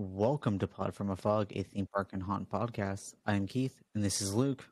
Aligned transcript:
Welcome 0.00 0.60
to 0.60 0.68
Pod 0.68 0.94
from 0.94 1.10
a 1.10 1.16
Fog, 1.16 1.50
a 1.56 1.64
theme 1.64 1.88
park 1.92 2.10
and 2.12 2.22
haunt 2.22 2.48
podcast. 2.48 3.14
I'm 3.26 3.48
Keith, 3.48 3.82
and 3.96 4.04
this 4.04 4.20
is 4.20 4.32
Luke. 4.32 4.64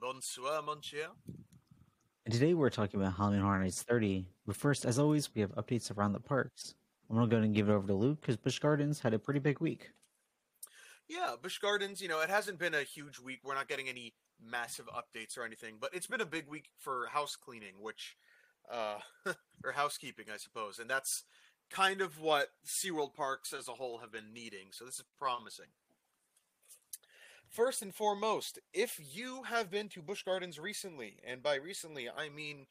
Bonsoir, 0.00 0.62
mon 0.62 0.80
cher. 0.80 1.08
And 2.24 2.32
today 2.32 2.54
we're 2.54 2.70
talking 2.70 2.98
about 2.98 3.12
Halloween 3.12 3.42
Horror 3.42 3.58
Nights 3.58 3.82
30. 3.82 4.24
But 4.46 4.56
first, 4.56 4.86
as 4.86 4.98
always, 4.98 5.34
we 5.34 5.42
have 5.42 5.54
updates 5.56 5.94
around 5.94 6.14
the 6.14 6.20
parks. 6.20 6.76
I'm 7.10 7.16
going 7.16 7.28
to 7.28 7.30
go 7.30 7.36
ahead 7.36 7.44
and 7.44 7.54
give 7.54 7.68
it 7.68 7.72
over 7.72 7.86
to 7.88 7.92
Luke 7.92 8.22
because 8.22 8.38
Busch 8.38 8.58
Gardens 8.58 9.00
had 9.00 9.12
a 9.12 9.18
pretty 9.18 9.38
big 9.38 9.60
week. 9.60 9.90
Yeah, 11.06 11.34
Busch 11.42 11.58
Gardens, 11.58 12.00
you 12.00 12.08
know, 12.08 12.22
it 12.22 12.30
hasn't 12.30 12.58
been 12.58 12.72
a 12.72 12.82
huge 12.82 13.18
week. 13.20 13.40
We're 13.44 13.56
not 13.56 13.68
getting 13.68 13.90
any 13.90 14.14
massive 14.42 14.86
updates 14.86 15.36
or 15.36 15.44
anything, 15.44 15.74
but 15.78 15.90
it's 15.92 16.06
been 16.06 16.22
a 16.22 16.26
big 16.26 16.48
week 16.48 16.70
for 16.78 17.06
house 17.12 17.36
cleaning, 17.36 17.74
which, 17.82 18.16
uh, 18.72 18.96
or 19.62 19.72
housekeeping, 19.72 20.28
I 20.32 20.38
suppose. 20.38 20.78
And 20.78 20.88
that's 20.88 21.24
kind 21.70 22.00
of 22.00 22.20
what 22.20 22.48
SeaWorld 22.66 23.14
parks 23.14 23.52
as 23.52 23.68
a 23.68 23.72
whole 23.72 23.98
have 23.98 24.12
been 24.12 24.32
needing. 24.34 24.68
So 24.72 24.84
this 24.84 24.96
is 24.96 25.04
promising. 25.18 25.66
First 27.48 27.82
and 27.82 27.94
foremost, 27.94 28.58
if 28.72 29.00
you 29.12 29.44
have 29.44 29.70
been 29.70 29.88
to 29.90 30.02
Busch 30.02 30.22
Gardens 30.22 30.58
recently, 30.58 31.16
and 31.26 31.42
by 31.42 31.56
recently 31.56 32.08
I 32.08 32.28
mean 32.28 32.66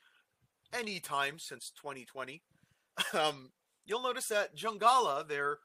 any 0.73 0.99
time 0.99 1.39
since 1.39 1.71
2020, 1.81 2.41
um, 3.13 3.51
you'll 3.85 4.03
notice 4.03 4.27
that 4.27 4.55
Jungala, 4.55 5.27
their 5.27 5.59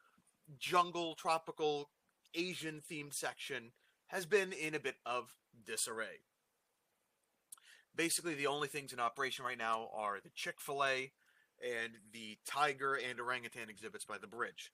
jungle 0.58 1.14
tropical 1.14 1.90
Asian 2.34 2.82
themed 2.90 3.14
section, 3.14 3.72
has 4.08 4.26
been 4.26 4.52
in 4.52 4.74
a 4.74 4.80
bit 4.80 4.96
of 5.06 5.34
disarray. 5.64 6.22
Basically, 7.96 8.34
the 8.34 8.48
only 8.48 8.66
things 8.66 8.92
in 8.92 8.98
operation 8.98 9.44
right 9.44 9.58
now 9.58 9.88
are 9.94 10.18
the 10.22 10.30
Chick 10.34 10.56
fil 10.58 10.84
A 10.84 11.12
and 11.64 11.94
the 12.12 12.36
tiger 12.46 12.94
and 12.94 13.18
orangutan 13.20 13.70
exhibits 13.70 14.04
by 14.04 14.18
the 14.18 14.26
bridge. 14.26 14.70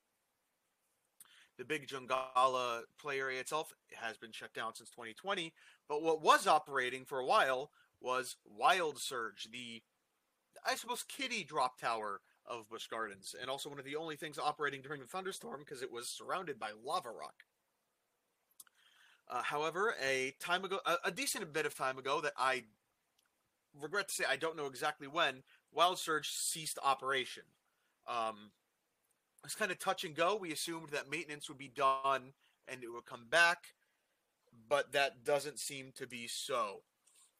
The 1.59 1.65
big 1.65 1.89
Jungala 1.89 2.83
play 2.99 3.19
area 3.19 3.41
itself 3.41 3.73
has 3.95 4.17
been 4.17 4.33
shut 4.33 4.55
down 4.55 4.75
since 4.75 4.91
2020, 4.91 5.53
but 5.89 6.03
what 6.03 6.23
was 6.23 6.47
operating 6.47 7.05
for 7.05 7.19
a 7.19 7.27
while 7.27 7.71
was 8.01 8.37
Wild 8.45 8.99
Surge, 8.99 9.49
the, 9.53 9.83
I 10.67 10.75
suppose, 10.75 11.03
kitty 11.03 11.45
drop 11.45 11.79
tower 11.79 12.23
of 12.47 12.69
Busch 12.69 12.87
Gardens, 12.87 13.35
and 13.39 13.51
also 13.51 13.69
one 13.69 13.79
of 13.79 13.85
the 13.85 13.97
only 13.97 14.17
things 14.17 14.39
operating 14.39 14.81
during 14.81 15.01
the 15.01 15.07
thunderstorm 15.07 15.61
because 15.61 15.83
it 15.83 15.93
was 15.93 16.09
surrounded 16.09 16.59
by 16.59 16.71
lava 16.85 17.11
rock. 17.11 17.45
Uh, 19.29 19.43
however, 19.43 19.95
a 20.03 20.35
time 20.41 20.65
ago, 20.65 20.81
a, 20.85 20.97
a, 21.05 21.11
decent 21.13 21.53
bit 21.53 21.65
of 21.65 21.77
time 21.77 21.99
ago, 21.99 22.21
that 22.21 22.33
I 22.37 22.65
regret 23.81 24.09
to 24.09 24.15
say 24.15 24.25
I 24.29 24.37
don't 24.37 24.57
know 24.57 24.67
exactly 24.67 25.07
when, 25.07 25.43
Wild 25.73 25.99
Surge 25.99 26.29
ceased 26.29 26.79
operation. 26.83 27.45
Um, 28.09 28.51
it's 29.45 29.55
kind 29.55 29.71
of 29.71 29.79
touch 29.79 30.05
and 30.05 30.15
go. 30.15 30.37
We 30.37 30.53
assumed 30.53 30.91
that 30.91 31.11
maintenance 31.11 31.49
would 31.49 31.59
be 31.59 31.73
done 31.75 32.33
and 32.69 32.83
it 32.83 32.93
would 32.93 33.07
come 33.07 33.27
back, 33.31 33.75
but 34.69 34.93
that 34.93 35.25
doesn't 35.25 35.59
seem 35.59 35.93
to 35.97 36.07
be 36.07 36.27
so. 36.27 36.83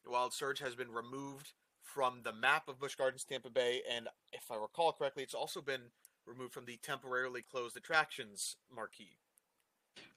Wild 0.05 0.33
Surge 0.33 0.59
has 0.59 0.75
been 0.75 0.91
removed 0.91 1.53
from 1.83 2.21
the 2.23 2.33
map 2.33 2.67
of 2.67 2.79
Busch 2.79 2.95
Gardens 2.95 3.23
Tampa 3.23 3.49
Bay, 3.49 3.81
and 3.89 4.07
if 4.31 4.49
I 4.49 4.55
recall 4.55 4.93
correctly, 4.93 5.23
it's 5.23 5.33
also 5.33 5.61
been 5.61 5.81
removed 6.25 6.53
from 6.53 6.65
the 6.65 6.77
temporarily 6.81 7.41
closed 7.41 7.77
attractions 7.77 8.55
marquee. 8.73 9.17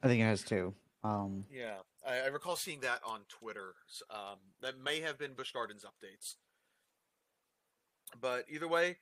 I 0.02 0.08
think 0.08 0.20
it 0.20 0.24
has 0.24 0.42
too. 0.42 0.74
Um, 1.02 1.44
yeah, 1.52 1.76
I, 2.06 2.20
I, 2.20 2.26
recall 2.28 2.56
seeing 2.56 2.80
that 2.80 3.00
on 3.04 3.20
Twitter. 3.28 3.74
Um, 4.08 4.38
that 4.62 4.80
may 4.82 5.00
have 5.00 5.18
been 5.18 5.34
Busch 5.34 5.52
Gardens 5.52 5.84
updates. 5.84 6.36
But 8.20 8.44
either 8.48 8.68
way, 8.68 8.96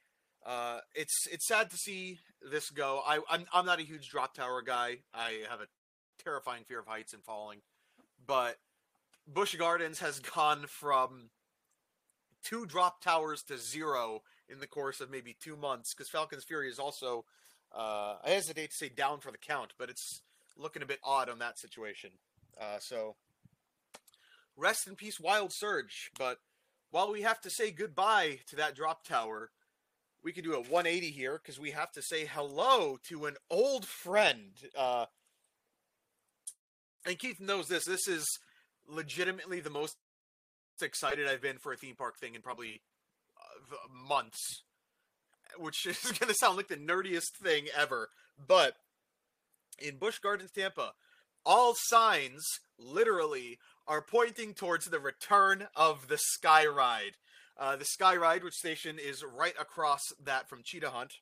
uh, 0.44 0.80
it's 0.94 1.26
it's 1.30 1.46
sad 1.46 1.70
to 1.70 1.76
see 1.76 2.18
this 2.50 2.70
go. 2.70 3.02
I, 3.06 3.20
I'm 3.30 3.46
I'm 3.52 3.66
not 3.66 3.80
a 3.80 3.84
huge 3.84 4.08
drop 4.08 4.34
tower 4.34 4.62
guy. 4.62 4.98
I 5.14 5.42
have 5.48 5.60
a 5.60 5.66
terrifying 6.22 6.64
fear 6.64 6.80
of 6.80 6.86
heights 6.86 7.12
and 7.12 7.22
falling. 7.22 7.60
But 8.26 8.56
Busch 9.26 9.54
Gardens 9.54 10.00
has 10.00 10.18
gone 10.34 10.64
from 10.68 11.30
two 12.42 12.66
drop 12.66 13.00
towers 13.00 13.42
to 13.44 13.58
zero 13.58 14.22
in 14.48 14.58
the 14.58 14.66
course 14.66 15.00
of 15.00 15.10
maybe 15.10 15.36
two 15.40 15.56
months 15.56 15.94
because 15.94 16.08
Falcon's 16.08 16.44
Fury 16.44 16.68
is 16.68 16.78
also, 16.78 17.24
uh, 17.74 18.16
I 18.24 18.30
hesitate 18.30 18.70
to 18.70 18.76
say 18.76 18.88
down 18.88 19.20
for 19.20 19.30
the 19.30 19.38
count, 19.38 19.72
but 19.78 19.88
it's 19.88 20.22
looking 20.56 20.82
a 20.82 20.86
bit 20.86 20.98
odd 21.04 21.28
on 21.28 21.38
that 21.38 21.58
situation. 21.58 22.10
Uh, 22.60 22.78
so, 22.80 23.16
rest 24.56 24.86
in 24.86 24.96
peace, 24.96 25.18
Wild 25.18 25.52
Surge. 25.52 26.10
But 26.18 26.38
while 26.92 27.10
we 27.10 27.22
have 27.22 27.40
to 27.40 27.50
say 27.50 27.70
goodbye 27.72 28.38
to 28.48 28.56
that 28.56 28.76
drop 28.76 29.04
tower, 29.04 29.50
we 30.22 30.32
can 30.32 30.44
do 30.44 30.52
a 30.52 30.60
180 30.60 31.10
here 31.10 31.40
because 31.42 31.58
we 31.58 31.72
have 31.72 31.90
to 31.92 32.02
say 32.02 32.26
hello 32.26 32.98
to 33.08 33.24
an 33.24 33.34
old 33.50 33.86
friend. 33.86 34.52
Uh, 34.78 35.06
and 37.04 37.18
Keith 37.18 37.40
knows 37.40 37.66
this. 37.66 37.86
This 37.86 38.06
is 38.06 38.24
legitimately 38.86 39.60
the 39.60 39.70
most 39.70 39.96
excited 40.82 41.26
I've 41.26 41.42
been 41.42 41.58
for 41.58 41.72
a 41.72 41.76
theme 41.76 41.96
park 41.96 42.18
thing 42.18 42.34
in 42.34 42.42
probably 42.42 42.82
uh, 43.38 43.76
months, 44.06 44.62
which 45.58 45.86
is 45.86 46.12
going 46.18 46.28
to 46.28 46.34
sound 46.34 46.58
like 46.58 46.68
the 46.68 46.76
nerdiest 46.76 47.38
thing 47.42 47.64
ever. 47.76 48.10
But 48.46 48.74
in 49.78 49.96
Busch 49.96 50.18
Gardens, 50.18 50.50
Tampa, 50.52 50.92
all 51.44 51.74
signs 51.74 52.44
literally 52.78 53.58
are 53.86 54.02
pointing 54.02 54.54
towards 54.54 54.86
the 54.86 55.00
return 55.00 55.66
of 55.74 56.08
the 56.08 56.18
Sky 56.18 56.66
Ride. 56.66 57.12
Uh, 57.58 57.76
the 57.76 57.84
Sky 57.84 58.16
Ride, 58.16 58.44
which 58.44 58.54
station 58.54 58.98
is 58.98 59.22
right 59.24 59.54
across 59.60 60.00
that 60.24 60.48
from 60.48 60.62
Cheetah 60.64 60.90
Hunt, 60.90 61.14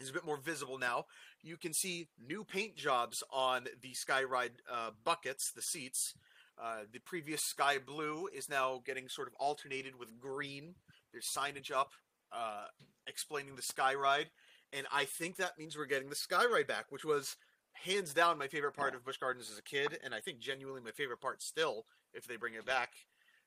is 0.00 0.10
a 0.10 0.12
bit 0.12 0.24
more 0.24 0.38
visible 0.38 0.78
now. 0.78 1.04
You 1.42 1.56
can 1.56 1.72
see 1.72 2.08
new 2.18 2.44
paint 2.44 2.76
jobs 2.76 3.22
on 3.32 3.64
the 3.82 3.94
Sky 3.94 4.22
Ride 4.22 4.52
uh, 4.70 4.90
buckets, 5.04 5.50
the 5.54 5.62
seats. 5.62 6.14
Uh, 6.62 6.80
the 6.92 7.00
previous 7.00 7.40
sky 7.44 7.78
blue 7.78 8.28
is 8.34 8.48
now 8.50 8.82
getting 8.84 9.08
sort 9.08 9.28
of 9.28 9.34
alternated 9.40 9.98
with 9.98 10.20
green. 10.20 10.74
There's 11.10 11.24
signage 11.36 11.74
up 11.74 11.92
uh, 12.32 12.66
explaining 13.06 13.56
the 13.56 13.62
Sky 13.62 13.94
Ride, 13.94 14.28
and 14.72 14.86
I 14.92 15.06
think 15.06 15.36
that 15.36 15.58
means 15.58 15.76
we're 15.76 15.86
getting 15.86 16.10
the 16.10 16.16
Sky 16.16 16.44
Ride 16.44 16.66
back, 16.66 16.86
which 16.90 17.04
was 17.04 17.36
hands 17.84 18.14
down 18.14 18.38
my 18.38 18.48
favorite 18.48 18.72
part 18.72 18.94
of 18.94 19.04
Busch 19.04 19.18
Gardens 19.18 19.50
as 19.50 19.58
a 19.58 19.62
kid, 19.62 19.98
and 20.04 20.14
I 20.14 20.20
think 20.20 20.38
genuinely 20.38 20.80
my 20.80 20.90
favorite 20.90 21.20
part 21.20 21.42
still 21.42 21.84
if 22.12 22.26
they 22.26 22.36
bring 22.36 22.54
it 22.54 22.66
back. 22.66 22.90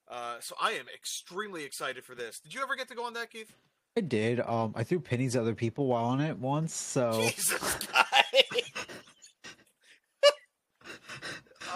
Uh, 0.08 0.36
so 0.40 0.56
I 0.62 0.72
am 0.72 0.86
extremely 0.94 1.64
excited 1.64 2.04
for 2.04 2.16
this. 2.16 2.40
Did 2.40 2.54
you 2.54 2.62
ever 2.62 2.76
get 2.76 2.88
to 2.90 2.96
go 2.96 3.06
on 3.06 3.14
that, 3.14 3.32
Keith? 3.32 3.54
I 3.96 4.02
did. 4.02 4.40
Um, 4.42 4.74
I 4.76 4.84
threw 4.84 5.00
pennies 5.00 5.36
at 5.36 5.42
other 5.44 5.54
people 5.54 5.86
while 5.86 6.06
on 6.06 6.20
it 6.20 6.38
once. 6.38 6.74
So 6.74 7.12
Jesus, 7.22 7.78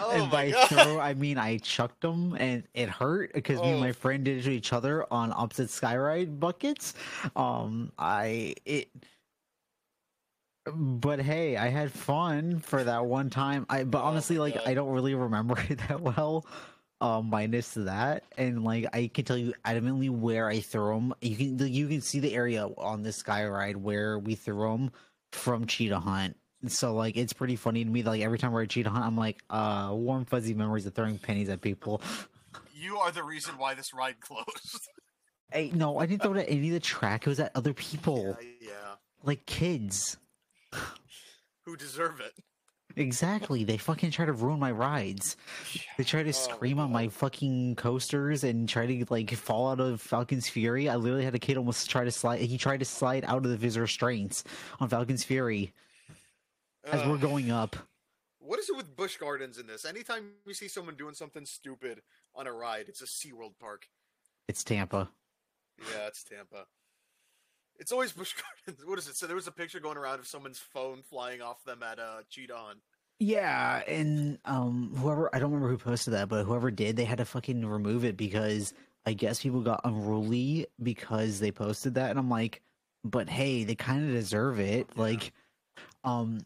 oh 0.00 0.10
and 0.10 0.30
by 0.30 0.50
throw, 0.50 0.98
I 0.98 1.14
mean 1.14 1.38
I 1.38 1.58
chucked 1.58 2.00
them 2.00 2.36
and 2.38 2.64
it 2.74 2.88
hurt 2.88 3.32
because 3.34 3.60
oh. 3.60 3.62
me 3.62 3.70
and 3.70 3.80
my 3.80 3.90
oh. 3.90 3.92
friend 3.92 4.24
did 4.24 4.38
it 4.38 4.42
to 4.44 4.50
each 4.50 4.72
other 4.72 5.06
on 5.12 5.32
opposite 5.32 5.68
skyride 5.68 6.40
buckets. 6.40 6.94
Um, 7.36 7.92
I 7.98 8.54
it 8.64 8.90
but 10.74 11.20
hey, 11.20 11.56
I 11.56 11.68
had 11.68 11.92
fun 11.92 12.60
for 12.60 12.82
that 12.84 13.06
one 13.06 13.30
time. 13.30 13.66
I 13.68 13.84
but 13.84 14.02
oh 14.02 14.06
honestly, 14.06 14.38
like 14.38 14.54
God. 14.54 14.66
I 14.66 14.74
don't 14.74 14.90
really 14.90 15.14
remember 15.14 15.58
it 15.68 15.80
that 15.88 16.00
well. 16.00 16.46
Um, 17.00 17.30
minus 17.30 17.74
that, 17.74 18.24
and 18.36 18.64
like 18.64 18.86
I 18.92 19.06
can 19.06 19.24
tell 19.24 19.36
you 19.36 19.54
adamantly 19.64 20.10
where 20.10 20.48
I 20.48 20.58
threw 20.58 20.94
them. 20.94 21.14
You 21.20 21.36
can 21.36 21.72
you 21.72 21.86
can 21.86 22.00
see 22.00 22.18
the 22.18 22.34
area 22.34 22.66
on 22.76 23.02
this 23.04 23.16
sky 23.16 23.46
ride 23.46 23.76
where 23.76 24.18
we 24.18 24.34
threw 24.34 24.68
them 24.72 24.90
from 25.30 25.66
Cheetah 25.66 26.00
Hunt. 26.00 26.36
So 26.66 26.94
like 26.94 27.16
it's 27.16 27.32
pretty 27.32 27.54
funny 27.54 27.84
to 27.84 27.90
me. 27.90 28.02
That, 28.02 28.10
Like 28.10 28.22
every 28.22 28.38
time 28.38 28.50
we're 28.50 28.64
at 28.64 28.70
Cheetah 28.70 28.90
Hunt, 28.90 29.04
I'm 29.04 29.16
like, 29.16 29.44
uh, 29.48 29.90
warm 29.92 30.24
fuzzy 30.24 30.54
memories 30.54 30.86
of 30.86 30.94
throwing 30.94 31.18
pennies 31.18 31.48
at 31.48 31.60
people. 31.60 32.02
You 32.74 32.98
are 32.98 33.12
the 33.12 33.22
reason 33.22 33.58
why 33.58 33.74
this 33.74 33.94
ride 33.94 34.20
closed. 34.20 34.88
hey, 35.52 35.70
no, 35.72 35.98
I 35.98 36.06
didn't 36.06 36.22
throw 36.22 36.34
it 36.34 36.40
at 36.40 36.50
any 36.50 36.68
of 36.68 36.74
the 36.74 36.80
track. 36.80 37.26
It 37.26 37.28
was 37.28 37.38
at 37.38 37.52
other 37.54 37.74
people. 37.74 38.36
Yeah, 38.40 38.70
yeah. 38.70 38.94
like 39.22 39.46
kids 39.46 40.16
who 41.64 41.76
deserve 41.76 42.20
it. 42.20 42.32
Exactly. 42.96 43.64
They 43.64 43.76
fucking 43.76 44.10
try 44.10 44.24
to 44.24 44.32
ruin 44.32 44.58
my 44.58 44.72
rides. 44.72 45.36
They 45.96 46.04
try 46.04 46.22
to 46.22 46.30
oh, 46.30 46.32
scream 46.32 46.78
on 46.80 46.90
my 46.90 47.08
fucking 47.08 47.76
coasters 47.76 48.42
and 48.42 48.68
try 48.68 48.86
to 48.86 49.04
like 49.08 49.30
fall 49.34 49.70
out 49.70 49.80
of 49.80 50.00
Falcon's 50.00 50.48
Fury. 50.48 50.88
I 50.88 50.96
literally 50.96 51.24
had 51.24 51.34
a 51.34 51.38
kid 51.38 51.56
almost 51.56 51.88
try 51.88 52.04
to 52.04 52.10
slide. 52.10 52.40
He 52.40 52.58
tried 52.58 52.80
to 52.80 52.84
slide 52.84 53.24
out 53.24 53.44
of 53.44 53.50
the 53.50 53.56
visor 53.56 53.82
restraints 53.82 54.42
on 54.80 54.88
Falcon's 54.88 55.22
Fury 55.22 55.72
as 56.84 57.02
uh, 57.02 57.06
we're 57.08 57.18
going 57.18 57.50
up. 57.50 57.76
What 58.40 58.58
is 58.58 58.68
it 58.68 58.76
with 58.76 58.96
Busch 58.96 59.16
Gardens 59.16 59.58
in 59.58 59.66
this? 59.66 59.84
Anytime 59.84 60.30
you 60.46 60.54
see 60.54 60.68
someone 60.68 60.96
doing 60.96 61.14
something 61.14 61.44
stupid 61.44 62.00
on 62.34 62.46
a 62.46 62.52
ride, 62.52 62.86
it's 62.88 63.02
a 63.02 63.04
SeaWorld 63.04 63.58
park. 63.60 63.86
It's 64.48 64.64
Tampa. 64.64 65.10
Yeah, 65.78 66.06
it's 66.06 66.24
Tampa. 66.24 66.66
It's 67.78 67.92
always 67.92 68.12
Gardens. 68.12 68.84
What 68.86 68.98
is 68.98 69.08
it? 69.08 69.16
So 69.16 69.26
there 69.26 69.36
was 69.36 69.46
a 69.46 69.52
picture 69.52 69.80
going 69.80 69.96
around 69.96 70.18
of 70.18 70.26
someone's 70.26 70.58
phone 70.58 71.02
flying 71.02 71.40
off 71.40 71.64
them 71.64 71.82
at 71.82 71.98
uh, 71.98 72.22
Cheetah 72.28 72.56
Hunt. 72.56 72.78
Yeah, 73.20 73.82
and 73.88 74.38
um, 74.44 74.94
whoever 74.96 75.28
I 75.34 75.38
don't 75.38 75.50
remember 75.50 75.70
who 75.70 75.78
posted 75.78 76.14
that, 76.14 76.28
but 76.28 76.44
whoever 76.44 76.70
did, 76.70 76.96
they 76.96 77.04
had 77.04 77.18
to 77.18 77.24
fucking 77.24 77.66
remove 77.66 78.04
it 78.04 78.16
because 78.16 78.72
I 79.06 79.12
guess 79.12 79.42
people 79.42 79.60
got 79.60 79.80
unruly 79.84 80.66
because 80.82 81.40
they 81.40 81.50
posted 81.50 81.94
that, 81.94 82.10
and 82.10 82.18
I'm 82.18 82.30
like, 82.30 82.62
but 83.04 83.28
hey, 83.28 83.64
they 83.64 83.74
kind 83.74 84.06
of 84.06 84.14
deserve 84.14 84.60
it. 84.60 84.88
Yeah. 84.94 85.02
Like, 85.02 85.32
um, 86.04 86.40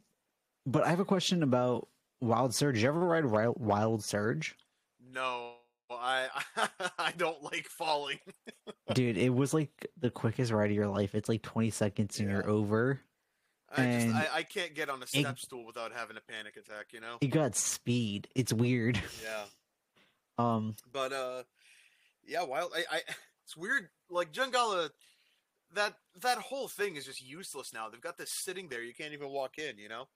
But 0.65 0.85
I 0.85 0.91
have 0.91 1.01
a 1.01 1.05
question 1.05 1.43
about 1.43 1.89
Wild 2.21 2.55
Surge. 2.55 2.77
Did 2.77 2.83
you 2.83 2.89
ever 2.89 3.01
ride 3.01 3.25
Wild 3.27 4.03
Surge? 4.05 4.57
No, 5.13 5.53
I 6.01 6.29
I 6.99 7.13
don't 7.17 7.43
like 7.43 7.67
falling. 7.67 8.19
Dude, 8.95 9.17
it 9.19 9.31
was 9.35 9.53
like 9.55 9.87
the 9.99 10.11
quickest 10.11 10.53
ride 10.53 10.71
of 10.71 10.77
your 10.77 10.89
life. 10.89 11.15
It's 11.15 11.29
like 11.29 11.43
20 11.43 11.71
seconds 11.71 12.19
and 12.21 12.29
Yeah. 12.29 12.37
you're 12.37 12.49
over. 12.49 13.01
I 13.71 13.77
just 13.77 14.07
And 14.07 14.15
I, 14.15 14.27
I 14.35 14.43
can't 14.43 14.75
get 14.75 14.91
on 14.91 15.01
a 15.01 15.05
it- 15.05 15.09
step 15.09 15.39
stool 15.39 15.65
without 15.65 15.93
having 15.93 16.17
a 16.17 16.21
panic 16.33 16.57
attack. 16.57 16.93
You 16.93 17.01
know. 17.01 17.17
You 17.21 17.29
got 17.29 17.55
speed. 17.57 18.29
It's 18.35 18.53
weird. 18.53 19.01
Yeah. 19.23 19.45
Um, 20.39 20.77
But 20.91 21.13
uh, 21.13 21.43
yeah, 22.27 22.43
wild. 22.43 22.73
I, 22.75 22.85
I 22.91 23.01
it's 23.45 23.55
weird. 23.55 23.91
Like 24.11 24.33
Jungala, 24.33 24.89
that 25.75 25.95
that 26.23 26.39
whole 26.39 26.69
thing 26.69 26.97
is 26.97 27.05
just 27.05 27.21
useless 27.23 27.73
now. 27.75 27.91
They've 27.91 28.01
got 28.01 28.17
this 28.17 28.33
sitting 28.33 28.69
there. 28.69 28.83
You 28.83 28.95
can't 28.95 29.13
even 29.13 29.29
walk 29.29 29.59
in. 29.59 29.77
You 29.79 29.91
know. 29.91 30.09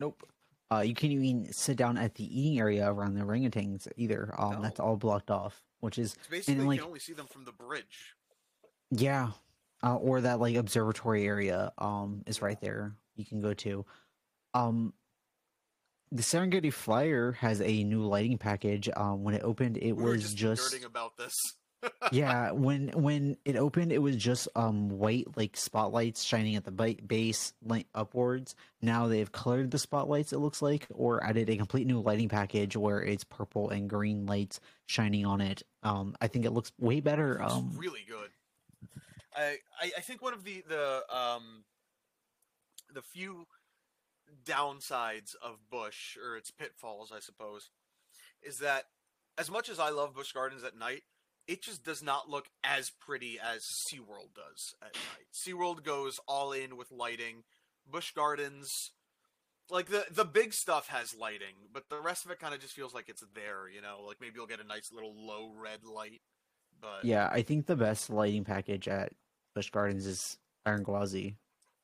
nope. 0.00 0.22
Uh, 0.72 0.80
you 0.80 0.94
can't 0.94 1.12
even 1.12 1.52
sit 1.52 1.76
down 1.76 1.98
at 1.98 2.14
the 2.14 2.24
eating 2.38 2.60
area 2.60 2.90
around 2.90 3.14
the 3.14 3.20
orangutans 3.20 3.88
either. 3.96 4.32
Um, 4.38 4.54
No. 4.54 4.62
that's 4.62 4.78
all 4.78 4.96
blocked 4.96 5.30
off, 5.30 5.62
which 5.80 5.98
is 5.98 6.14
It's 6.14 6.28
basically 6.28 6.64
like- 6.64 6.76
you 6.76 6.82
can 6.82 6.86
only 6.88 7.00
see 7.00 7.12
them 7.12 7.26
from 7.26 7.44
the 7.44 7.52
bridge. 7.52 8.14
Yeah, 8.92 9.32
uh, 9.82 9.96
or 9.96 10.20
that 10.20 10.38
like 10.40 10.56
observatory 10.56 11.26
area 11.26 11.72
um 11.78 12.22
is 12.26 12.40
right 12.42 12.60
there. 12.60 12.96
You 13.16 13.24
can 13.24 13.40
go 13.40 13.52
to. 13.54 13.84
Um, 14.54 14.94
the 16.12 16.22
Serengeti 16.22 16.72
Flyer 16.72 17.32
has 17.32 17.60
a 17.60 17.84
new 17.84 18.04
lighting 18.04 18.38
package. 18.38 18.88
Um, 18.96 19.22
when 19.22 19.34
it 19.34 19.42
opened, 19.42 19.76
it 19.78 19.92
We 19.92 20.02
was 20.04 20.22
just, 20.34 20.36
just, 20.36 20.74
nerding 20.74 20.84
about 20.84 21.16
this. 21.16 21.34
Yeah. 22.12 22.50
When 22.52 22.88
when 22.88 23.36
it 23.44 23.56
opened, 23.56 23.92
it 23.92 23.98
was 23.98 24.16
just 24.16 24.48
um 24.56 24.88
white 24.90 25.36
like 25.36 25.56
spotlights 25.56 26.22
shining 26.22 26.56
at 26.56 26.64
the 26.64 26.70
ba- 26.70 26.96
base 27.06 27.52
light 27.64 27.86
upwards. 27.94 28.54
Now 28.82 29.06
they've 29.06 29.30
colored 29.30 29.70
the 29.70 29.78
spotlights. 29.78 30.32
It 30.32 30.38
looks 30.38 30.62
like, 30.62 30.86
or 30.90 31.22
added 31.24 31.48
a 31.48 31.56
complete 31.56 31.86
new 31.86 32.00
lighting 32.00 32.28
package 32.28 32.76
where 32.76 33.02
it's 33.02 33.24
purple 33.24 33.70
and 33.70 33.88
green 33.88 34.26
lights 34.26 34.60
shining 34.86 35.24
on 35.24 35.40
it. 35.40 35.62
Um, 35.82 36.16
I 36.20 36.26
think 36.26 36.44
it 36.44 36.50
looks 36.50 36.72
way 36.78 37.00
better. 37.00 37.40
Um, 37.42 37.72
really 37.76 38.04
good. 38.08 38.30
I, 39.34 39.58
I 39.80 39.92
I 39.98 40.00
think 40.00 40.22
one 40.22 40.34
of 40.34 40.44
the 40.44 40.62
the 40.68 41.02
um 41.14 41.64
the 42.92 43.02
few 43.02 43.46
downsides 44.44 45.34
of 45.42 45.58
Busch 45.70 46.16
or 46.16 46.36
its 46.36 46.50
pitfalls, 46.50 47.12
I 47.14 47.20
suppose, 47.20 47.70
is 48.42 48.58
that 48.58 48.84
as 49.38 49.50
much 49.50 49.68
as 49.68 49.78
I 49.78 49.90
love 49.90 50.14
Busch 50.14 50.32
Gardens 50.32 50.64
at 50.64 50.76
night, 50.76 51.02
it 51.46 51.62
just 51.62 51.84
does 51.84 52.02
not 52.02 52.28
look 52.28 52.46
as 52.62 52.90
pretty 52.90 53.38
as 53.40 53.64
SeaWorld 53.88 54.34
does 54.34 54.74
at 54.82 54.94
night. 54.94 55.26
SeaWorld 55.34 55.84
goes 55.84 56.20
all 56.26 56.52
in 56.52 56.76
with 56.76 56.90
lighting. 56.90 57.44
Busch 57.90 58.12
Gardens 58.12 58.92
like 59.70 59.86
the 59.86 60.04
the 60.10 60.24
big 60.24 60.52
stuff 60.52 60.88
has 60.88 61.14
lighting, 61.14 61.54
but 61.72 61.88
the 61.88 62.00
rest 62.00 62.24
of 62.24 62.30
it 62.30 62.38
kind 62.38 62.54
of 62.54 62.60
just 62.60 62.74
feels 62.74 62.94
like 62.94 63.08
it's 63.08 63.24
there, 63.34 63.68
you 63.68 63.80
know, 63.80 64.04
like 64.06 64.16
maybe 64.20 64.34
you'll 64.36 64.46
get 64.46 64.60
a 64.60 64.66
nice 64.66 64.90
little 64.92 65.14
low 65.16 65.52
red 65.56 65.84
light. 65.84 66.20
But 66.80 67.04
Yeah, 67.04 67.28
I 67.30 67.42
think 67.42 67.66
the 67.66 67.76
best 67.76 68.10
lighting 68.10 68.44
package 68.44 68.88
at 68.88 69.12
Busch 69.54 69.70
Gardens 69.70 70.06
is 70.06 70.38
Iron 70.66 70.82
Gwazi. 70.82 71.36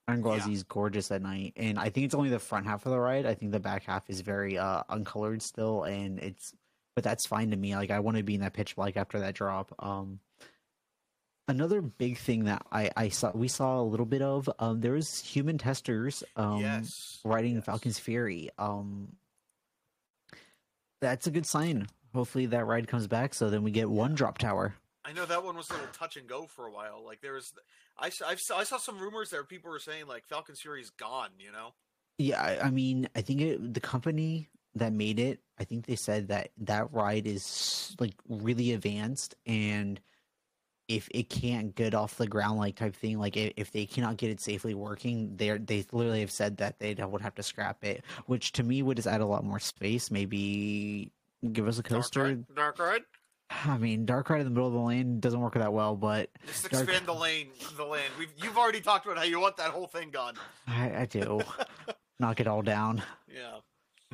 Iron 0.08 0.18
Yeah. 0.20 0.38
Gwazi 0.38 0.52
is 0.52 0.62
gorgeous 0.62 1.10
at 1.10 1.22
night, 1.22 1.52
and 1.56 1.78
I 1.78 1.90
think 1.90 2.06
it's 2.06 2.14
only 2.14 2.30
the 2.30 2.38
front 2.38 2.66
half 2.66 2.86
of 2.86 2.92
the 2.92 2.98
ride. 2.98 3.26
I 3.26 3.34
think 3.34 3.52
the 3.52 3.60
back 3.60 3.84
half 3.84 4.08
is 4.08 4.20
very 4.20 4.58
uh, 4.58 4.82
uncolored 4.88 5.42
still, 5.42 5.84
and 5.84 6.18
it's 6.18 6.54
but 6.96 7.04
that's 7.04 7.26
fine 7.26 7.52
to 7.52 7.56
me. 7.56 7.76
Like 7.76 7.92
I 7.92 8.00
want 8.00 8.16
to 8.16 8.24
be 8.24 8.34
in 8.34 8.40
that 8.40 8.54
pitch 8.54 8.74
black 8.74 8.96
after 8.96 9.20
that 9.20 9.34
drop. 9.34 9.72
Um, 9.78 10.18
another 11.46 11.80
big 11.80 12.18
thing 12.18 12.46
that 12.46 12.66
I 12.72 12.90
I 12.96 13.08
saw 13.10 13.30
we 13.32 13.46
saw 13.46 13.80
a 13.80 13.84
little 13.84 14.06
bit 14.06 14.22
of 14.22 14.50
um 14.58 14.80
there 14.80 14.92
was 14.92 15.20
human 15.20 15.58
testers 15.58 16.24
um 16.34 16.60
yes, 16.60 17.20
riding 17.24 17.54
yes. 17.54 17.64
Falcon's 17.64 18.00
Fury. 18.00 18.50
Um, 18.58 19.12
that's 21.00 21.28
a 21.28 21.30
good 21.30 21.46
sign. 21.46 21.86
Hopefully 22.14 22.46
that 22.46 22.64
ride 22.64 22.88
comes 22.88 23.06
back, 23.06 23.34
so 23.34 23.50
then 23.50 23.62
we 23.62 23.70
get 23.70 23.90
one 23.90 24.14
drop 24.14 24.38
tower. 24.38 24.74
I 25.04 25.12
know 25.12 25.26
that 25.26 25.44
one 25.44 25.56
was 25.56 25.68
a 25.70 25.74
little 25.74 25.88
touch 25.92 26.16
and 26.16 26.26
go 26.26 26.46
for 26.46 26.66
a 26.66 26.70
while. 26.72 27.02
Like 27.04 27.20
there 27.20 27.34
was, 27.34 27.52
I 27.98 28.06
I've, 28.26 28.40
I 28.54 28.64
saw 28.64 28.78
some 28.78 28.98
rumors 28.98 29.30
there. 29.30 29.44
People 29.44 29.70
were 29.70 29.78
saying 29.78 30.06
like 30.08 30.26
Falcon's 30.26 30.60
Fury 30.60 30.80
is 30.80 30.90
gone. 30.90 31.28
You 31.38 31.52
know, 31.52 31.74
Yeah, 32.18 32.42
I, 32.42 32.66
I 32.66 32.70
mean, 32.70 33.06
I 33.14 33.20
think 33.20 33.42
it, 33.42 33.74
the 33.74 33.80
company 33.80 34.48
that 34.76 34.92
made 34.92 35.18
it, 35.18 35.40
I 35.58 35.64
think 35.64 35.86
they 35.86 35.96
said 35.96 36.28
that 36.28 36.50
that 36.58 36.92
ride 36.92 37.26
is 37.26 37.96
like 37.98 38.14
really 38.28 38.72
advanced, 38.72 39.34
and 39.46 40.00
if 40.88 41.08
it 41.12 41.28
can't 41.28 41.74
get 41.74 41.94
off 41.94 42.16
the 42.16 42.28
ground, 42.28 42.58
like 42.58 42.76
type 42.76 42.94
thing, 42.94 43.18
like 43.18 43.36
if 43.36 43.72
they 43.72 43.86
cannot 43.86 44.16
get 44.18 44.30
it 44.30 44.40
safely 44.40 44.74
working, 44.74 45.36
they 45.36 45.50
they 45.58 45.84
literally 45.90 46.20
have 46.20 46.30
said 46.30 46.58
that 46.58 46.78
they 46.78 46.94
would 46.94 47.22
have 47.22 47.34
to 47.34 47.42
scrap 47.42 47.82
it, 47.84 48.04
which 48.26 48.52
to 48.52 48.62
me 48.62 48.82
would 48.82 48.96
just 48.96 49.08
add 49.08 49.20
a 49.20 49.26
lot 49.26 49.44
more 49.44 49.58
space. 49.58 50.10
Maybe 50.12 51.10
give 51.52 51.66
us 51.66 51.78
a 51.78 51.82
Dark 51.82 52.02
coaster. 52.02 52.22
Ride, 52.24 52.54
Dark 52.54 52.78
Ride. 52.78 53.02
I 53.64 53.78
mean, 53.78 54.06
Dark 54.06 54.28
Ride 54.30 54.40
in 54.40 54.44
the 54.46 54.50
middle 54.50 54.66
of 54.68 54.74
the 54.74 54.80
lane 54.80 55.18
doesn't 55.20 55.40
work 55.40 55.54
that 55.54 55.72
well, 55.72 55.96
but 55.96 56.30
Just 56.46 56.70
Dark- 56.70 56.84
expand 56.84 57.06
the 57.06 57.14
lane, 57.14 57.48
the 57.76 57.84
lane. 57.84 58.02
We've 58.18 58.32
you've 58.42 58.58
already 58.58 58.80
talked 58.80 59.06
about 59.06 59.18
how 59.18 59.24
you 59.24 59.40
want 59.40 59.56
that 59.56 59.70
whole 59.70 59.86
thing 59.88 60.10
gone. 60.10 60.34
I, 60.68 61.02
I 61.02 61.06
do 61.06 61.40
knock 62.20 62.38
it 62.40 62.46
all 62.46 62.62
down. 62.62 63.02
Yeah, 63.32 63.56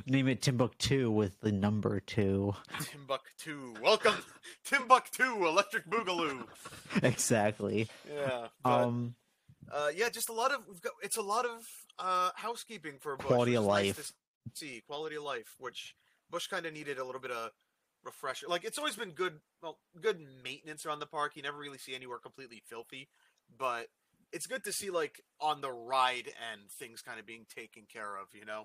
Name 0.07 0.29
it 0.29 0.43
Timbuktu 0.43 1.11
with 1.11 1.41
the 1.41 1.53
number 1.53 2.01
two. 2.01 2.55
Timbuktu. 2.81 3.75
Welcome, 3.81 4.17
Timbuktu, 4.65 5.47
Electric 5.47 5.89
Boogaloo. 5.89 6.45
exactly. 7.03 7.89
Yeah, 8.13 8.49
but, 8.65 8.71
Um, 8.71 9.15
uh, 9.71 9.91
yeah, 9.95 10.09
just 10.09 10.29
a 10.29 10.33
lot 10.33 10.53
of 10.53 10.67
we've 10.69 10.81
got. 10.81 10.93
It's 11.03 11.17
a 11.17 11.23
lot 11.23 11.45
of 11.45 11.67
uh, 11.99 12.31
housekeeping 12.35 12.99
for 13.01 13.17
Busch. 13.17 13.27
Quality 13.27 13.55
of 13.55 13.65
is 13.65 13.69
nice 13.69 13.99
life. 13.99 14.13
see 14.55 14.83
quality 14.87 15.17
of 15.17 15.23
life, 15.23 15.55
which 15.59 15.95
Busch 16.31 16.49
kind 16.49 16.67
of 16.67 16.73
needed 16.73 16.99
a 16.99 17.05
little 17.05 17.21
bit 17.21 17.31
of 17.31 17.51
refresher. 18.05 18.47
Like 18.49 18.65
it's 18.65 18.79
always 18.79 18.97
been 18.97 19.11
good, 19.11 19.35
well, 19.63 19.79
good 20.01 20.19
maintenance 20.43 20.85
around 20.85 20.99
the 20.99 21.07
park. 21.07 21.37
You 21.37 21.43
never 21.43 21.59
really 21.59 21.79
see 21.79 21.95
anywhere 21.95 22.19
completely 22.19 22.63
filthy, 22.67 23.09
but 23.57 23.87
it's 24.33 24.47
good 24.47 24.65
to 24.65 24.73
see 24.73 24.91
like 24.91 25.21
on 25.41 25.61
the 25.61 25.71
ride 25.71 26.27
end 26.53 26.71
things 26.79 27.03
kind 27.03 27.21
of 27.21 27.27
being 27.27 27.47
taken 27.55 27.85
care 27.93 28.17
of. 28.17 28.29
You 28.35 28.45
know? 28.45 28.65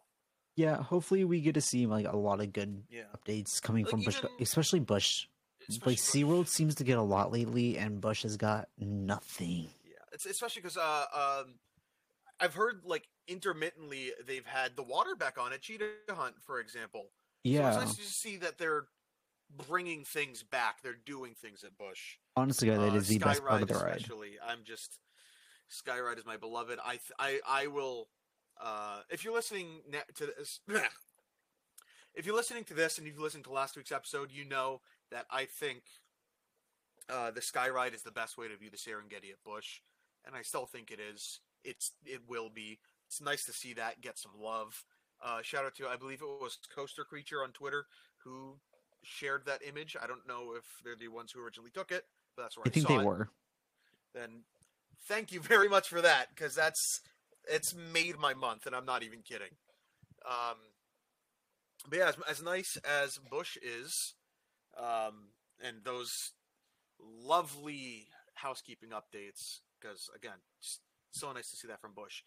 Yeah, 0.58 0.82
hopefully 0.82 1.24
we 1.24 1.40
get 1.40 1.54
to 1.54 1.62
see 1.62 1.86
like 1.86 2.06
a 2.08 2.18
lot 2.18 2.42
of 2.42 2.52
good 2.52 2.84
Yeah. 2.90 3.04
updates 3.16 3.62
coming 3.62 3.86
Like, 3.86 3.92
from 3.92 4.02
Busch, 4.04 4.18
even- 4.18 4.32
especially 4.42 4.80
Busch. 4.82 5.28
Especially 5.70 5.92
like 5.94 5.98
Busch. 6.00 6.10
SeaWorld 6.10 6.48
seems 6.48 6.76
to 6.76 6.84
get 6.84 6.98
a 6.98 7.02
lot 7.02 7.32
lately, 7.32 7.78
and 7.78 8.02
Busch 8.02 8.24
has 8.24 8.38
got 8.38 8.68
nothing. 8.78 9.70
Yeah, 9.86 9.94
it's 10.12 10.26
especially 10.26 10.62
because 10.64 10.78
uh, 10.78 11.06
um, 11.46 11.60
I've 12.40 12.56
heard 12.56 12.82
like 12.86 13.08
intermittently 13.28 14.14
they've 14.26 14.46
had 14.46 14.76
the 14.76 14.84
water 14.84 15.16
back 15.16 15.38
on 15.38 15.54
at 15.54 15.62
Cheetah 15.62 15.92
Hunt, 16.10 16.36
for 16.42 16.60
example. 16.60 17.04
So 17.46 17.52
Yeah, 17.52 17.68
it's 17.70 17.78
nice 17.86 17.96
to 17.98 18.04
see 18.04 18.38
that 18.38 18.58
they're 18.58 18.88
bringing 19.68 20.04
things 20.06 20.42
back. 20.44 20.82
They're 20.82 20.94
doing 21.06 21.34
things 21.36 21.64
at 21.64 21.78
Busch. 21.78 22.18
honestly, 22.36 22.70
that 22.70 22.80
Uh, 22.80 22.96
is 22.96 23.08
the 23.08 23.20
best 23.20 23.44
part 23.46 23.62
of 23.62 23.68
the 23.68 23.76
ride. 23.76 23.98
Especially, 23.98 24.40
I'm 24.42 24.64
just 24.64 25.00
Skyride 25.70 26.18
is 26.18 26.26
my 26.26 26.38
beloved. 26.38 26.80
I 26.84 26.92
th- 26.98 27.12
I 27.20 27.42
I 27.46 27.68
will. 27.68 28.10
Uh, 28.62 29.02
if 29.10 29.24
you're 29.24 29.34
listening 29.34 29.82
to 30.16 30.26
this, 30.26 30.60
if 32.16 32.26
you're 32.26 32.36
listening 32.36 32.64
to 32.66 32.74
this 32.74 32.98
and 32.98 33.06
you've 33.06 33.20
listened 33.20 33.44
to 33.46 33.52
last 33.52 33.76
week's 33.78 33.92
episode, 33.92 34.32
you 34.32 34.46
know 34.46 34.82
that 35.12 35.26
I 35.32 35.46
think 35.46 35.84
uh, 37.10 37.32
the 37.32 37.42
Skyride 37.42 37.94
is 37.94 38.04
the 38.04 38.12
best 38.12 38.38
way 38.38 38.48
to 38.48 38.58
view 38.58 38.70
the 38.70 38.78
Serengeti 38.78 39.32
at 39.32 39.44
Busch, 39.46 39.82
and 40.26 40.36
I 40.36 40.42
still 40.42 40.66
think 40.66 40.92
it 40.92 41.00
is. 41.00 41.40
It's 41.64 41.92
it 42.06 42.22
will 42.28 42.50
be. 42.50 42.80
It's 43.08 43.22
nice 43.22 43.46
to 43.46 43.54
see 43.54 43.74
that 43.74 44.02
get 44.02 44.18
some 44.18 44.34
love. 44.40 44.84
Uh, 45.24 45.42
shout 45.42 45.66
out 45.66 45.76
to 45.76 45.88
I 45.88 45.96
believe 45.96 46.22
it 46.22 46.42
was 46.42 46.58
Coaster 46.74 47.04
Creature 47.04 47.44
on 47.44 47.52
Twitter 47.52 47.86
who 48.24 48.58
shared 49.04 49.46
that 49.46 49.62
image. 49.68 49.96
I 50.02 50.08
don't 50.08 50.28
know 50.28 50.54
if 50.58 50.66
they're 50.84 50.96
the 50.96 51.08
ones 51.08 51.32
who 51.32 51.44
originally 51.44 51.72
took 51.72 51.92
it, 51.92 52.04
but 52.36 52.44
that's 52.44 52.58
where 52.58 52.66
I, 52.66 52.70
I 52.70 52.72
think 52.72 52.88
saw 52.88 52.96
they 52.96 53.02
it. 53.02 53.06
were. 53.06 53.30
Then 54.14 54.44
thank 55.08 55.32
you 55.32 55.40
very 55.42 55.70
much 55.70 55.88
for 55.88 56.02
that 56.02 56.30
because 56.36 56.56
that's 56.56 57.02
it's 57.50 57.74
made 57.74 58.18
my 58.18 58.34
month, 58.34 58.66
and 58.66 58.76
I'm 58.76 58.86
not 58.86 59.04
even 59.04 59.22
kidding. 59.22 59.56
Um, 60.26 60.58
but 61.90 62.00
yeah, 62.00 62.10
as, 62.10 62.16
as 62.30 62.44
nice 62.44 62.78
as 62.78 63.20
Busch 63.30 63.58
is, 63.58 64.16
um, 64.78 65.30
and 65.64 65.78
those 65.84 66.32
lovely 67.00 68.08
housekeeping 68.36 68.90
updates, 68.90 69.60
because 69.80 70.10
again, 70.16 70.38
so 71.12 71.32
nice 71.32 71.50
to 71.52 71.58
see 71.58 71.68
that 71.68 71.82
from 71.82 71.94
Busch. 71.94 72.24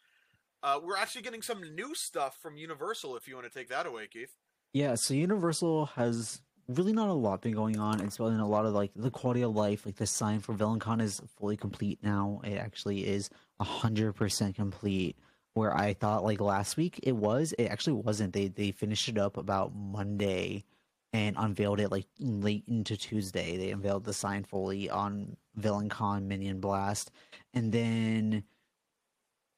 Uh, 0.63 0.79
we're 0.83 0.97
actually 0.97 1.23
getting 1.23 1.43
some 1.43 1.63
new 1.75 1.95
stuff 1.95 2.37
from 2.43 2.57
Universal. 2.57 3.17
If 3.17 3.27
you 3.27 3.35
want 3.35 3.51
to 3.51 3.59
take 3.59 3.69
that 3.71 3.87
away, 3.87 4.09
Keith. 4.09 4.35
Yeah, 4.73 4.95
so 4.95 5.15
Universal 5.15 5.87
has 5.87 6.43
really 6.75 6.93
not 6.93 7.09
a 7.09 7.13
lot 7.13 7.43
been 7.43 7.55
going 7.55 7.79
on. 7.79 8.01
It's 8.01 8.19
been 8.19 8.41
a 8.41 8.49
lot 8.49 8.67
of 8.67 8.75
like 8.75 8.93
the 8.95 9.11
quality 9.11 9.43
of 9.43 9.55
life, 9.55 9.85
like 9.87 9.97
the 9.97 10.07
sign 10.07 10.41
for 10.41 10.55
VillainCon 10.55 11.01
is 11.01 11.21
fully 11.39 11.57
complete 11.57 11.99
now. 12.03 12.41
It 12.45 12.57
actually 12.57 13.07
is 13.07 13.31
hundred 13.61 14.15
percent 14.15 14.55
complete. 14.55 15.17
Where 15.55 15.77
I 15.77 15.95
thought 15.95 16.25
like 16.25 16.41
last 16.41 16.77
week 16.77 17.01
it 17.03 17.17
was, 17.17 17.53
it 17.59 17.67
actually 17.67 17.95
wasn't. 17.95 18.33
They 18.33 18.49
they 18.49 18.71
finished 18.71 19.09
it 19.09 19.19
up 19.19 19.37
about 19.37 19.75
Monday 19.75 20.65
and 21.13 21.35
unveiled 21.37 21.81
it 21.81 21.91
like 21.91 22.07
late 22.21 22.65
into 22.69 22.97
Tuesday. 22.97 23.57
They 23.57 23.71
unveiled 23.71 24.05
the 24.05 24.13
sign 24.13 24.45
fully 24.45 24.89
on 24.89 25.37
VillainCon 25.59 26.23
Minion 26.23 26.61
Blast, 26.61 27.11
and 27.53 27.73
then 27.73 28.45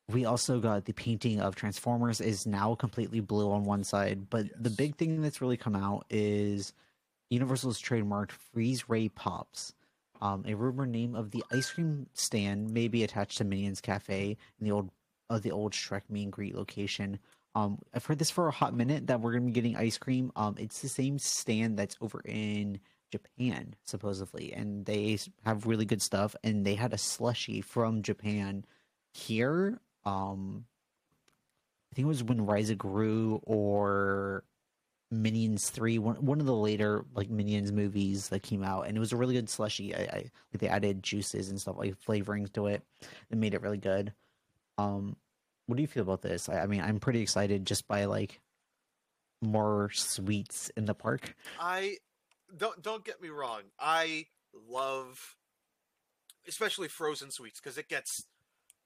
we 0.09 0.25
also 0.25 0.61
got 0.61 0.85
the 0.85 0.93
painting 0.93 1.41
of 1.41 1.55
Transformers 1.55 2.21
is 2.21 2.47
now 2.47 2.75
completely 2.75 3.21
blue 3.21 3.51
on 3.51 3.65
one 3.65 3.85
side, 3.85 4.29
but 4.31 4.47
the 4.61 4.71
big 4.71 4.97
thing 4.97 5.23
that's 5.23 5.41
really 5.41 5.57
come 5.57 5.77
out 5.77 6.05
is 6.11 6.73
Universal's 7.33 7.81
trademarked 7.81 8.33
Freeze 8.33 8.89
Ray 8.89 9.09
Pops. 9.09 9.73
Um, 10.21 10.45
a 10.47 10.55
rumor 10.55 10.87
name 10.87 11.15
of 11.15 11.31
the 11.31 11.43
ice 11.51 11.71
cream 11.71 12.07
stand 12.13 12.71
may 12.71 12.89
be 12.89 13.03
attached 13.03 13.39
to 13.39 13.45
Minions 13.45 13.81
Cafe 13.81 14.37
in 14.61 14.65
the 14.65 14.71
old 14.71 14.91
of 15.31 15.41
the 15.41 15.51
old 15.51 15.73
Shrek 15.73 16.03
meet 16.11 16.25
and 16.25 16.33
greet 16.33 16.55
location. 16.55 17.19
Um, 17.55 17.79
I've 17.95 18.05
heard 18.05 18.19
this 18.19 18.31
for 18.31 18.49
a 18.49 18.53
hot 18.53 18.75
minute 18.75 19.07
that 19.07 19.21
we're 19.21 19.33
gonna 19.33 19.47
be 19.47 19.53
getting 19.53 19.77
ice 19.77 19.97
cream. 19.97 20.31
Um, 20.37 20.57
it's 20.59 20.81
the 20.83 20.89
same 20.89 21.19
stand 21.19 21.79
that's 21.79 21.97
over 22.03 22.21
in 22.25 22.81
Japan 23.11 23.75
supposedly, 23.85 24.53
and 24.53 24.85
they 24.85 25.19
have 25.45 25.67
really 25.67 25.87
good 25.87 26.03
stuff. 26.03 26.37
And 26.45 26.67
they 26.67 26.75
had 26.75 26.93
a 26.93 26.99
slushy 26.99 27.63
from 27.63 28.03
Japan 28.03 28.67
here. 29.11 29.81
Um, 30.05 30.67
I 31.91 31.95
think 31.95 32.05
it 32.05 32.09
was 32.09 32.23
when 32.23 32.47
of 32.47 32.79
Gru 32.79 33.41
or 33.45 34.45
Minions 35.13 35.71
Three, 35.71 35.99
one 35.99 36.17
one 36.17 36.41
of 36.41 36.47
the 36.47 36.55
later 36.55 37.05
like 37.15 37.31
Minions 37.31 37.71
movies 37.71 38.29
that 38.31 38.43
came 38.43 38.65
out, 38.65 38.87
and 38.87 38.97
it 38.97 39.01
was 39.01 39.13
a 39.13 39.17
really 39.17 39.35
good 39.35 39.51
slushy. 39.51 39.95
I, 39.95 40.01
I 40.01 40.17
like 40.53 40.61
they 40.61 40.69
added 40.69 41.03
juices 41.03 41.51
and 41.51 41.61
stuff 41.61 41.77
like 41.79 42.01
flavorings 42.01 42.53
to 42.55 42.67
it, 42.67 42.83
and 43.31 43.41
made 43.41 43.55
it 43.55 43.63
really 43.63 43.79
good. 43.79 44.13
Um, 44.79 45.17
what 45.67 45.77
do 45.77 45.83
you 45.83 45.89
feel 45.89 46.03
about 46.03 46.23
this? 46.23 46.49
I, 46.49 46.61
I 46.61 46.67
mean, 46.67 46.81
I'm 46.81 46.99
pretty 46.99 47.21
excited 47.21 47.67
just 47.67 47.87
by 47.87 48.07
like 48.07 48.41
more 49.43 49.91
sweets 49.93 50.71
in 50.77 50.87
the 50.87 50.95
park. 50.95 51.37
I 51.61 51.97
don't 52.57 52.83
don't 52.83 53.05
get 53.05 53.21
me 53.21 53.29
wrong. 53.29 53.63
I 53.79 54.27
love 54.69 55.37
especially 56.49 56.89
frozen 56.89 57.31
sweets 57.31 57.61
because 57.61 57.79
it 57.79 57.89
gets 57.89 58.25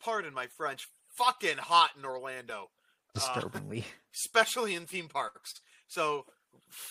pardon 0.01 0.35
my 0.35 0.47
French 0.47 0.89
fucking 1.09 1.59
hot 1.59 1.91
in 1.97 2.05
Orlando. 2.05 2.71
Uh, 3.15 3.21
Disturbingly, 3.35 3.85
especially 4.15 4.75
in 4.75 4.87
theme 4.87 5.09
parks. 5.09 5.61
So, 5.89 6.27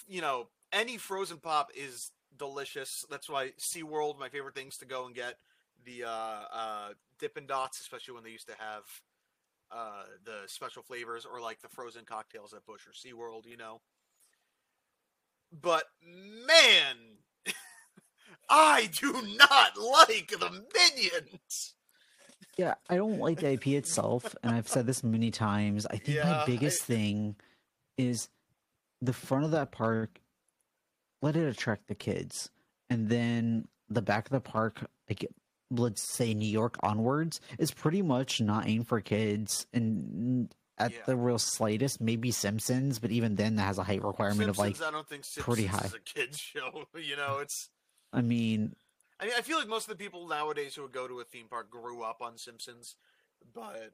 you 0.07 0.21
know, 0.21 0.47
any 0.71 0.97
frozen 0.97 1.37
pop 1.37 1.69
is 1.75 2.11
delicious. 2.37 3.05
That's 3.09 3.29
why 3.29 3.51
SeaWorld, 3.59 4.19
my 4.19 4.29
favorite 4.29 4.55
things 4.55 4.77
to 4.77 4.85
go 4.85 5.05
and 5.05 5.15
get 5.15 5.35
the 5.85 6.03
uh, 6.05 6.09
uh, 6.09 6.89
Dippin' 7.19 7.45
Dots, 7.47 7.79
especially 7.79 8.13
when 8.15 8.23
they 8.23 8.29
used 8.31 8.47
to 8.47 8.55
have 8.57 8.83
uh, 9.71 10.03
the 10.23 10.39
special 10.47 10.81
flavors 10.83 11.25
or 11.25 11.39
like 11.41 11.61
the 11.61 11.69
frozen 11.69 12.03
cocktails 12.05 12.53
at 12.53 12.65
Busch 12.65 12.81
or 12.87 12.91
SeaWorld, 12.91 13.45
you 13.45 13.57
know. 13.57 13.81
But 15.61 15.85
man, 16.03 16.95
I 18.49 18.89
do 18.91 19.11
not 19.37 19.77
like 19.77 20.29
the 20.31 20.49
minions. 20.73 21.75
yeah, 22.57 22.75
I 22.89 22.95
don't 22.97 23.19
like 23.19 23.39
the 23.39 23.51
IP 23.53 23.67
itself, 23.67 24.35
and 24.43 24.53
I've 24.55 24.67
said 24.67 24.85
this 24.87 25.03
many 25.03 25.31
times. 25.31 25.85
I 25.85 25.97
think 25.97 26.17
Yeah, 26.17 26.23
my 26.25 26.43
I- 26.43 26.45
biggest 26.45 26.83
thing 26.83 27.35
is 27.97 28.27
the 29.05 29.13
front 29.13 29.45
of 29.45 29.51
that 29.51 29.71
park. 29.71 30.19
Let 31.21 31.35
it 31.35 31.47
attract 31.47 31.87
the 31.87 31.95
kids, 31.95 32.51
and 32.89 33.09
then 33.09 33.67
the 33.89 34.01
back 34.01 34.25
of 34.25 34.31
the 34.31 34.41
park, 34.41 34.85
like 35.09 35.25
let's 35.71 36.01
say 36.03 36.33
New 36.33 36.47
York 36.47 36.75
onwards, 36.83 37.39
is 37.57 37.71
pretty 37.71 38.01
much 38.01 38.41
not 38.41 38.67
aimed 38.67 38.87
for 38.87 39.01
kids. 39.01 39.65
And 39.73 40.53
at 40.77 40.91
Yeah. 40.91 40.99
the 41.07 41.15
real 41.15 41.39
slightest, 41.39 42.01
maybe 42.01 42.31
Simpsons, 42.31 42.99
but 42.99 43.09
even 43.11 43.35
then, 43.35 43.55
that 43.55 43.63
has 43.63 43.77
a 43.79 43.83
height 43.83 44.03
requirement 44.03 44.49
of 44.49 44.57
like. 44.59 44.75
Simpsons, 44.75 44.87
I 44.87 44.91
don't 44.91 45.07
think 45.07 45.23
Simpsons 45.25 45.45
pretty 45.45 45.65
high. 45.67 45.85
is 45.85 45.93
a 45.93 45.99
kids 45.99 46.37
show. 46.37 46.85
You 46.95 47.15
know, 47.15 47.39
it's 47.39 47.69
I 48.13 48.21
mean, 48.21 48.75
I 49.19 49.25
mean, 49.25 49.33
I 49.37 49.41
feel 49.41 49.57
like 49.57 49.67
most 49.69 49.89
of 49.89 49.97
the 49.97 50.03
people 50.03 50.27
nowadays 50.27 50.75
who 50.75 50.83
would 50.83 50.91
go 50.91 51.07
to 51.07 51.19
a 51.21 51.23
theme 51.23 51.47
park 51.49 51.69
grew 51.71 52.03
up 52.03 52.21
on 52.21 52.37
Simpsons, 52.37 52.97
but 53.53 53.93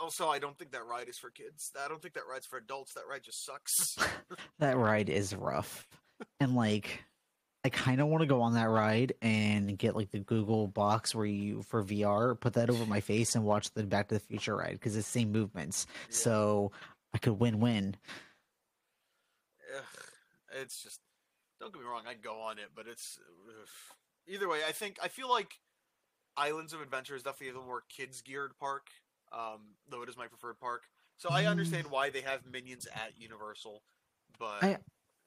also 0.00 0.28
I 0.28 0.38
don't 0.38 0.56
think 0.58 0.72
that 0.72 0.86
ride 0.86 1.08
is 1.08 1.18
for 1.18 1.30
kids. 1.30 1.70
I 1.82 1.88
don't 1.88 2.00
think 2.00 2.14
that 2.14 2.26
ride's 2.30 2.46
for 2.46 2.58
adults. 2.58 2.94
That 2.94 3.06
ride 3.08 3.22
just 3.22 3.44
sucks. 3.44 3.96
that 4.58 4.76
ride 4.76 5.08
is 5.08 5.34
rough 5.34 5.86
and 6.40 6.54
like 6.56 7.04
i 7.64 7.68
kind 7.68 8.00
of 8.00 8.08
want 8.08 8.22
to 8.22 8.26
go 8.26 8.40
on 8.42 8.54
that 8.54 8.68
ride 8.68 9.12
and 9.22 9.78
get 9.78 9.94
like 9.94 10.10
the 10.10 10.18
google 10.18 10.66
box 10.66 11.14
where 11.14 11.26
you 11.26 11.62
for 11.62 11.82
vr 11.84 12.38
put 12.40 12.54
that 12.54 12.70
over 12.70 12.84
my 12.86 12.98
face 13.00 13.36
and 13.36 13.44
watch 13.44 13.70
the 13.74 13.84
back 13.84 14.08
to 14.08 14.14
the 14.14 14.20
future 14.20 14.56
ride 14.56 14.72
because 14.72 14.96
it's 14.96 15.06
the 15.06 15.20
same 15.20 15.30
movements 15.30 15.86
Yeah. 16.08 16.16
so 16.16 16.72
i 17.14 17.18
could 17.18 17.38
win-win 17.38 17.94
Ugh, 19.76 19.84
it's 20.60 20.82
just 20.82 21.00
don't 21.60 21.72
get 21.72 21.82
me 21.82 21.88
wrong. 21.88 22.02
I'd 22.08 22.22
go 22.22 22.40
on 22.40 22.58
it, 22.58 22.70
but 22.74 22.86
it's 22.86 23.18
ugh. 23.48 23.68
either 24.26 24.48
way. 24.48 24.60
I 24.66 24.72
think 24.72 24.96
I 25.02 25.08
feel 25.08 25.28
like 25.28 25.54
Islands 26.36 26.72
of 26.72 26.80
Adventure 26.80 27.16
is 27.16 27.22
definitely 27.22 27.60
the 27.60 27.66
more 27.66 27.82
kids 27.88 28.22
geared 28.22 28.52
park, 28.58 28.86
um, 29.32 29.74
though 29.88 30.02
it 30.02 30.08
is 30.08 30.16
my 30.16 30.26
preferred 30.26 30.58
park. 30.58 30.82
So 31.16 31.28
I 31.30 31.44
Mm. 31.44 31.50
understand 31.50 31.86
why 31.88 32.10
they 32.10 32.20
have 32.22 32.46
minions 32.46 32.86
at 32.86 33.18
Universal, 33.18 33.82
but 34.38 34.62
I- 34.62 34.74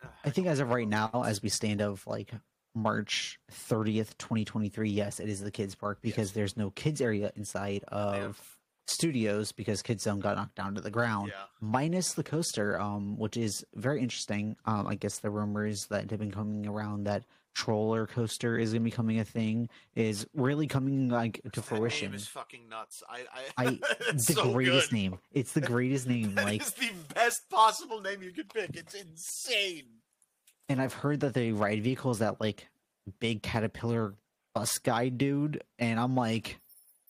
ugh, 0.04 0.10
i 0.24 0.30
think 0.30 0.48
as 0.48 0.60
of 0.60 0.70
right 0.70 0.88
now 0.88 1.24
as 1.26 1.42
we 1.42 1.50
stand 1.50 1.82
of 1.82 2.06
like 2.08 2.32
march 2.74 3.40
30th 3.52 4.18
2023 4.18 4.90
yes 4.90 5.20
it 5.20 5.28
is 5.30 5.42
the 5.42 5.52
kids 5.52 5.76
park 5.76 6.00
because 6.02 6.30
Yes. 6.30 6.36
there's 6.36 6.58
no 6.58 6.72
kids 6.72 7.02
area 7.02 7.32
inside 7.36 7.84
of 7.90 8.58
studios 8.88 9.52
because 9.52 9.82
kids 9.82 10.04
zone 10.04 10.20
got 10.20 10.38
knocked 10.38 10.56
down 10.56 10.76
to 10.76 10.82
the 10.82 10.90
ground 10.92 11.30
yeah. 11.30 11.44
minus 11.62 12.14
the 12.14 12.24
coaster, 12.24 12.80
um, 12.80 13.18
which 13.18 13.38
is 13.38 13.64
very 13.76 14.02
interesting. 14.02 14.56
Um, 14.66 14.88
I 14.88 14.96
guess 14.96 15.20
the 15.20 15.30
rumors 15.30 15.86
that 15.88 16.10
have 16.10 16.20
been 16.20 16.32
coming 16.32 16.68
around 16.68 17.04
that 17.06 17.24
Troller 17.54 18.08
coaster 18.08 18.58
is 18.58 18.72
going 18.72 18.82
to 18.82 18.84
be 18.86 18.90
becoming 18.92 19.20
a 19.20 19.26
thing 19.26 19.70
is 19.96 20.26
really 20.34 20.68
coming 20.68 21.10
like 21.10 21.42
to 21.52 21.62
fruition. 21.62 22.10
name 22.12 22.16
is 22.16 22.28
fucking 22.28 22.70
nuts. 22.70 23.04
I, 23.10 23.26
I, 23.58 23.66
I 23.68 23.80
it's 24.10 24.28
the 24.28 24.34
so 24.34 24.52
greatest 24.54 24.90
good. 24.90 24.96
name. 24.96 25.20
It's 25.34 25.52
the 25.54 25.62
greatest 25.62 26.08
name. 26.08 26.34
Like, 26.36 26.62
is 26.62 26.72
the 26.74 26.92
best 27.14 27.50
possible 27.50 28.00
name 28.02 28.24
you 28.24 28.32
could 28.32 28.50
pick. 28.50 28.76
It's 28.78 28.94
insane. 28.94 29.84
and 30.70 30.82
I've 30.82 30.94
heard 30.94 31.20
that 31.22 31.34
the 31.34 31.52
ride 31.52 31.84
vehicle 31.84 32.12
is 32.12 32.20
that 32.20 32.40
like 32.40 32.68
big 33.20 33.44
caterpillar 33.44 34.16
bus 34.56 34.80
guy 34.80 35.10
dude, 35.10 35.62
and 35.78 36.00
I'm 36.00 36.16
like, 36.16 36.60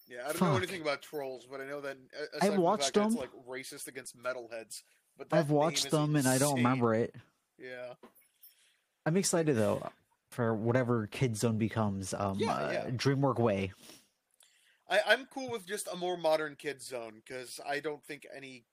Yeah, 0.09 0.23
I 0.27 0.31
don't 0.33 0.41
know 0.41 0.57
anything 0.57 0.81
about 0.81 1.01
trolls, 1.03 1.45
but 1.49 1.61
I 1.61 1.65
know 1.65 1.81
that 1.81 1.97
uh, 2.19 2.37
I've 2.45 2.53
the 2.55 2.61
watched 2.61 2.87
it's 2.89 2.97
them. 2.97 3.13
like 3.15 3.29
racist 3.47 3.87
against 3.87 4.17
metalheads. 4.17 4.81
But 5.17 5.27
I've 5.31 5.51
watched 5.51 5.91
them 5.91 6.15
and 6.15 6.27
I 6.27 6.39
don't 6.39 6.55
remember 6.55 6.95
it. 6.95 7.13
Yeah, 7.59 7.93
I'm 9.05 9.17
excited 9.17 9.55
though 9.55 9.87
for 10.31 10.55
whatever 10.55 11.07
Kid 11.07 11.37
Zone 11.37 11.57
becomes. 11.57 12.13
Um, 12.13 12.37
Yeah, 12.39 12.53
uh, 12.53 12.71
yeah. 12.71 12.89
DreamWork 12.89 13.39
Way. 13.39 13.73
I, 14.89 14.99
I'm 15.07 15.27
cool 15.33 15.49
with 15.49 15.65
just 15.65 15.87
a 15.91 15.95
more 15.95 16.17
modern 16.17 16.55
kid 16.55 16.81
zone 16.81 17.21
because 17.25 17.59
I 17.67 17.79
don't 17.79 18.03
think 18.03 18.27
any 18.35 18.65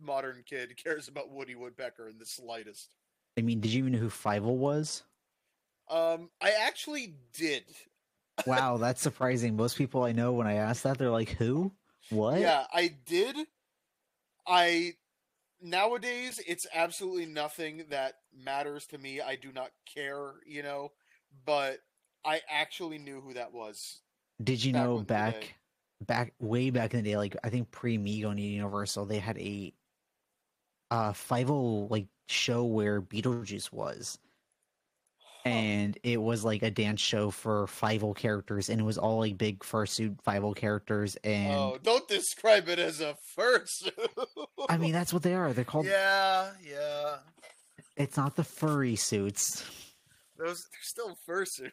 modern 0.00 0.42
kid 0.44 0.76
cares 0.82 1.08
about 1.08 1.30
Woody 1.30 1.54
Woodpecker 1.54 2.08
in 2.08 2.18
the 2.18 2.26
slightest. 2.26 2.96
I 3.38 3.42
mean, 3.42 3.60
did 3.60 3.72
you 3.72 3.78
even 3.80 3.92
know 3.92 3.98
who 3.98 4.08
Fievel 4.08 4.56
was? 4.56 5.02
Um, 5.88 6.30
I 6.40 6.52
actually 6.52 7.14
did. 7.32 7.64
Wow, 8.46 8.78
that's 8.78 9.02
surprising. 9.02 9.56
Most 9.56 9.76
people 9.76 10.02
I 10.02 10.12
know 10.12 10.32
when 10.32 10.46
I 10.46 10.54
ask 10.54 10.82
that, 10.82 10.96
they're 10.96 11.10
like, 11.10 11.28
"Who? 11.32 11.70
What?" 12.08 12.40
Yeah, 12.40 12.64
I 12.72 12.96
did. 13.04 13.36
I 14.46 14.94
nowadays 15.62 16.40
it's 16.46 16.66
absolutely 16.74 17.26
nothing 17.26 17.84
that 17.90 18.14
matters 18.36 18.86
to 18.88 18.98
me. 18.98 19.20
I 19.20 19.36
do 19.36 19.52
not 19.52 19.70
care, 19.86 20.32
you 20.46 20.62
know, 20.62 20.92
but 21.44 21.78
I 22.24 22.40
actually 22.48 22.98
knew 22.98 23.20
who 23.20 23.34
that 23.34 23.52
was. 23.52 24.00
Did 24.42 24.62
you 24.64 24.72
back 24.72 24.82
know 24.82 24.98
back, 24.98 25.54
back 26.06 26.34
way 26.40 26.70
back 26.70 26.94
in 26.94 27.02
the 27.02 27.10
day, 27.10 27.16
like 27.16 27.36
I 27.44 27.48
think 27.48 27.70
pre 27.70 27.96
me 27.98 28.20
going 28.20 28.36
to 28.36 28.42
Universal, 28.42 29.06
they 29.06 29.18
had 29.18 29.38
a 29.38 29.72
uh 30.90 31.12
Fievel 31.12 31.90
like 31.90 32.06
show 32.28 32.64
where 32.64 33.00
Beetlejuice 33.00 33.72
was. 33.72 34.18
And 35.44 35.98
it 36.02 36.20
was 36.20 36.44
like 36.44 36.62
a 36.62 36.70
dance 36.70 37.00
show 37.00 37.30
for 37.30 37.66
Fievel 37.66 38.14
characters, 38.16 38.68
and 38.68 38.80
it 38.80 38.84
was 38.84 38.98
all 38.98 39.18
like 39.18 39.36
big 39.38 39.60
fursuit 39.60 40.16
Fievel 40.22 40.54
characters, 40.56 41.16
and 41.24 41.52
oh, 41.52 41.78
don't 41.82 42.06
describe 42.08 42.68
it 42.68 42.78
as 42.78 43.00
a 43.00 43.16
fursuit. 43.38 43.90
I 44.68 44.76
mean 44.76 44.92
that's 44.92 45.12
what 45.12 45.22
they 45.22 45.34
are. 45.34 45.52
They're 45.52 45.64
called. 45.64 45.86
yeah, 45.86 46.50
yeah. 46.68 47.16
It's 47.96 48.16
not 48.16 48.36
the 48.36 48.44
furry 48.44 48.96
suits. 48.96 49.64
Those 50.38 50.66
they're 50.72 50.80
still 50.82 51.16
fursuit. 51.28 51.72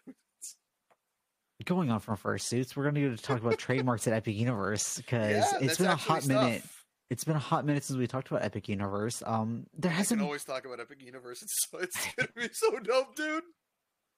Going 1.65 1.91
on 1.91 1.99
from 1.99 2.15
fursuits, 2.15 2.75
we're 2.75 2.83
going 2.83 2.95
to 2.95 3.01
go 3.09 3.15
to 3.15 3.21
talk 3.21 3.41
about 3.41 3.57
trademarks 3.57 4.07
at 4.07 4.13
Epic 4.13 4.33
Universe 4.35 4.95
because 4.97 5.31
Yeah, 5.31 5.57
it's 5.59 5.77
been 5.77 5.87
a 5.87 5.95
hot 5.95 6.23
stuff. 6.23 6.41
minute. 6.43 6.63
It's 7.09 7.25
been 7.25 7.35
a 7.35 7.39
hot 7.39 7.65
minute 7.65 7.83
since 7.83 7.97
we 7.99 8.07
talked 8.07 8.29
about 8.29 8.43
Epic 8.43 8.69
Universe. 8.69 9.21
Um, 9.25 9.65
there 9.77 9.91
hasn't 9.91 10.19
can 10.19 10.25
always 10.25 10.45
talk 10.45 10.65
about 10.65 10.79
Epic 10.79 11.01
Universe. 11.03 11.41
It's 11.41 11.67
so, 11.69 11.79
it's 11.79 11.97
gonna 12.15 12.29
be 12.35 12.49
so 12.53 12.79
dope, 12.79 13.15
dude. 13.15 13.43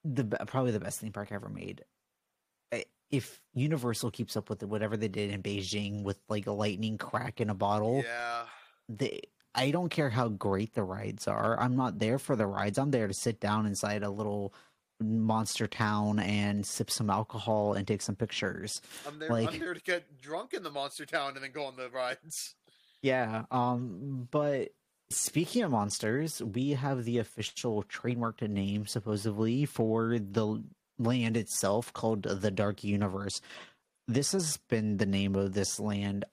The 0.03 0.23
probably 0.47 0.71
the 0.71 0.79
best 0.79 0.99
theme 0.99 1.11
park 1.11 1.31
ever 1.31 1.49
made. 1.49 1.83
If 3.09 3.41
Universal 3.53 4.11
keeps 4.11 4.37
up 4.37 4.49
with 4.49 4.63
whatever 4.63 4.95
they 4.95 5.09
did 5.09 5.31
in 5.31 5.43
Beijing 5.43 6.03
with 6.03 6.17
like 6.29 6.47
a 6.47 6.51
lightning 6.53 6.97
crack 6.97 7.41
in 7.41 7.49
a 7.49 7.53
bottle, 7.53 8.03
Yeah. 8.05 8.43
they 8.87 9.21
I 9.53 9.71
don't 9.71 9.89
care 9.89 10.09
how 10.09 10.29
great 10.29 10.73
the 10.75 10.83
rides 10.83 11.27
are. 11.27 11.59
I'm 11.59 11.75
not 11.75 11.99
there 11.99 12.17
for 12.17 12.37
the 12.37 12.47
rides. 12.47 12.77
I'm 12.77 12.91
there 12.91 13.09
to 13.09 13.13
sit 13.13 13.41
down 13.41 13.65
inside 13.65 14.01
a 14.03 14.09
little 14.09 14.53
Monster 15.01 15.67
Town 15.67 16.19
and 16.19 16.65
sip 16.65 16.89
some 16.89 17.09
alcohol 17.09 17.73
and 17.73 17.85
take 17.85 18.01
some 18.01 18.15
pictures. 18.15 18.81
I'm 19.05 19.19
there. 19.19 19.29
Like- 19.29 19.51
I'm 19.55 19.59
there 19.59 19.73
to 19.73 19.81
get 19.81 20.21
drunk 20.21 20.53
in 20.53 20.63
the 20.63 20.71
Monster 20.71 21.05
Town 21.05 21.33
and 21.35 21.43
then 21.43 21.51
go 21.51 21.65
on 21.65 21.75
the 21.75 21.89
rides. 21.89 22.55
Yeah, 23.01 23.43
um, 23.51 24.29
but 24.31 24.69
speaking 25.11 25.63
of 25.63 25.71
monsters, 25.71 26.41
we 26.41 26.71
have 26.71 27.03
the 27.03 27.19
official 27.19 27.83
trademarked 27.83 28.47
name 28.47 28.85
supposedly 28.85 29.65
for 29.65 30.17
the 30.19 30.63
land 30.97 31.37
itself 31.37 31.93
called 31.93 32.23
the 32.23 32.51
Dark 32.51 32.83
Universe. 32.83 33.41
This 34.07 34.31
has 34.31 34.57
been 34.69 34.97
the 34.97 35.05
name 35.05 35.35
of 35.35 35.53
this 35.53 35.79
land, 35.79 36.25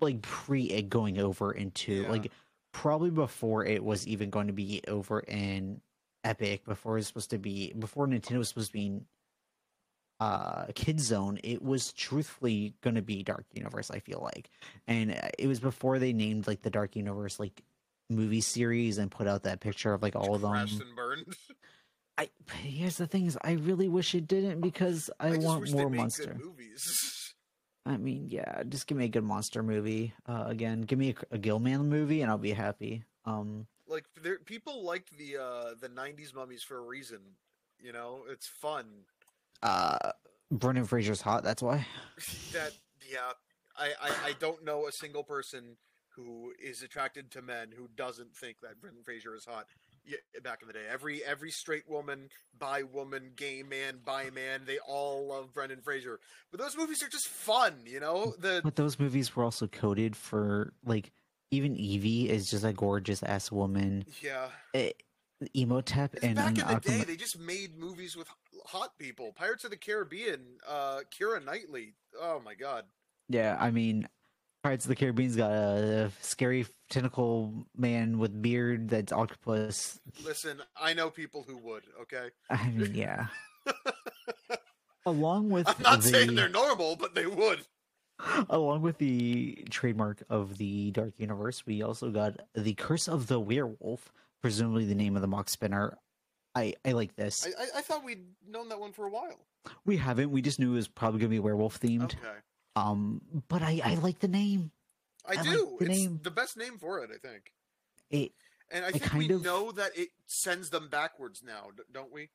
like 0.00 0.22
pre 0.22 0.64
it 0.64 0.88
going 0.88 1.18
over 1.18 1.52
into 1.52 2.02
Yeah. 2.02 2.10
like 2.10 2.32
probably 2.72 3.10
before 3.10 3.64
it 3.64 3.82
was 3.82 4.06
even 4.06 4.30
going 4.30 4.48
to 4.48 4.52
be 4.52 4.82
over 4.86 5.20
in 5.20 5.80
Epic, 6.24 6.64
before 6.64 6.94
it 6.94 6.96
was 6.96 7.06
supposed 7.06 7.30
to 7.30 7.38
be 7.38 7.72
before 7.78 8.06
Nintendo 8.06 8.38
was 8.38 8.48
supposed 8.48 8.68
to 8.68 8.72
be 8.72 8.86
in 8.86 9.06
uh 10.20 10.66
Kid 10.74 11.00
Zone. 11.00 11.38
It 11.42 11.62
was 11.62 11.92
truthfully 11.92 12.74
going 12.80 12.96
to 12.96 13.02
be 13.02 13.22
Dark 13.22 13.46
Universe. 13.52 13.90
I 13.90 13.98
feel 13.98 14.20
like 14.22 14.50
and 14.86 15.12
uh, 15.12 15.28
it 15.38 15.46
was 15.46 15.60
before 15.60 15.98
they 15.98 16.12
named 16.12 16.46
like 16.46 16.62
the 16.62 16.70
Dark 16.70 16.96
Universe 16.96 17.38
like 17.38 17.62
movie 18.08 18.40
series 18.40 18.98
and 18.98 19.10
put 19.10 19.26
out 19.26 19.42
that 19.42 19.60
picture 19.60 19.92
of 19.92 20.02
like 20.02 20.16
all 20.16 20.34
of 20.34 20.42
them. 20.42 20.54
And 20.54 20.96
burned. 20.96 21.26
I 22.18 22.30
here's 22.62 22.96
the 22.96 23.06
things 23.06 23.36
I 23.42 23.52
really 23.52 23.88
wish 23.88 24.14
it 24.14 24.26
didn't 24.26 24.60
because 24.60 25.10
I, 25.20 25.30
just 25.30 25.42
want 25.42 25.70
more 25.72 25.90
monster. 25.90 26.36
movies. 26.38 27.34
I 27.86 27.98
mean, 27.98 28.26
yeah, 28.30 28.62
just 28.68 28.88
give 28.88 28.98
me 28.98 29.04
a 29.04 29.08
good 29.08 29.22
monster 29.22 29.62
movie. 29.62 30.12
Uh, 30.26 30.44
again, 30.48 30.82
give 30.82 30.98
me 30.98 31.14
a, 31.30 31.34
a 31.34 31.38
Gilman 31.38 31.88
movie 31.88 32.22
and 32.22 32.30
I'll 32.30 32.38
be 32.38 32.52
happy. 32.52 33.04
Um, 33.26 33.66
like 33.86 34.04
there, 34.20 34.38
people 34.38 34.84
liked 34.84 35.16
the 35.16 35.36
uh 35.36 35.74
the 35.80 35.88
'90s 35.88 36.34
mummies 36.34 36.62
for 36.62 36.78
a 36.78 36.82
reason. 36.82 37.20
You 37.78 37.92
know, 37.92 38.22
it's 38.28 38.46
fun. 38.46 38.86
Uh, 39.66 40.12
Brendan 40.52 40.84
Fraser's 40.84 41.20
hot. 41.20 41.42
That's 41.42 41.62
why. 41.62 41.84
that 42.52 42.72
yeah, 43.10 43.32
I, 43.76 43.86
I 44.00 44.10
I 44.28 44.32
don't 44.38 44.64
know 44.64 44.86
a 44.86 44.92
single 44.92 45.24
person 45.24 45.76
who 46.14 46.52
is 46.62 46.82
attracted 46.82 47.30
to 47.32 47.42
men 47.42 47.68
who 47.76 47.88
doesn't 47.96 48.34
think 48.36 48.56
that 48.62 48.80
Brendan 48.80 49.02
Fraser 49.02 49.34
is 49.34 49.44
hot. 49.44 49.66
Yeah, 50.06 50.18
back 50.44 50.60
in 50.62 50.68
the 50.68 50.72
day, 50.72 50.84
every 50.90 51.22
every 51.24 51.50
straight 51.50 51.88
woman, 51.88 52.28
bi 52.56 52.84
woman, 52.84 53.32
gay 53.34 53.64
man, 53.68 53.98
bi 54.04 54.30
man, 54.30 54.62
they 54.66 54.78
all 54.78 55.26
love 55.28 55.52
Brendan 55.52 55.80
Fraser. 55.82 56.20
But 56.52 56.60
those 56.60 56.76
movies 56.76 57.02
are 57.02 57.08
just 57.08 57.26
fun, 57.28 57.74
you 57.84 57.98
know. 57.98 58.34
The 58.38 58.60
But 58.62 58.76
those 58.76 59.00
movies 59.00 59.34
were 59.34 59.42
also 59.42 59.66
coded 59.66 60.14
for 60.14 60.72
like 60.84 61.10
even 61.50 61.74
Evie 61.76 62.30
is 62.30 62.48
just 62.48 62.64
a 62.64 62.72
gorgeous 62.72 63.22
ass 63.24 63.50
woman. 63.50 64.04
yeah, 64.22 64.46
It, 64.72 65.02
Imhotep 65.54 66.14
and 66.22 66.34
back 66.36 66.48
in 66.50 66.54
the 66.54 66.62
Aquaman- 66.62 66.82
day, 66.82 67.04
they 67.04 67.16
just 67.16 67.38
made 67.38 67.76
movies 67.76 68.16
with 68.16 68.26
hot 68.66 68.98
people. 68.98 69.32
Pirates 69.32 69.64
of 69.64 69.70
the 69.70 69.76
Caribbean, 69.76 70.58
uh, 70.68 71.00
Keira 71.16 71.44
Knightley. 71.44 71.94
Oh 72.20 72.40
my 72.44 72.54
god. 72.54 72.84
Yeah, 73.28 73.56
I 73.58 73.70
mean, 73.70 74.08
Pirates 74.62 74.84
of 74.84 74.88
the 74.88 74.96
Caribbean's 74.96 75.36
got 75.36 75.50
a 75.52 76.10
scary 76.20 76.66
tentacle 76.90 77.66
man 77.76 78.18
with 78.18 78.42
beard 78.42 78.88
that's 78.88 79.12
octopus. 79.12 80.00
Listen, 80.24 80.62
I 80.80 80.94
know 80.94 81.10
people 81.10 81.44
who 81.46 81.56
would. 81.58 81.84
Okay, 82.02 82.28
I 82.50 82.68
mean, 82.70 82.94
yeah. 82.94 83.26
along 85.06 85.50
with 85.50 85.68
I'm 85.68 85.82
not 85.82 86.02
the, 86.02 86.08
saying 86.08 86.34
they're 86.34 86.48
normal, 86.48 86.96
but 86.96 87.14
they 87.14 87.26
would. 87.26 87.64
along 88.50 88.82
with 88.82 88.98
the 88.98 89.64
trademark 89.70 90.22
of 90.28 90.58
the 90.58 90.90
Dark 90.90 91.14
Universe, 91.18 91.64
we 91.66 91.82
also 91.82 92.10
got 92.10 92.40
the 92.54 92.74
Curse 92.74 93.08
of 93.08 93.26
the 93.26 93.38
Werewolf, 93.40 94.12
presumably 94.40 94.84
the 94.84 94.94
name 94.94 95.16
of 95.16 95.22
the 95.22 95.28
mock 95.28 95.48
spinner. 95.48 95.98
I 96.56 96.74
I 96.84 96.92
like 96.92 97.14
this. 97.16 97.46
I, 97.46 97.62
I, 97.62 97.66
I 97.78 97.80
thought 97.82 98.02
we'd 98.04 98.24
known 98.48 98.68
that 98.70 98.80
one 98.80 98.92
for 98.92 99.06
a 99.06 99.10
while. 99.10 99.38
we 99.84 99.96
haven't. 99.96 100.30
We 100.30 100.42
just 100.42 100.58
knew 100.58 100.72
it 100.72 100.76
was 100.76 100.88
probably 100.88 101.20
gonna 101.20 101.30
be 101.30 101.38
werewolf 101.38 101.78
themed. 101.80 102.04
Okay, 102.14 102.38
Um, 102.74 103.20
but 103.48 103.62
I 103.62 103.80
I 103.84 103.94
like 103.96 104.18
the 104.20 104.28
name. 104.28 104.70
I, 105.28 105.32
I 105.32 105.34
like 105.36 105.44
do. 105.44 105.76
the 105.80 105.86
it's 105.86 105.98
name. 105.98 106.20
the 106.22 106.30
best 106.30 106.56
name 106.56 106.78
for 106.78 107.02
it, 107.04 107.10
I 107.14 107.18
think. 107.18 107.52
It 108.10 108.32
And 108.70 108.84
I 108.84 108.90
think 108.92 109.12
we 109.14 109.32
of- 109.34 109.44
know 109.44 109.72
that 109.72 109.96
it 109.96 110.08
sends 110.26 110.70
them 110.70 110.88
backwards 110.88 111.42
now, 111.44 111.68
don't 111.92 112.12
we? 112.12 112.30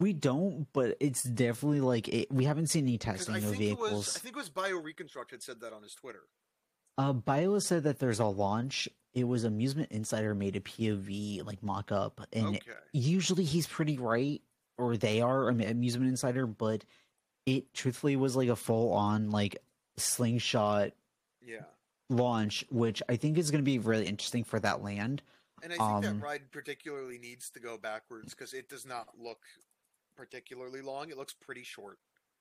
we 0.00 0.12
don't, 0.12 0.66
but 0.72 0.96
it's 1.00 1.22
definitely 1.22 1.80
like 1.80 2.08
it, 2.08 2.30
we 2.32 2.44
haven't 2.44 2.66
seen 2.66 2.84
any 2.84 2.98
testing 2.98 3.36
of 3.36 3.42
vehicles. 3.44 3.90
was 3.92 4.16
I 4.16 4.18
think 4.20 4.34
it 4.36 4.38
was 4.38 4.50
Bio 4.50 4.76
Reconstruct 4.76 5.30
had 5.30 5.42
said 5.42 5.60
that 5.60 5.72
on 5.72 5.82
his 5.82 5.94
Twitter. 5.94 6.24
Uh, 6.98 7.12
Bio 7.12 7.58
said 7.60 7.84
that 7.84 7.98
there's 8.00 8.18
a 8.20 8.26
launch. 8.26 8.88
It 9.14 9.24
was 9.24 9.44
Amusement 9.44 9.92
Insider 9.92 10.34
made 10.34 10.56
a 10.56 10.60
POV 10.60 11.46
like 11.46 11.62
mock 11.62 11.92
up, 11.92 12.20
and 12.32 12.56
Okay. 12.56 12.72
usually 12.92 13.44
he's 13.44 13.66
pretty 13.66 13.96
right, 13.96 14.42
or 14.76 14.96
they 14.96 15.20
are. 15.20 15.48
Amusement 15.48 16.08
Insider, 16.10 16.46
but 16.48 16.84
it 17.46 17.72
truthfully 17.74 18.16
was 18.16 18.34
like 18.34 18.48
a 18.48 18.56
full 18.56 18.92
on 18.92 19.30
like 19.30 19.56
slingshot 19.96 20.92
Yeah. 21.40 21.64
launch, 22.08 22.64
which 22.70 23.02
I 23.08 23.16
think 23.16 23.38
is 23.38 23.52
going 23.52 23.62
to 23.62 23.64
be 23.64 23.78
really 23.78 24.06
interesting 24.06 24.42
for 24.42 24.58
that 24.60 24.82
land. 24.82 25.22
And 25.62 25.72
I 25.72 25.76
think 25.76 25.88
Um, 25.88 26.02
that 26.02 26.14
ride 26.14 26.50
particularly 26.50 27.18
needs 27.18 27.50
to 27.50 27.60
go 27.60 27.78
backwards 27.78 28.34
because 28.34 28.52
it 28.52 28.68
does 28.68 28.84
not 28.84 29.16
look 29.18 29.44
particularly 30.16 30.82
long. 30.82 31.10
It 31.10 31.16
looks 31.16 31.32
pretty 31.34 31.62
short. 31.62 32.00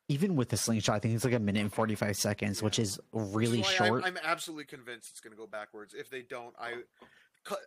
Even 0.10 0.36
with 0.36 0.50
the 0.50 0.58
slingshot, 0.58 0.96
I 0.96 1.00
think 1.00 1.16
it's 1.16 1.24
like 1.24 1.34
a 1.34 1.40
minute 1.40 1.62
and 1.62 1.74
forty 1.74 1.96
five 1.96 2.18
seconds, 2.18 2.62
which 2.62 2.78
Yeah. 2.78 2.84
is 2.84 3.00
Which 3.12 3.24
is 3.26 3.36
really 3.36 3.64
short. 3.64 4.04
I'm, 4.04 4.18
I'm 4.18 4.24
absolutely 4.24 4.66
convinced 4.66 5.10
it's 5.12 5.20
going 5.22 5.32
to 5.32 5.38
go 5.38 5.48
backwards. 5.48 5.94
If 5.94 6.10
they 6.10 6.22
don't, 6.22 6.54
I, 6.60 6.74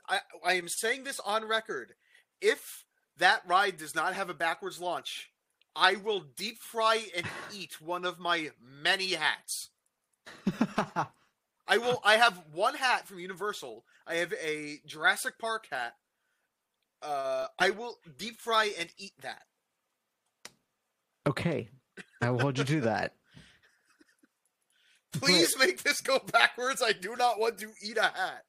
I, 0.08 0.20
I 0.44 0.52
am 0.54 0.68
saying 0.68 1.04
this 1.04 1.18
on 1.20 1.46
record. 1.48 1.94
If 2.40 2.84
that 3.16 3.42
ride 3.46 3.78
does 3.78 3.94
not 3.94 4.12
have 4.14 4.28
a 4.28 4.34
backwards 4.34 4.78
launch, 4.80 5.30
I 5.74 5.96
will 5.96 6.20
deep 6.20 6.58
fry 6.62 7.06
and 7.16 7.26
eat 7.54 7.80
one 7.80 8.04
of 8.04 8.18
my 8.18 8.50
many 8.60 9.12
hats. 9.14 9.70
I 11.68 11.78
will. 11.78 12.00
I 12.04 12.16
have 12.16 12.40
one 12.52 12.74
hat 12.74 13.08
from 13.08 13.18
Universal. 13.18 13.84
I 14.06 14.16
have 14.16 14.32
a 14.34 14.80
Jurassic 14.86 15.38
Park 15.38 15.68
hat. 15.70 15.94
Uh, 17.02 17.46
I 17.58 17.70
will 17.70 17.96
deep 18.18 18.38
fry 18.40 18.70
and 18.78 18.88
eat 18.98 19.14
that. 19.22 19.42
okay, 21.26 21.68
I 22.22 22.30
will 22.30 22.40
hold 22.40 22.58
you 22.58 22.64
to 22.64 22.80
that. 22.82 23.14
Please 25.12 25.56
make 25.58 25.82
this 25.82 26.00
go 26.00 26.18
backwards. 26.32 26.82
I 26.82 26.92
do 26.92 27.16
not 27.16 27.38
want 27.38 27.58
to 27.58 27.70
eat 27.82 27.96
a 27.96 28.02
hat. 28.02 28.44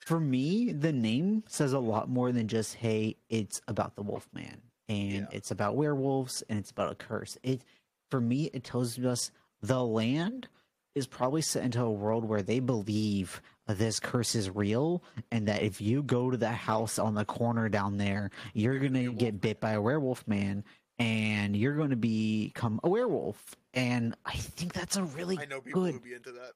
for 0.00 0.18
me, 0.18 0.72
the 0.72 0.92
name 0.92 1.44
says 1.48 1.72
a 1.72 1.78
lot 1.78 2.08
more 2.08 2.32
than 2.32 2.48
just 2.48 2.74
"Hey, 2.76 3.16
it's 3.28 3.60
about 3.68 3.94
the 3.96 4.02
Wolfman 4.02 4.62
and 4.88 5.12
Yeah. 5.12 5.26
it's 5.32 5.50
about 5.50 5.76
werewolves 5.76 6.42
and 6.48 6.58
it's 6.58 6.70
about 6.70 6.92
a 6.92 6.94
curse." 6.96 7.36
It 7.42 7.62
for 8.10 8.20
me, 8.20 8.46
it 8.54 8.64
tells 8.64 8.98
us 8.98 9.30
the 9.60 9.84
land 9.84 10.48
is 10.94 11.06
probably 11.06 11.42
set 11.42 11.62
into 11.64 11.82
a 11.82 11.90
world 11.90 12.24
where 12.24 12.42
they 12.42 12.58
believe 12.58 13.40
this 13.66 14.00
curse 14.00 14.34
is 14.34 14.50
real 14.50 15.02
and 15.30 15.46
that 15.46 15.62
if 15.62 15.80
you 15.80 16.02
go 16.02 16.30
to 16.30 16.36
the 16.36 16.50
house 16.50 16.98
on 16.98 17.14
the 17.14 17.24
corner 17.24 17.68
down 17.68 17.98
there, 17.98 18.30
you're 18.54 18.78
gonna 18.78 19.12
get 19.12 19.40
bit 19.40 19.60
by 19.60 19.72
a 19.72 19.82
werewolf 19.82 20.26
man 20.26 20.64
and 20.98 21.56
you're 21.56 21.76
going 21.76 21.90
to 21.90 21.96
become 21.96 22.80
a 22.82 22.88
werewolf. 22.88 23.54
And 23.74 24.14
I 24.24 24.32
think 24.32 24.72
that's 24.72 24.96
a 24.96 25.04
really 25.04 25.38
I 25.38 25.44
know 25.46 25.60
people 25.60 25.82
good 25.84 25.94
who 25.94 26.00
be 26.00 26.14
into 26.14 26.32
that. 26.32 26.52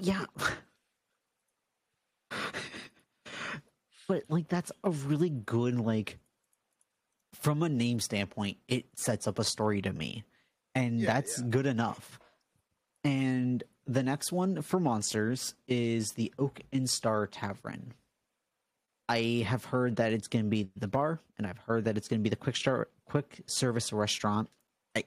yeah. 0.00 0.24
but 4.08 4.22
like 4.28 4.48
that's 4.48 4.72
a 4.82 4.90
really 4.90 5.30
good 5.30 5.78
like 5.78 6.18
from 7.34 7.62
a 7.62 7.68
name 7.68 8.00
standpoint, 8.00 8.56
it 8.68 8.86
sets 8.96 9.26
up 9.26 9.38
a 9.38 9.44
story 9.44 9.82
to 9.82 9.92
me. 9.92 10.24
And 10.74 11.00
Yeah, 11.00 11.12
that's 11.12 11.38
yeah. 11.40 11.46
good 11.50 11.66
enough. 11.66 12.18
And 13.02 13.62
the 13.86 14.02
next 14.02 14.32
one 14.32 14.62
for 14.62 14.80
monsters 14.80 15.54
is 15.68 16.12
the 16.12 16.32
Oak 16.38 16.60
and 16.72 16.88
Star 16.88 17.26
Tavern. 17.26 17.92
I 19.08 19.44
have 19.46 19.66
heard 19.66 19.96
that 19.96 20.14
it's 20.14 20.28
going 20.28 20.46
to 20.46 20.50
be 20.50 20.70
the 20.76 20.88
bar, 20.88 21.20
and 21.36 21.46
I've 21.46 21.58
heard 21.58 21.84
that 21.84 21.98
it's 21.98 22.08
going 22.08 22.20
to 22.20 22.22
be 22.22 22.30
the 22.30 22.36
quick 22.36 22.56
star, 22.56 22.88
quick 23.06 23.42
service 23.46 23.92
restaurant. 23.92 24.48
I 24.96 25.04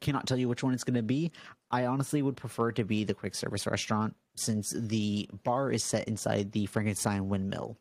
cannot 0.00 0.26
tell 0.26 0.38
you 0.38 0.48
which 0.48 0.62
one 0.62 0.74
it's 0.74 0.84
going 0.84 0.94
to 0.94 1.02
be. 1.02 1.32
I 1.70 1.86
honestly 1.86 2.22
would 2.22 2.36
prefer 2.36 2.72
to 2.72 2.84
be 2.84 3.04
the 3.04 3.14
quick 3.14 3.34
service 3.34 3.66
restaurant 3.66 4.14
since 4.36 4.70
the 4.70 5.28
bar 5.44 5.70
is 5.72 5.82
set 5.82 6.06
inside 6.08 6.52
the 6.52 6.66
Frankenstein 6.66 7.28
windmill. 7.28 7.76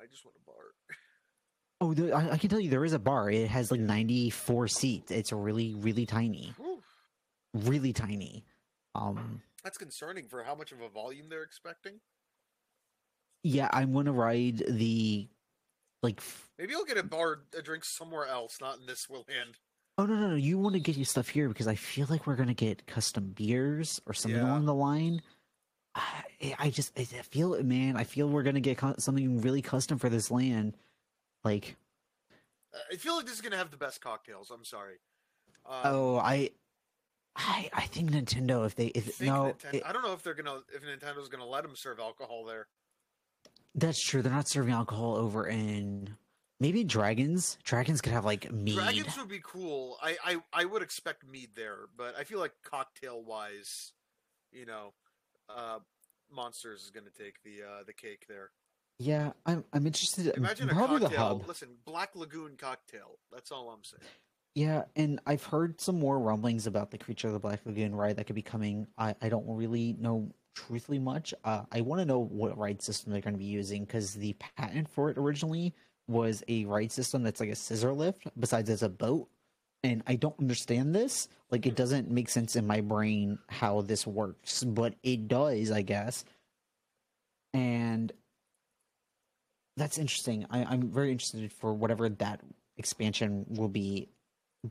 I 0.00 0.06
just 0.10 0.24
want 0.24 0.36
a 0.36 0.50
bar. 0.50 0.56
Oh, 1.80 1.94
the, 1.94 2.12
I, 2.12 2.32
I 2.32 2.36
can 2.38 2.50
tell 2.50 2.60
you 2.60 2.70
there 2.70 2.84
is 2.84 2.92
a 2.92 2.98
bar. 2.98 3.30
It 3.30 3.48
has 3.48 3.70
like 3.70 3.80
94 3.80 4.68
seats. 4.68 5.10
It's 5.10 5.32
really, 5.32 5.74
really 5.74 6.06
tiny. 6.06 6.52
Whew. 6.58 6.82
Really 7.54 7.92
tiny. 7.92 8.44
Um, 8.94 9.42
That's 9.64 9.78
concerning 9.78 10.26
for 10.26 10.42
how 10.42 10.54
much 10.54 10.72
of 10.72 10.80
a 10.80 10.88
volume 10.88 11.28
they're 11.30 11.42
expecting. 11.44 12.00
yeah, 13.42 13.68
I'm 13.72 13.92
going 13.92 14.06
to 14.06 14.12
ride 14.12 14.64
the 14.68 15.28
like 16.02 16.20
Maybe 16.58 16.74
I'll 16.74 16.84
get 16.84 16.96
a 16.98 17.02
bar, 17.02 17.40
a 17.56 17.62
drink 17.62 17.84
somewhere 17.84 18.26
else, 18.26 18.58
not 18.60 18.78
in 18.78 18.86
this 18.86 19.08
land. 19.10 19.24
Oh 20.00 20.06
no 20.06 20.14
no 20.14 20.28
no! 20.28 20.34
You 20.36 20.58
want 20.58 20.74
to 20.74 20.80
get 20.80 20.94
your 20.96 21.04
stuff 21.04 21.28
here 21.28 21.48
because 21.48 21.66
I 21.66 21.74
feel 21.74 22.06
like 22.08 22.24
we're 22.24 22.36
gonna 22.36 22.54
get 22.54 22.86
custom 22.86 23.32
beers 23.34 24.00
or 24.06 24.14
something 24.14 24.40
Yeah. 24.40 24.46
along 24.46 24.64
the 24.66 24.72
line. 24.74 25.22
I, 25.96 26.54
I 26.56 26.70
just 26.70 26.96
I 26.96 27.02
feel 27.02 27.54
it, 27.54 27.64
man. 27.64 27.96
I 27.96 28.04
feel 28.04 28.28
we're 28.28 28.44
gonna 28.44 28.60
get 28.60 28.78
something 28.98 29.40
really 29.40 29.60
custom 29.60 29.98
for 29.98 30.08
this 30.08 30.30
land. 30.30 30.76
Like 31.42 31.74
I 32.92 32.94
feel 32.94 33.16
like 33.16 33.26
this 33.26 33.34
is 33.34 33.40
gonna 33.40 33.56
have 33.56 33.72
the 33.72 33.76
best 33.76 34.00
cocktails. 34.00 34.52
I'm 34.52 34.64
sorry. 34.64 35.00
Um, 35.66 35.80
Oh, 35.82 36.16
I, 36.18 36.50
I, 37.34 37.68
I 37.72 37.82
think 37.86 38.12
Nintendo. 38.12 38.64
If 38.66 38.76
they, 38.76 38.86
if 38.86 39.20
no, 39.20 39.56
it- 39.72 39.82
I 39.84 39.92
don't 39.92 40.02
know 40.04 40.12
if 40.12 40.22
they're 40.22 40.34
gonna 40.34 40.60
if 40.72 40.84
Nintendo's 40.84 41.28
gonna 41.28 41.44
let 41.44 41.64
them 41.64 41.74
serve 41.74 41.98
alcohol 41.98 42.44
there. 42.44 42.68
That's 43.74 44.02
true. 44.02 44.22
They're 44.22 44.32
not 44.32 44.48
serving 44.48 44.72
alcohol 44.72 45.16
over 45.16 45.46
in 45.46 46.16
maybe 46.60 46.84
dragons. 46.84 47.58
Dragons 47.64 48.00
could 48.00 48.12
have 48.12 48.24
like 48.24 48.50
mead. 48.52 48.76
Dragons 48.76 49.16
would 49.16 49.28
be 49.28 49.40
cool. 49.42 49.98
I, 50.02 50.16
I 50.24 50.36
I 50.52 50.64
would 50.64 50.82
expect 50.82 51.26
mead 51.26 51.50
there, 51.54 51.88
but 51.96 52.14
I 52.18 52.24
feel 52.24 52.38
like 52.38 52.52
cocktail 52.64 53.22
wise, 53.22 53.92
you 54.52 54.66
know, 54.66 54.94
uh, 55.48 55.78
Monsters 56.30 56.82
is 56.84 56.90
gonna 56.90 57.10
take 57.16 57.42
the 57.42 57.62
uh, 57.62 57.84
the 57.86 57.92
cake 57.92 58.26
there. 58.28 58.50
Yeah, 58.98 59.32
I'm. 59.46 59.64
I'm 59.72 59.86
interested. 59.86 60.26
Imagine 60.36 60.70
a 60.70 60.74
probably 60.74 60.98
the 60.98 61.04
cocktail. 61.06 61.38
hub. 61.38 61.48
Listen, 61.48 61.68
Black 61.84 62.16
Lagoon 62.16 62.56
cocktail. 62.58 63.18
That's 63.32 63.52
all 63.52 63.70
I'm 63.70 63.84
saying. 63.84 64.02
Yeah, 64.54 64.84
and 64.96 65.20
I've 65.24 65.44
heard 65.44 65.80
some 65.80 66.00
more 66.00 66.18
rumblings 66.18 66.66
about 66.66 66.90
the 66.90 66.98
Creature 66.98 67.28
of 67.28 67.34
the 67.34 67.38
Black 67.38 67.60
Lagoon 67.64 67.94
ride 67.94 68.16
that 68.16 68.26
could 68.26 68.34
be 68.34 68.42
coming. 68.42 68.88
I, 68.96 69.14
I 69.22 69.28
don't 69.28 69.46
really 69.46 69.94
know 70.00 70.32
truthfully 70.66 70.98
much. 70.98 71.32
Uh, 71.44 71.62
I 71.72 71.80
want 71.80 72.00
to 72.00 72.04
know 72.04 72.18
what 72.18 72.58
ride 72.58 72.82
system 72.82 73.12
they're 73.12 73.20
going 73.20 73.34
to 73.34 73.38
be 73.38 73.44
using 73.44 73.84
because 73.84 74.14
the 74.14 74.34
patent 74.56 74.88
for 74.88 75.10
it 75.10 75.18
originally 75.18 75.74
was 76.08 76.42
a 76.48 76.64
ride 76.64 76.90
system 76.90 77.22
that's 77.22 77.40
like 77.40 77.50
a 77.50 77.54
scissor 77.54 77.92
lift, 77.92 78.26
besides 78.38 78.70
it's 78.70 78.82
a 78.82 78.88
boat. 78.88 79.28
And 79.84 80.02
I 80.06 80.16
don't 80.16 80.38
understand 80.40 80.94
this. 80.94 81.28
Like, 81.50 81.66
it 81.66 81.76
doesn't 81.76 82.10
make 82.10 82.28
sense 82.28 82.56
in 82.56 82.66
my 82.66 82.80
brain 82.80 83.38
how 83.48 83.82
this 83.82 84.06
works, 84.06 84.64
but 84.64 84.94
it 85.02 85.28
does, 85.28 85.70
I 85.70 85.82
guess. 85.82 86.24
And 87.54 88.12
that's 89.76 89.98
interesting. 89.98 90.46
I, 90.50 90.64
I'm 90.64 90.90
very 90.90 91.12
interested 91.12 91.52
for 91.52 91.72
whatever 91.72 92.08
that 92.08 92.40
expansion 92.76 93.46
will 93.48 93.68
be 93.68 94.08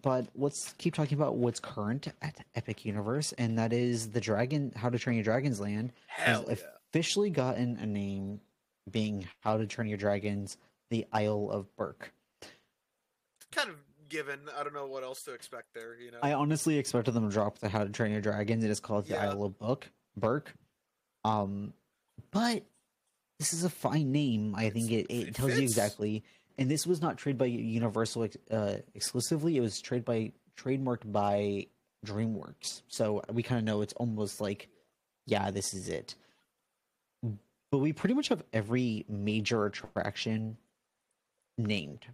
but 0.03 0.27
let's 0.35 0.73
keep 0.77 0.93
talking 0.93 1.17
about 1.17 1.35
what's 1.37 1.59
current 1.59 2.07
at 2.21 2.45
Epic 2.55 2.85
Universe, 2.85 3.33
and 3.37 3.57
that 3.57 3.73
is 3.73 4.09
the 4.11 4.21
Dragon 4.21 4.71
How 4.75 4.89
to 4.89 4.99
Train 4.99 5.15
Your 5.15 5.23
Dragon's 5.23 5.59
Land 5.59 5.93
Hell 6.07 6.45
has 6.49 6.59
yeah. 6.59 6.67
officially 6.91 7.29
gotten 7.29 7.77
a 7.77 7.85
name, 7.85 8.41
being 8.89 9.27
How 9.41 9.57
to 9.57 9.65
Train 9.65 9.87
Your 9.89 9.97
Dragons: 9.97 10.57
The 10.89 11.05
Isle 11.13 11.49
of 11.51 11.73
Berk. 11.77 12.13
Kind 13.51 13.69
of 13.69 13.75
given. 14.09 14.39
I 14.57 14.63
don't 14.63 14.73
know 14.73 14.87
what 14.87 15.03
else 15.03 15.23
to 15.23 15.33
expect 15.33 15.73
there. 15.73 15.95
You 15.99 16.11
know. 16.11 16.19
I 16.21 16.33
honestly 16.33 16.77
expected 16.77 17.13
them 17.13 17.27
to 17.27 17.33
drop 17.33 17.59
the 17.59 17.69
How 17.69 17.83
to 17.83 17.89
Train 17.89 18.11
Your 18.11 18.21
Dragons. 18.21 18.63
It 18.63 18.69
is 18.69 18.79
called 18.79 19.05
the 19.07 19.13
Yeah. 19.13 19.29
Isle 19.29 19.43
of 19.45 19.57
Book 19.57 19.89
Berk, 20.17 20.53
um, 21.23 21.73
but 22.31 22.63
this 23.39 23.53
is 23.53 23.63
a 23.63 23.69
fine 23.69 24.11
name. 24.11 24.53
I 24.55 24.69
think 24.69 24.91
it, 24.91 25.05
It's- 25.09 25.21
it 25.21 25.27
it 25.29 25.35
tells 25.35 25.55
you 25.55 25.61
exactly. 25.63 26.23
And 26.57 26.69
this 26.71 26.87
was 26.87 27.01
not 27.01 27.17
traded 27.17 27.37
by 27.37 27.45
Universal 27.45 28.29
uh, 28.49 28.75
exclusively. 28.95 29.57
It 29.57 29.61
was 29.61 29.79
trade 29.79 30.03
by 30.05 30.31
trademarked 30.57 31.11
by 31.11 31.67
DreamWorks. 32.05 32.81
So 32.87 33.21
we 33.31 33.43
kind 33.43 33.59
of 33.59 33.65
know 33.65 33.81
it's 33.81 33.93
almost 33.93 34.41
like, 34.41 34.69
yeah, 35.27 35.51
this 35.51 35.73
is 35.73 35.87
it. 35.89 36.15
But 37.71 37.79
we 37.79 37.91
pretty 37.93 38.15
much 38.15 38.29
have 38.29 38.43
every 38.53 39.05
major 39.09 39.65
attraction 39.65 40.57
named. 41.57 42.05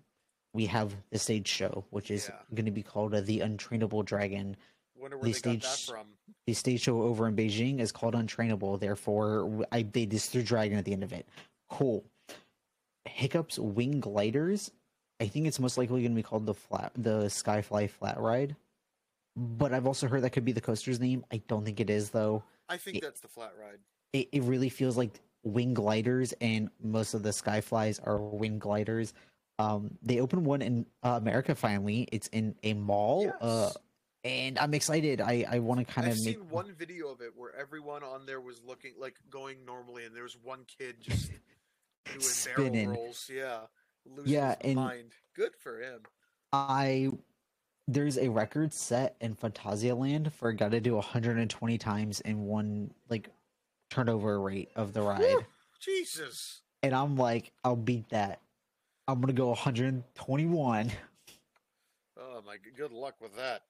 We 0.53 0.65
have 0.65 0.93
the 1.12 1.19
stage 1.19 1.47
show, 1.47 1.86
which 1.91 2.12
is 2.12 2.27
Yeah. 2.29 2.39
going 2.53 2.65
to 2.65 2.71
be 2.71 2.84
called 2.84 3.13
uh, 3.13 3.21
the 3.21 3.39
Untrainable 3.39 4.03
Dragon. 4.03 4.56
Wonder 4.97 5.17
where 5.17 5.25
the 5.25 5.34
they 5.34 5.39
got 5.41 5.62
that 5.62 5.67
stage- 5.69 5.89
from. 5.89 6.08
The 6.47 6.53
stage 6.53 6.82
show 6.82 7.01
over 7.03 7.27
in 7.27 7.36
Beijing 7.36 7.79
is 7.79 7.91
called 7.91 8.13
Untrainable. 8.15 8.79
Therefore, 8.79 9.65
I 9.71 9.84
they 9.84 10.06
just 10.06 10.32
threw 10.32 10.43
dragon 10.43 10.77
at 10.77 10.86
the 10.86 10.91
end 10.93 11.03
of 11.03 11.13
it. 11.13 11.27
Cool. 11.69 12.03
Hiccup's 13.13 13.60
wing 13.60 13.99
gliders. 13.99 14.71
I 15.19 15.28
think 15.28 15.45
it's 15.47 15.60
most 15.60 15.78
likely 15.78 16.02
going 16.02 16.12
to 16.12 16.15
be 16.15 16.23
called 16.23 16.45
the 16.45 16.56
flat, 16.56 16.91
the 16.95 17.26
Skyfly 17.26 17.89
Flat 17.89 18.19
Ride. 18.19 18.56
But 19.36 19.73
I've 19.73 19.88
also 19.88 20.08
heard 20.08 20.23
that 20.23 20.32
could 20.32 20.45
be 20.45 20.52
the 20.52 20.62
coaster's 20.62 20.99
name. 20.99 21.23
I 21.32 21.38
don't 21.47 21.63
think 21.63 21.80
it 21.80 21.89
is 21.89 22.10
though. 22.10 22.43
I 22.69 22.78
think 22.78 22.95
Yeah. 22.97 23.02
that's 23.04 23.21
the 23.21 23.28
flat 23.28 23.54
ride. 23.60 23.80
It, 24.13 24.30
it 24.32 24.43
really 24.43 24.69
feels 24.69 24.95
like 24.97 25.19
wing 25.43 25.73
gliders, 25.73 26.34
and 26.41 26.69
most 26.82 27.13
of 27.13 27.23
the 27.23 27.30
Skyflies 27.32 27.99
are 28.06 28.17
wing 28.17 28.58
gliders. 28.60 29.13
Um, 29.60 29.97
they 30.02 30.19
opened 30.19 30.45
one 30.45 30.62
in 30.62 30.86
uh, 31.04 31.19
America 31.21 31.56
finally. 31.56 32.08
It's 32.12 32.28
in 32.30 32.56
a 32.63 32.73
mall. 32.73 33.32
Uh, 33.41 33.71
and 34.23 34.58
I'm 34.58 34.73
excited. 34.73 35.19
I 35.21 35.45
I 35.49 35.60
want 35.60 35.86
to 35.86 35.93
kind 35.93 36.08
I've 36.08 36.13
of 36.13 36.23
make 36.26 36.38
seen 36.38 36.49
one 36.49 36.71
video 36.73 37.10
of 37.10 37.21
it 37.21 37.32
where 37.36 37.56
everyone 37.56 38.04
on 38.04 38.26
there 38.26 38.39
was 38.41 38.62
looking 38.65 38.93
like 38.99 39.15
going 39.30 39.65
normally, 39.65 40.06
and 40.06 40.15
there 40.15 40.23
was 40.23 40.38
one 40.43 40.65
kid 40.80 40.95
just 41.02 41.32
doing 42.06 42.20
Spinning. 42.22 42.89
barrel 42.89 43.04
rolls. 43.06 43.30
Yeah, 43.34 43.60
losing 44.06 44.34
Yeah, 44.34 44.56
and- 44.62 44.76
mind. 44.76 45.12
Good 45.36 45.56
for 45.56 45.80
him. 45.82 46.02
I 46.52 47.10
there's 47.88 48.18
a 48.18 48.30
record 48.30 48.72
set 48.74 49.18
in 49.20 49.36
Fantasia 49.36 49.94
Land 49.96 50.32
for 50.34 50.50
a 50.50 50.56
guy 50.56 50.70
to 50.70 50.80
do 50.80 50.96
120 50.96 51.78
times 51.78 52.22
in 52.22 52.46
one 52.46 52.94
like 53.10 53.30
turnover 53.89 54.39
rate 54.39 54.70
of 54.76 54.94
the 54.94 55.02
ride. 55.02 55.20
Whew, 55.22 55.46
Jesus. 55.82 56.62
And 56.82 56.94
I'm 56.94 57.16
like, 57.18 57.52
I'll 57.63 57.76
beat 57.76 58.10
that. 58.10 58.42
I'm 59.08 59.20
gonna 59.20 59.34
go 59.34 59.48
121. 59.50 60.92
Oh 62.16 62.42
my! 62.46 62.58
Good 62.78 62.92
luck 62.92 63.16
with 63.20 63.36
that. 63.38 63.63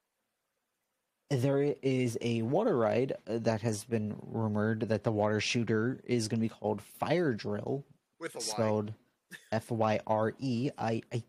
There 1.30 1.62
is 1.82 2.18
a 2.22 2.42
water 2.44 2.78
ride 2.78 3.14
uh, 3.26 3.38
that 3.40 3.62
has 3.62 3.84
been 3.86 4.16
rumored 4.22 4.82
that 4.90 5.04
the 5.04 5.12
water 5.12 5.40
shooter 5.40 6.02
is 6.06 6.28
gonna 6.28 6.42
be 6.42 6.50
called 6.50 6.82
Fyre 6.82 7.34
Drill, 7.34 7.84
With 8.24 8.36
a 8.36 8.40
Y. 8.40 8.44
spelled 8.44 8.94
F 9.52 9.70
Y 9.70 10.00
R 10.08 10.34
E. 10.40 10.72
I 10.78 11.02
I 11.12 11.16
I 11.16 11.24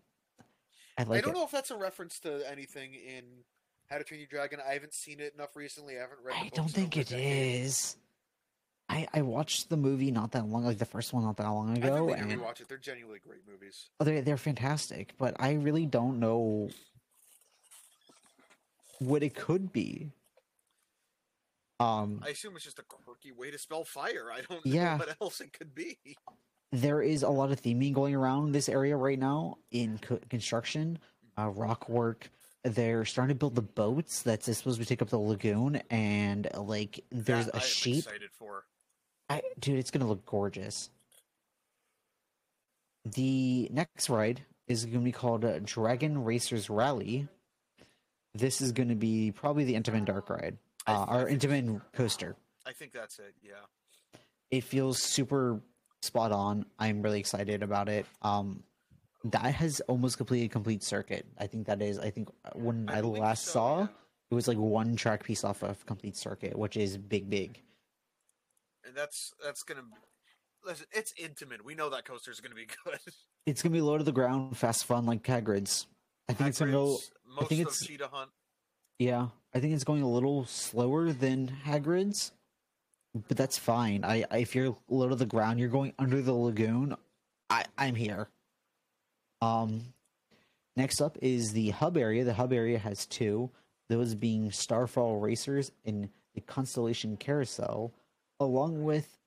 I 0.98 1.02
like 1.02 1.24
don't 1.24 1.32
it. 1.34 1.38
know 1.38 1.44
if 1.44 1.50
that's 1.50 1.70
a 1.72 1.76
reference 1.76 2.20
to 2.20 2.48
anything 2.50 2.94
in 2.94 3.24
How 3.90 3.98
to 3.98 4.04
Train 4.04 4.20
Your 4.20 4.28
Dragon. 4.28 4.60
I 4.66 4.74
haven't 4.74 4.94
seen 4.94 5.18
it 5.20 5.34
enough 5.34 5.56
recently. 5.56 5.98
I 5.98 6.02
haven't 6.02 6.20
read. 6.24 6.36
I 6.40 6.50
don't 6.54 6.70
think 6.70 6.96
it 6.96 7.10
is. 7.10 7.96
I 8.88 9.08
I 9.12 9.22
watched 9.22 9.70
the 9.70 9.76
movie 9.76 10.10
not 10.12 10.30
that 10.32 10.46
long, 10.46 10.64
like 10.64 10.78
the 10.78 10.84
first 10.84 11.12
one 11.12 11.24
not 11.24 11.36
that 11.38 11.48
long 11.48 11.70
I 11.70 11.74
ago, 11.74 11.94
think 11.96 12.06
we 12.06 12.14
can 12.14 12.30
and 12.30 12.40
rewatch 12.40 12.60
it. 12.60 12.68
They're 12.68 12.78
genuinely 12.78 13.18
great 13.18 13.40
movies. 13.50 13.88
oh, 13.98 14.04
they're 14.04 14.22
they're 14.22 14.36
fantastic. 14.36 15.14
But 15.18 15.34
I 15.40 15.54
really 15.54 15.86
don't 15.86 16.20
know 16.20 16.68
what 19.00 19.22
it 19.22 19.34
could 19.34 19.72
be. 19.72 20.12
Um, 21.80 22.20
I 22.24 22.28
assume 22.28 22.54
it's 22.54 22.64
just 22.64 22.78
a 22.78 22.82
quirky 22.84 23.32
way 23.32 23.50
to 23.50 23.58
spell 23.58 23.84
fire. 23.84 24.30
I 24.32 24.42
don't 24.42 24.64
Yeah. 24.64 24.92
know 24.92 24.98
what 24.98 25.16
else 25.20 25.40
it 25.40 25.52
could 25.52 25.74
be. 25.74 25.98
There 26.80 27.00
is 27.02 27.22
a 27.22 27.28
lot 27.28 27.52
of 27.52 27.60
theming 27.62 27.92
going 27.92 28.14
around 28.14 28.52
this 28.52 28.68
area 28.68 28.96
right 28.96 29.18
now 29.18 29.58
in 29.70 29.98
co- 29.98 30.18
construction, 30.28 30.98
uh, 31.38 31.48
rock 31.48 31.88
work. 31.88 32.30
They're 32.64 33.04
starting 33.04 33.34
to 33.34 33.38
build 33.38 33.54
the 33.54 33.62
boats 33.62 34.22
that's 34.22 34.46
supposed 34.56 34.80
to 34.80 34.86
take 34.86 35.02
up 35.02 35.08
the 35.10 35.18
lagoon, 35.18 35.76
and 35.90 36.48
like 36.56 37.04
there's 37.12 37.46
That 37.46 37.54
a 37.54 37.58
I 37.58 37.60
sheep. 37.60 37.98
excited 37.98 38.30
for. 38.32 38.64
I, 39.28 39.42
dude, 39.58 39.78
it's 39.78 39.90
gonna 39.90 40.08
look 40.08 40.24
gorgeous. 40.26 40.90
The 43.04 43.68
next 43.70 44.08
ride 44.08 44.42
is 44.66 44.86
gonna 44.86 45.00
be 45.04 45.12
called 45.12 45.44
uh, 45.44 45.58
Dragon 45.60 46.24
Racers 46.24 46.70
Rally. 46.70 47.28
This 48.34 48.60
is 48.60 48.72
gonna 48.72 48.94
be 48.96 49.30
probably 49.30 49.64
the 49.64 49.74
Intamin 49.74 50.04
Dark 50.06 50.30
ride, 50.30 50.56
uh, 50.86 51.04
our 51.06 51.26
Intamin 51.28 51.80
coaster. 51.92 52.34
I 52.66 52.72
think 52.72 52.92
that's 52.92 53.18
it. 53.18 53.34
Yeah. 53.42 53.52
It 54.50 54.64
feels 54.64 54.98
super 55.02 55.60
spot 56.04 56.32
on. 56.32 56.66
I'm 56.78 57.02
really 57.02 57.18
excited 57.20 57.62
about 57.62 57.88
it. 57.88 58.06
Um, 58.22 58.62
that 59.24 59.54
has 59.54 59.80
almost 59.88 60.16
completed 60.18 60.46
a 60.46 60.48
complete 60.48 60.82
circuit. 60.82 61.26
I 61.38 61.46
think 61.46 61.66
that 61.66 61.80
is. 61.80 61.98
I 61.98 62.10
think 62.10 62.28
uh, 62.44 62.50
when 62.54 62.88
I, 62.88 63.00
believe 63.00 63.22
last 63.22 63.44
so, 63.46 63.52
saw, 63.52 63.78
yeah. 63.80 63.86
it 64.30 64.34
was 64.34 64.46
like 64.46 64.58
one 64.58 64.96
track 64.96 65.24
piece 65.24 65.44
off 65.44 65.62
of 65.62 65.84
complete 65.86 66.16
circuit, 66.16 66.58
which 66.58 66.76
is 66.76 66.96
big, 66.98 67.30
big. 67.30 67.60
and 68.86 68.94
that's 68.94 69.32
that's 69.42 69.62
gonna. 69.62 69.82
Listen, 70.64 70.86
it's 70.92 71.12
Intamin. 71.14 71.62
We 71.62 71.74
know 71.74 71.90
that 71.90 72.04
coaster 72.04 72.30
is 72.30 72.40
gonna 72.40 72.54
be 72.54 72.66
good. 72.84 72.98
It's 73.46 73.62
gonna 73.62 73.72
be 73.72 73.80
low 73.80 73.98
to 73.98 74.04
the 74.04 74.12
ground, 74.12 74.56
fast 74.56 74.84
fun 74.84 75.06
like 75.06 75.22
Hagrid's. 75.22 75.86
I 76.28 76.32
think 76.34 76.50
it's 76.50 76.58
gonna 76.58 76.72
go. 76.72 76.86
Hagrid's, 76.96 77.10
Most 77.26 77.48
think 77.48 77.60
of 77.62 77.68
it's- 77.68 77.86
Cheetah 77.86 78.08
Hunt. 78.12 78.30
Yeah, 78.98 79.28
I 79.52 79.58
think 79.58 79.74
it's 79.74 79.82
going 79.84 80.02
a 80.02 80.08
little 80.08 80.44
slower 80.44 81.12
than 81.12 81.50
Hagrid's, 81.66 82.30
but 83.14 83.36
that's 83.36 83.58
fine. 83.58 84.04
I, 84.04 84.24
I 84.30 84.38
if 84.38 84.54
you're 84.54 84.76
low 84.88 85.08
to 85.08 85.16
the 85.16 85.26
ground, 85.26 85.60
you're 85.60 85.68
going 85.68 85.92
under 85.98 86.20
the 86.20 86.32
lagoon. 86.32 86.96
I 87.50 87.64
I'm 87.78 87.94
here. 87.94 88.28
Um, 89.40 89.82
next 90.76 91.00
up 91.00 91.18
is 91.22 91.52
the 91.52 91.70
hub 91.70 91.96
area. 91.96 92.24
The 92.24 92.34
hub 92.34 92.52
area 92.52 92.78
has 92.78 93.06
two. 93.06 93.50
Those 93.88 94.14
being 94.14 94.50
Starfall 94.50 95.20
Racers 95.20 95.70
and 95.84 96.08
the 96.34 96.40
Constellation 96.40 97.16
Carousel, 97.16 97.92
along 98.40 98.82
with 98.82 99.18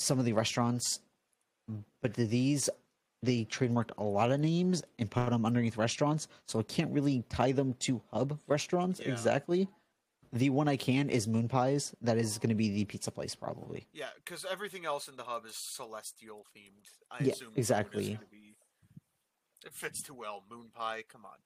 some 0.00 0.18
of 0.18 0.24
the 0.24 0.32
restaurants. 0.32 1.00
But 2.02 2.14
these 2.14 2.68
they 3.22 3.44
trademarked 3.44 3.90
a 3.98 4.02
lot 4.02 4.32
of 4.32 4.40
names 4.40 4.82
and 4.98 5.10
put 5.10 5.28
them 5.28 5.44
underneath 5.44 5.76
restaurants, 5.76 6.26
so 6.46 6.58
I 6.58 6.62
can't 6.62 6.90
really 6.90 7.22
tie 7.28 7.52
them 7.52 7.74
to 7.80 8.00
hub 8.12 8.38
restaurants 8.46 8.98
Yeah. 9.00 9.12
exactly. 9.12 9.68
The 10.32 10.50
one 10.50 10.68
I 10.68 10.76
can 10.76 11.10
is 11.10 11.26
Moon 11.26 11.48
Pies. 11.48 11.94
That 12.02 12.16
is 12.16 12.38
going 12.38 12.50
to 12.50 12.54
be 12.54 12.70
the 12.70 12.84
pizza 12.84 13.10
place, 13.10 13.34
probably. 13.34 13.88
Yeah, 13.92 14.06
because 14.24 14.46
everything 14.50 14.86
else 14.86 15.08
in 15.08 15.16
the 15.16 15.24
hub 15.24 15.44
is 15.44 15.56
celestial 15.56 16.46
themed. 16.56 16.86
I 17.10 17.24
Yeah, 17.24 17.32
assume 17.32 17.52
exactly. 17.56 18.14
gonna 18.14 18.26
be- 18.30 18.56
It 19.64 19.72
fits 19.72 20.02
too 20.02 20.14
well. 20.14 20.44
Moon 20.48 20.70
pie. 20.72 21.02
Come 21.08 21.24
on. 21.24 21.38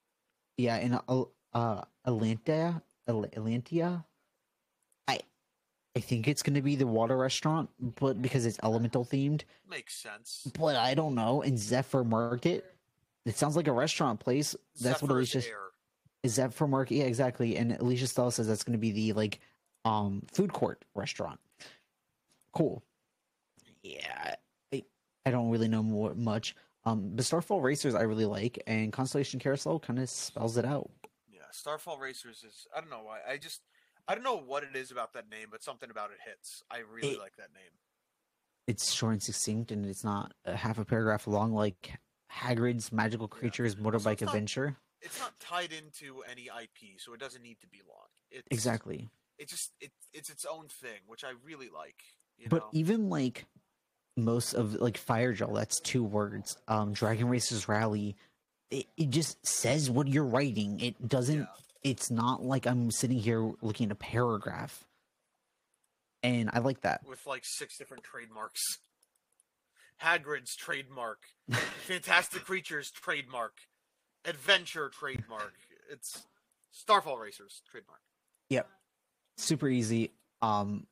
Yeah, 0.58 0.76
in 0.76 0.94
uh, 0.94 1.24
uh 1.52 1.84
Atlantia, 2.06 2.82
Atlantia. 3.08 4.04
I 5.08 5.20
I 5.96 6.00
think 6.00 6.28
it's 6.28 6.42
going 6.42 6.54
to 6.54 6.62
be 6.62 6.76
the 6.76 6.86
water 6.86 7.16
restaurant, 7.16 7.70
but 7.98 8.20
because 8.20 8.44
it's 8.46 8.58
elemental 8.62 9.04
themed. 9.04 9.42
Makes 9.68 9.94
sense. 9.96 10.46
But 10.58 10.76
I 10.76 10.94
don't 10.94 11.14
know. 11.14 11.42
In 11.42 11.56
Zephyr 11.56 12.04
Market, 12.04 12.64
it 13.24 13.36
sounds 13.36 13.56
like 13.56 13.66
a 13.66 13.72
restaurant 13.72 14.20
place. 14.20 14.54
That's 14.80 15.00
what 15.02 15.08
Zephyr's 15.08 15.34
Alicia 15.34 15.48
Air. 15.48 15.58
Is. 16.24 16.36
that 16.36 16.50
Zephyr 16.52 16.66
Market, 16.66 16.96
yeah, 16.96 17.04
exactly. 17.04 17.56
And 17.56 17.72
Alicia 17.72 18.06
Stella 18.06 18.32
says 18.32 18.48
that's 18.48 18.64
going 18.64 18.72
to 18.72 18.78
be 18.78 18.90
the 18.92 19.12
like 19.12 19.40
um 19.84 20.22
food 20.32 20.52
court 20.52 20.84
restaurant. 20.94 21.38
Cool. 22.52 22.82
Yeah, 23.82 24.34
I, 24.72 24.82
I 25.26 25.30
don't 25.30 25.50
really 25.50 25.68
know 25.68 25.82
more 25.82 26.14
much. 26.14 26.54
Um, 26.86 27.16
the 27.16 27.22
Starfall 27.22 27.60
Racers 27.60 27.94
I 27.94 28.02
really 28.02 28.26
like, 28.26 28.62
and 28.66 28.92
Constellation 28.92 29.40
Carousel 29.40 29.80
kind 29.80 29.98
of 29.98 30.08
spells 30.10 30.56
it 30.56 30.64
out. 30.64 30.90
Yeah, 31.30 31.40
Starfall 31.50 31.98
Racers 31.98 32.44
is. 32.46 32.66
I 32.76 32.80
don't 32.80 32.90
know 32.90 33.02
why. 33.02 33.18
I 33.28 33.36
just. 33.38 33.60
I 34.06 34.14
don't 34.14 34.24
know 34.24 34.36
what 34.36 34.64
it 34.64 34.76
is 34.76 34.90
about 34.90 35.14
that 35.14 35.30
name, 35.30 35.48
but 35.50 35.62
something 35.62 35.90
about 35.90 36.10
it 36.10 36.18
hits. 36.26 36.62
I 36.70 36.80
really 36.80 37.14
It- 37.14 37.18
like 37.20 37.36
that 37.36 37.52
name. 37.54 37.70
It's 38.66 38.92
short 38.92 39.12
and 39.12 39.22
succinct, 39.22 39.70
and 39.72 39.84
it's 39.84 40.04
not 40.04 40.32
a 40.46 40.56
half 40.56 40.78
a 40.78 40.84
paragraph 40.86 41.26
long 41.26 41.52
like 41.52 41.98
Hagrid's 42.32 42.90
Magical 42.92 43.28
Creatures 43.28 43.76
Motorbike 43.76 44.12
it's 44.14 44.22
not- 44.22 44.28
Adventure. 44.34 44.76
It's 45.04 45.20
not 45.20 45.38
tied 45.38 45.70
into 45.70 46.22
any 46.30 46.46
IP, 46.46 46.98
so 46.98 47.12
it 47.12 47.20
doesn't 47.20 47.42
need 47.42 47.60
to 47.60 47.68
be 47.68 47.80
long. 47.86 48.08
It's, 48.30 48.48
Exactly. 48.50 49.10
It 49.38 49.48
just 49.48 49.72
it, 49.80 49.92
it's 50.12 50.30
its 50.30 50.44
own 50.44 50.66
thing, 50.68 51.00
which 51.06 51.22
I 51.24 51.32
really 51.44 51.68
like. 51.68 52.02
You 52.38 52.48
but 52.48 52.62
know? 52.62 52.68
even 52.72 53.10
like 53.10 53.44
most 54.16 54.54
of 54.54 54.74
like 54.74 54.96
fire 54.96 55.32
gel 55.32 55.52
that's 55.52 55.80
two 55.80 56.04
words 56.04 56.56
um 56.68 56.92
dragon 56.92 57.28
racers 57.28 57.66
rally 57.68 58.14
it, 58.70 58.86
it 58.96 59.10
just 59.10 59.44
says 59.44 59.90
what 59.90 60.06
you're 60.06 60.24
writing 60.24 60.78
it 60.78 61.08
doesn't 61.08 61.40
Yeah. 61.40 61.46
it's 61.82 62.12
not 62.12 62.40
like 62.44 62.64
i'm 62.64 62.92
sitting 62.92 63.18
here 63.18 63.52
looking 63.60 63.86
at 63.86 63.92
a 63.92 63.96
paragraph 63.96 64.84
and 66.22 66.48
i 66.52 66.60
like 66.60 66.82
that 66.82 67.00
with 67.08 67.26
like 67.26 67.42
six 67.44 67.76
different 67.76 68.04
trademarks. 68.04 68.60
Hagrid's 70.02 70.54
trademark, 70.56 71.18
Fantastic 71.86 72.44
Creatures 72.44 72.90
trademark, 72.90 73.52
Adventure 74.24 74.88
trademark. 74.88 75.54
It's 75.90 76.26
Starfall 76.70 77.18
Racers 77.18 77.62
trademark. 77.70 78.00
yep 78.48 78.68
super 79.36 79.68
easy 79.68 80.12
um 80.42 80.86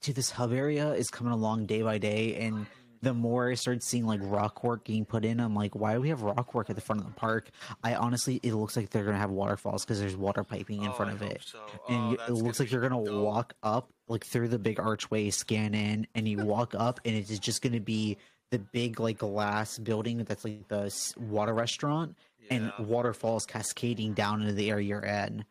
dude 0.00 0.14
this 0.16 0.30
hub 0.30 0.52
area 0.52 0.92
is 0.92 1.08
coming 1.08 1.32
along 1.32 1.66
day 1.66 1.82
by 1.82 1.98
day 1.98 2.34
and 2.36 2.66
the 3.02 3.12
more 3.14 3.50
I 3.50 3.54
started 3.54 3.82
seeing 3.84 4.04
like 4.06 4.20
rock 4.22 4.64
work 4.64 4.84
getting 4.84 5.04
put 5.04 5.24
in, 5.24 5.38
I'm 5.38 5.54
like, 5.54 5.74
why 5.76 5.92
do 5.94 6.00
we 6.00 6.08
have 6.08 6.22
rock 6.22 6.54
work 6.54 6.70
at 6.70 6.76
the 6.76 6.82
front 6.82 7.02
of 7.02 7.06
the 7.06 7.12
park? 7.12 7.50
I 7.84 7.94
honestly, 7.94 8.40
it 8.42 8.54
looks 8.54 8.74
like 8.74 8.88
they're 8.90 9.04
gonna 9.04 9.18
have 9.18 9.30
waterfalls 9.30 9.84
because 9.84 10.00
there's 10.00 10.16
water 10.16 10.42
piping 10.42 10.82
in 10.82 10.88
Oh, 10.88 10.92
front 10.94 11.10
I 11.12 11.14
of 11.14 11.22
it. 11.22 11.42
So. 11.44 11.60
and 11.88 12.18
Oh, 12.18 12.24
it 12.26 12.32
looks 12.32 12.58
like 12.58 12.70
you're 12.72 12.80
gonna 12.80 13.04
dope. 13.04 13.22
walk 13.22 13.54
up 13.62 13.92
like 14.08 14.24
through 14.24 14.48
the 14.48 14.58
big 14.58 14.80
archway 14.80 15.30
scan 15.30 15.74
in 15.74 16.06
and 16.14 16.26
you 16.26 16.38
walk 16.38 16.74
up 16.74 16.98
and 17.04 17.14
it's 17.14 17.38
just 17.38 17.62
gonna 17.62 17.80
be 17.80 18.16
the 18.50 18.58
big 18.58 19.00
like 19.00 19.18
glass 19.18 19.78
building 19.78 20.18
that's 20.24 20.44
like 20.44 20.68
the 20.68 20.92
water 21.18 21.52
restaurant 21.54 22.16
and 22.50 22.72
waterfalls 22.78 23.44
cascading 23.44 24.12
down 24.14 24.40
into 24.40 24.52
the 24.54 24.70
area 24.70 24.86
you're 24.88 25.00
in. 25.00 25.44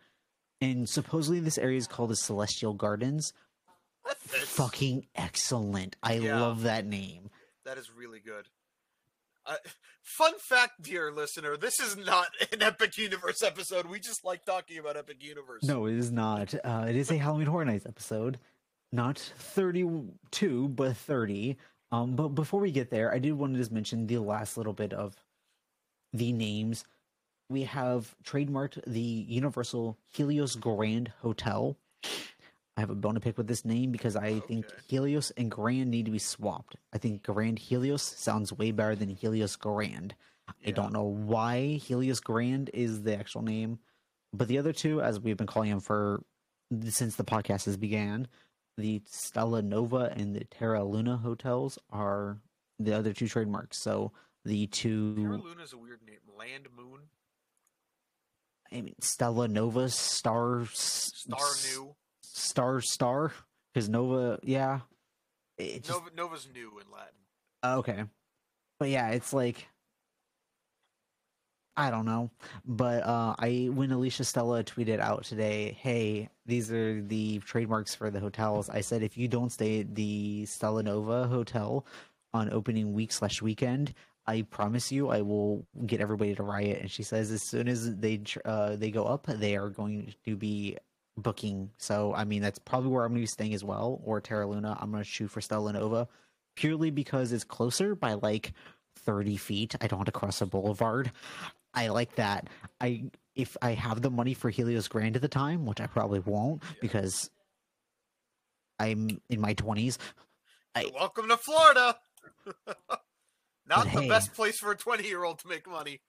And 0.62 0.88
supposedly 0.88 1.40
this 1.42 1.58
area 1.58 1.78
is 1.78 1.88
called 1.88 2.10
the 2.12 2.16
celestial 2.16 2.74
gardens. 2.74 3.34
Fucking 4.24 5.06
excellent. 5.16 5.96
I 6.02 6.14
Yeah. 6.16 6.40
love 6.40 6.64
that 6.64 6.86
name. 6.86 7.30
That 7.66 7.78
is 7.78 7.90
really 7.92 8.20
good. 8.20 8.48
Uh, 9.46 9.56
fun 10.02 10.34
fact, 10.40 10.82
dear 10.82 11.12
listener, 11.12 11.58
this 11.58 11.80
is 11.80 11.98
not 11.98 12.30
an 12.54 12.62
Epic 12.64 12.98
Universe 12.98 13.44
episode. 13.44 13.86
We 13.88 14.00
just 14.00 14.24
like 14.24 14.46
talking 14.46 14.78
about 14.78 14.98
Epic 14.98 15.18
Universe. 15.24 15.64
no 15.64 15.86
it 15.88 15.96
is 15.96 16.12
not. 16.12 16.54
Uh, 16.64 16.86
it 16.88 16.96
is 16.96 17.12
a 17.12 17.18
halloween 17.18 17.48
horror 17.48 17.66
nights 17.66 17.86
episode. 17.86 18.40
Not 18.92 19.20
32 19.38 20.70
but 20.70 20.96
30 20.96 21.58
um 21.96 22.16
but 22.16 22.30
before 22.30 22.60
we 22.60 22.72
get 22.72 22.90
there 22.90 23.14
i 23.14 23.20
did 23.20 23.34
want 23.34 23.54
to 23.54 23.60
just 23.60 23.72
mention 23.72 24.08
the 24.08 24.18
last 24.18 24.58
little 24.58 24.74
bit 24.74 24.94
of 24.94 25.16
the 26.16 26.32
names. 26.32 26.86
We 27.50 27.64
have 27.64 28.16
trademarked 28.24 28.84
the 28.88 29.00
universal 29.00 29.98
helios 30.12 30.56
grand 30.56 31.12
hotel. 31.22 31.78
I 32.78 32.82
have 32.82 32.90
a 32.90 32.96
bone 32.96 33.14
to 33.14 33.20
pick 33.20 33.38
with 33.38 33.48
this 33.48 33.64
name 33.64 33.92
because 33.92 34.16
i 34.16 34.40
think 34.40 34.66
helios 34.88 35.32
and 35.38 35.52
grand 35.52 35.92
need 35.92 36.06
to 36.06 36.12
be 36.12 36.20
swapped. 36.20 36.76
I 36.94 36.98
think 36.98 37.24
grand 37.24 37.60
helios 37.60 38.02
sounds 38.02 38.52
way 38.52 38.72
better 38.72 38.96
than 38.96 39.10
helios 39.10 39.56
grand. 39.56 40.16
I 40.66 40.72
don't 40.72 40.94
know 40.94 41.04
why 41.04 41.80
helios 41.82 42.20
grand 42.20 42.70
is 42.74 43.04
the 43.04 43.18
actual 43.18 43.42
name 43.42 43.80
but 44.34 44.48
the 44.48 44.58
other 44.58 44.74
two 44.74 45.02
as 45.02 45.20
we've 45.20 45.38
been 45.38 45.48
calling 45.48 45.70
them 45.70 45.80
for 45.80 46.24
since 46.90 47.16
the 47.16 47.24
podcast 47.24 47.66
has 47.66 47.78
began 47.78 48.28
the 48.78 49.02
stella 49.06 49.62
nova 49.62 50.14
and 50.16 50.36
the 50.36 50.44
terra 50.46 50.84
luna 50.84 51.18
hotels 51.18 51.80
are 51.92 52.40
the 52.80 52.94
other 52.94 53.14
two 53.14 53.28
trademarks 53.28 53.78
so 53.78 54.12
the 54.46 54.68
two 54.68 55.16
Terra 55.16 55.38
Luna's 55.38 55.74
a 55.74 55.78
weird 55.78 56.00
name. 56.06 56.20
Land 56.38 56.68
Moon, 56.76 57.00
I 58.72 58.82
mean, 58.82 58.96
Stella 59.00 59.48
Nova 59.48 59.90
Star 59.90 60.66
Star 60.72 61.40
New. 61.74 61.96
Star 62.22 62.82
Star 62.82 63.32
because 63.74 63.90
Nova, 63.90 64.40
yeah. 64.44 64.82
Just, 65.60 65.90
Nova, 65.90 66.10
Nova's 66.16 66.48
new 66.54 66.72
in 66.80 66.92
Latin. 66.92 67.16
uh, 67.64 67.78
okay, 67.80 68.04
but 68.80 68.90
yeah, 68.90 69.10
it's 69.10 69.34
like 69.34 69.68
I 71.78 71.90
don't 71.90 72.06
know, 72.06 72.32
but 72.66 73.04
uh, 73.04 73.36
I 73.38 73.70
when 73.74 73.92
Alicia 73.92 74.24
Stella 74.24 74.64
tweeted 74.64 75.00
out 75.00 75.26
today, 75.26 75.78
hey, 75.82 76.30
these 76.46 76.72
are 76.72 77.02
the 77.02 77.40
trademarks 77.40 77.94
for 77.94 78.10
the 78.10 78.20
hotels. 78.20 78.70
I 78.70 78.80
said 78.80 79.04
if 79.04 79.18
you 79.18 79.28
don't 79.28 79.52
stay 79.52 79.82
at 79.82 79.94
the 79.94 80.46
Stella 80.46 80.84
Nova 80.84 81.28
hotel 81.28 81.86
on 82.34 82.52
opening 82.52 82.94
week 82.94 83.12
slash 83.12 83.42
weekend. 83.42 83.94
I 84.28 84.42
promise 84.44 84.92
you, 84.92 85.10
I 85.10 85.22
will 85.22 85.66
get 85.86 86.02
everybody 86.02 86.34
to 86.36 86.44
riot. 86.44 86.80
And 86.82 86.90
she 86.90 87.04
says, 87.04 87.30
as 87.32 87.44
soon 87.44 87.68
as 87.68 87.96
they 87.96 88.22
uh, 88.44 88.76
they 88.76 88.92
go 88.92 89.06
up, 89.06 89.28
they 89.28 89.56
are 89.56 89.70
going 89.70 90.14
to 90.26 90.36
be 90.36 90.78
booking. 91.18 91.70
So 91.78 92.14
I 92.14 92.24
mean, 92.26 92.42
that's 92.42 92.60
probably 92.60 92.90
where 92.90 93.04
I'm 93.04 93.12
going 93.12 93.20
to 93.20 93.24
be 93.24 93.28
staying 93.28 93.54
as 93.54 93.64
well, 93.64 94.02
or 94.04 94.22
Terra 94.22 94.48
Luna. 94.48 94.78
I'm 94.80 94.92
going 94.92 95.04
to 95.04 95.10
shoot 95.10 95.30
for 95.30 95.42
Stella 95.42 95.74
Nova, 95.74 96.08
purely 96.56 96.90
because 96.90 97.32
it's 97.32 97.44
closer 97.44 97.96
by 97.96 98.14
like 98.14 98.54
30 99.06 99.38
feet. 99.38 99.76
I 99.82 99.88
don't 99.88 100.00
want 100.00 100.08
to 100.08 100.12
cross 100.12 100.42
a 100.42 100.46
boulevard. 100.46 101.12
I 101.74 101.88
like 101.90 102.16
that. 102.16 102.48
I 102.82 103.06
if 103.36 103.58
I 103.62 103.72
have 103.72 104.02
the 104.02 104.10
money 104.10 104.34
for 104.34 104.50
Helios 104.50 104.88
Grand 104.88 105.16
at 105.16 105.22
the 105.22 105.28
time, 105.28 105.66
which 105.66 105.82
I 105.82 105.88
probably 105.88 106.20
won't 106.20 106.64
because 106.82 107.30
I'm 108.80 109.22
in 109.30 109.40
my 109.42 109.54
20s. 109.54 109.98
I- 110.74 110.92
Welcome 110.94 111.28
to 111.30 111.38
Florida. 111.38 111.98
Not 113.68 113.86
the 113.86 114.02
hey. 114.02 114.08
best 114.10 114.34
place 114.34 114.60
for 114.60 114.72
a 114.72 114.76
20 114.78 115.08
year 115.08 115.24
old 115.24 115.40
to 115.40 115.48
make 115.48 115.68
money. 115.70 116.02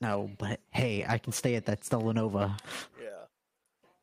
No, 0.00 0.30
but 0.38 0.60
hey, 0.70 1.04
I 1.06 1.18
can 1.18 1.32
stay 1.32 1.54
at 1.56 1.66
that 1.66 1.84
Stella 1.84 2.12
Nova 2.14 2.56
Yeah. 3.00 3.08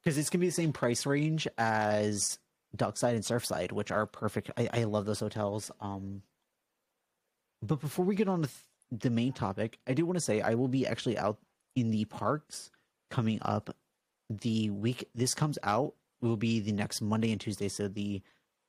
because 0.04 0.18
it's 0.18 0.30
gonna 0.30 0.42
be 0.42 0.48
the 0.48 0.54
same 0.54 0.72
price 0.74 1.06
range 1.06 1.48
as 1.58 2.38
Dockside 2.76 3.16
and 3.16 3.24
Surfside, 3.24 3.72
which 3.72 3.92
are 3.92 4.06
perfect. 4.06 4.52
I, 4.58 4.70
I 4.72 4.84
love 4.84 5.06
those 5.06 5.20
hotels. 5.20 5.72
Um, 5.82 6.22
but 7.62 7.80
before 7.80 8.06
we 8.06 8.16
get 8.16 8.28
on 8.28 8.42
to 8.42 8.48
th- 8.48 9.02
the 9.02 9.10
main 9.10 9.34
topic, 9.34 9.80
I 9.88 9.94
do 9.94 10.06
want 10.06 10.18
to 10.18 10.22
say 10.22 10.42
I 10.42 10.54
will 10.56 10.68
be 10.68 10.88
actually 10.88 11.18
out 11.18 11.38
in 11.76 11.92
the 11.92 12.06
parks 12.06 12.72
coming 13.10 13.40
up 13.42 13.76
the 14.30 14.70
week 14.70 15.08
this 15.16 15.34
comes 15.34 15.58
out 15.64 15.94
will 16.22 16.38
be 16.38 16.60
the 16.60 16.72
next 16.72 17.02
Monday 17.02 17.32
and 17.32 17.40
Tuesday. 17.40 17.70
So 17.70 17.88
the 17.88 18.22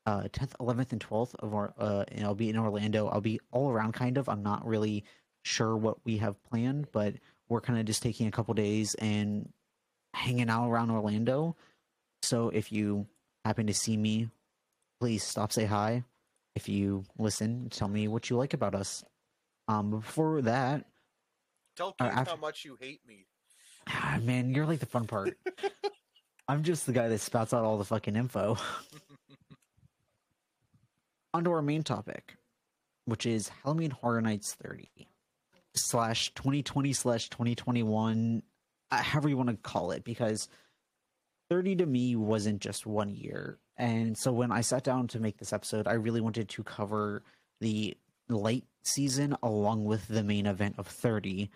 uh, 0.07 0.23
10th, 0.23 0.53
11th, 0.61 0.93
and 0.93 1.01
12th 1.01 1.35
of 1.37 1.55
our, 1.55 1.75
uh, 1.79 2.05
and 2.09 2.25
I'll 2.25 2.35
be 2.35 2.49
in 2.49 2.57
Orlando. 2.57 3.09
I'll 3.09 3.21
be 3.21 3.41
all 3.51 3.71
around 3.71 3.93
kind 3.93 4.19
of. 4.19 4.29
I'm 4.29 4.43
not 4.43 4.67
really 4.67 5.05
sure 5.43 5.77
what 5.77 5.99
we 6.05 6.19
have 6.19 6.43
planned, 6.45 6.89
but 6.93 7.15
we're 7.49 7.61
kind 7.61 7.79
of 7.79 7.87
just 7.87 8.03
taking 8.03 8.27
a 8.27 8.31
couple 8.31 8.55
days 8.55 8.95
and 8.95 9.51
hanging 10.15 10.49
out 10.49 10.69
around 10.69 10.91
Orlando. 10.91 11.57
So 12.23 12.51
if 12.51 12.73
you 12.73 13.07
happen 13.45 13.67
to 13.67 13.75
see 13.75 13.97
me, 13.97 14.29
please 15.01 15.23
stop, 15.23 15.53
say 15.53 15.65
hi. 15.65 16.05
If 16.59 16.69
you 16.69 17.05
listen, 17.19 17.69
tell 17.71 17.87
me 17.87 18.09
what 18.09 18.29
you 18.29 18.37
like 18.37 18.53
about 18.53 18.75
us. 18.75 19.05
Um, 19.69 19.91
before 19.91 20.43
that, 20.43 20.87
Tell 21.77 21.95
Uh, 22.01 22.11
Keith 22.11 22.27
how 22.27 22.35
much 22.35 22.65
you 22.65 22.77
hate 22.81 23.01
me. 23.07 23.27
ah, 23.87 24.19
man, 24.23 24.53
you're 24.53 24.67
like 24.67 24.81
the 24.81 24.87
fun 24.87 25.07
part. 25.07 25.39
I'm 26.49 26.65
just 26.65 26.85
the 26.85 26.93
guy 26.93 27.07
that 27.07 27.21
spouts 27.21 27.55
out 27.55 27.63
all 27.63 27.79
the 27.79 27.85
fucking 27.85 28.17
info. 28.17 28.57
On 31.33 31.45
to 31.45 31.53
our 31.53 31.63
main 31.63 31.85
topic, 31.85 32.35
which 33.05 33.25
is 33.25 33.51
Halloween 33.63 33.93
Horror 33.93 34.21
Nights 34.21 34.57
30 34.61 34.89
slash 35.77 36.35
2020 36.35 36.93
slash 36.93 37.29
2021, 37.29 38.43
uh, 38.91 38.97
however 38.97 39.29
you 39.29 39.37
want 39.37 39.51
to 39.51 39.57
call 39.59 39.93
it, 39.93 40.03
because 40.03 40.49
30 41.51 41.77
to 41.77 41.87
me 41.87 42.17
wasn't 42.17 42.61
just 42.61 42.85
one 42.85 43.15
year. 43.15 43.61
And 43.79 44.19
so 44.19 44.33
when 44.33 44.51
I 44.51 44.61
sat 44.61 44.83
down 44.83 45.07
to 45.09 45.21
make 45.21 45.39
this 45.39 45.53
episode, 45.53 45.87
I 45.87 45.95
really 45.95 46.21
wanted 46.21 46.49
to 46.49 46.63
cover 46.65 47.23
the 47.61 47.97
late 48.29 48.67
season 48.83 49.37
along 49.43 49.85
with 49.85 50.09
the 50.09 50.25
main 50.25 50.47
event 50.47 50.75
of 50.79 50.87
30. 50.87 51.49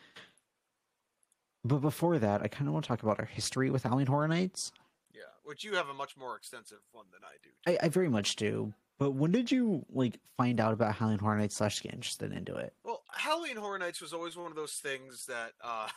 But 1.65 1.79
before 1.79 2.19
that, 2.19 2.43
I 2.43 2.49
kind 2.49 2.69
of 2.69 2.75
want 2.75 2.85
to 2.85 2.89
talk 2.89 3.03
about 3.03 3.19
our 3.19 3.27
history 3.27 3.71
with 3.71 3.83
Halloween 3.83 4.07
Horror 4.07 4.29
Nights. 4.29 4.73
Yeah, 5.13 5.23
which 5.45 5.65
you 5.65 5.75
have 5.75 5.89
a 5.89 5.95
much 5.95 6.17
more 6.17 6.37
extensive 6.37 6.79
one 6.93 7.07
than 7.13 7.23
I 7.25 7.37
do. 7.43 7.79
I, 7.83 7.87
I 7.87 7.89
very 7.89 8.09
much 8.09 8.37
do. 8.37 8.73
But 8.99 9.13
when 9.13 9.33
did 9.33 9.51
you 9.51 9.85
like 9.93 10.21
find 10.37 10.61
out 10.61 10.73
about 10.73 10.95
Halloween 10.95 11.19
Horror 11.19 11.39
Nights 11.39 11.57
slash 11.57 11.81
get 11.83 11.93
interested 11.93 12.33
into 12.33 12.55
it? 12.55 12.73
Well, 12.85 13.03
Halloween 13.11 13.57
Horror 13.57 13.79
Nights 13.79 14.01
was 14.01 14.13
always 14.13 14.37
one 14.37 14.51
of 14.51 14.57
those 14.57 14.75
things 14.75 15.27
that 15.27 15.53
uh, 15.63 15.89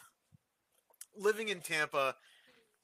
living 1.17 1.49
in 1.49 1.61
Tampa, 1.61 2.15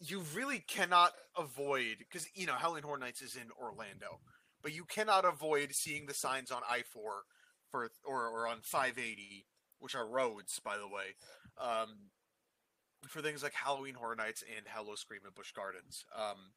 you 0.02 0.24
really 0.36 0.60
cannot 0.60 1.12
avoid 1.38 1.98
because 2.00 2.28
you 2.34 2.48
know 2.48 2.56
Halloween 2.56 2.84
Horror 2.84 2.98
Nights 2.98 3.22
is 3.22 3.36
in 3.36 3.50
Orlando, 3.62 4.20
but 4.62 4.74
you 4.74 4.84
cannot 4.86 5.26
avoid 5.26 5.74
seeing 5.74 6.08
the 6.08 6.14
signs 6.14 6.52
on 6.52 6.62
I 6.70 6.82
four 6.82 7.24
for 7.70 7.90
or, 8.04 8.28
or 8.28 8.48
on 8.48 8.58
five 8.64 8.98
eighty, 8.98 9.46
which 9.80 9.96
are 9.96 10.08
roads, 10.08 10.60
by 10.60 10.78
the 10.78 10.88
way, 10.88 11.16
um, 11.60 12.10
for 13.08 13.22
things 13.22 13.44
like 13.44 13.54
Halloween 13.54 13.94
Horror 13.94 14.16
Nights 14.16 14.44
and 14.56 14.68
Howl-O-Scream 14.68 15.22
at 15.26 15.36
Busch 15.36 15.52
Gardens. 15.52 16.04
Um, 16.18 16.54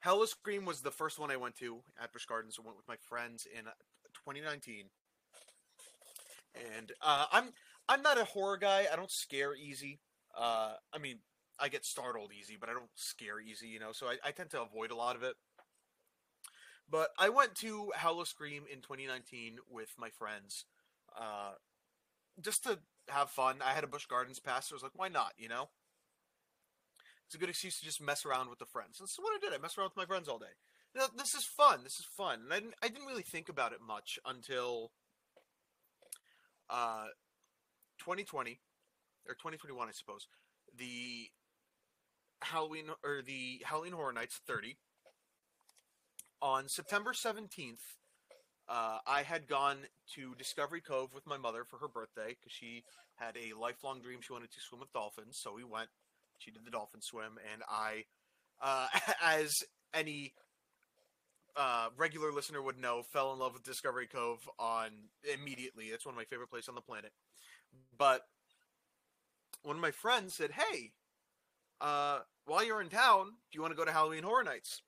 Howl-O-Scream 0.00 0.64
was 0.64 0.80
the 0.80 0.90
first 0.90 1.18
one 1.18 1.30
I 1.30 1.36
went 1.36 1.56
to 1.58 1.82
at 2.02 2.12
Busch 2.12 2.26
Gardens. 2.26 2.56
I 2.58 2.66
went 2.66 2.76
with 2.76 2.88
my 2.88 2.96
friends 3.08 3.46
in 3.46 3.64
2019, 4.24 4.86
and 6.76 6.92
uh, 7.00 7.26
I'm 7.30 7.50
I'm 7.88 8.02
not 8.02 8.20
a 8.20 8.24
horror 8.24 8.56
guy. 8.56 8.86
I 8.92 8.96
don't 8.96 9.10
scare 9.10 9.54
easy. 9.54 10.00
Uh, 10.36 10.74
I 10.92 10.98
mean, 10.98 11.18
I 11.60 11.68
get 11.68 11.84
startled 11.84 12.32
easy, 12.38 12.56
but 12.58 12.68
I 12.68 12.72
don't 12.72 12.90
scare 12.94 13.40
easy, 13.40 13.68
you 13.68 13.78
know. 13.78 13.92
So 13.92 14.06
I, 14.06 14.16
I 14.24 14.30
tend 14.30 14.50
to 14.50 14.62
avoid 14.62 14.90
a 14.90 14.96
lot 14.96 15.16
of 15.16 15.22
it. 15.22 15.34
But 16.90 17.10
I 17.18 17.28
went 17.28 17.54
to 17.56 17.92
Howl-O-Scream 17.94 18.64
in 18.72 18.80
2019 18.80 19.58
with 19.70 19.90
my 19.96 20.10
friends, 20.10 20.64
uh, 21.16 21.52
just 22.42 22.64
to 22.64 22.80
have 23.08 23.30
fun. 23.30 23.58
I 23.64 23.72
had 23.74 23.84
a 23.84 23.86
Busch 23.86 24.06
Gardens 24.06 24.40
pass, 24.40 24.68
so 24.68 24.74
I 24.74 24.76
was 24.76 24.82
like, 24.82 24.96
why 24.98 25.08
not, 25.08 25.32
you 25.38 25.48
know? 25.48 25.68
It's 27.26 27.36
a 27.36 27.38
good 27.38 27.48
excuse 27.48 27.78
to 27.78 27.84
just 27.84 28.02
mess 28.02 28.26
around 28.26 28.50
with 28.50 28.58
the 28.58 28.66
friends. 28.66 28.98
And 28.98 29.08
so 29.08 29.22
what 29.22 29.30
I 29.30 29.38
did, 29.38 29.56
I 29.56 29.62
messed 29.62 29.78
around 29.78 29.90
with 29.90 29.96
my 29.96 30.06
friends 30.06 30.28
all 30.28 30.40
day. 30.40 30.46
Know, 30.96 31.06
this 31.16 31.34
is 31.36 31.44
fun. 31.44 31.84
This 31.84 32.00
is 32.00 32.06
fun. 32.16 32.40
And 32.42 32.52
I 32.52 32.58
didn't, 32.58 32.74
I 32.82 32.88
didn't 32.88 33.06
really 33.06 33.22
think 33.22 33.48
about 33.48 33.72
it 33.72 33.78
much 33.86 34.18
until 34.26 34.90
uh, 36.68 37.06
2020 38.00 38.58
or 39.28 39.34
2021, 39.34 39.86
I 39.86 39.92
suppose. 39.92 40.26
The 40.76 41.28
Halloween 42.42 42.86
or 43.04 43.22
the 43.22 43.62
Halloween 43.64 43.92
Horror 43.92 44.12
Nights 44.12 44.40
30 44.46 44.76
on 46.42 46.68
September 46.68 47.12
17th. 47.12 47.96
Uh, 48.68 48.98
I 49.06 49.22
had 49.22 49.48
gone 49.48 49.78
to 50.14 50.34
Discovery 50.36 50.80
Cove 50.80 51.12
with 51.12 51.26
my 51.26 51.36
mother 51.36 51.64
for 51.64 51.78
her 51.78 51.88
birthday 51.88 52.28
because 52.28 52.52
she 52.52 52.84
had 53.16 53.36
a 53.36 53.58
lifelong 53.58 54.00
dream 54.00 54.20
she 54.22 54.32
wanted 54.32 54.52
to 54.52 54.60
swim 54.60 54.80
with 54.80 54.92
dolphins. 54.92 55.38
So 55.42 55.52
we 55.52 55.64
went. 55.64 55.88
She 56.38 56.50
did 56.50 56.64
the 56.64 56.70
dolphin 56.70 57.02
swim, 57.02 57.38
and 57.52 57.62
I, 57.68 58.04
uh, 58.62 58.86
as 59.22 59.52
any 59.92 60.32
uh, 61.56 61.88
regular 61.96 62.32
listener 62.32 62.62
would 62.62 62.78
know, 62.78 63.02
fell 63.02 63.32
in 63.32 63.38
love 63.38 63.54
with 63.54 63.64
Discovery 63.64 64.06
Cove 64.06 64.48
on 64.58 64.90
immediately. 65.34 65.86
It's 65.86 66.06
one 66.06 66.14
of 66.14 66.16
my 66.16 66.24
favorite 66.24 66.50
places 66.50 66.68
on 66.68 66.76
the 66.76 66.80
planet. 66.80 67.12
But 67.98 68.22
one 69.62 69.76
of 69.76 69.82
my 69.82 69.90
friends 69.90 70.34
said, 70.34 70.52
"Hey, 70.52 70.92
uh, 71.80 72.20
while 72.46 72.64
you're 72.64 72.80
in 72.80 72.88
town, 72.88 73.26
do 73.26 73.56
you 73.56 73.60
want 73.60 73.72
to 73.72 73.76
go 73.76 73.84
to 73.84 73.92
Halloween 73.92 74.22
Horror 74.22 74.44
Nights?" 74.44 74.82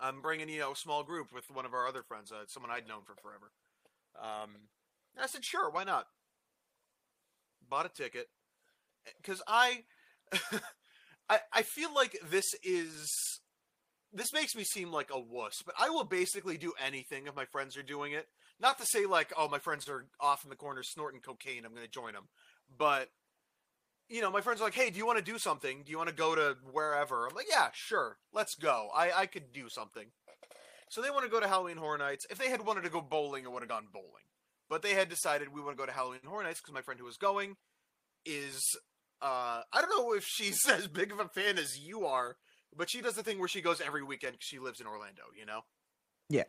I'm 0.00 0.20
bringing 0.22 0.48
you 0.48 0.60
know 0.60 0.72
a 0.72 0.76
small 0.76 1.02
group 1.02 1.32
with 1.32 1.44
one 1.52 1.66
of 1.66 1.74
our 1.74 1.86
other 1.86 2.02
friends, 2.02 2.30
uh, 2.30 2.46
someone 2.46 2.70
I'd 2.70 2.88
known 2.88 3.02
for 3.04 3.14
forever. 3.20 3.50
Um, 4.20 4.68
I 5.20 5.26
said, 5.26 5.44
"Sure, 5.44 5.70
why 5.70 5.84
not?" 5.84 6.06
Bought 7.68 7.86
a 7.86 7.88
ticket 7.88 8.28
because 9.20 9.42
I, 9.46 9.84
I, 11.28 11.40
I 11.52 11.62
feel 11.62 11.92
like 11.94 12.18
this 12.30 12.46
is 12.62 13.10
this 14.12 14.32
makes 14.32 14.54
me 14.54 14.64
seem 14.64 14.90
like 14.90 15.10
a 15.12 15.20
wuss, 15.20 15.62
but 15.64 15.74
I 15.78 15.90
will 15.90 16.04
basically 16.04 16.56
do 16.56 16.72
anything 16.84 17.26
if 17.26 17.36
my 17.36 17.44
friends 17.44 17.76
are 17.76 17.82
doing 17.82 18.12
it. 18.12 18.26
Not 18.60 18.78
to 18.78 18.86
say 18.86 19.06
like, 19.06 19.32
oh, 19.36 19.48
my 19.48 19.58
friends 19.58 19.88
are 19.88 20.06
off 20.20 20.44
in 20.44 20.50
the 20.50 20.56
corner 20.56 20.82
snorting 20.82 21.20
cocaine, 21.20 21.64
I'm 21.64 21.74
going 21.74 21.86
to 21.86 21.90
join 21.90 22.14
them. 22.14 22.28
But 22.76 23.08
you 24.08 24.22
know, 24.22 24.30
my 24.30 24.40
friends 24.40 24.60
are 24.60 24.64
like, 24.64 24.74
hey, 24.74 24.90
do 24.90 24.98
you 24.98 25.06
want 25.06 25.18
to 25.18 25.24
do 25.24 25.38
something? 25.38 25.82
Do 25.84 25.90
you 25.90 25.98
want 25.98 26.08
to 26.08 26.14
go 26.14 26.34
to 26.34 26.56
wherever? 26.72 27.26
I'm 27.26 27.34
like, 27.34 27.46
yeah, 27.50 27.68
sure, 27.72 28.18
let's 28.32 28.54
go. 28.54 28.88
I 28.94 29.12
I 29.12 29.26
could 29.26 29.52
do 29.52 29.68
something. 29.68 30.06
So 30.90 31.02
they 31.02 31.10
want 31.10 31.24
to 31.24 31.30
go 31.30 31.40
to 31.40 31.48
Halloween 31.48 31.76
Horror 31.76 31.98
Nights. 31.98 32.26
If 32.30 32.38
they 32.38 32.48
had 32.48 32.64
wanted 32.64 32.84
to 32.84 32.90
go 32.90 33.02
bowling, 33.02 33.46
I 33.46 33.50
would 33.50 33.62
have 33.62 33.68
gone 33.68 33.88
bowling. 33.92 34.24
But 34.70 34.82
they 34.82 34.94
had 34.94 35.08
decided 35.10 35.52
we 35.52 35.60
want 35.60 35.76
to 35.76 35.80
go 35.80 35.86
to 35.86 35.92
Halloween 35.92 36.20
Horror 36.26 36.44
Nights 36.44 36.60
because 36.60 36.72
my 36.74 36.80
friend 36.80 36.98
who 36.98 37.06
was 37.06 37.16
going 37.16 37.56
is 38.24 38.76
uh 39.20 39.62
I 39.72 39.80
don't 39.80 39.90
know 39.90 40.12
if 40.14 40.24
she's 40.24 40.66
as 40.68 40.86
big 40.86 41.12
of 41.12 41.20
a 41.20 41.28
fan 41.28 41.58
as 41.58 41.78
you 41.78 42.06
are, 42.06 42.36
but 42.76 42.90
she 42.90 43.00
does 43.02 43.14
the 43.14 43.22
thing 43.22 43.38
where 43.38 43.48
she 43.48 43.60
goes 43.60 43.80
every 43.80 44.02
weekend 44.02 44.34
because 44.34 44.46
she 44.46 44.58
lives 44.58 44.80
in 44.80 44.86
Orlando. 44.86 45.24
You 45.38 45.46
know. 45.46 45.60
Yeah. 46.30 46.44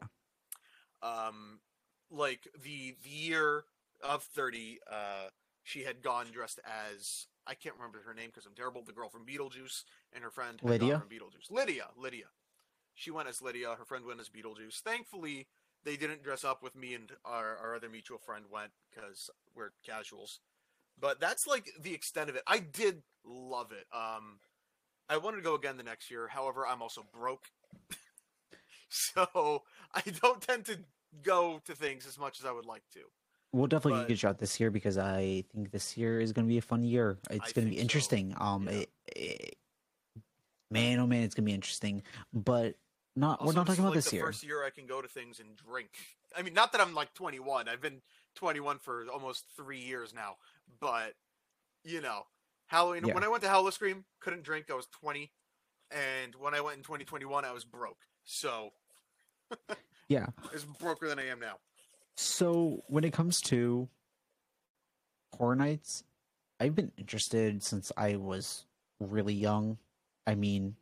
Um, 1.01 1.59
like 2.09 2.47
the 2.61 2.95
the 3.03 3.09
year 3.09 3.63
of 4.01 4.23
thirty, 4.23 4.79
uh, 4.89 5.29
she 5.63 5.83
had 5.83 6.01
gone 6.01 6.27
dressed 6.31 6.59
as 6.65 7.27
I 7.49 7.55
can't 7.55 7.75
remember 7.75 8.01
her 8.05 8.13
name 8.13 8.27
because 8.27 8.45
I'm 8.45 8.53
terrible. 8.53 8.83
The 8.85 8.93
girl 8.93 9.09
from 9.09 9.25
Beetlejuice 9.25 9.83
and 10.13 10.23
her 10.23 10.29
friend 10.29 10.59
Lydia? 10.61 10.99
from 10.99 11.09
Beetlejuice. 11.09 11.49
Lydia, 11.49 11.87
Lydia. 11.97 12.25
She 12.93 13.09
went 13.09 13.27
as 13.27 13.41
Lydia. 13.41 13.75
Her 13.77 13.85
friend 13.85 14.05
went 14.05 14.19
as 14.19 14.29
Beetlejuice. 14.29 14.81
Thankfully, 14.81 15.47
they 15.83 15.95
didn't 15.95 16.23
dress 16.23 16.43
up 16.43 16.61
with 16.61 16.75
me 16.75 16.93
and 16.93 17.11
our, 17.25 17.57
our 17.57 17.75
other 17.75 17.89
mutual 17.89 18.19
friend 18.19 18.45
went 18.51 18.71
because 18.89 19.31
we're 19.55 19.71
casuals. 19.83 20.39
But 20.99 21.19
that's 21.19 21.47
like 21.47 21.71
the 21.81 21.93
extent 21.93 22.29
of 22.29 22.35
it. 22.35 22.43
I 22.45 22.59
did 22.59 23.01
love 23.25 23.71
it. 23.71 23.85
Um, 23.95 24.39
I 25.09 25.17
wanted 25.17 25.37
to 25.37 25.43
go 25.43 25.55
again 25.55 25.77
the 25.77 25.83
next 25.83 26.11
year. 26.11 26.27
However, 26.27 26.67
I'm 26.67 26.83
also 26.83 27.05
broke, 27.11 27.45
so 28.89 29.63
I 29.93 30.01
don't 30.21 30.41
tend 30.41 30.65
to 30.65 30.77
go 31.23 31.61
to 31.65 31.73
things 31.73 32.05
as 32.05 32.19
much 32.19 32.39
as 32.39 32.45
I 32.45 32.51
would 32.51 32.65
like 32.65 32.83
to. 32.93 32.99
We'll 33.51 33.67
definitely 33.67 34.01
But- 34.01 34.07
get 34.09 34.13
a 34.13 34.17
shot 34.17 34.37
this 34.39 34.59
year 34.59 34.69
because 34.71 34.97
I 34.97 35.43
think 35.53 35.71
this 35.71 35.97
year 35.97 36.19
is 36.21 36.33
going 36.33 36.45
to 36.45 36.49
be 36.49 36.57
a 36.59 36.61
fun 36.61 36.83
year. 36.83 37.17
It's 37.31 37.49
I 37.49 37.51
going 37.53 37.65
to 37.67 37.71
be 37.71 37.77
so. 37.77 37.81
interesting. 37.81 38.35
Um, 38.37 38.65
Yeah. 38.67 38.71
it, 38.79 38.89
it- 39.15 39.57
man, 40.71 40.99
oh 40.99 41.07
man, 41.07 41.23
it's 41.23 41.33
going 41.35 41.45
to 41.45 41.49
be 41.49 41.55
interesting. 41.55 42.03
But 42.33 42.75
not. 43.15 43.39
Also, 43.39 43.47
we're 43.51 43.55
not 43.55 43.67
talking 43.67 43.83
about 43.83 43.89
like, 43.89 43.95
this 43.97 44.09
the 44.11 44.17
year. 44.17 44.25
First 44.25 44.43
year 44.43 44.63
I 44.63 44.69
can 44.69 44.85
go 44.85 45.01
to 45.01 45.07
things 45.07 45.39
and 45.39 45.55
drink. 45.55 45.89
I 46.37 46.43
mean, 46.43 46.53
not 46.53 46.71
that 46.73 46.81
I'm 46.81 46.93
like 46.93 47.13
21. 47.15 47.67
I've 47.67 47.81
been 47.81 48.01
21 48.35 48.77
for 48.79 49.05
almost 49.11 49.45
three 49.55 49.79
years 49.79 50.13
now. 50.13 50.35
But 50.79 51.15
you 51.83 52.01
know, 52.01 52.27
Halloween. 52.67 53.03
Yeah. 53.05 53.15
When 53.15 53.23
I 53.23 53.29
went 53.29 53.41
to 53.43 53.49
Howl-O-Scream, 53.49 54.05
couldn't 54.19 54.43
drink. 54.43 54.67
I 54.69 54.75
was 54.75 54.85
20, 54.87 55.31
and 55.89 56.35
when 56.35 56.53
I 56.53 56.61
went 56.61 56.77
in 56.77 56.83
2021, 56.83 57.45
I 57.45 57.51
was 57.51 57.65
broke. 57.65 57.97
So 58.25 58.73
Yeah. 60.07 60.27
it's 60.53 60.65
broker 60.65 61.07
than 61.07 61.17
I 61.17 61.27
am 61.27 61.39
now. 61.39 61.57
So 62.21 62.83
when 62.87 63.05
it 63.05 63.13
comes 63.13 63.39
to 63.43 63.87
horror 65.33 65.55
nights, 65.55 66.03
I've 66.59 66.75
been 66.75 66.91
interested 66.97 67.63
since 67.63 67.93
I 67.95 68.17
was 68.17 68.65
really 68.99 69.33
young. 69.33 69.77
I 70.27 70.35
mean, 70.35 70.75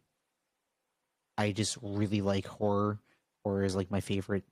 I 1.37 1.51
just 1.51 1.77
really 1.83 2.21
like 2.21 2.47
horror. 2.47 2.97
Horror 3.43 3.65
is 3.65 3.75
like 3.75 3.91
my 3.91 3.99
favorite 3.99 4.45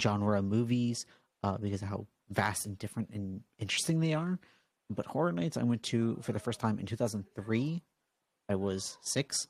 genre 0.00 0.38
of 0.38 0.46
movies 0.46 1.04
uh, 1.42 1.58
because 1.58 1.82
of 1.82 1.88
how 1.88 2.06
vast 2.30 2.64
and 2.64 2.78
different 2.78 3.10
and 3.10 3.42
interesting 3.58 4.00
they 4.00 4.14
are. 4.14 4.38
But 4.88 5.04
horror 5.04 5.32
nights, 5.32 5.58
I 5.58 5.62
went 5.62 5.82
to 5.82 6.16
for 6.22 6.32
the 6.32 6.38
first 6.38 6.58
time 6.58 6.78
in 6.78 6.86
2003. 6.86 7.82
I 8.48 8.54
was 8.54 8.96
six, 9.02 9.46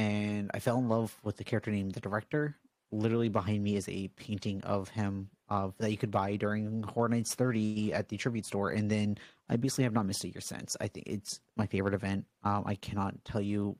and 0.00 0.50
I 0.52 0.58
fell 0.58 0.78
in 0.78 0.88
love 0.88 1.16
with 1.22 1.36
the 1.36 1.44
character 1.44 1.70
named 1.70 1.92
the 1.92 2.00
director. 2.00 2.56
Literally 2.90 3.28
behind 3.28 3.62
me 3.62 3.76
is 3.76 3.88
a 3.88 4.08
painting 4.08 4.64
of 4.64 4.88
him 4.88 5.30
uh, 5.48 5.70
that 5.78 5.90
you 5.90 5.96
could 5.96 6.10
buy 6.10 6.36
during 6.36 6.82
Horror 6.82 7.08
Nights 7.08 7.34
30 7.34 7.92
at 7.92 8.08
the 8.08 8.16
tribute 8.16 8.46
store, 8.46 8.70
and 8.70 8.90
then 8.90 9.18
I 9.48 9.56
basically 9.56 9.84
have 9.84 9.92
not 9.92 10.06
missed 10.06 10.24
a 10.24 10.28
year 10.28 10.40
since. 10.40 10.76
I 10.80 10.88
think 10.88 11.06
it's 11.06 11.40
my 11.56 11.66
favorite 11.66 11.94
event. 11.94 12.26
Um, 12.42 12.64
I 12.66 12.74
cannot 12.74 13.24
tell 13.24 13.40
you 13.40 13.76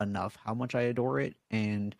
enough 0.00 0.36
how 0.44 0.54
much 0.54 0.74
I 0.74 0.82
adore 0.82 1.20
it, 1.20 1.36
and 1.50 1.94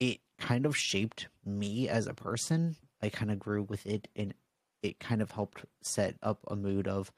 it 0.00 0.20
kind 0.38 0.66
of 0.66 0.76
shaped 0.76 1.28
me 1.44 1.88
as 1.88 2.06
a 2.06 2.14
person. 2.14 2.76
I 3.02 3.08
kind 3.08 3.30
of 3.30 3.38
grew 3.38 3.62
with 3.64 3.86
it, 3.86 4.08
and 4.14 4.34
it 4.82 5.00
kind 5.00 5.22
of 5.22 5.32
helped 5.32 5.64
set 5.82 6.16
up 6.22 6.38
a 6.48 6.56
mood 6.56 6.86
of, 6.86 7.12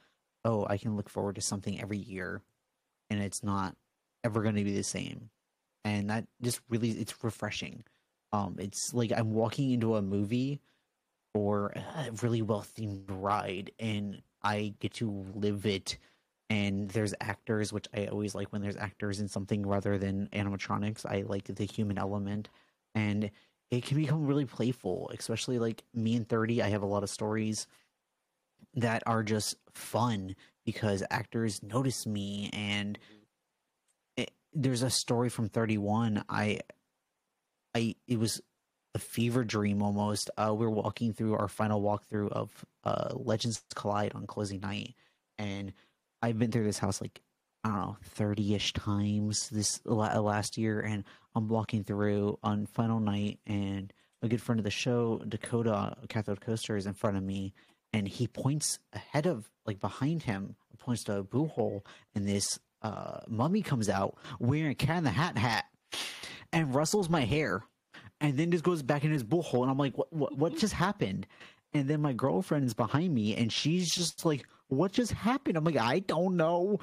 oh, 0.45 0.67
I 0.69 0.79
can 0.79 0.97
look 0.97 1.09
forward 1.09 1.35
to 1.37 1.41
something 1.41 1.81
every 1.81 1.99
year, 1.99 2.43
and 3.11 3.23
it's 3.23 3.43
not 3.43 3.77
ever 4.23 4.43
going 4.43 4.55
to 4.55 4.65
be 4.65 4.75
the 4.75 4.83
same, 4.83 5.29
and 5.85 6.09
that 6.09 6.27
just 6.43 6.61
really 6.71 6.91
it's 6.91 7.23
refreshing. 7.23 7.85
Um, 8.35 8.57
it's 8.59 8.93
like 8.93 9.13
I'm 9.13 9.33
walking 9.33 9.71
into 9.71 9.95
a 9.95 10.03
movie 10.03 10.61
or 11.35 11.69
a 11.69 12.11
really 12.21 12.43
well 12.43 12.63
themed 12.77 13.05
ride, 13.09 13.71
and 13.79 14.23
I 14.43 14.75
get 14.81 14.95
to 14.95 15.25
live 15.35 15.67
it. 15.67 15.99
And 16.51 16.91
there's 16.91 17.15
actors, 17.21 17.73
which 17.73 17.87
I 17.95 18.07
always 18.07 18.35
like 18.35 18.49
when 18.49 18.61
there's 18.61 18.77
actors 18.77 19.21
in 19.21 19.29
something 19.29 19.65
rather 19.65 19.99
than 19.99 20.29
animatronics. 20.33 21.07
I 21.07 21.23
like 21.23 21.45
the 21.45 21.65
human 21.65 21.97
element, 21.97 22.49
and 22.95 23.31
it 23.71 23.85
can 23.85 23.97
become 23.99 24.27
really 24.27 24.45
playful, 24.47 25.11
especially 25.17 25.61
like 25.61 25.85
me 25.95 26.17
and 26.17 26.29
30. 26.29 26.61
I 26.61 26.69
have 26.71 26.83
a 26.83 26.87
lot 26.87 27.05
of 27.05 27.11
stories 27.11 27.69
that 28.75 29.05
are 29.07 29.23
just 29.23 29.55
fun 29.73 30.35
because 30.67 31.05
actors 31.11 31.63
notice 31.63 32.05
me 32.05 32.51
and 32.53 32.99
it, 34.17 34.33
there's 34.53 34.83
a 34.83 34.91
story 34.91 35.29
from 35.29 35.49
31 35.49 36.25
i 36.29 36.59
i 37.75 37.95
it 38.07 38.19
was 38.19 38.41
a 38.95 38.99
fever 38.99 39.45
dream 39.45 39.83
almost. 39.83 40.31
Uh 40.37 40.55
we 40.55 40.65
are 40.67 40.71
walking 40.71 41.13
through 41.13 41.35
our 41.35 41.49
final 41.49 41.83
walkthrough 41.83 42.31
of 42.31 42.65
uh 42.85 43.09
legends 43.15 43.63
collide 43.75 44.13
on 44.15 44.27
closing 44.27 44.61
night. 44.61 44.95
And 45.39 45.73
i've 46.23 46.39
been 46.39 46.53
through 46.53 46.65
this 46.65 46.79
house 46.79 47.01
like 47.01 47.21
i 47.65 47.69
don't 47.69 47.79
know 47.79 47.97
30ish 48.17 48.73
times 48.73 49.49
this 49.51 49.81
last 49.85 50.57
year. 50.57 50.81
And 50.81 51.05
i'm 51.35 51.49
walking 51.49 51.85
through 51.85 52.39
on 52.43 52.67
final 52.67 53.01
night 53.01 53.41
and 53.47 53.93
a 54.23 54.29
good 54.29 54.41
friend 54.41 54.59
of 54.59 54.65
the 54.65 54.71
show 54.71 55.21
dakota 55.29 55.97
cathode 56.09 56.41
coaster 56.41 56.77
is 56.77 56.87
in 56.87 56.95
front 56.95 57.17
of 57.17 57.23
me. 57.23 57.53
And 57.93 58.09
he 58.09 58.27
points 58.27 58.79
ahead 58.93 59.27
of 59.27 59.51
like 59.67 59.81
behind 59.81 60.23
him 60.23 60.57
points 60.79 61.05
to 61.05 61.17
a 61.19 61.23
boo 61.23 61.47
hole 61.47 61.85
and 62.15 62.29
this 62.29 62.59
uh, 62.83 63.21
mummy 63.27 63.63
comes 63.63 63.89
out 63.89 64.19
wearing 64.39 64.73
a 64.73 64.75
cat 64.75 64.99
in 64.99 65.05
the 65.05 65.11
hat 65.11 65.39
hat 65.39 65.65
and 66.55 66.75
rustles 66.75 67.09
my 67.09 67.23
hair 67.23 67.63
and 68.21 68.39
then 68.39 68.51
just 68.51 68.65
goes 68.65 68.83
back 68.83 69.05
in 69.05 69.11
his 69.11 69.23
boo 69.23 69.43
hole 69.43 69.63
and 69.63 69.71
i'm 69.71 69.79
like 69.79 69.97
what, 69.99 70.13
what, 70.13 70.37
what 70.37 70.57
just 70.57 70.75
happened? 70.75 71.27
And 71.73 71.89
then 71.89 72.01
my 72.01 72.13
girlfriend's 72.13 72.73
behind 72.73 73.13
me 73.13 73.35
and 73.35 73.53
she's 73.53 73.93
just 73.93 74.25
like 74.25 74.47
what 74.69 74.93
just 74.93 75.13
happened? 75.13 75.57
I'm 75.57 75.65
like 75.65 75.77
i 75.77 75.99
don't 75.99 76.37
know. 76.37 76.79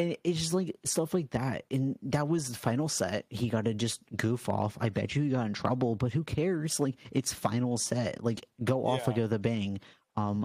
And 0.00 0.16
it's 0.22 0.38
just 0.38 0.54
like 0.54 0.76
stuff 0.84 1.12
like 1.12 1.30
that. 1.30 1.64
And 1.72 1.98
that 2.02 2.28
was 2.28 2.48
the 2.48 2.56
final 2.56 2.88
set. 2.88 3.26
He 3.30 3.48
got 3.48 3.64
to 3.64 3.74
just 3.74 4.00
goof 4.16 4.48
off. 4.48 4.78
I 4.80 4.90
bet 4.90 5.16
you 5.16 5.24
he 5.24 5.30
got 5.30 5.46
in 5.46 5.54
trouble 5.54 5.96
but 5.96 6.12
who 6.12 6.22
cares? 6.22 6.78
Like 6.78 6.94
it's 7.10 7.32
final 7.32 7.78
set. 7.78 8.22
Like 8.22 8.46
go 8.62 8.86
off 8.86 9.00
yeah. 9.00 9.06
like 9.08 9.16
with 9.16 9.32
a 9.32 9.38
bang. 9.38 9.80
Um 10.16 10.44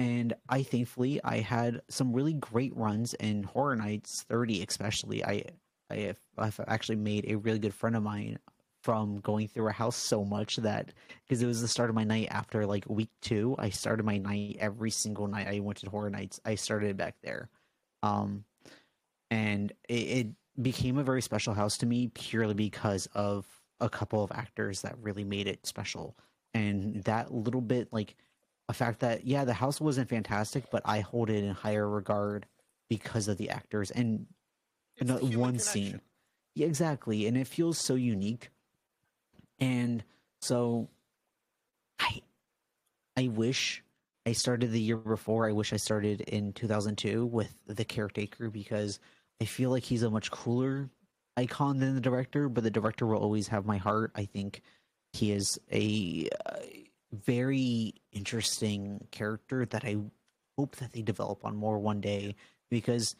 and 0.00 0.32
i 0.48 0.62
thankfully 0.62 1.20
i 1.22 1.40
had 1.40 1.82
some 1.90 2.14
really 2.14 2.32
great 2.32 2.74
runs 2.74 3.12
in 3.14 3.42
horror 3.42 3.76
nights 3.76 4.24
30 4.28 4.64
especially. 4.66 5.24
I 5.24 5.44
i 5.90 5.96
have 5.96 6.18
i've 6.38 6.60
actually 6.66 6.96
made 6.96 7.24
a 7.28 7.36
really 7.36 7.58
good 7.58 7.74
friend 7.74 7.96
of 7.96 8.02
mine 8.02 8.38
from 8.82 9.20
going 9.20 9.46
through 9.46 9.68
a 9.68 9.72
house 9.72 9.96
so 9.96 10.24
much 10.24 10.56
that 10.56 10.92
because 11.22 11.42
it 11.42 11.46
was 11.46 11.60
the 11.60 11.68
start 11.68 11.90
of 11.90 11.94
my 11.94 12.04
night 12.04 12.28
after 12.30 12.64
like 12.66 12.84
week 12.88 13.10
two 13.20 13.54
i 13.58 13.68
started 13.68 14.04
my 14.04 14.18
night 14.18 14.56
every 14.58 14.90
single 14.90 15.26
night. 15.26 15.46
I 15.46 15.60
went 15.60 15.78
to 15.78 15.90
horror 15.90 16.10
nights. 16.10 16.40
I 16.44 16.54
started 16.54 16.96
back 16.96 17.16
there. 17.22 17.48
Um 18.02 18.44
and 19.30 19.72
it, 19.88 19.94
it 19.94 20.26
became 20.60 20.98
a 20.98 21.04
very 21.04 21.22
special 21.22 21.54
house 21.54 21.78
to 21.78 21.86
me 21.86 22.08
purely 22.08 22.54
because 22.54 23.06
of 23.14 23.46
a 23.80 23.88
couple 23.88 24.24
of 24.24 24.32
actors 24.32 24.82
that 24.82 24.98
really 25.00 25.24
made 25.24 25.46
it 25.46 25.66
special. 25.66 26.16
And 26.52 27.04
that 27.04 27.32
little 27.32 27.60
bit 27.60 27.92
like 27.92 28.16
a 28.68 28.72
fact 28.72 29.00
that 29.00 29.26
yeah 29.26 29.44
the 29.44 29.52
house 29.52 29.80
wasn't 29.80 30.08
fantastic 30.08 30.70
but 30.70 30.80
i 30.84 31.00
hold 31.00 31.28
it 31.28 31.42
in 31.42 31.50
higher 31.50 31.88
regard 31.88 32.46
because 32.90 33.28
of 33.28 33.38
the 33.38 33.48
actors. 33.48 33.90
And 33.90 34.26
one 35.08 35.20
connection. 35.22 35.58
scene 35.58 36.00
yeah 36.54 36.66
exactly 36.66 37.26
and 37.26 37.36
it 37.36 37.46
feels 37.46 37.78
so 37.78 37.94
unique 37.94 38.50
and 39.58 40.04
so 40.40 40.88
i 41.98 42.20
i 43.16 43.28
wish 43.28 43.82
i 44.26 44.32
started 44.32 44.72
the 44.72 44.80
year 44.80 44.96
before 44.96 45.48
i 45.48 45.52
wish 45.52 45.72
i 45.72 45.76
started 45.76 46.20
in 46.22 46.52
2002 46.52 47.26
with 47.26 47.52
the 47.66 47.84
caretaker 47.84 48.50
because 48.50 48.98
I 49.40 49.46
feel 49.46 49.70
like 49.70 49.84
he's 49.84 50.02
a 50.02 50.10
much 50.10 50.30
cooler 50.30 50.90
icon 51.36 51.78
than 51.78 51.94
the 51.94 52.00
director, 52.00 52.48
but 52.48 52.62
the 52.62 52.70
director 52.70 53.06
will 53.06 53.18
always 53.18 53.48
have 53.48 53.64
my 53.64 53.78
heart. 53.78 54.12
I 54.14 54.26
think 54.26 54.62
he 55.12 55.32
is 55.32 55.58
a 55.72 56.28
uh, 56.46 56.56
very 57.12 57.94
interesting 58.12 59.06
character 59.10 59.64
that 59.66 59.84
I 59.84 59.96
hope 60.58 60.76
that 60.76 60.92
they 60.92 61.02
develop 61.02 61.44
on 61.44 61.56
more 61.56 61.78
one 61.78 62.00
day 62.00 62.36
because 62.70 63.16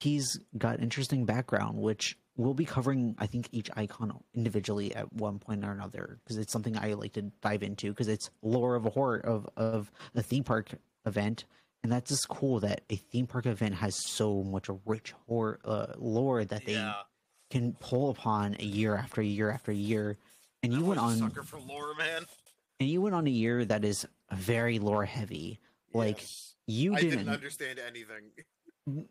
he's 0.00 0.38
got 0.56 0.80
interesting 0.80 1.24
background, 1.24 1.78
which 1.78 2.16
we'll 2.36 2.54
be 2.54 2.64
covering. 2.64 3.14
I 3.18 3.26
think 3.26 3.48
each 3.52 3.70
icon 3.76 4.18
individually 4.34 4.94
at 4.94 5.12
one 5.12 5.38
point 5.38 5.64
or 5.64 5.72
another 5.72 6.18
because 6.24 6.38
it's 6.38 6.52
something 6.52 6.76
I 6.76 6.94
like 6.94 7.12
to 7.14 7.22
dive 7.42 7.62
into 7.62 7.90
because 7.90 8.08
it's 8.08 8.30
lore 8.42 8.74
of 8.74 8.86
a 8.86 8.90
horror 8.90 9.18
of 9.18 9.48
of 9.56 9.90
a 10.14 10.22
theme 10.22 10.44
park 10.44 10.70
event 11.06 11.44
and 11.82 11.92
that's 11.92 12.10
just 12.10 12.28
cool 12.28 12.60
that 12.60 12.82
a 12.90 12.96
theme 12.96 13.26
park 13.26 13.46
event 13.46 13.74
has 13.76 13.94
so 13.94 14.42
much 14.42 14.68
rich 14.84 15.14
horror 15.26 15.60
uh, 15.64 15.86
lore 15.96 16.44
that 16.44 16.64
they 16.66 16.72
yeah. 16.72 16.94
can 17.50 17.72
pull 17.74 18.10
upon 18.10 18.56
a 18.58 18.64
year 18.64 18.96
after 18.96 19.22
year 19.22 19.50
after 19.50 19.70
year. 19.70 20.16
And 20.62 20.72
you 20.72 20.84
went 20.84 21.00
on 21.00 21.16
sucker 21.16 21.44
for 21.44 21.60
lore, 21.60 21.94
man. 21.96 22.26
And 22.80 22.88
you 22.88 23.00
went 23.00 23.14
on 23.14 23.26
a 23.26 23.30
year 23.30 23.64
that 23.64 23.84
is 23.84 24.06
very 24.32 24.80
lore 24.80 25.04
heavy. 25.04 25.60
Like 25.94 26.18
yes. 26.18 26.54
you 26.66 26.96
didn't, 26.96 27.10
didn't 27.10 27.28
understand 27.28 27.78
anything. 27.78 28.32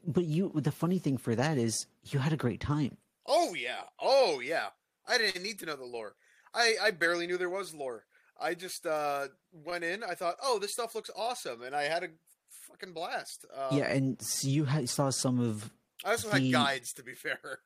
But 0.05 0.25
you, 0.25 0.51
the 0.55 0.71
funny 0.71 0.99
thing 0.99 1.17
for 1.17 1.35
that 1.35 1.57
is 1.57 1.87
you 2.05 2.19
had 2.19 2.33
a 2.33 2.37
great 2.37 2.59
time. 2.59 2.97
Oh 3.25 3.53
yeah, 3.53 3.81
oh 3.99 4.39
yeah. 4.39 4.67
I 5.07 5.17
didn't 5.17 5.43
need 5.43 5.59
to 5.59 5.65
know 5.65 5.75
the 5.75 5.85
lore. 5.85 6.15
I 6.53 6.75
I 6.81 6.91
barely 6.91 7.27
knew 7.27 7.37
there 7.37 7.49
was 7.49 7.73
lore. 7.73 8.05
I 8.39 8.53
just 8.53 8.85
uh, 8.85 9.27
went 9.51 9.83
in. 9.83 10.03
I 10.03 10.13
thought, 10.13 10.35
oh, 10.43 10.59
this 10.59 10.73
stuff 10.73 10.95
looks 10.95 11.09
awesome, 11.15 11.63
and 11.63 11.75
I 11.75 11.83
had 11.83 12.03
a 12.03 12.07
fucking 12.49 12.93
blast. 12.93 13.45
Um, 13.55 13.77
yeah, 13.77 13.85
and 13.85 14.21
you 14.41 14.65
had, 14.65 14.89
saw 14.89 15.09
some 15.09 15.39
of. 15.39 15.71
I 16.05 16.11
also 16.11 16.29
the... 16.29 16.39
had 16.39 16.51
guides, 16.51 16.93
to 16.93 17.03
be 17.03 17.13
fair. 17.13 17.59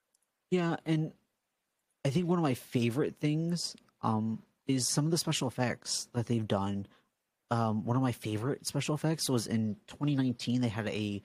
Yeah, 0.49 0.77
and 0.85 1.13
I 2.03 2.09
think 2.09 2.27
one 2.27 2.37
of 2.37 2.43
my 2.43 2.53
favorite 2.53 3.15
things 3.19 3.75
um, 4.01 4.43
is 4.67 4.87
some 4.87 5.05
of 5.05 5.11
the 5.11 5.17
special 5.17 5.47
effects 5.47 6.07
that 6.13 6.25
they've 6.25 6.47
done. 6.47 6.87
Um, 7.49 7.85
one 7.85 7.97
of 7.97 8.03
my 8.03 8.13
favorite 8.13 8.65
special 8.65 8.95
effects 8.95 9.29
was 9.29 9.47
in 9.47 9.75
2019. 9.87 10.61
They 10.61 10.69
had 10.69 10.87
a 10.87 11.21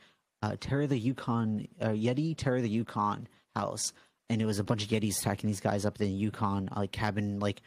uh, 0.46 0.56
Terror 0.60 0.86
the 0.86 0.98
Yukon 0.98 1.66
uh, 1.80 1.88
Yeti 1.88 2.36
Terror 2.36 2.60
the 2.60 2.68
Yukon 2.68 3.28
house, 3.54 3.92
and 4.28 4.40
it 4.40 4.46
was 4.46 4.58
a 4.58 4.64
bunch 4.64 4.82
of 4.82 4.88
Yetis 4.88 5.20
attacking 5.20 5.48
these 5.48 5.60
guys 5.60 5.84
up 5.84 6.00
in 6.00 6.06
the 6.06 6.12
Yukon 6.12 6.68
like 6.76 6.92
cabin 6.92 7.40
like 7.40 7.62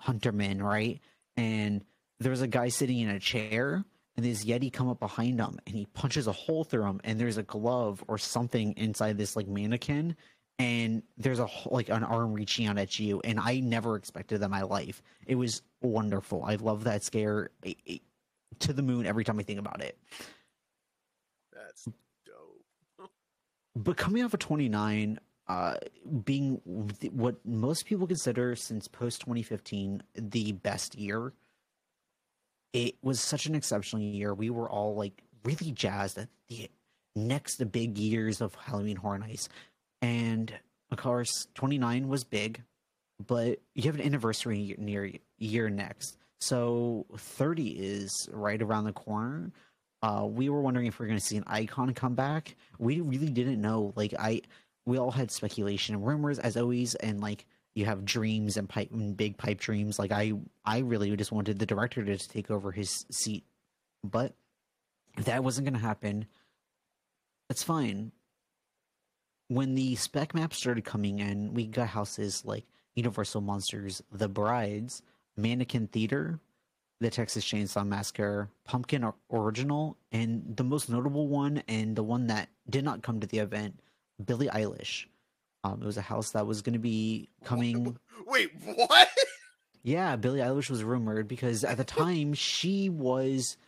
huntermen, 0.00 0.62
right? 0.62 1.00
And 1.36 1.84
there 2.20 2.30
was 2.30 2.42
a 2.42 2.46
guy 2.46 2.68
sitting 2.68 3.00
in 3.00 3.10
a 3.10 3.18
chair 3.18 3.84
and 4.16 4.24
this 4.24 4.44
yeti 4.44 4.72
come 4.72 4.88
up 4.88 5.00
behind 5.00 5.40
him 5.40 5.58
and 5.66 5.74
he 5.74 5.86
punches 5.86 6.26
a 6.26 6.32
hole 6.32 6.64
through 6.64 6.84
him 6.84 7.00
and 7.04 7.18
there's 7.18 7.36
a 7.36 7.42
glove 7.42 8.04
or 8.08 8.18
something 8.18 8.72
inside 8.76 9.18
this 9.18 9.36
like 9.36 9.48
mannequin 9.48 10.16
and 10.58 11.02
there's 11.18 11.40
a 11.40 11.48
like 11.66 11.88
an 11.88 12.04
arm 12.04 12.32
reaching 12.32 12.66
out 12.66 12.78
at 12.78 12.98
you 12.98 13.20
and 13.24 13.40
i 13.40 13.58
never 13.58 13.96
expected 13.96 14.40
that 14.40 14.44
in 14.44 14.50
my 14.50 14.62
life. 14.62 15.02
It 15.26 15.34
was 15.34 15.62
wonderful. 15.82 16.44
I 16.44 16.54
love 16.56 16.84
that 16.84 17.02
scare 17.02 17.50
it, 17.62 17.76
it, 17.84 18.02
to 18.60 18.72
the 18.72 18.82
moon 18.82 19.06
every 19.06 19.24
time 19.24 19.38
i 19.38 19.42
think 19.42 19.58
about 19.58 19.82
it. 19.82 19.98
That's 21.52 21.88
but 23.74 23.96
coming 23.96 24.22
out 24.22 24.30
for 24.30 24.38
29 24.38 25.18
uh 25.46 25.74
being 26.24 26.60
what 27.12 27.36
most 27.44 27.84
people 27.84 28.06
consider 28.06 28.56
since 28.56 28.88
post 28.88 29.20
2015 29.20 30.02
the 30.14 30.52
best 30.52 30.94
year 30.94 31.32
it 32.74 32.96
was 33.02 33.20
such 33.20 33.46
an 33.46 33.54
exceptional 33.54 34.02
year. 34.02 34.34
We 34.34 34.50
were 34.50 34.68
all 34.68 34.96
like 34.96 35.22
really 35.44 35.70
jazzed 35.70 36.18
at 36.18 36.28
the 36.48 36.68
next 37.16 37.62
big 37.70 37.96
years 37.96 38.40
of 38.40 38.54
Halloween 38.56 38.96
Horror 38.96 39.18
Nights. 39.18 39.48
And 40.02 40.52
of 40.90 40.98
course, 40.98 41.46
29 41.54 42.08
was 42.08 42.24
big, 42.24 42.62
but 43.24 43.60
you 43.74 43.84
have 43.84 43.94
an 43.94 44.02
anniversary 44.02 44.74
near 44.76 45.10
year 45.38 45.70
next. 45.70 46.18
So 46.40 47.06
30 47.16 47.68
is 47.68 48.28
right 48.32 48.60
around 48.60 48.84
the 48.84 48.92
corner. 48.92 49.52
Uh, 50.04 50.26
we 50.26 50.50
were 50.50 50.60
wondering 50.60 50.84
if 50.84 50.98
we 50.98 51.04
are 51.04 51.06
going 51.06 51.18
to 51.18 51.24
see 51.24 51.38
an 51.38 51.44
icon 51.46 51.94
come 51.94 52.14
back. 52.14 52.56
We 52.78 53.00
really 53.00 53.30
didn't 53.30 53.58
know. 53.58 53.94
Like 53.96 54.12
I, 54.18 54.42
we 54.84 54.98
all 54.98 55.10
had 55.10 55.30
speculation 55.30 55.94
and 55.94 56.06
rumors 56.06 56.38
as 56.38 56.58
always, 56.58 56.94
and 56.96 57.22
like 57.22 57.46
you 57.74 57.86
have 57.86 58.04
dreams 58.04 58.58
and 58.58 58.68
pipe 58.68 58.90
and 58.92 59.16
big 59.16 59.38
pipe 59.38 59.58
dreams. 59.58 59.98
Like 59.98 60.12
I, 60.12 60.34
I 60.62 60.80
really 60.80 61.16
just 61.16 61.32
wanted 61.32 61.58
the 61.58 61.64
director 61.64 62.04
to 62.04 62.18
take 62.18 62.50
over 62.50 62.70
his 62.70 63.06
seat, 63.10 63.44
but 64.02 64.34
if 65.16 65.24
that 65.24 65.42
wasn't 65.42 65.64
going 65.64 65.80
to 65.80 65.86
happen, 65.86 66.26
that's 67.48 67.62
fine. 67.62 68.12
When 69.48 69.74
the 69.74 69.96
spec 69.96 70.34
maps 70.34 70.58
started 70.58 70.84
coming 70.84 71.20
in, 71.20 71.54
we 71.54 71.66
got 71.66 71.88
houses 71.88 72.44
like 72.44 72.66
Universal 72.94 73.40
Monsters, 73.40 74.02
The 74.12 74.28
Brides, 74.28 75.00
Mannequin 75.38 75.86
Theater, 75.86 76.40
The 77.04 77.10
Texas 77.10 77.44
Chainsaw 77.44 77.86
Massacre, 77.86 78.48
Pumpkin 78.64 79.12
Original, 79.30 79.98
and 80.10 80.56
the 80.56 80.64
most 80.64 80.88
notable 80.88 81.28
one 81.28 81.62
and 81.68 81.94
the 81.94 82.02
one 82.02 82.28
that 82.28 82.48
did 82.70 82.82
not 82.82 83.02
come 83.02 83.20
to 83.20 83.26
the 83.26 83.40
event, 83.40 83.78
Billie 84.24 84.48
Eilish. 84.48 85.04
Um, 85.64 85.82
it 85.82 85.84
was 85.84 85.98
a 85.98 86.00
house 86.00 86.30
that 86.30 86.46
was 86.46 86.62
going 86.62 86.72
to 86.72 86.78
be 86.78 87.28
coming. 87.44 87.98
Wait, 88.26 88.52
what? 88.64 89.08
Yeah, 89.82 90.16
Billie 90.16 90.40
Eilish 90.40 90.70
was 90.70 90.82
rumored 90.82 91.28
because 91.28 91.62
at 91.62 91.76
the 91.76 91.84
time 91.84 92.32
she 92.32 92.88
was 92.88 93.58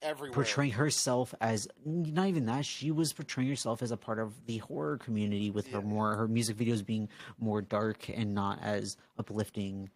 everywhere. 0.00 0.32
portraying 0.32 0.70
herself 0.70 1.34
as 1.40 1.66
not 1.84 2.28
even 2.28 2.46
that 2.46 2.64
she 2.64 2.92
was 2.92 3.12
portraying 3.12 3.48
herself 3.48 3.82
as 3.82 3.90
a 3.90 3.96
part 3.96 4.20
of 4.20 4.46
the 4.46 4.58
horror 4.58 4.98
community 4.98 5.50
with 5.50 5.66
her 5.72 5.82
more 5.82 6.14
her 6.14 6.28
music 6.28 6.56
videos 6.56 6.86
being 6.86 7.08
more 7.40 7.60
dark 7.60 8.08
and 8.08 8.34
not 8.34 8.62
as 8.62 8.96
uplifting 9.18 9.90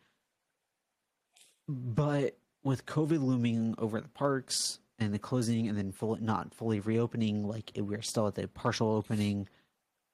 but 1.70 2.36
with 2.62 2.86
covid 2.86 3.22
looming 3.22 3.74
over 3.78 4.00
the 4.00 4.08
parks 4.08 4.78
and 4.98 5.14
the 5.14 5.18
closing 5.18 5.66
and 5.68 5.78
then 5.78 5.92
full, 5.92 6.16
not 6.20 6.54
fully 6.54 6.80
reopening 6.80 7.46
like 7.46 7.70
we 7.76 7.82
we're 7.82 8.02
still 8.02 8.26
at 8.26 8.34
the 8.34 8.48
partial 8.48 8.88
opening 8.88 9.48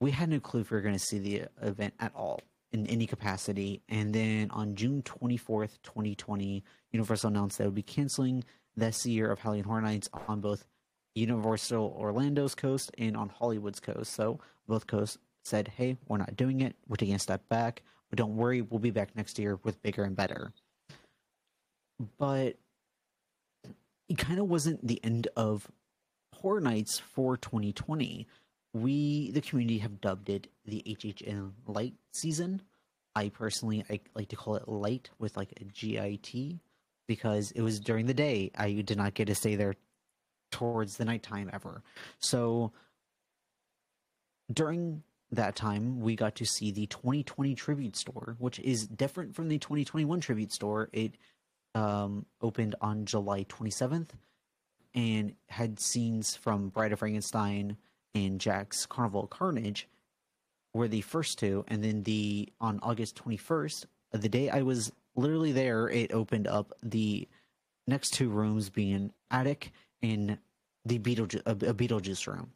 we 0.01 0.11
had 0.11 0.29
no 0.29 0.39
clue 0.39 0.61
if 0.61 0.71
we 0.71 0.77
were 0.77 0.83
going 0.83 0.95
to 0.95 1.01
see 1.01 1.19
the 1.19 1.45
event 1.63 1.95
at 1.99 2.15
all 2.15 2.41
in 2.73 2.87
any 2.89 3.07
capacity 3.07 3.81
and 3.89 4.15
then 4.15 4.51
on 4.51 4.75
june 4.75 5.03
24th 5.03 5.79
2020 5.83 6.63
universal 6.93 7.29
announced 7.29 7.59
they 7.59 7.65
would 7.65 7.75
be 7.75 7.83
canceling 7.83 8.45
this 8.77 9.07
year 9.07 9.31
of 9.31 9.41
Halloween 9.41 9.65
Horror 9.65 9.81
Nights 9.81 10.09
on 10.29 10.41
both 10.41 10.67
Universal 11.15 11.97
Orlando's 11.99 12.55
coast 12.55 12.91
and 12.99 13.17
on 13.17 13.31
Hollywood's 13.31 13.81
coast. 13.81 14.13
So 14.13 14.39
both 14.69 14.87
coasts 14.87 15.19
said, 15.43 15.69
"Hey, 15.69 15.97
we're 16.07 16.19
not 16.19 16.37
doing 16.37 16.61
it. 16.61 16.77
We're 16.87 16.97
taking 16.97 17.15
a 17.15 17.19
step 17.19 17.49
back, 17.49 17.83
but 18.11 18.19
don't 18.19 18.37
worry, 18.37 18.61
we'll 18.61 18.81
be 18.81 18.91
back 18.91 19.17
next 19.17 19.39
year 19.39 19.57
with 19.63 19.83
bigger 19.83 20.05
and 20.05 20.15
better." 20.15 20.53
But 22.18 22.57
it 24.09 24.18
kind 24.18 24.38
of 24.38 24.49
wasn't 24.49 24.86
the 24.86 25.03
end 25.05 25.28
of 25.36 25.70
Horror 26.34 26.61
Nights 26.61 26.99
for 26.99 27.36
2020. 27.36 28.26
We, 28.74 29.30
the 29.30 29.40
community, 29.40 29.78
have 29.78 30.01
dubbed 30.01 30.28
it 30.28 30.49
the 30.66 30.82
HHN 30.86 31.53
Light 31.66 31.94
season. 32.12 32.62
I 33.14 33.30
personally, 33.30 33.84
I 33.88 34.01
like 34.14 34.28
to 34.28 34.36
call 34.36 34.57
it 34.57 34.68
light 34.68 35.11
with 35.18 35.36
like 35.36 35.53
a 35.61 35.64
GIT 35.64 36.61
because 37.07 37.51
it 37.53 37.62
was 37.62 37.80
during 37.80 38.07
the 38.07 38.14
day. 38.14 38.51
I 38.57 38.72
did 38.72 38.99
not 38.99 39.14
get 39.14 39.28
to 39.28 39.34
stay 39.34 39.57
there 39.57 39.76
towards 40.51 40.97
the 40.97 41.05
nighttime 41.05 41.49
ever. 41.53 41.82
So 42.18 42.72
during 44.53 45.03
that 45.32 45.57
time, 45.57 46.01
we 46.01 46.14
got 46.14 46.36
to 46.36 46.44
see 46.44 46.70
the 46.70 46.86
2020 46.86 47.55
tribute 47.55 47.97
store, 47.97 48.36
which 48.38 48.59
is 48.61 48.86
different 48.86 49.34
from 49.34 49.49
the 49.49 49.59
2021 49.59 50.20
tribute 50.20 50.53
store. 50.53 50.90
It 50.92 51.14
um, 51.77 52.24
opened 52.41 52.74
on 52.81 53.05
July 53.05 53.45
27th 53.45 54.09
and 54.95 55.35
had 55.51 55.79
scenes 55.79 56.35
from 56.35 56.70
Bride 56.70 56.93
of 56.93 57.01
Frankenstein 57.01 57.77
and 58.14 58.41
Jack's 58.41 58.87
Carnival 58.87 59.27
Carnage 59.27 59.87
were 60.72 60.89
the 60.89 61.03
first 61.03 61.39
two, 61.39 61.66
and 61.68 61.85
then 61.85 62.03
the 62.05 62.49
on 62.62 62.81
August 62.83 63.22
21st, 63.22 63.85
the 64.12 64.29
day 64.29 64.49
I 64.49 64.62
was 64.62 64.91
literally 65.14 65.53
there, 65.53 65.89
it 65.89 66.12
opened 66.12 66.47
up 66.47 66.72
the 66.83 67.29
next 67.87 68.14
two 68.14 68.31
rooms 68.31 68.70
being 68.70 69.12
attic 69.31 69.72
and 70.03 70.39
the 70.87 70.99
Beetlejuice, 70.99 71.43
a, 71.45 71.51
a 71.51 71.74
Beetlejuice 71.74 72.27
room. 72.27 72.53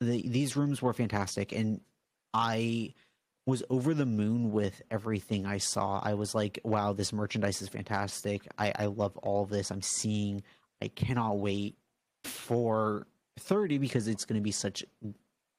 The, 0.00 0.26
these 0.26 0.56
rooms 0.56 0.80
were 0.80 0.94
fantastic, 0.94 1.52
and 1.52 1.82
I 2.32 2.94
was 3.46 3.62
over 3.70 3.92
the 3.94 4.06
moon 4.06 4.52
with 4.52 4.82
everything 4.90 5.46
I 5.46 5.58
saw. 5.58 6.00
I 6.02 6.14
was 6.14 6.34
like, 6.34 6.60
"Wow, 6.64 6.92
this 6.92 7.12
merchandise 7.12 7.60
is 7.62 7.68
fantastic! 7.68 8.46
I, 8.58 8.72
I 8.76 8.86
love 8.86 9.16
all 9.18 9.42
of 9.42 9.50
this. 9.50 9.70
I'm 9.70 9.82
seeing. 9.82 10.42
I 10.80 10.88
cannot 10.88 11.38
wait 11.38 11.76
for 12.24 13.06
30 13.38 13.78
because 13.78 14.08
it's 14.08 14.24
going 14.24 14.40
to 14.40 14.42
be 14.42 14.50
such 14.50 14.84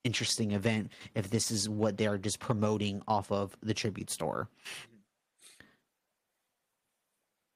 interesting 0.03 0.51
event 0.51 0.91
if 1.15 1.29
this 1.29 1.49
is 1.49 1.69
what 1.69 1.97
they're 1.97 2.17
just 2.17 2.39
promoting 2.39 3.01
off 3.07 3.31
of 3.31 3.55
the 3.61 3.73
tribute 3.73 4.09
store." 4.09 4.49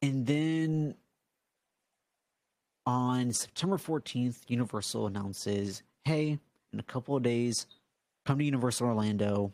And 0.01 0.25
then 0.27 0.95
on 2.85 3.33
September 3.33 3.77
14th, 3.77 4.41
Universal 4.47 5.07
announces, 5.07 5.83
hey, 6.05 6.39
in 6.71 6.79
a 6.79 6.83
couple 6.83 7.15
of 7.15 7.23
days, 7.23 7.67
come 8.25 8.37
to 8.37 8.45
Universal 8.45 8.87
Orlando 8.87 9.53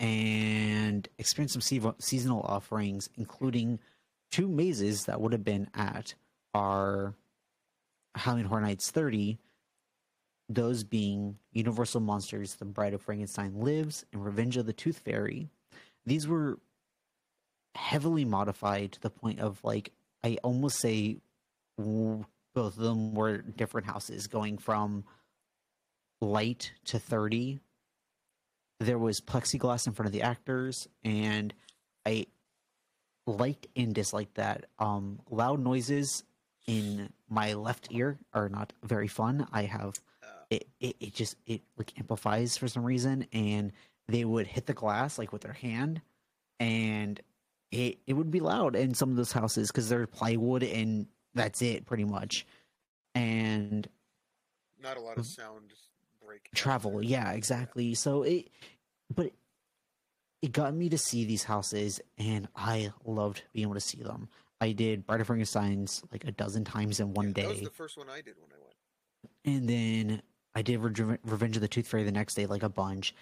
and 0.00 1.06
experience 1.18 1.52
some 1.52 1.60
se- 1.60 1.92
seasonal 1.98 2.40
offerings, 2.40 3.10
including 3.16 3.78
two 4.30 4.48
mazes 4.48 5.04
that 5.04 5.20
would 5.20 5.32
have 5.32 5.44
been 5.44 5.68
at 5.74 6.14
our 6.54 7.14
Halloween 8.14 8.46
Horror 8.46 8.62
Nights 8.62 8.90
30. 8.90 9.38
Those 10.48 10.82
being 10.82 11.38
Universal 11.52 12.00
Monsters, 12.00 12.56
The 12.56 12.64
Bride 12.64 12.94
of 12.94 13.02
Frankenstein 13.02 13.60
Lives, 13.60 14.04
and 14.12 14.24
Revenge 14.24 14.56
of 14.56 14.66
the 14.66 14.72
Tooth 14.72 14.98
Fairy. 14.98 15.48
These 16.06 16.26
were 16.26 16.58
heavily 17.76 18.24
modified 18.24 18.92
to 18.92 19.00
the 19.00 19.10
point 19.10 19.38
of 19.38 19.62
like 19.62 19.92
I 20.24 20.38
almost 20.42 20.80
say 20.80 21.18
both 21.78 22.26
of 22.56 22.76
them 22.76 23.14
were 23.14 23.38
different 23.38 23.86
houses 23.86 24.26
going 24.26 24.58
from 24.58 25.04
light 26.20 26.72
to 26.86 26.98
30 26.98 27.60
there 28.80 28.98
was 28.98 29.20
plexiglass 29.20 29.86
in 29.86 29.92
front 29.92 30.06
of 30.06 30.12
the 30.12 30.22
actors 30.22 30.88
and 31.04 31.54
i 32.06 32.26
liked 33.26 33.68
and 33.76 33.94
disliked 33.94 34.34
that 34.34 34.66
um 34.78 35.20
loud 35.30 35.60
noises 35.60 36.24
in 36.66 37.12
my 37.28 37.54
left 37.54 37.88
ear 37.90 38.18
are 38.32 38.48
not 38.48 38.72
very 38.84 39.08
fun. 39.08 39.46
I 39.52 39.62
have 39.62 40.00
it, 40.50 40.68
it, 40.80 40.96
it 41.00 41.14
just 41.14 41.36
it 41.46 41.62
like 41.76 41.98
amplifies 41.98 42.56
for 42.56 42.68
some 42.68 42.84
reason 42.84 43.26
and 43.32 43.72
they 44.08 44.24
would 44.24 44.46
hit 44.46 44.66
the 44.66 44.72
glass 44.72 45.18
like 45.18 45.32
with 45.32 45.42
their 45.42 45.52
hand 45.52 46.00
and 46.58 47.20
it, 47.70 47.98
it 48.06 48.14
would 48.14 48.30
be 48.30 48.40
loud 48.40 48.74
in 48.74 48.94
some 48.94 49.10
of 49.10 49.16
those 49.16 49.32
houses 49.32 49.68
because 49.68 49.88
they're 49.88 50.06
plywood 50.06 50.62
and 50.62 51.06
that's 51.34 51.62
it 51.62 51.86
pretty 51.86 52.04
much. 52.04 52.46
And 53.14 53.88
Not 54.80 54.96
a 54.96 55.00
lot 55.00 55.18
of 55.18 55.26
sound 55.26 55.72
break. 56.30 56.48
travel 56.54 57.02
yeah 57.02 57.32
exactly 57.32 57.94
so 57.94 58.22
it 58.22 58.48
but 59.14 59.32
it 60.42 60.52
got 60.52 60.74
me 60.74 60.88
to 60.88 60.96
see 60.98 61.24
these 61.24 61.44
houses 61.44 62.00
and 62.18 62.48
i 62.56 62.90
loved 63.04 63.42
being 63.52 63.64
able 63.66 63.74
to 63.74 63.80
see 63.80 64.02
them 64.02 64.28
i 64.60 64.72
did 64.72 65.06
Bride 65.06 65.20
of 65.20 65.26
frankenstein's 65.26 66.02
like 66.12 66.24
a 66.24 66.32
dozen 66.32 66.64
times 66.64 67.00
in 67.00 67.12
one 67.14 67.28
Yeah, 67.28 67.32
day 67.34 67.42
That 67.42 67.48
was 67.50 67.60
the 67.60 67.70
first 67.70 67.96
one 67.98 68.08
I 68.08 68.20
did 68.20 68.34
when 68.40 68.50
I 68.52 68.58
went. 68.62 68.70
and 69.44 69.68
then 69.68 70.22
I 70.54 70.62
did 70.62 70.78
Re- 70.80 71.18
Revenge 71.24 71.56
of 71.56 71.62
the 71.62 71.68
Tooth 71.68 71.86
Fairy 71.86 72.02
the 72.04 72.10
next 72.10 72.34
day, 72.34 72.46
like 72.46 72.64
a 72.64 72.68
bunch. 72.68 73.14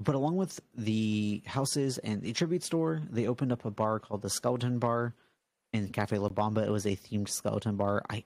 But 0.00 0.16
along 0.16 0.36
with 0.36 0.58
the 0.74 1.42
houses 1.46 1.98
and 1.98 2.22
the 2.22 2.32
tribute 2.32 2.64
store, 2.64 3.02
they 3.08 3.28
opened 3.28 3.52
up 3.52 3.64
a 3.64 3.70
bar 3.70 4.00
called 4.00 4.22
the 4.22 4.30
Skeleton 4.30 4.80
Bar 4.80 5.14
in 5.72 5.88
Cafe 5.90 6.18
La 6.18 6.28
Bamba. 6.28 6.66
It 6.66 6.70
was 6.72 6.86
a 6.86 6.96
themed 6.96 7.28
skeleton 7.28 7.76
bar. 7.76 8.02
I 8.10 8.16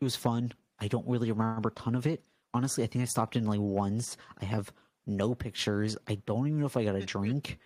it 0.00 0.04
was 0.04 0.14
fun. 0.14 0.52
I 0.78 0.88
don't 0.88 1.08
really 1.08 1.30
remember 1.32 1.70
a 1.70 1.72
ton 1.72 1.94
of 1.94 2.06
it. 2.06 2.22
Honestly, 2.52 2.84
I 2.84 2.86
think 2.86 3.02
I 3.02 3.06
stopped 3.06 3.36
in 3.36 3.46
like 3.46 3.60
once. 3.60 4.16
I 4.40 4.44
have 4.44 4.72
no 5.06 5.34
pictures. 5.34 5.96
I 6.08 6.16
don't 6.26 6.46
even 6.46 6.60
know 6.60 6.66
if 6.66 6.76
I 6.76 6.84
got 6.84 6.96
a 6.96 7.04
drink. 7.04 7.58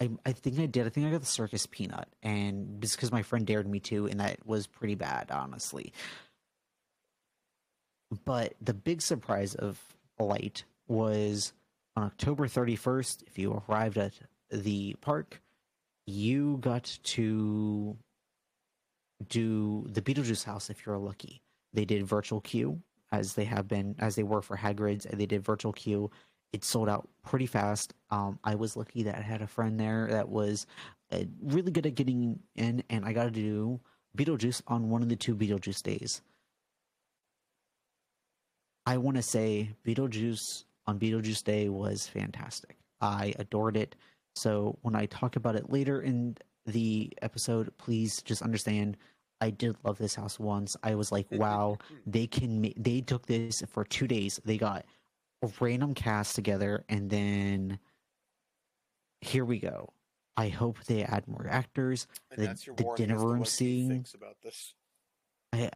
I, 0.00 0.10
I 0.26 0.32
think 0.32 0.58
I 0.58 0.66
did. 0.66 0.86
I 0.86 0.88
think 0.88 1.06
I 1.06 1.10
got 1.10 1.20
the 1.20 1.26
circus 1.26 1.66
peanut, 1.66 2.08
and 2.22 2.80
just 2.80 2.96
because 2.96 3.12
my 3.12 3.22
friend 3.22 3.46
dared 3.46 3.68
me 3.68 3.78
to, 3.80 4.06
and 4.06 4.18
that 4.20 4.44
was 4.44 4.66
pretty 4.66 4.96
bad, 4.96 5.30
honestly. 5.30 5.92
But 8.24 8.54
the 8.60 8.74
big 8.74 9.00
surprise 9.00 9.54
of 9.54 9.80
Light 10.18 10.64
was 10.88 11.52
on 11.96 12.04
October 12.04 12.46
31st. 12.46 13.22
If 13.26 13.38
you 13.38 13.62
arrived 13.68 13.96
at 13.96 14.12
the 14.50 14.94
park, 15.00 15.40
you 16.06 16.58
got 16.60 16.98
to 17.04 17.96
do 19.28 19.86
the 19.88 20.02
Beetlejuice 20.02 20.44
house 20.44 20.68
if 20.68 20.84
you're 20.84 20.98
lucky. 20.98 21.42
They 21.72 21.84
did 21.84 22.06
virtual 22.06 22.40
queue 22.40 22.80
as 23.12 23.34
they 23.34 23.44
have 23.44 23.68
been 23.68 23.94
as 23.98 24.16
they 24.16 24.22
were 24.22 24.42
for 24.42 24.56
Hagrid's, 24.56 25.06
and 25.06 25.20
they 25.20 25.26
did 25.26 25.44
virtual 25.44 25.72
queue. 25.72 26.10
It 26.52 26.64
sold 26.64 26.88
out 26.88 27.08
pretty 27.24 27.46
fast. 27.46 27.94
Um, 28.10 28.38
I 28.44 28.56
was 28.56 28.76
lucky 28.76 29.04
that 29.04 29.16
I 29.16 29.22
had 29.22 29.40
a 29.40 29.46
friend 29.46 29.78
there 29.78 30.08
that 30.10 30.28
was 30.28 30.66
uh, 31.12 31.20
really 31.42 31.70
good 31.70 31.86
at 31.86 31.94
getting 31.94 32.40
in, 32.56 32.82
and 32.90 33.04
I 33.04 33.12
got 33.12 33.24
to 33.24 33.30
do 33.30 33.80
Beetlejuice 34.16 34.62
on 34.66 34.90
one 34.90 35.02
of 35.02 35.08
the 35.08 35.16
two 35.16 35.34
Beetlejuice 35.34 35.82
days. 35.82 36.20
I 38.84 38.96
want 38.96 39.16
to 39.16 39.22
say 39.22 39.70
Beetlejuice 39.86 40.64
on 40.86 40.98
Beetlejuice 40.98 41.44
Day 41.44 41.68
was 41.68 42.06
fantastic. 42.06 42.76
I 43.00 43.32
adored 43.38 43.76
it. 43.76 43.94
So 44.34 44.78
when 44.82 44.96
I 44.96 45.06
talk 45.06 45.36
about 45.36 45.56
it 45.56 45.70
later 45.70 46.02
in 46.02 46.36
the 46.66 47.12
episode, 47.22 47.72
please 47.78 48.22
just 48.22 48.42
understand 48.42 48.96
I 49.42 49.50
did 49.50 49.76
love 49.84 49.98
this 49.98 50.14
house 50.14 50.38
once. 50.38 50.76
I 50.84 50.94
was 50.94 51.10
like, 51.10 51.26
wow, 51.32 51.78
they 52.06 52.26
can 52.28 52.62
ma- 52.62 52.68
they 52.76 53.00
took 53.00 53.26
this 53.26 53.62
for 53.68 53.84
2 53.84 54.06
days. 54.06 54.40
They 54.44 54.56
got 54.56 54.84
a 55.42 55.50
random 55.60 55.94
cast 55.94 56.34
together 56.36 56.84
and 56.88 57.10
then 57.10 57.78
here 59.20 59.44
we 59.44 59.58
go. 59.58 59.92
I 60.36 60.48
hope 60.48 60.82
they 60.84 61.02
add 61.04 61.26
more 61.28 61.46
actors. 61.48 62.06
And 62.30 62.40
The- 62.56 62.72
the 62.76 62.92
dinner 62.96 63.18
room 63.18 63.44
scene. 63.44 64.04
about 64.14 64.40
this. 64.42 64.74
I 65.52 65.70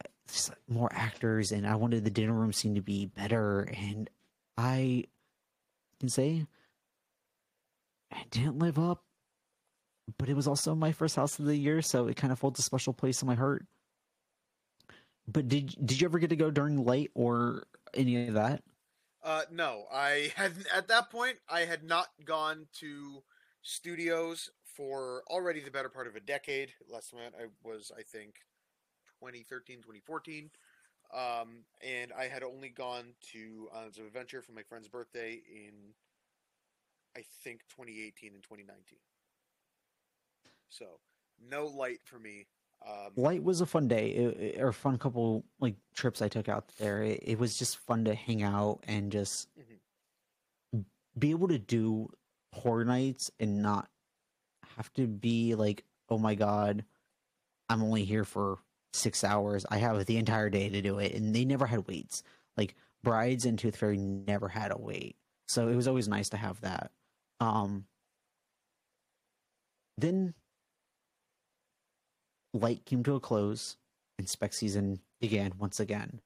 more 0.68 0.88
actors, 0.92 1.52
and 1.52 1.66
I 1.66 1.74
wanted 1.76 2.04
the 2.04 2.10
dinner 2.10 2.32
room 2.32 2.52
scene 2.52 2.74
to 2.76 2.80
be 2.80 3.06
better. 3.06 3.62
And 3.62 4.08
I 4.56 5.04
can 6.00 6.08
say 6.08 6.46
I 8.10 8.24
didn't 8.30 8.58
live 8.58 8.78
up, 8.78 9.04
but 10.18 10.28
it 10.28 10.34
was 10.34 10.46
also 10.46 10.74
my 10.74 10.92
first 10.92 11.16
house 11.16 11.38
of 11.38 11.46
the 11.46 11.56
year, 11.56 11.82
so 11.82 12.06
it 12.06 12.16
kind 12.16 12.32
of 12.32 12.40
holds 12.40 12.58
a 12.58 12.62
special 12.62 12.92
place 12.92 13.22
in 13.22 13.28
my 13.28 13.34
heart. 13.34 13.64
But 15.28 15.48
did 15.48 15.74
did 15.84 16.00
you 16.00 16.06
ever 16.06 16.18
get 16.18 16.30
to 16.30 16.36
go 16.36 16.50
during 16.50 16.84
light 16.84 17.10
or 17.14 17.64
any 17.94 18.28
of 18.28 18.34
that? 18.34 18.62
Uh, 19.22 19.42
no, 19.50 19.86
I 19.92 20.32
had 20.36 20.52
at 20.74 20.88
that 20.88 21.10
point 21.10 21.38
I 21.48 21.60
had 21.60 21.82
not 21.82 22.08
gone 22.24 22.66
to 22.80 23.22
studios 23.62 24.50
for 24.76 25.24
already 25.28 25.60
the 25.60 25.70
better 25.70 25.88
part 25.88 26.06
of 26.06 26.14
a 26.14 26.20
decade. 26.20 26.72
Last 26.88 27.10
time 27.10 27.32
I 27.36 27.46
was, 27.64 27.90
I 27.96 28.02
think, 28.02 28.36
2013, 29.20 29.78
2014. 29.78 30.50
Um, 31.12 31.64
and 31.84 32.12
I 32.12 32.28
had 32.28 32.42
only 32.42 32.68
gone 32.68 33.14
to 33.32 33.68
Islands 33.74 33.98
of 33.98 34.06
Adventure 34.06 34.42
for 34.42 34.52
my 34.52 34.62
friend's 34.62 34.88
birthday 34.88 35.40
in, 35.48 35.72
I 37.16 37.22
think, 37.42 37.60
2018 37.70 38.34
and 38.34 38.42
2019. 38.42 38.98
So, 40.68 41.00
no 41.40 41.66
light 41.66 42.00
for 42.04 42.18
me. 42.18 42.46
Um, 42.86 43.12
Light 43.16 43.42
was 43.42 43.60
a 43.62 43.66
fun 43.66 43.88
day, 43.88 44.10
it, 44.10 44.36
it- 44.56 44.60
or 44.60 44.72
fun 44.72 44.98
couple 44.98 45.44
like 45.60 45.76
trips 45.94 46.20
I 46.20 46.28
took 46.28 46.48
out 46.48 46.68
there. 46.78 47.02
It, 47.02 47.20
it 47.22 47.38
was 47.38 47.56
just 47.58 47.78
fun 47.78 48.04
to 48.04 48.14
hang 48.14 48.42
out 48.42 48.80
and 48.86 49.10
just 49.10 49.48
Mhm. 49.58 50.84
be 51.18 51.30
able 51.30 51.48
to 51.48 51.58
do 51.58 52.10
horror 52.52 52.84
nights 52.84 53.30
and 53.40 53.62
not 53.62 53.88
have 54.76 54.92
to 54.94 55.06
be 55.06 55.54
like, 55.54 55.84
oh 56.10 56.18
my 56.18 56.34
god, 56.34 56.84
I'm 57.68 57.82
only 57.82 58.04
here 58.04 58.24
for 58.24 58.58
six 58.92 59.24
hours. 59.24 59.64
I 59.70 59.78
have 59.78 60.04
the 60.04 60.18
entire 60.18 60.50
day 60.50 60.68
to 60.68 60.82
do 60.82 60.98
it, 60.98 61.14
and 61.14 61.34
they 61.34 61.44
never 61.46 61.66
had 61.66 61.86
waits. 61.88 62.22
Like 62.56 62.74
Brides 63.02 63.46
and 63.46 63.58
Tooth 63.58 63.76
Fairy 63.76 63.96
never 63.96 64.48
had 64.48 64.70
a 64.70 64.78
wait, 64.78 65.16
so 65.48 65.68
it 65.68 65.76
was 65.76 65.88
always 65.88 66.08
nice 66.08 66.28
to 66.30 66.36
have 66.36 66.60
that. 66.60 66.92
Um, 67.40 67.86
then 69.98 70.34
light 72.56 72.84
came 72.84 73.02
to 73.04 73.14
a 73.14 73.20
close 73.20 73.76
and 74.18 74.28
spec 74.28 74.52
season 74.52 75.00
began 75.20 75.52
once 75.58 75.80
again. 75.80 76.20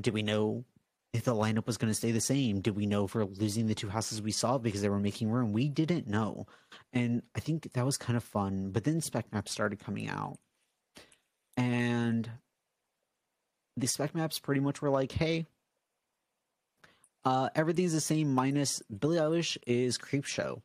Did 0.00 0.14
we 0.14 0.22
know 0.22 0.64
if 1.12 1.24
the 1.24 1.34
lineup 1.34 1.66
was 1.66 1.76
going 1.76 1.90
to 1.90 1.94
stay 1.94 2.12
the 2.12 2.20
same? 2.20 2.60
Did 2.60 2.76
we 2.76 2.86
know 2.86 3.06
for 3.06 3.24
losing 3.24 3.66
the 3.66 3.74
two 3.74 3.88
houses 3.88 4.22
we 4.22 4.32
saw 4.32 4.58
because 4.58 4.82
they 4.82 4.88
were 4.88 5.00
making 5.00 5.30
room? 5.30 5.52
We 5.52 5.68
didn't 5.68 6.06
know. 6.06 6.46
And 6.92 7.22
I 7.34 7.40
think 7.40 7.72
that 7.72 7.84
was 7.84 7.96
kind 7.96 8.16
of 8.16 8.24
fun. 8.24 8.70
But 8.70 8.84
then 8.84 9.00
spec 9.00 9.32
maps 9.32 9.52
started 9.52 9.80
coming 9.80 10.08
out. 10.08 10.38
And 11.56 12.30
the 13.76 13.86
spec 13.86 14.14
maps 14.14 14.38
pretty 14.38 14.60
much 14.60 14.80
were 14.80 14.90
like, 14.90 15.12
hey, 15.12 15.46
uh, 17.24 17.50
everything's 17.54 17.92
the 17.92 18.00
same 18.00 18.34
minus 18.34 18.80
Billie 18.82 19.18
Eilish 19.18 19.58
is 19.66 19.98
Creep 19.98 20.24
Show 20.24 20.62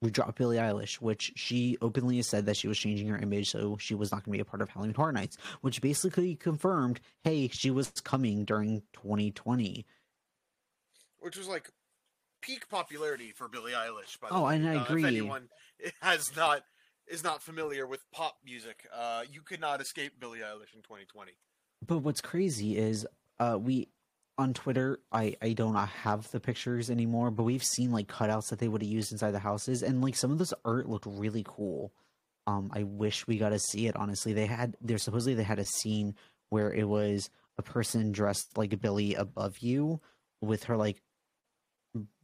we 0.00 0.10
dropped 0.10 0.38
Billie 0.38 0.56
Eilish, 0.58 0.94
which 0.96 1.32
she 1.36 1.76
openly 1.82 2.16
has 2.16 2.28
said 2.28 2.46
that 2.46 2.56
she 2.56 2.68
was 2.68 2.78
changing 2.78 3.08
her 3.08 3.18
image, 3.18 3.50
so 3.50 3.76
she 3.78 3.94
was 3.94 4.12
not 4.12 4.24
going 4.24 4.32
to 4.32 4.36
be 4.38 4.40
a 4.40 4.44
part 4.44 4.62
of 4.62 4.68
Halloween 4.68 4.94
Horror 4.94 5.12
Nights, 5.12 5.36
which 5.60 5.80
basically 5.80 6.36
confirmed, 6.36 7.00
hey, 7.24 7.48
she 7.48 7.70
was 7.70 7.90
coming 8.04 8.44
during 8.44 8.82
2020. 8.92 9.84
which 11.20 11.36
was 11.36 11.48
like 11.48 11.70
peak 12.40 12.68
popularity 12.68 13.32
for 13.32 13.48
Billie 13.48 13.72
Eilish. 13.72 14.18
By 14.20 14.28
the 14.28 14.34
Oh, 14.34 14.44
way. 14.44 14.54
and 14.56 14.68
I 14.68 14.76
Uh, 14.76 14.84
agree. 14.84 15.02
If 15.02 15.08
anyone 15.08 15.48
has 16.00 16.34
not 16.36 16.62
is 17.08 17.24
not 17.24 17.42
familiar 17.42 17.86
with 17.86 18.08
pop 18.12 18.36
music, 18.44 18.86
uh, 18.94 19.24
you 19.30 19.40
could 19.42 19.60
not 19.60 19.80
escape 19.80 20.20
Billie 20.20 20.40
Eilish 20.40 20.74
in 20.74 20.82
2020. 20.82 21.32
But 21.84 21.98
what's 21.98 22.20
crazy 22.20 22.76
is, 22.76 23.06
uh, 23.40 23.58
we 23.60 23.88
on 24.38 24.54
Twitter, 24.54 25.00
I 25.12 25.36
I 25.42 25.52
don't 25.52 25.74
have 25.74 26.30
the 26.30 26.40
pictures 26.40 26.90
anymore, 26.90 27.30
but 27.30 27.42
we've 27.42 27.64
seen 27.64 27.90
like 27.90 28.06
cutouts 28.06 28.48
that 28.50 28.60
they 28.60 28.68
would 28.68 28.82
have 28.82 28.90
used 28.90 29.12
inside 29.12 29.32
the 29.32 29.40
houses, 29.40 29.82
and 29.82 30.00
like 30.00 30.14
some 30.14 30.30
of 30.30 30.38
this 30.38 30.54
art 30.64 30.88
looked 30.88 31.06
really 31.06 31.44
cool. 31.46 31.92
Um, 32.46 32.70
I 32.72 32.84
wish 32.84 33.26
we 33.26 33.36
got 33.36 33.50
to 33.50 33.58
see 33.58 33.88
it. 33.88 33.96
Honestly, 33.96 34.32
they 34.32 34.46
had 34.46 34.76
there 34.80 34.96
supposedly 34.98 35.34
they 35.34 35.42
had 35.42 35.58
a 35.58 35.64
scene 35.64 36.14
where 36.50 36.72
it 36.72 36.88
was 36.88 37.28
a 37.58 37.62
person 37.62 38.12
dressed 38.12 38.56
like 38.56 38.80
Billie 38.80 39.14
above 39.14 39.58
you 39.58 40.00
with 40.40 40.64
her 40.64 40.76
like 40.76 41.02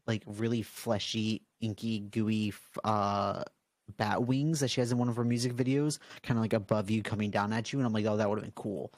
like 0.06 0.22
really 0.26 0.62
fleshy, 0.62 1.42
inky, 1.60 1.98
gooey 2.00 2.54
uh 2.84 3.42
bat 3.98 4.24
wings 4.24 4.60
that 4.60 4.68
she 4.68 4.80
has 4.80 4.92
in 4.92 4.98
one 4.98 5.08
of 5.08 5.16
her 5.16 5.24
music 5.24 5.52
videos, 5.54 5.98
kind 6.22 6.38
of 6.38 6.44
like 6.44 6.52
above 6.52 6.90
you 6.90 7.02
coming 7.02 7.30
down 7.30 7.52
at 7.52 7.72
you, 7.72 7.80
and 7.80 7.86
I'm 7.86 7.92
like, 7.92 8.06
oh, 8.06 8.16
that 8.16 8.30
would 8.30 8.38
have 8.38 8.44
been 8.44 8.52
cool. 8.52 8.92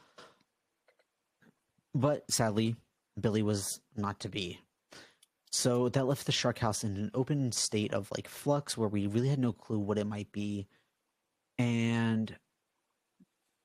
But 1.94 2.30
sadly, 2.30 2.76
Billie 3.20 3.42
was 3.42 3.80
not 3.96 4.20
to 4.20 4.28
be. 4.28 4.60
So 5.50 5.88
that 5.90 6.06
left 6.06 6.26
the 6.26 6.32
Shark 6.32 6.58
House 6.58 6.84
in 6.84 6.96
an 6.96 7.10
open 7.14 7.50
state 7.52 7.94
of 7.94 8.10
like 8.14 8.28
flux 8.28 8.76
where 8.76 8.88
we 8.88 9.06
really 9.06 9.28
had 9.28 9.38
no 9.38 9.52
clue 9.52 9.78
what 9.78 9.98
it 9.98 10.06
might 10.06 10.30
be. 10.32 10.66
And 11.58 12.36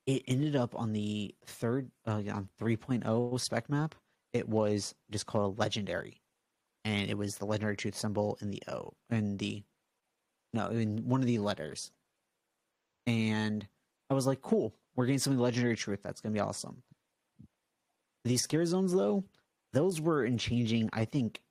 it 0.05 0.23
ended 0.27 0.55
up 0.55 0.73
on 0.75 0.93
the 0.93 1.35
third, 1.45 1.91
uh, 2.07 2.21
on 2.31 2.49
3.0 2.59 3.39
spec 3.39 3.69
map. 3.69 3.95
It 4.31 4.47
was 4.47 4.95
just 5.11 5.25
called 5.25 5.59
Legendary. 5.59 6.21
And 6.85 7.09
it 7.09 7.17
was 7.17 7.37
the 7.37 7.45
legendary 7.45 7.75
truth 7.75 7.95
symbol 7.95 8.37
in 8.41 8.49
the 8.49 8.63
O, 8.67 8.93
in 9.09 9.37
the, 9.37 9.61
no, 10.53 10.69
in 10.69 11.07
one 11.07 11.21
of 11.21 11.27
the 11.27 11.37
letters. 11.37 11.91
And 13.05 13.67
I 14.09 14.13
was 14.13 14.25
like, 14.25 14.41
cool, 14.41 14.73
we're 14.95 15.05
getting 15.05 15.19
something 15.19 15.39
legendary 15.39 15.75
truth. 15.75 15.99
That's 16.03 16.21
going 16.21 16.33
to 16.33 16.37
be 16.37 16.41
awesome. 16.41 16.81
These 18.23 18.43
scare 18.43 18.65
zones, 18.65 18.93
though, 18.93 19.23
those 19.73 20.01
were 20.01 20.23
in 20.25 20.37
changing, 20.37 20.89
I 20.93 21.05
think, 21.05 21.41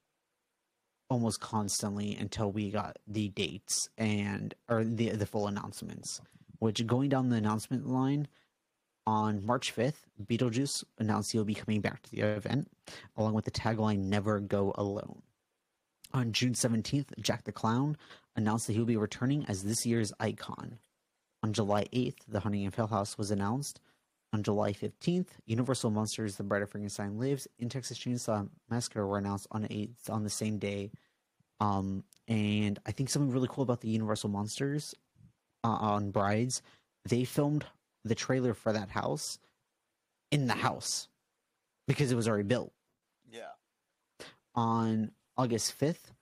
almost 1.08 1.40
constantly 1.40 2.14
until 2.14 2.52
we 2.52 2.70
got 2.70 2.98
the 3.06 3.28
dates 3.28 3.88
and 3.98 4.54
or 4.68 4.84
the 4.84 5.10
the 5.10 5.26
full 5.26 5.46
announcements. 5.46 6.20
Which 6.58 6.86
going 6.86 7.08
down 7.08 7.30
the 7.30 7.36
announcement 7.36 7.86
line 7.86 8.28
on 9.06 9.44
March 9.44 9.70
fifth, 9.72 10.06
Beetlejuice 10.22 10.84
announced 10.98 11.32
he'll 11.32 11.44
be 11.44 11.54
coming 11.54 11.80
back 11.80 12.02
to 12.02 12.10
the 12.10 12.20
event, 12.20 12.70
along 13.16 13.34
with 13.34 13.46
the 13.46 13.50
tagline 13.50 14.04
"Never 14.04 14.40
Go 14.40 14.72
Alone." 14.76 15.22
On 16.12 16.32
June 16.32 16.54
seventeenth, 16.54 17.12
Jack 17.20 17.44
the 17.44 17.52
Clown 17.52 17.96
announced 18.36 18.66
that 18.66 18.74
he 18.74 18.78
will 18.78 18.86
be 18.86 18.96
returning 18.96 19.44
as 19.46 19.64
this 19.64 19.86
year's 19.86 20.12
icon. 20.20 20.78
On 21.42 21.52
July 21.52 21.86
eighth, 21.92 22.24
the 22.28 22.40
Haunting 22.40 22.64
and 22.66 22.74
Hill 22.74 22.88
House 22.88 23.16
was 23.16 23.30
announced. 23.30 23.80
On 24.32 24.42
July 24.42 24.72
15th, 24.72 25.26
Universal 25.46 25.90
Monsters: 25.90 26.36
The 26.36 26.44
Bride 26.44 26.62
of 26.62 26.70
Frankenstein 26.70 27.18
Lives 27.18 27.48
and 27.58 27.70
Texas 27.70 27.98
Chainsaw 27.98 28.48
Massacre 28.68 29.06
were 29.06 29.18
announced 29.18 29.48
on 29.50 29.66
eight 29.70 29.90
on 30.08 30.22
the 30.22 30.30
same 30.30 30.58
day. 30.58 30.90
Um, 31.58 32.04
and 32.28 32.78
I 32.86 32.92
think 32.92 33.10
something 33.10 33.32
really 33.32 33.48
cool 33.50 33.64
about 33.64 33.80
the 33.80 33.88
Universal 33.88 34.30
Monsters 34.30 34.94
uh, 35.64 35.68
on 35.68 36.10
Brides, 36.10 36.62
they 37.04 37.24
filmed 37.24 37.66
the 38.04 38.14
trailer 38.14 38.54
for 38.54 38.72
that 38.72 38.88
house 38.88 39.38
in 40.30 40.46
the 40.46 40.54
house 40.54 41.08
because 41.86 42.12
it 42.12 42.16
was 42.16 42.28
already 42.28 42.44
built. 42.44 42.72
Yeah. 43.30 43.50
On 44.54 45.10
August 45.36 45.78
5th, 45.78 46.12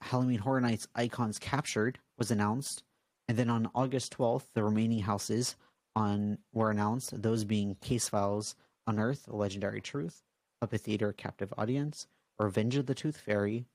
Halloween 0.00 0.38
Horror 0.38 0.60
Nights 0.60 0.88
Icons 0.94 1.38
Captured 1.38 1.98
was 2.18 2.30
announced, 2.30 2.82
and 3.28 3.36
then 3.36 3.50
on 3.50 3.70
August 3.74 4.16
12th, 4.16 4.44
the 4.54 4.62
remaining 4.62 5.00
houses 5.00 5.56
on 5.96 6.38
were 6.52 6.70
announced, 6.70 7.20
those 7.20 7.44
being 7.44 7.74
Case 7.76 8.08
Files, 8.08 8.54
Unearth, 8.86 9.24
The 9.24 9.34
Legendary 9.34 9.80
Truth, 9.80 10.22
Puppet 10.60 10.82
Theater, 10.82 11.12
Captive 11.12 11.52
Audience, 11.56 12.06
Revenge 12.38 12.76
of 12.76 12.86
the 12.86 12.94
Tooth 12.94 13.16
Fairy, 13.16 13.66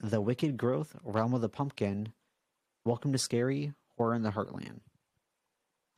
The 0.00 0.20
Wicked 0.20 0.56
Growth, 0.56 0.96
Realm 1.04 1.34
of 1.34 1.42
the 1.42 1.48
Pumpkin, 1.50 2.12
Welcome 2.86 3.12
to 3.12 3.18
Scary, 3.18 3.74
Horror 3.96 4.14
in 4.14 4.22
the 4.22 4.30
Heartland. 4.30 4.80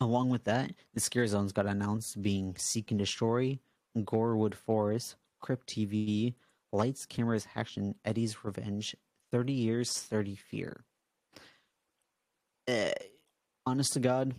Along 0.00 0.28
with 0.30 0.42
that, 0.44 0.72
the 0.94 1.00
scare 1.00 1.28
zones 1.28 1.52
got 1.52 1.66
announced 1.66 2.20
being 2.20 2.56
Seek 2.58 2.90
and 2.90 2.98
Destroy, 2.98 3.60
Gorewood 4.04 4.56
Forest, 4.56 5.14
Crypt 5.40 5.68
TV, 5.68 6.34
Lights, 6.72 7.06
Cameras, 7.06 7.46
Action, 7.54 7.94
Eddie's 8.04 8.44
Revenge, 8.44 8.96
30 9.30 9.52
Years, 9.52 9.92
30 9.92 10.34
Fear. 10.34 10.84
Eh, 12.66 12.92
honest 13.64 13.92
to 13.92 14.00
God, 14.00 14.34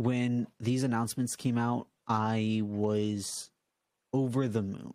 when 0.00 0.46
these 0.58 0.82
announcements 0.82 1.36
came 1.36 1.58
out, 1.58 1.86
I 2.08 2.62
was 2.64 3.50
over 4.14 4.48
the 4.48 4.62
moon. 4.62 4.94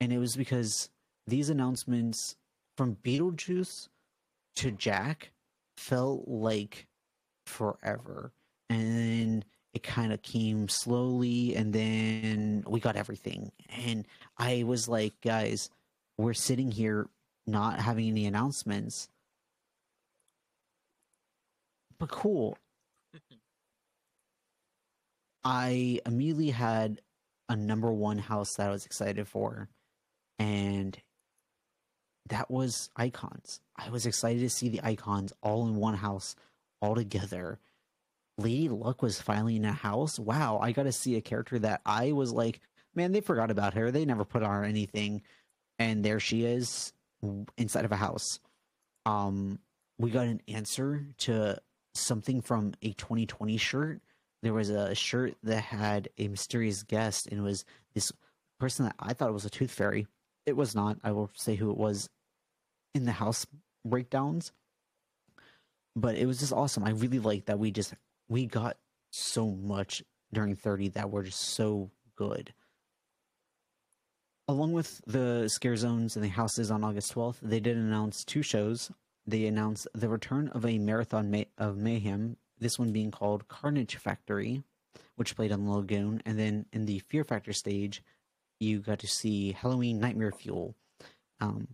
And 0.00 0.12
it 0.12 0.18
was 0.18 0.34
because 0.34 0.90
these 1.28 1.48
announcements 1.48 2.34
from 2.76 2.96
Beetlejuice 3.04 3.86
to 4.56 4.72
Jack 4.72 5.30
felt 5.76 6.26
like 6.26 6.88
forever. 7.46 8.32
And 8.68 9.44
it 9.74 9.84
kind 9.84 10.12
of 10.12 10.22
came 10.22 10.68
slowly, 10.68 11.54
and 11.54 11.72
then 11.72 12.64
we 12.66 12.80
got 12.80 12.96
everything. 12.96 13.52
And 13.86 14.08
I 14.38 14.64
was 14.64 14.88
like, 14.88 15.12
guys, 15.20 15.70
we're 16.18 16.34
sitting 16.34 16.72
here 16.72 17.08
not 17.46 17.78
having 17.78 18.08
any 18.08 18.26
announcements. 18.26 19.08
But 22.00 22.08
cool. 22.08 22.58
I 25.44 26.00
immediately 26.06 26.50
had 26.50 27.00
a 27.48 27.56
number 27.56 27.92
one 27.92 28.18
house 28.18 28.54
that 28.54 28.68
I 28.68 28.70
was 28.70 28.86
excited 28.86 29.26
for, 29.28 29.68
and 30.38 30.96
that 32.28 32.50
was 32.50 32.90
Icons. 32.96 33.60
I 33.76 33.90
was 33.90 34.06
excited 34.06 34.40
to 34.40 34.50
see 34.50 34.68
the 34.68 34.80
Icons 34.82 35.32
all 35.42 35.66
in 35.66 35.76
one 35.76 35.94
house, 35.94 36.36
all 36.80 36.94
together. 36.94 37.58
Lady 38.38 38.68
Luck 38.68 39.02
was 39.02 39.20
finally 39.20 39.56
in 39.56 39.64
a 39.64 39.72
house. 39.72 40.18
Wow, 40.18 40.58
I 40.62 40.72
got 40.72 40.84
to 40.84 40.92
see 40.92 41.16
a 41.16 41.20
character 41.20 41.58
that 41.58 41.82
I 41.84 42.12
was 42.12 42.32
like, 42.32 42.60
man, 42.94 43.12
they 43.12 43.20
forgot 43.20 43.50
about 43.50 43.74
her. 43.74 43.90
They 43.90 44.04
never 44.04 44.24
put 44.24 44.42
on 44.42 44.64
anything, 44.64 45.22
and 45.78 46.04
there 46.04 46.20
she 46.20 46.44
is 46.44 46.92
inside 47.56 47.84
of 47.84 47.92
a 47.92 47.96
house. 47.96 48.40
Um, 49.04 49.58
we 49.98 50.10
got 50.10 50.26
an 50.26 50.40
answer 50.48 51.06
to 51.18 51.60
something 51.94 52.40
from 52.40 52.72
a 52.82 52.92
2020 52.92 53.56
shirt. 53.56 54.00
There 54.42 54.54
was 54.54 54.70
a 54.70 54.94
shirt 54.94 55.36
that 55.44 55.62
had 55.62 56.08
a 56.18 56.28
mysterious 56.28 56.82
guest, 56.82 57.28
and 57.28 57.38
it 57.38 57.42
was 57.42 57.64
this 57.94 58.12
person 58.58 58.86
that 58.86 58.96
I 58.98 59.12
thought 59.12 59.32
was 59.32 59.44
a 59.44 59.50
tooth 59.50 59.70
fairy. 59.70 60.06
It 60.46 60.56
was 60.56 60.74
not. 60.74 60.98
I 61.04 61.12
will 61.12 61.30
say 61.34 61.54
who 61.54 61.70
it 61.70 61.76
was 61.76 62.08
in 62.94 63.04
the 63.04 63.12
house 63.12 63.46
breakdowns. 63.84 64.52
But 65.94 66.16
it 66.16 66.26
was 66.26 66.40
just 66.40 66.52
awesome. 66.52 66.84
I 66.84 66.90
really 66.90 67.18
like 67.18 67.46
that 67.46 67.58
we 67.58 67.70
just 67.70 67.94
we 68.28 68.46
got 68.46 68.76
so 69.10 69.50
much 69.50 70.02
during 70.32 70.56
30 70.56 70.88
that 70.90 71.10
were 71.10 71.22
just 71.22 71.40
so 71.40 71.90
good. 72.16 72.52
Along 74.48 74.72
with 74.72 75.00
the 75.06 75.48
scare 75.48 75.76
zones 75.76 76.16
and 76.16 76.24
the 76.24 76.28
houses 76.28 76.70
on 76.70 76.82
August 76.82 77.14
12th, 77.14 77.36
they 77.42 77.60
did 77.60 77.76
announce 77.76 78.24
two 78.24 78.42
shows. 78.42 78.90
They 79.26 79.46
announced 79.46 79.86
the 79.94 80.08
return 80.08 80.48
of 80.48 80.66
a 80.66 80.78
marathon 80.78 81.30
may- 81.30 81.50
of 81.58 81.76
mayhem, 81.76 82.36
this 82.62 82.78
one 82.78 82.92
being 82.92 83.10
called 83.10 83.48
Carnage 83.48 83.96
Factory, 83.96 84.62
which 85.16 85.36
played 85.36 85.52
on 85.52 85.64
the 85.64 85.70
Lagoon. 85.70 86.22
And 86.24 86.38
then 86.38 86.66
in 86.72 86.86
the 86.86 87.00
Fear 87.00 87.24
Factor 87.24 87.52
stage, 87.52 88.02
you 88.60 88.80
got 88.80 89.00
to 89.00 89.06
see 89.06 89.52
Halloween 89.52 89.98
Nightmare 89.98 90.32
Fuel. 90.32 90.74
Um, 91.40 91.68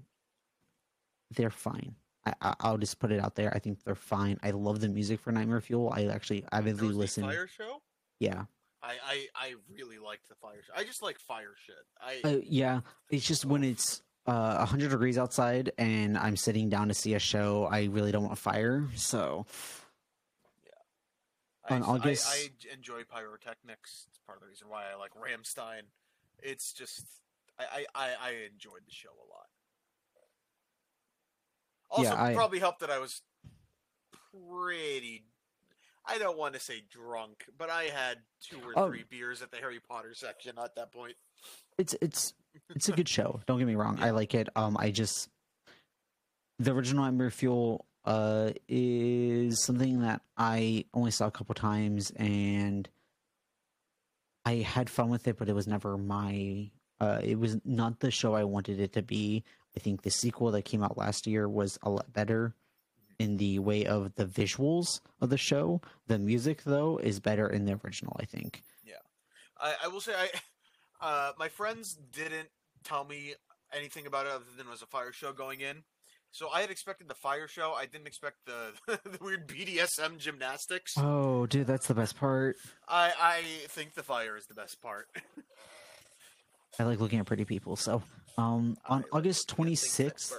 they're 1.30 1.50
fine. 1.50 1.94
I, 2.26 2.54
I'll 2.60 2.78
just 2.78 2.98
put 2.98 3.12
it 3.12 3.20
out 3.20 3.34
there. 3.34 3.52
I 3.54 3.58
think 3.58 3.84
they're 3.84 3.94
fine. 3.94 4.38
I 4.42 4.50
love 4.50 4.80
the 4.80 4.88
music 4.88 5.20
for 5.20 5.32
Nightmare 5.32 5.60
Fuel. 5.60 5.92
I 5.94 6.06
actually 6.06 6.44
avidly 6.52 6.88
listen. 6.88 7.24
Fire 7.24 7.46
show. 7.46 7.82
Yeah. 8.20 8.44
I, 8.82 8.94
I 9.04 9.26
I 9.34 9.54
really 9.74 9.98
liked 9.98 10.28
the 10.28 10.36
fire 10.36 10.62
show. 10.66 10.72
I 10.76 10.84
just 10.84 11.02
like 11.02 11.18
fire 11.18 11.54
shit. 11.66 11.76
I 12.00 12.28
uh, 12.28 12.40
yeah. 12.44 12.80
It's 13.10 13.26
just 13.26 13.44
when 13.44 13.64
it's 13.64 14.02
uh, 14.26 14.56
100 14.58 14.90
degrees 14.90 15.18
outside 15.18 15.72
and 15.78 16.16
I'm 16.16 16.36
sitting 16.36 16.68
down 16.68 16.88
to 16.88 16.94
see 16.94 17.14
a 17.14 17.18
show, 17.18 17.68
I 17.70 17.84
really 17.84 18.12
don't 18.12 18.24
want 18.24 18.38
fire. 18.38 18.86
So. 18.94 19.46
On 21.70 21.82
I, 21.82 21.86
August, 21.86 22.28
I, 22.28 22.50
I 22.70 22.74
enjoy 22.74 23.02
pyrotechnics. 23.04 24.06
It's 24.08 24.18
part 24.26 24.38
of 24.38 24.42
the 24.42 24.48
reason 24.48 24.68
why 24.68 24.84
I 24.92 24.96
like 24.96 25.12
Rammstein. 25.12 25.82
It's 26.40 26.72
just 26.72 27.04
I 27.58 27.86
I, 27.94 28.08
I 28.20 28.30
enjoyed 28.52 28.82
the 28.86 28.92
show 28.92 29.10
a 29.10 29.28
lot. 29.30 29.46
Also, 31.90 32.02
yeah, 32.02 32.34
probably 32.34 32.58
helped 32.58 32.80
that 32.80 32.90
I 32.90 32.98
was 32.98 33.22
pretty. 34.32 35.24
I 36.06 36.18
don't 36.18 36.38
want 36.38 36.54
to 36.54 36.60
say 36.60 36.82
drunk, 36.90 37.44
but 37.58 37.70
I 37.70 37.84
had 37.84 38.18
two 38.42 38.58
or 38.64 38.88
three 38.88 39.04
beers 39.08 39.42
at 39.42 39.50
the 39.50 39.58
Harry 39.58 39.80
Potter 39.80 40.14
section 40.14 40.52
at 40.62 40.74
that 40.76 40.92
point. 40.92 41.14
It's 41.76 41.94
it's 42.00 42.34
it's 42.74 42.88
a 42.88 42.92
good 42.92 43.08
show. 43.08 43.40
Don't 43.46 43.58
get 43.58 43.66
me 43.66 43.74
wrong. 43.74 43.98
Yeah. 43.98 44.06
I 44.06 44.10
like 44.10 44.34
it. 44.34 44.48
Um, 44.56 44.76
I 44.78 44.90
just 44.90 45.28
the 46.58 46.72
original 46.72 47.04
Nightmare 47.04 47.30
Fuel 47.30 47.84
uh 48.04 48.50
is 48.68 49.62
something 49.62 50.00
that 50.00 50.22
I 50.36 50.84
only 50.94 51.10
saw 51.10 51.26
a 51.26 51.30
couple 51.30 51.54
times 51.54 52.10
and 52.16 52.88
I 54.48 54.56
had 54.62 54.88
fun 54.88 55.10
with 55.10 55.28
it, 55.28 55.36
but 55.36 55.50
it 55.50 55.54
was 55.54 55.66
never 55.66 55.98
my. 55.98 56.70
Uh, 57.00 57.20
it 57.22 57.38
was 57.38 57.58
not 57.66 58.00
the 58.00 58.10
show 58.10 58.34
I 58.34 58.44
wanted 58.44 58.80
it 58.80 58.94
to 58.94 59.02
be. 59.02 59.44
I 59.76 59.80
think 59.80 60.02
the 60.02 60.10
sequel 60.10 60.50
that 60.52 60.64
came 60.64 60.82
out 60.82 60.96
last 60.96 61.26
year 61.26 61.46
was 61.46 61.78
a 61.82 61.90
lot 61.90 62.10
better 62.14 62.54
in 63.18 63.36
the 63.36 63.58
way 63.58 63.84
of 63.84 64.14
the 64.14 64.24
visuals 64.24 65.00
of 65.20 65.28
the 65.28 65.36
show. 65.36 65.82
The 66.06 66.18
music, 66.18 66.62
though, 66.64 66.96
is 66.96 67.20
better 67.20 67.46
in 67.46 67.66
the 67.66 67.78
original. 67.84 68.16
I 68.18 68.24
think. 68.24 68.62
Yeah, 68.86 68.94
I, 69.60 69.74
I 69.84 69.88
will 69.88 70.00
say 70.00 70.14
I, 70.16 70.30
uh, 71.06 71.32
my 71.38 71.48
friends 71.48 71.98
didn't 72.12 72.48
tell 72.84 73.04
me 73.04 73.34
anything 73.70 74.06
about 74.06 74.24
it 74.24 74.32
other 74.32 74.46
than 74.56 74.66
it 74.66 74.70
was 74.70 74.80
a 74.80 74.86
fire 74.86 75.12
show 75.12 75.32
going 75.32 75.60
in. 75.60 75.84
So 76.30 76.48
I 76.50 76.60
had 76.60 76.70
expected 76.70 77.08
the 77.08 77.14
fire 77.14 77.48
show. 77.48 77.72
I 77.72 77.86
didn't 77.86 78.06
expect 78.06 78.36
the 78.46 78.72
the 79.04 79.18
weird 79.20 79.48
BDSM 79.48 80.18
gymnastics. 80.18 80.94
Oh, 80.96 81.46
dude, 81.46 81.66
that's 81.66 81.86
the 81.86 81.94
best 81.94 82.16
part. 82.16 82.56
I 82.88 83.12
I 83.18 83.42
think 83.68 83.94
the 83.94 84.02
fire 84.02 84.36
is 84.36 84.46
the 84.46 84.54
best 84.54 84.80
part. 84.80 85.08
I 86.78 86.84
like 86.84 87.00
looking 87.00 87.18
at 87.18 87.26
pretty 87.26 87.44
people. 87.44 87.76
So, 87.76 88.02
um, 88.36 88.76
on 88.86 89.04
August 89.12 89.54
26th, 89.56 90.32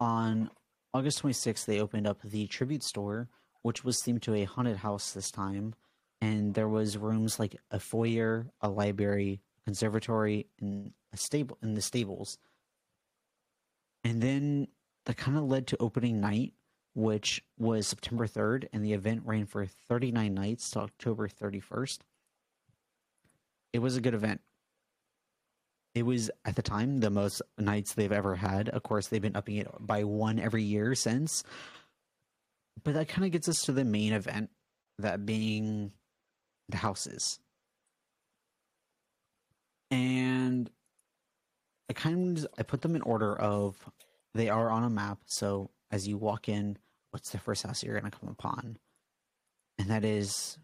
on 0.00 0.50
August 0.92 1.22
26th, 1.22 1.66
they 1.66 1.80
opened 1.80 2.06
up 2.06 2.20
the 2.22 2.46
tribute 2.48 2.82
store, 2.82 3.28
which 3.62 3.84
was 3.84 3.98
themed 3.98 4.22
to 4.22 4.34
a 4.34 4.44
haunted 4.44 4.78
house 4.78 5.12
this 5.12 5.30
time, 5.30 5.74
and 6.20 6.54
there 6.54 6.68
was 6.68 6.96
rooms 6.96 7.38
like 7.38 7.56
a 7.70 7.78
foyer, 7.78 8.46
a 8.60 8.68
library, 8.68 9.40
conservatory, 9.64 10.46
and 10.60 10.92
a 11.12 11.16
stable 11.16 11.58
in 11.62 11.74
the 11.74 11.82
stables. 11.82 12.38
And 14.04 14.22
then 14.22 14.68
that 15.06 15.16
kind 15.16 15.36
of 15.36 15.44
led 15.44 15.66
to 15.68 15.76
opening 15.80 16.20
night, 16.20 16.54
which 16.94 17.42
was 17.58 17.86
September 17.86 18.26
3rd, 18.26 18.68
and 18.72 18.84
the 18.84 18.92
event 18.92 19.22
ran 19.24 19.46
for 19.46 19.66
39 19.66 20.34
nights 20.34 20.70
to 20.70 20.80
October 20.80 21.28
31st. 21.28 21.98
It 23.72 23.80
was 23.80 23.96
a 23.96 24.00
good 24.00 24.14
event. 24.14 24.40
It 25.94 26.02
was 26.04 26.30
at 26.44 26.56
the 26.56 26.62
time 26.62 27.00
the 27.00 27.10
most 27.10 27.42
nights 27.58 27.94
they've 27.94 28.12
ever 28.12 28.36
had. 28.36 28.68
Of 28.68 28.82
course, 28.82 29.08
they've 29.08 29.20
been 29.22 29.36
upping 29.36 29.56
it 29.56 29.68
by 29.80 30.04
one 30.04 30.38
every 30.38 30.62
year 30.62 30.94
since. 30.94 31.42
But 32.84 32.94
that 32.94 33.08
kind 33.08 33.24
of 33.24 33.32
gets 33.32 33.48
us 33.48 33.62
to 33.62 33.72
the 33.72 33.84
main 33.84 34.12
event, 34.12 34.50
that 34.98 35.26
being 35.26 35.92
the 36.68 36.76
houses. 36.76 37.40
And 39.90 40.70
I 41.88 41.92
kind 41.92 42.38
of 42.38 42.46
I 42.58 42.62
put 42.62 42.82
them 42.82 42.96
in 42.96 43.02
order 43.02 43.36
of 43.38 43.76
they 44.34 44.48
are 44.48 44.70
on 44.70 44.84
a 44.84 44.90
map. 44.90 45.18
So 45.26 45.70
as 45.90 46.06
you 46.06 46.18
walk 46.18 46.48
in, 46.48 46.76
what's 47.10 47.30
the 47.30 47.38
first 47.38 47.64
house 47.64 47.82
you're 47.82 47.98
going 47.98 48.10
to 48.10 48.18
come 48.18 48.28
upon? 48.28 48.76
And 49.78 49.90
that 49.90 50.04
is 50.04 50.58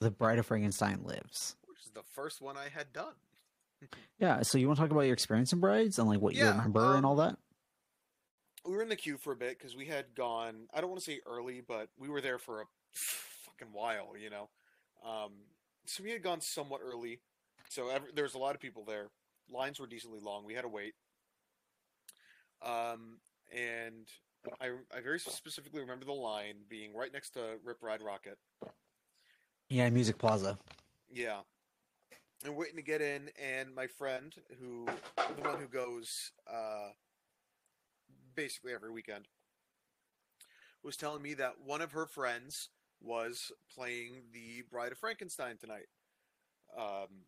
the 0.00 0.10
Bride 0.10 0.38
of 0.38 0.46
Frankenstein 0.46 1.02
lives, 1.04 1.56
which 1.66 1.78
is 1.84 1.92
the 1.92 2.02
first 2.02 2.40
one 2.40 2.56
I 2.56 2.68
had 2.68 2.92
done 2.92 3.14
yeah. 4.18 4.42
So 4.42 4.58
you 4.58 4.66
want 4.66 4.78
to 4.78 4.84
talk 4.84 4.90
about 4.90 5.02
your 5.02 5.12
experience 5.12 5.52
in 5.52 5.60
brides 5.60 5.98
and 5.98 6.08
like 6.08 6.20
what 6.20 6.34
yeah, 6.34 6.44
you 6.44 6.50
remember 6.50 6.80
um, 6.80 6.96
and 6.96 7.06
all 7.06 7.16
that? 7.16 7.36
We 8.64 8.74
were 8.74 8.82
in 8.82 8.88
the 8.88 8.96
queue 8.96 9.16
for 9.16 9.32
a 9.32 9.36
bit 9.36 9.58
because 9.58 9.76
we 9.76 9.86
had 9.86 10.14
gone. 10.14 10.66
I 10.74 10.80
don't 10.80 10.90
want 10.90 11.00
to 11.00 11.10
say 11.10 11.20
early, 11.26 11.62
but 11.66 11.88
we 11.98 12.08
were 12.08 12.20
there 12.20 12.38
for 12.38 12.62
a 12.62 12.64
fucking 12.92 13.72
while. 13.72 14.14
You 14.20 14.30
know, 14.30 14.48
um, 15.04 15.32
so 15.84 16.02
we 16.02 16.10
had 16.10 16.22
gone 16.22 16.40
somewhat 16.40 16.80
early. 16.82 17.20
So 17.68 17.88
every, 17.88 18.08
there 18.14 18.24
was 18.24 18.34
a 18.34 18.38
lot 18.38 18.54
of 18.54 18.60
people 18.60 18.84
there. 18.84 19.08
Lines 19.50 19.80
were 19.80 19.86
decently 19.86 20.20
long. 20.20 20.44
We 20.44 20.54
had 20.54 20.62
to 20.62 20.68
wait. 20.68 20.94
Um, 22.62 23.18
and 23.54 24.08
I, 24.60 24.68
I 24.96 25.00
very 25.02 25.20
specifically 25.20 25.80
remember 25.80 26.04
the 26.04 26.12
line 26.12 26.56
being 26.68 26.94
right 26.94 27.12
next 27.12 27.30
to 27.30 27.56
Rip 27.64 27.82
Ride 27.82 28.00
Rockit. 28.00 28.36
Yeah, 29.68 29.88
Music 29.90 30.18
Plaza. 30.18 30.58
Yeah, 31.10 31.40
and 32.44 32.56
waiting 32.56 32.76
to 32.76 32.82
get 32.82 33.00
in, 33.00 33.30
and 33.42 33.74
my 33.74 33.86
friend, 33.86 34.34
who 34.60 34.86
the 35.16 35.48
one 35.48 35.58
who 35.60 35.66
goes 35.66 36.32
uh, 36.48 36.90
basically 38.34 38.72
every 38.72 38.90
weekend, 38.90 39.26
was 40.84 40.96
telling 40.96 41.22
me 41.22 41.34
that 41.34 41.54
one 41.64 41.80
of 41.80 41.92
her 41.92 42.06
friends 42.06 42.68
was 43.00 43.50
playing 43.74 44.22
the 44.32 44.62
Bride 44.70 44.92
of 44.92 44.98
Frankenstein 44.98 45.56
tonight. 45.58 45.88
Um, 46.78 47.24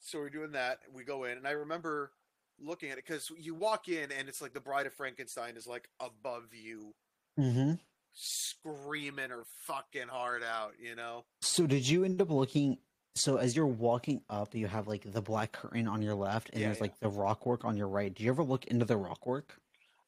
so 0.00 0.18
we're 0.18 0.30
doing 0.30 0.52
that. 0.52 0.78
We 0.92 1.04
go 1.04 1.24
in, 1.24 1.36
and 1.36 1.46
I 1.46 1.52
remember 1.52 2.12
looking 2.60 2.90
at 2.90 2.98
it 2.98 3.04
because 3.06 3.30
you 3.38 3.54
walk 3.54 3.88
in, 3.88 4.10
and 4.12 4.28
it's 4.28 4.42
like 4.42 4.52
the 4.52 4.60
Bride 4.60 4.86
of 4.86 4.94
Frankenstein 4.94 5.56
is 5.56 5.66
like 5.66 5.88
above 6.00 6.48
you. 6.52 6.94
Mm-hmm 7.38 7.74
screaming 8.20 9.30
her 9.30 9.44
fucking 9.66 10.08
heart 10.08 10.42
out, 10.42 10.72
you 10.82 10.96
know. 10.96 11.24
So 11.40 11.68
did 11.68 11.88
you 11.88 12.02
end 12.02 12.20
up 12.20 12.30
looking 12.30 12.78
so 13.18 13.36
as 13.36 13.56
you're 13.56 13.66
walking 13.66 14.22
up, 14.30 14.54
you 14.54 14.66
have 14.66 14.86
like 14.86 15.10
the 15.10 15.20
black 15.20 15.52
curtain 15.52 15.88
on 15.88 16.02
your 16.02 16.14
left, 16.14 16.50
and 16.50 16.60
yeah, 16.60 16.68
there's 16.68 16.78
yeah. 16.78 16.84
like 16.84 17.00
the 17.00 17.08
rock 17.08 17.46
work 17.46 17.64
on 17.64 17.76
your 17.76 17.88
right. 17.88 18.14
Do 18.14 18.22
you 18.22 18.30
ever 18.30 18.44
look 18.44 18.66
into 18.66 18.84
the 18.84 18.96
rock 18.96 19.26
work? 19.26 19.58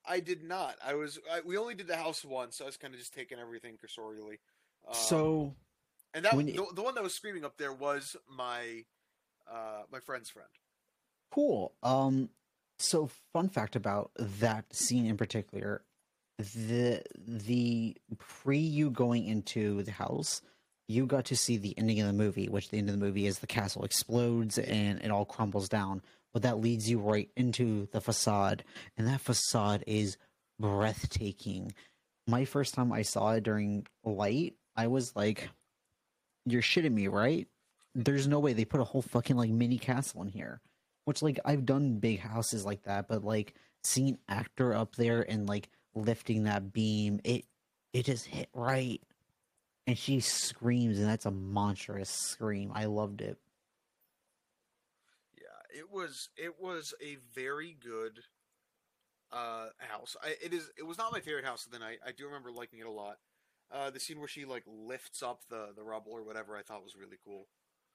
I 0.06 0.20
did 0.20 0.42
not. 0.42 0.76
I 0.84 0.94
was. 0.94 1.18
I, 1.30 1.40
we 1.40 1.56
only 1.56 1.74
did 1.74 1.86
the 1.86 1.96
house 1.96 2.24
once, 2.24 2.56
so 2.56 2.64
I 2.64 2.66
was 2.66 2.76
kind 2.76 2.94
of 2.94 3.00
just 3.00 3.12
taking 3.12 3.38
everything 3.38 3.76
cursorially. 3.76 4.38
Um, 4.88 4.94
so, 4.94 5.54
and 6.14 6.24
that 6.24 6.36
the, 6.36 6.66
the, 6.74 6.82
one 6.82 6.94
that 6.94 7.02
was 7.02 7.14
screaming 7.14 7.44
up 7.44 7.58
there 7.58 7.72
was 7.72 8.16
my 8.28 8.84
uh, 9.50 9.82
my 9.92 10.00
friend's 10.00 10.30
friend. 10.30 10.48
Cool. 11.32 11.72
Um. 11.82 12.30
So, 12.78 13.10
fun 13.34 13.50
fact 13.50 13.76
about 13.76 14.10
that 14.16 14.74
scene 14.74 15.06
in 15.06 15.16
particular: 15.16 15.82
the 16.38 17.02
the 17.16 17.96
pre 18.18 18.58
you 18.58 18.90
going 18.90 19.26
into 19.26 19.82
the 19.82 19.92
house 19.92 20.42
you 20.90 21.06
got 21.06 21.26
to 21.26 21.36
see 21.36 21.56
the 21.56 21.78
ending 21.78 22.00
of 22.00 22.08
the 22.08 22.12
movie, 22.12 22.48
which 22.48 22.68
the 22.68 22.78
end 22.78 22.88
of 22.88 22.98
the 22.98 23.04
movie 23.04 23.26
is 23.26 23.38
the 23.38 23.46
castle 23.46 23.84
explodes 23.84 24.58
and 24.58 25.00
it 25.00 25.12
all 25.12 25.24
crumbles 25.24 25.68
down. 25.68 26.02
But 26.32 26.42
that 26.42 26.58
leads 26.58 26.90
you 26.90 26.98
right 26.98 27.30
into 27.36 27.86
the 27.92 28.00
facade, 28.00 28.64
and 28.96 29.06
that 29.06 29.20
facade 29.20 29.84
is 29.86 30.16
breathtaking. 30.58 31.74
My 32.26 32.44
first 32.44 32.74
time 32.74 32.92
I 32.92 33.02
saw 33.02 33.32
it 33.32 33.44
during 33.44 33.86
light, 34.04 34.54
I 34.76 34.88
was 34.88 35.14
like, 35.14 35.48
"You're 36.44 36.62
shitting 36.62 36.92
me, 36.92 37.06
right? 37.08 37.48
There's 37.94 38.28
no 38.28 38.38
way 38.38 38.52
they 38.52 38.64
put 38.64 38.80
a 38.80 38.84
whole 38.84 39.02
fucking 39.02 39.36
like 39.36 39.50
mini 39.50 39.78
castle 39.78 40.22
in 40.22 40.28
here." 40.28 40.60
Which 41.04 41.22
like 41.22 41.40
I've 41.44 41.66
done 41.66 41.98
big 41.98 42.20
houses 42.20 42.64
like 42.64 42.82
that, 42.84 43.08
but 43.08 43.24
like 43.24 43.54
seeing 43.82 44.18
actor 44.28 44.74
up 44.74 44.96
there 44.96 45.22
and 45.28 45.48
like 45.48 45.70
lifting 45.94 46.44
that 46.44 46.72
beam, 46.72 47.20
it 47.24 47.44
it 47.92 48.04
just 48.04 48.26
hit 48.26 48.48
right. 48.54 49.00
And 49.86 49.98
she 49.98 50.20
screams, 50.20 50.98
and 50.98 51.08
that's 51.08 51.26
a 51.26 51.30
monstrous 51.30 52.10
scream. 52.10 52.70
I 52.74 52.84
loved 52.84 53.22
it. 53.22 53.38
Yeah, 55.36 55.78
it 55.80 55.90
was 55.90 56.28
it 56.36 56.60
was 56.60 56.94
a 57.02 57.16
very 57.34 57.76
good 57.82 58.20
uh 59.32 59.68
house. 59.78 60.16
I, 60.22 60.36
it 60.42 60.52
is 60.52 60.70
it 60.78 60.86
was 60.86 60.98
not 60.98 61.12
my 61.12 61.20
favorite 61.20 61.44
house 61.44 61.66
of 61.66 61.72
the 61.72 61.78
night. 61.78 61.98
I 62.06 62.12
do 62.12 62.26
remember 62.26 62.52
liking 62.52 62.78
it 62.78 62.86
a 62.86 62.90
lot. 62.90 63.16
Uh, 63.72 63.88
the 63.88 64.00
scene 64.00 64.18
where 64.18 64.28
she 64.28 64.44
like 64.44 64.64
lifts 64.66 65.22
up 65.22 65.42
the 65.48 65.68
the 65.74 65.82
rubble 65.82 66.12
or 66.12 66.22
whatever, 66.22 66.56
I 66.56 66.62
thought 66.62 66.84
was 66.84 66.96
really 66.96 67.18
cool. 67.24 67.46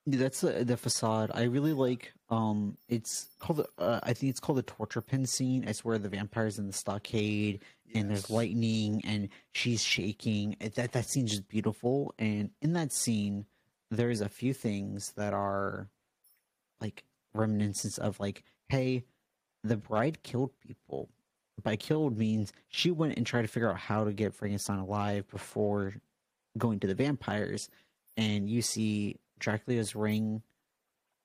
That's 0.07 0.41
the, 0.41 0.63
the 0.63 0.77
facade. 0.77 1.31
I 1.33 1.43
really 1.43 1.73
like. 1.73 2.13
Um, 2.29 2.77
it's 2.87 3.27
called. 3.39 3.65
Uh, 3.77 3.99
I 4.03 4.13
think 4.13 4.29
it's 4.29 4.39
called 4.39 4.59
the 4.59 4.63
torture 4.63 5.01
pin 5.01 5.25
scene. 5.25 5.63
It's 5.63 5.83
where 5.83 5.97
the 5.97 6.09
vampires 6.09 6.59
in 6.59 6.67
the 6.67 6.73
stockade 6.73 7.61
and 7.93 8.09
there's 8.09 8.29
lightning 8.29 9.01
and 9.05 9.29
she's 9.51 9.83
shaking. 9.83 10.57
That 10.75 10.91
that 10.91 11.09
scene's 11.09 11.31
just 11.31 11.47
beautiful. 11.47 12.13
And 12.19 12.51
in 12.61 12.73
that 12.73 12.93
scene, 12.93 13.45
there's 13.89 14.21
a 14.21 14.29
few 14.29 14.53
things 14.53 15.13
that 15.15 15.33
are 15.33 15.89
like 16.81 17.03
reminiscence 17.33 17.97
of 17.97 18.19
like, 18.19 18.43
hey, 18.69 19.03
the 19.63 19.77
bride 19.77 20.23
killed 20.23 20.51
people. 20.65 21.09
By 21.63 21.77
killed 21.77 22.17
means 22.17 22.51
she 22.67 22.91
went 22.91 23.17
and 23.17 23.25
tried 23.25 23.43
to 23.43 23.47
figure 23.47 23.69
out 23.69 23.77
how 23.77 24.03
to 24.03 24.11
get 24.11 24.35
Frankenstein 24.35 24.79
alive 24.79 25.27
before 25.29 25.95
going 26.57 26.79
to 26.81 26.87
the 26.87 26.95
vampires. 26.95 27.69
And 28.17 28.49
you 28.49 28.61
see 28.61 29.17
Dracula's 29.39 29.95
ring, 29.95 30.41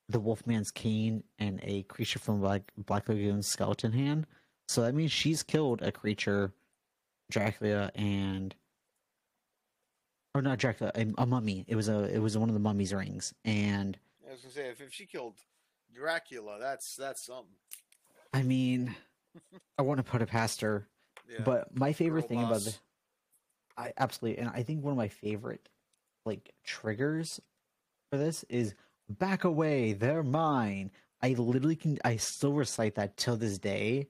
the 0.08 0.20
Wolfman's 0.20 0.70
cane, 0.70 1.22
and 1.38 1.60
a 1.62 1.82
creature 1.84 2.18
from 2.18 2.40
Black 2.40 2.72
Black 2.76 3.08
Lagoon's 3.08 3.46
skeleton 3.46 3.92
hand. 3.92 4.26
So 4.68 4.82
that 4.82 4.94
means 4.94 5.10
she's 5.12 5.42
killed 5.42 5.82
a 5.82 5.90
creature, 5.92 6.52
Dracula, 7.30 7.90
and 7.94 8.54
or 10.34 10.42
not 10.42 10.58
Dracula, 10.58 10.92
a, 10.94 11.06
a 11.18 11.26
mummy. 11.26 11.64
It 11.68 11.76
was 11.76 11.88
a 11.88 12.04
it 12.14 12.18
was 12.18 12.36
one 12.38 12.48
of 12.48 12.54
the 12.54 12.60
mummy's 12.60 12.92
rings, 12.94 13.34
and 13.44 13.98
I 14.28 14.32
was 14.32 14.40
gonna 14.42 14.52
say 14.54 14.68
if, 14.68 14.80
if 14.80 14.92
she 14.92 15.06
killed 15.06 15.34
Dracula, 15.94 16.58
that's 16.60 16.94
that's 16.96 17.22
something. 17.22 17.54
I 18.32 18.42
mean, 18.42 18.94
I 19.78 19.82
want 19.82 19.98
to 19.98 20.04
put 20.04 20.22
it 20.22 20.28
past 20.28 20.60
her, 20.60 20.86
Yeah. 21.28 21.42
but 21.44 21.76
my 21.76 21.92
favorite 21.92 22.22
Girl 22.22 22.28
thing 22.28 22.38
about 22.40 22.52
boss. 22.52 22.64
the, 22.64 22.74
I 23.82 23.92
absolutely, 23.98 24.38
and 24.40 24.50
I 24.54 24.62
think 24.62 24.84
one 24.84 24.92
of 24.92 24.98
my 24.98 25.08
favorite 25.08 25.68
like 26.24 26.52
triggers 26.64 27.40
for 28.10 28.18
this 28.18 28.44
is 28.48 28.74
back 29.08 29.44
away, 29.44 29.92
they're 29.92 30.22
mine. 30.22 30.90
I 31.22 31.30
literally 31.30 31.76
can, 31.76 31.98
I 32.04 32.16
still 32.16 32.52
recite 32.52 32.96
that 32.96 33.16
till 33.16 33.36
this 33.36 33.58
day 33.58 34.08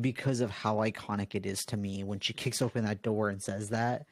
because 0.00 0.40
of 0.40 0.50
how 0.50 0.76
iconic 0.76 1.34
it 1.34 1.46
is 1.46 1.64
to 1.66 1.76
me 1.76 2.02
when 2.02 2.18
she 2.18 2.32
kicks 2.32 2.60
open 2.60 2.84
that 2.84 3.02
door 3.02 3.28
and 3.28 3.40
says 3.42 3.68
that 3.70 4.06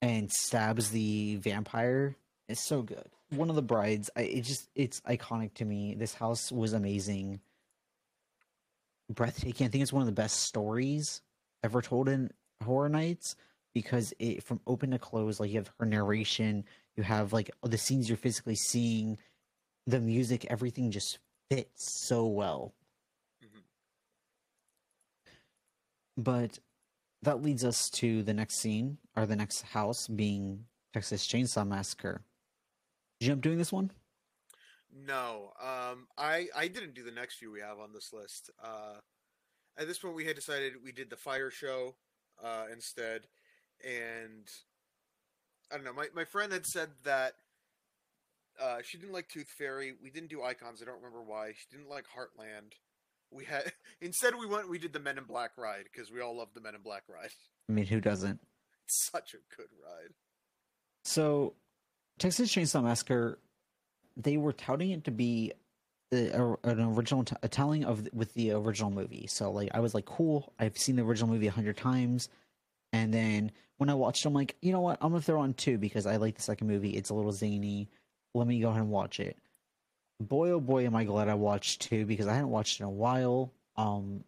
and 0.00 0.32
stabs 0.32 0.90
the 0.90 1.36
vampire. 1.36 2.16
It's 2.48 2.64
so 2.64 2.82
good. 2.82 3.08
One 3.30 3.50
of 3.50 3.56
the 3.56 3.62
brides, 3.62 4.10
I, 4.16 4.22
it 4.22 4.42
just, 4.42 4.68
it's 4.74 5.00
iconic 5.02 5.54
to 5.54 5.64
me. 5.64 5.94
This 5.94 6.14
house 6.14 6.50
was 6.50 6.72
amazing 6.72 7.40
breathtaking. 9.10 9.66
I 9.66 9.70
think 9.70 9.82
it's 9.82 9.92
one 9.92 10.02
of 10.02 10.06
the 10.06 10.12
best 10.12 10.40
stories 10.40 11.20
ever 11.62 11.82
told 11.82 12.08
in 12.08 12.30
Horror 12.64 12.88
Nights 12.88 13.36
because 13.74 14.12
it 14.18 14.42
from 14.42 14.60
open 14.66 14.90
to 14.90 14.98
close, 14.98 15.40
like 15.40 15.50
you 15.50 15.56
have 15.56 15.70
her 15.78 15.86
narration, 15.86 16.64
you 16.96 17.02
have 17.02 17.32
like 17.32 17.50
the 17.62 17.78
scenes 17.78 18.08
you're 18.08 18.18
physically 18.18 18.54
seeing, 18.54 19.18
the 19.86 20.00
music, 20.00 20.46
everything 20.50 20.90
just 20.90 21.18
fits 21.50 21.90
so 21.92 22.26
well. 22.26 22.74
Mhm. 23.42 23.62
But 26.16 26.58
that 27.22 27.42
leads 27.42 27.64
us 27.64 27.88
to 27.90 28.22
the 28.22 28.34
next 28.34 28.56
scene 28.56 28.98
or 29.16 29.26
the 29.26 29.36
next 29.36 29.62
house 29.62 30.08
being 30.08 30.66
Texas 30.92 31.26
Chainsaw 31.26 31.66
Massacre. 31.66 32.24
Did 33.20 33.26
you 33.26 33.32
end 33.32 33.38
up 33.38 33.42
doing 33.42 33.58
this 33.58 33.72
one? 33.72 33.92
No, 34.90 35.54
um, 35.58 36.08
I 36.18 36.48
I 36.54 36.68
didn't 36.68 36.94
do 36.94 37.02
the 37.02 37.10
next 37.10 37.36
few 37.36 37.50
we 37.50 37.60
have 37.60 37.78
on 37.78 37.92
this 37.92 38.12
list. 38.12 38.50
Uh, 38.62 39.00
at 39.78 39.86
this 39.86 39.98
point, 39.98 40.14
we 40.14 40.26
had 40.26 40.36
decided 40.36 40.82
we 40.82 40.92
did 40.92 41.08
the 41.08 41.16
fire 41.16 41.50
show 41.50 41.96
uh, 42.42 42.66
instead, 42.70 43.26
and 43.82 44.50
I 45.72 45.76
don't 45.76 45.84
know. 45.84 45.92
My 45.92 46.06
my 46.14 46.24
friend 46.24 46.52
had 46.52 46.66
said 46.66 46.90
that 47.04 47.34
uh, 48.60 48.78
she 48.84 48.98
didn't 48.98 49.12
like 49.12 49.28
Tooth 49.28 49.48
Fairy. 49.58 49.94
We 50.02 50.10
didn't 50.10 50.30
do 50.30 50.42
Icons. 50.42 50.82
I 50.82 50.84
don't 50.84 50.96
remember 50.96 51.22
why. 51.22 51.52
She 51.56 51.76
didn't 51.76 51.88
like 51.88 52.04
Heartland. 52.04 52.72
We 53.30 53.44
had 53.44 53.72
instead 54.00 54.34
we 54.38 54.46
went 54.46 54.68
we 54.68 54.78
did 54.78 54.92
the 54.92 55.00
Men 55.00 55.18
in 55.18 55.24
Black 55.24 55.52
ride 55.56 55.84
because 55.92 56.10
we 56.10 56.20
all 56.20 56.36
love 56.36 56.48
the 56.54 56.60
Men 56.60 56.74
in 56.74 56.82
Black 56.82 57.04
ride. 57.08 57.30
I 57.68 57.72
mean, 57.72 57.86
who 57.86 58.00
doesn't? 58.00 58.40
It's 58.84 59.08
such 59.10 59.34
a 59.34 59.56
good 59.56 59.68
ride. 59.82 60.10
So, 61.04 61.54
Texas 62.18 62.52
Chainsaw 62.52 62.82
Massacre, 62.82 63.38
they 64.16 64.36
were 64.36 64.52
touting 64.52 64.90
it 64.90 65.04
to 65.04 65.10
be 65.10 65.52
the, 66.10 66.58
an 66.64 66.80
original, 66.80 67.24
t- 67.24 67.36
a 67.42 67.48
telling 67.48 67.84
of 67.84 68.08
with 68.12 68.34
the 68.34 68.52
original 68.52 68.90
movie. 68.90 69.26
So, 69.26 69.50
like, 69.50 69.70
I 69.74 69.80
was 69.80 69.94
like, 69.94 70.04
cool. 70.04 70.52
I've 70.58 70.76
seen 70.76 70.96
the 70.96 71.02
original 71.02 71.30
movie 71.30 71.46
a 71.46 71.50
hundred 71.50 71.76
times, 71.76 72.28
and 72.92 73.12
then 73.12 73.52
when 73.78 73.90
I 73.90 73.94
watched, 73.94 74.24
I'm 74.26 74.34
like, 74.34 74.56
you 74.60 74.72
know 74.72 74.80
what? 74.80 74.98
I'm 75.00 75.10
gonna 75.10 75.22
throw 75.22 75.40
on 75.40 75.54
two 75.54 75.78
because 75.78 76.06
I 76.06 76.16
like 76.16 76.36
the 76.36 76.42
second 76.42 76.68
movie. 76.68 76.90
It's 76.90 77.10
a 77.10 77.14
little 77.14 77.32
zany. 77.32 77.88
Let 78.34 78.46
me 78.46 78.60
go 78.60 78.68
ahead 78.68 78.82
and 78.82 78.90
watch 78.90 79.20
it. 79.20 79.36
Boy, 80.20 80.50
oh 80.50 80.60
boy, 80.60 80.86
am 80.86 80.94
I 80.94 81.04
glad 81.04 81.28
I 81.28 81.34
watched 81.34 81.82
two 81.82 82.06
because 82.06 82.26
I 82.26 82.34
hadn't 82.34 82.50
watched 82.50 82.80
in 82.80 82.86
a 82.86 82.90
while. 82.90 83.52
Um, 83.76 84.24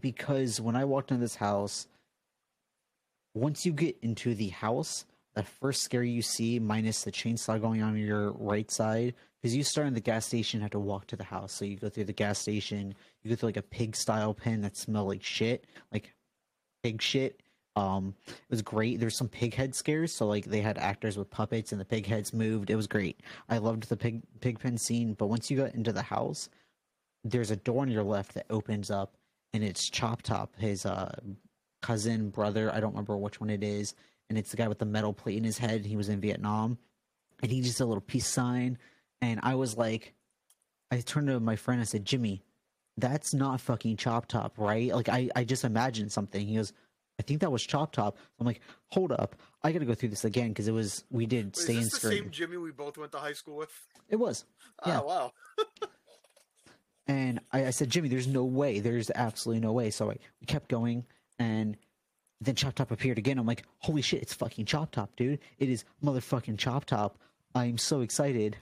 because 0.00 0.60
when 0.60 0.76
I 0.76 0.84
walked 0.84 1.10
into 1.10 1.20
this 1.20 1.36
house, 1.36 1.86
once 3.34 3.64
you 3.64 3.72
get 3.72 3.96
into 4.02 4.34
the 4.34 4.48
house, 4.48 5.04
the 5.34 5.42
first 5.42 5.82
scare 5.82 6.02
you 6.02 6.22
see, 6.22 6.58
minus 6.58 7.02
the 7.04 7.12
chainsaw 7.12 7.60
going 7.60 7.82
on 7.82 7.96
your 7.96 8.32
right 8.32 8.70
side, 8.70 9.14
because 9.40 9.54
you 9.54 9.62
start 9.62 9.86
in 9.86 9.94
the 9.94 10.00
gas 10.00 10.26
station, 10.26 10.58
and 10.58 10.62
have 10.62 10.70
to 10.72 10.78
walk 10.78 11.06
to 11.08 11.16
the 11.16 11.24
house. 11.24 11.52
So 11.52 11.64
you 11.64 11.76
go 11.76 11.88
through 11.88 12.04
the 12.04 12.12
gas 12.12 12.38
station, 12.38 12.94
you 13.22 13.30
go 13.30 13.36
through 13.36 13.48
like 13.48 13.56
a 13.56 13.62
pig 13.62 13.96
style 13.96 14.34
pen 14.34 14.62
that 14.62 14.76
smell 14.76 15.06
like 15.06 15.22
shit, 15.22 15.66
like 15.92 16.13
pig 16.84 17.00
shit. 17.00 17.40
Um, 17.76 18.14
it 18.26 18.50
was 18.50 18.62
great. 18.62 19.00
There's 19.00 19.16
some 19.16 19.28
pig 19.28 19.54
head 19.54 19.74
scares, 19.74 20.12
so 20.12 20.26
like 20.26 20.44
they 20.44 20.60
had 20.60 20.78
actors 20.78 21.16
with 21.16 21.30
puppets 21.30 21.72
and 21.72 21.80
the 21.80 21.84
pig 21.84 22.06
heads 22.06 22.32
moved. 22.32 22.70
It 22.70 22.76
was 22.76 22.86
great. 22.86 23.20
I 23.48 23.58
loved 23.58 23.88
the 23.88 23.96
pig 23.96 24.22
pig 24.40 24.60
pen 24.60 24.78
scene. 24.78 25.14
But 25.14 25.26
once 25.26 25.50
you 25.50 25.56
got 25.56 25.74
into 25.74 25.92
the 25.92 26.02
house, 26.02 26.48
there's 27.24 27.50
a 27.50 27.56
door 27.56 27.80
on 27.82 27.90
your 27.90 28.04
left 28.04 28.34
that 28.34 28.46
opens 28.50 28.90
up, 28.90 29.16
and 29.52 29.64
it's 29.64 29.88
Chop 29.88 30.22
Top, 30.22 30.54
his 30.56 30.86
uh 30.86 31.16
cousin, 31.82 32.30
brother, 32.30 32.72
I 32.72 32.80
don't 32.80 32.92
remember 32.92 33.16
which 33.16 33.40
one 33.40 33.50
it 33.50 33.62
is, 33.62 33.94
and 34.28 34.38
it's 34.38 34.50
the 34.50 34.56
guy 34.56 34.68
with 34.68 34.78
the 34.78 34.86
metal 34.86 35.12
plate 35.12 35.36
in 35.36 35.44
his 35.44 35.58
head. 35.58 35.84
He 35.84 35.96
was 35.96 36.08
in 36.08 36.20
Vietnam, 36.20 36.78
and 37.42 37.50
he 37.50 37.60
just 37.60 37.80
a 37.80 37.84
little 37.84 38.00
peace 38.00 38.26
sign, 38.26 38.78
and 39.20 39.40
I 39.42 39.54
was 39.54 39.76
like, 39.76 40.14
I 40.90 41.00
turned 41.00 41.26
to 41.28 41.40
my 41.40 41.56
friend 41.56 41.80
I 41.80 41.84
said, 41.84 42.04
Jimmy, 42.04 42.42
that's 42.96 43.34
not 43.34 43.60
fucking 43.60 43.96
Chop 43.96 44.26
Top, 44.26 44.54
right? 44.58 44.94
Like 44.94 45.08
I, 45.08 45.28
I 45.34 45.44
just 45.44 45.64
imagined 45.64 46.12
something. 46.12 46.46
He 46.46 46.56
goes, 46.56 46.72
I 47.18 47.22
think 47.22 47.40
that 47.40 47.50
was 47.52 47.64
Chop 47.64 47.92
Top. 47.92 48.18
I'm 48.38 48.46
like, 48.46 48.60
hold 48.88 49.12
up, 49.12 49.36
I 49.62 49.72
got 49.72 49.80
to 49.80 49.84
go 49.84 49.94
through 49.94 50.10
this 50.10 50.24
again 50.24 50.48
because 50.48 50.68
it 50.68 50.72
was 50.72 51.04
we 51.10 51.26
did 51.26 51.46
Wait, 51.46 51.56
stay 51.56 51.76
is 51.76 51.84
this 51.84 51.92
the 51.92 51.98
scream. 52.08 52.22
same 52.24 52.30
Jimmy 52.30 52.56
we 52.56 52.70
both 52.70 52.98
went 52.98 53.12
to 53.12 53.18
high 53.18 53.32
school 53.32 53.56
with? 53.56 53.70
It 54.08 54.16
was. 54.16 54.44
Oh, 54.84 54.90
yeah. 54.90 55.00
Oh 55.00 55.06
wow. 55.06 55.32
And 57.06 57.40
I, 57.52 57.66
I 57.66 57.70
said, 57.70 57.90
Jimmy, 57.90 58.08
there's 58.08 58.26
no 58.26 58.44
way. 58.44 58.80
There's 58.80 59.10
absolutely 59.14 59.60
no 59.60 59.72
way. 59.72 59.90
So 59.90 60.10
I, 60.10 60.16
we 60.40 60.46
kept 60.46 60.68
going, 60.70 61.04
and 61.38 61.76
then 62.40 62.54
Chop 62.54 62.74
Top 62.74 62.90
appeared 62.90 63.18
again. 63.18 63.38
I'm 63.38 63.46
like, 63.46 63.64
holy 63.78 64.00
shit, 64.02 64.22
it's 64.22 64.32
fucking 64.32 64.64
Chop 64.64 64.90
Top, 64.90 65.14
dude. 65.16 65.38
It 65.58 65.68
is 65.68 65.84
motherfucking 66.02 66.56
Chop 66.58 66.86
Top. 66.86 67.18
I'm 67.54 67.76
so 67.76 68.00
excited. 68.00 68.56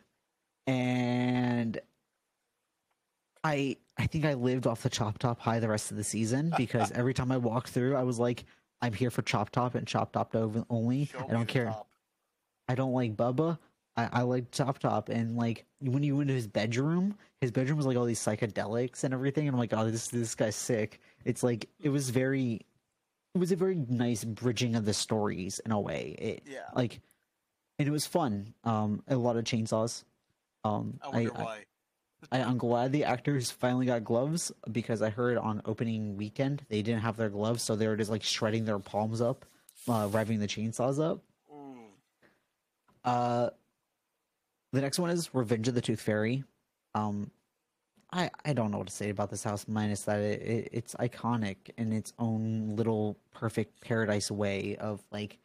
And 0.66 1.78
I 3.44 3.76
I 3.98 4.06
think 4.06 4.24
I 4.24 4.34
lived 4.34 4.66
off 4.66 4.82
the 4.82 4.90
Chop 4.90 5.18
Top 5.18 5.40
high 5.40 5.60
the 5.60 5.68
rest 5.68 5.90
of 5.90 5.96
the 5.96 6.04
season 6.04 6.52
because 6.56 6.90
every 6.92 7.14
time 7.14 7.32
I 7.32 7.36
walked 7.36 7.70
through, 7.70 7.96
I 7.96 8.02
was 8.02 8.18
like, 8.18 8.44
I'm 8.80 8.92
here 8.92 9.10
for 9.10 9.22
Chop 9.22 9.50
Top 9.50 9.74
and 9.74 9.86
Chop 9.86 10.12
Top 10.12 10.34
only. 10.70 11.06
Show 11.06 11.26
I 11.28 11.32
don't 11.32 11.46
care. 11.46 11.66
top. 11.66 11.88
I 12.68 12.74
don't 12.74 12.92
like 12.92 13.16
Bubba. 13.16 13.58
I, 13.96 14.08
I 14.12 14.22
like 14.22 14.50
Chop 14.50 14.78
Top, 14.78 15.08
and 15.08 15.36
like 15.36 15.66
when 15.80 16.02
you 16.02 16.16
went 16.16 16.28
to 16.28 16.34
his 16.34 16.46
bedroom, 16.46 17.16
his 17.40 17.50
bedroom 17.50 17.76
was 17.76 17.86
like 17.86 17.96
all 17.96 18.06
these 18.06 18.20
psychedelics 18.20 19.04
and 19.04 19.12
everything. 19.12 19.46
And 19.46 19.54
I'm 19.54 19.58
like, 19.58 19.74
oh, 19.74 19.90
this 19.90 20.08
this 20.08 20.34
guy's 20.34 20.56
sick. 20.56 21.00
It's 21.24 21.42
like 21.42 21.68
it 21.80 21.90
was 21.90 22.08
very, 22.10 22.60
it 23.34 23.38
was 23.38 23.52
a 23.52 23.56
very 23.56 23.74
nice 23.88 24.24
bridging 24.24 24.76
of 24.76 24.84
the 24.86 24.94
stories 24.94 25.58
in 25.58 25.72
a 25.72 25.80
way. 25.80 26.16
It 26.18 26.42
Yeah. 26.46 26.60
like, 26.74 27.00
and 27.78 27.86
it 27.86 27.90
was 27.90 28.06
fun. 28.06 28.54
Um, 28.64 29.02
a 29.08 29.16
lot 29.16 29.36
of 29.36 29.44
chainsaws. 29.44 30.04
Um, 30.64 30.98
I 31.02 31.08
wonder 31.08 31.36
I, 31.36 31.42
why. 31.42 31.52
I, 31.52 31.64
I'm 32.30 32.58
glad 32.58 32.92
the 32.92 33.04
actors 33.04 33.50
finally 33.50 33.86
got 33.86 34.04
gloves 34.04 34.52
because 34.70 35.02
I 35.02 35.10
heard 35.10 35.36
on 35.38 35.60
opening 35.64 36.16
weekend 36.16 36.64
they 36.68 36.82
didn't 36.82 37.02
have 37.02 37.16
their 37.16 37.28
gloves, 37.28 37.62
so 37.62 37.74
they 37.74 37.88
were 37.88 37.96
just 37.96 38.10
like 38.10 38.22
shredding 38.22 38.64
their 38.64 38.78
palms 38.78 39.20
up, 39.20 39.44
uh, 39.88 40.08
revving 40.08 40.38
the 40.38 40.46
chainsaws 40.46 41.02
up. 41.02 41.20
Ooh. 41.52 41.76
Uh, 43.04 43.50
the 44.72 44.80
next 44.80 44.98
one 44.98 45.10
is 45.10 45.34
Revenge 45.34 45.68
of 45.68 45.74
the 45.74 45.80
Tooth 45.80 46.00
Fairy. 46.00 46.44
Um, 46.94 47.30
I 48.12 48.30
I 48.44 48.52
don't 48.52 48.70
know 48.70 48.78
what 48.78 48.86
to 48.86 48.92
say 48.92 49.10
about 49.10 49.30
this 49.30 49.42
house, 49.42 49.66
minus 49.66 50.02
that 50.02 50.20
it, 50.20 50.42
it 50.42 50.68
it's 50.72 50.94
iconic 50.94 51.56
in 51.76 51.92
its 51.92 52.12
own 52.18 52.76
little 52.76 53.16
perfect 53.32 53.80
paradise 53.80 54.30
way 54.30 54.76
of 54.76 55.02
like 55.10 55.38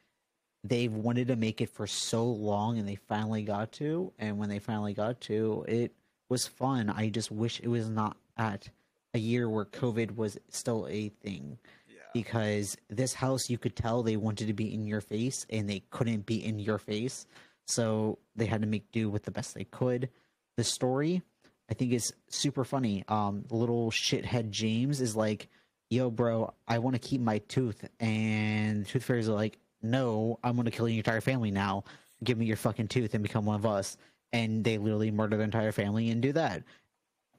they've 0.64 0.94
wanted 0.94 1.28
to 1.30 1.36
make 1.36 1.62
it 1.62 1.70
for 1.70 1.88
so 1.88 2.26
long 2.26 2.78
and 2.78 2.88
they 2.88 2.96
finally 2.96 3.44
got 3.44 3.72
to 3.72 4.12
and 4.20 4.38
when 4.38 4.50
they 4.50 4.60
finally 4.60 4.94
got 4.94 5.22
to 5.22 5.64
it 5.68 5.94
was 6.30 6.48
fun. 6.48 6.90
I 6.90 7.10
just 7.10 7.32
wish 7.32 7.60
it 7.60 7.68
was 7.68 7.90
not 7.90 8.18
at 8.38 8.70
a 9.14 9.20
year 9.20 9.50
where 9.50 9.66
covid 9.66 10.16
was 10.16 10.38
still 10.50 10.86
a 10.90 11.10
thing 11.24 11.58
Yeah. 11.90 11.96
because 12.14 12.78
this 12.90 13.14
house 13.14 13.50
you 13.50 13.58
could 13.58 13.76
tell 13.76 14.04
they 14.04 14.18
wanted 14.18 14.48
to 14.48 14.54
be 14.54 14.72
in 14.74 14.86
your 14.86 15.02
face 15.02 15.46
and 15.50 15.68
they 15.70 15.82
couldn't 15.90 16.26
be 16.26 16.44
in 16.46 16.60
your 16.60 16.78
face. 16.78 17.26
So 17.66 18.20
they 18.36 18.46
had 18.46 18.62
to 18.62 18.68
make 18.68 18.92
do 18.92 19.10
with 19.10 19.24
the 19.24 19.32
best 19.32 19.56
they 19.56 19.64
could. 19.64 20.10
The 20.58 20.64
story 20.64 21.22
i 21.70 21.74
think 21.74 21.92
is 21.94 22.14
super 22.30 22.64
funny. 22.64 23.04
Um 23.08 23.46
little 23.50 23.90
shithead 23.92 24.52
james 24.52 25.02
is 25.02 25.16
like 25.16 25.48
yo 25.90 26.10
bro 26.12 26.54
i 26.68 26.80
want 26.80 26.96
to 26.96 27.00
keep 27.00 27.22
my 27.22 27.40
tooth. 27.40 27.88
And 28.00 28.82
the 28.86 28.90
tooth 28.90 29.04
fairies 29.06 29.30
are 29.30 29.34
like 29.34 29.58
no 29.82 30.38
i'm 30.44 30.54
going 30.56 30.66
to 30.66 30.72
kill 30.72 30.90
your 30.90 30.98
entire 30.98 31.22
family 31.22 31.52
now. 31.52 31.86
Give 32.24 32.38
me 32.38 32.46
your 32.46 32.58
fucking 32.58 32.88
tooth 32.90 33.14
and 33.14 33.24
become 33.24 33.46
one 33.46 33.56
of 33.56 33.66
us 33.66 33.96
and 34.34 34.64
they 34.64 34.78
literally 34.78 35.12
murder 35.12 35.38
the 35.38 35.44
entire 35.44 35.72
family 35.72 36.10
and 36.10 36.22
do 36.22 36.32
that. 36.34 36.64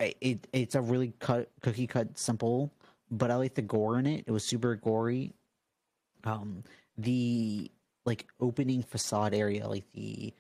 It 0.01 0.47
it's 0.53 0.74
a 0.74 0.80
really 0.80 1.12
cut 1.18 1.51
cookie 1.61 1.86
cut 1.86 2.16
simple 2.18 2.72
but 3.11 3.30
i 3.30 3.36
like 3.36 3.55
the 3.55 3.62
gore 3.62 3.99
in 3.99 4.07
it. 4.07 4.24
It 4.26 4.30
was 4.30 4.45
super 4.45 4.74
gory. 4.76 5.32
Um 6.24 6.62
the 6.97 7.70
like 8.07 8.26
opening 8.41 8.82
facade 8.82 9.34
area 9.34 9.68
like 9.68 9.84
the 9.93 10.32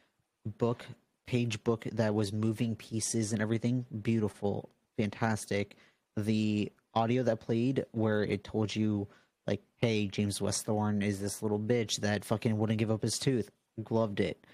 book 0.58 0.84
page 1.26 1.62
book 1.64 1.86
that 1.92 2.14
was 2.14 2.32
moving 2.32 2.74
pieces 2.76 3.32
and 3.32 3.42
everything 3.42 3.84
beautiful 4.02 4.70
fantastic. 4.96 5.76
The 6.16 6.72
audio 6.94 7.22
that 7.24 7.40
played 7.40 7.84
where 7.92 8.22
it 8.22 8.44
told 8.44 8.74
you 8.74 9.06
like 9.46 9.62
hey 9.78 10.06
james 10.06 10.40
westthorne 10.40 11.02
is 11.02 11.20
this 11.20 11.42
little 11.42 11.58
bitch 11.58 11.96
that 11.96 12.24
fucking 12.24 12.56
wouldn't 12.58 12.78
give 12.78 12.90
up 12.90 13.02
his 13.02 13.18
tooth. 13.18 13.50
Loved 13.90 14.20
it 14.20 14.44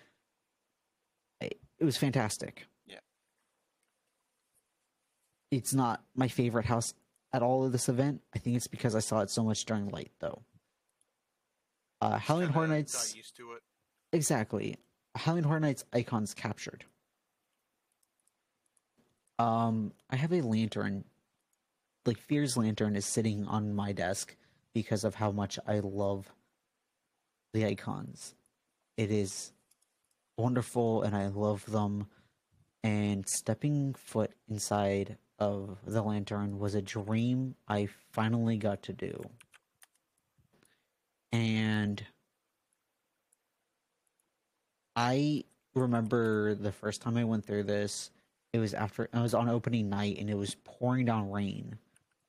it 1.78 1.84
was 1.84 1.96
fantastic 1.96 2.66
Yeah. 2.86 2.98
it's 5.50 5.74
not 5.74 6.02
my 6.14 6.28
favorite 6.28 6.66
house 6.66 6.94
at 7.32 7.42
all 7.42 7.64
of 7.64 7.72
this 7.72 7.88
event 7.88 8.22
i 8.34 8.38
think 8.38 8.56
it's 8.56 8.66
because 8.66 8.94
i 8.94 9.00
saw 9.00 9.20
it 9.20 9.30
so 9.30 9.42
much 9.44 9.64
during 9.64 9.88
light 9.88 10.12
though 10.20 10.42
uh 12.00 12.18
halloween 12.18 12.50
horror 12.50 12.68
nights 12.68 13.14
used 13.16 13.36
to 13.36 13.52
it. 13.52 13.62
Exactly. 14.12 14.76
Halloween 15.16 15.42
Horror 15.44 15.58
Nights 15.58 15.84
icons 15.92 16.34
captured. 16.34 16.84
Um, 19.38 19.92
I 20.10 20.16
have 20.16 20.32
a 20.32 20.40
lantern. 20.40 21.04
Like 22.06 22.18
Fear's 22.18 22.56
lantern 22.56 22.94
is 22.96 23.06
sitting 23.06 23.44
on 23.46 23.74
my 23.74 23.92
desk 23.92 24.36
because 24.74 25.02
of 25.04 25.14
how 25.16 25.32
much 25.32 25.58
I 25.66 25.80
love 25.80 26.32
the 27.52 27.64
icons. 27.66 28.34
It 28.96 29.10
is 29.10 29.52
wonderful 30.36 31.02
and 31.02 31.14
I 31.16 31.28
love 31.28 31.64
them. 31.66 32.06
And 32.82 33.26
stepping 33.26 33.94
foot 33.94 34.32
inside 34.48 35.16
of 35.38 35.78
the 35.86 36.02
lantern 36.02 36.58
was 36.58 36.74
a 36.74 36.82
dream 36.82 37.54
I 37.66 37.88
finally 38.12 38.58
got 38.58 38.82
to 38.84 38.92
do. 38.92 39.24
And 41.32 42.04
I 44.94 45.44
remember 45.74 46.54
the 46.54 46.72
first 46.72 47.02
time 47.02 47.16
I 47.16 47.24
went 47.24 47.44
through 47.44 47.64
this, 47.64 48.10
it 48.52 48.58
was 48.58 48.74
after 48.74 49.08
I 49.12 49.22
was 49.22 49.34
on 49.34 49.48
opening 49.48 49.88
night 49.88 50.18
and 50.18 50.30
it 50.30 50.36
was 50.36 50.56
pouring 50.62 51.06
down 51.06 51.30
rain 51.30 51.76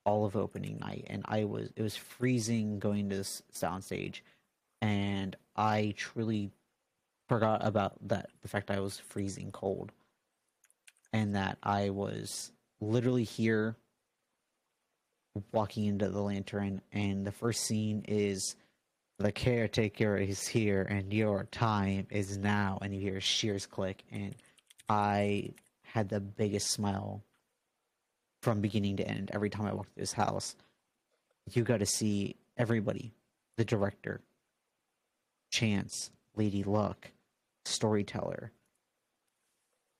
all 0.04 0.24
of 0.24 0.36
opening 0.36 0.78
night 0.78 1.04
and 1.08 1.22
I 1.26 1.44
was 1.44 1.70
it 1.76 1.82
was 1.82 1.96
freezing 1.96 2.78
going 2.78 3.10
to 3.10 3.16
this 3.16 3.42
soundstage 3.52 4.20
and 4.80 5.36
I 5.56 5.94
truly 5.96 6.50
forgot 7.28 7.66
about 7.66 7.96
that 8.08 8.30
the 8.42 8.48
fact 8.48 8.70
I 8.70 8.80
was 8.80 8.98
freezing 8.98 9.50
cold 9.52 9.92
and 11.12 11.34
that 11.34 11.58
I 11.62 11.90
was 11.90 12.52
literally 12.80 13.24
here 13.24 13.76
walking 15.52 15.86
into 15.86 16.08
the 16.08 16.20
lantern. 16.20 16.82
And 16.92 17.26
the 17.26 17.32
first 17.32 17.64
scene 17.64 18.04
is 18.08 18.56
the 19.18 19.32
caretaker 19.32 20.16
is 20.16 20.46
here 20.46 20.82
and 20.82 21.12
your 21.12 21.44
time 21.44 22.06
is 22.10 22.36
now. 22.36 22.78
And 22.82 22.94
you 22.94 23.00
hear 23.00 23.20
shears 23.20 23.66
click. 23.66 24.04
And 24.10 24.34
i 24.88 25.50
had 25.82 26.08
the 26.08 26.20
biggest 26.20 26.70
smile 26.70 27.22
from 28.42 28.60
beginning 28.60 28.98
to 28.98 29.08
end 29.08 29.30
every 29.32 29.50
time 29.50 29.66
i 29.66 29.72
walked 29.72 29.94
through 29.94 30.02
this 30.02 30.12
house. 30.12 30.54
You 31.50 31.62
got 31.62 31.78
to 31.78 31.86
see 31.86 32.36
everybody 32.56 33.12
the 33.56 33.64
director 33.64 34.20
chance 35.50 36.10
lady 36.36 36.62
luck 36.62 37.10
storyteller. 37.66 38.52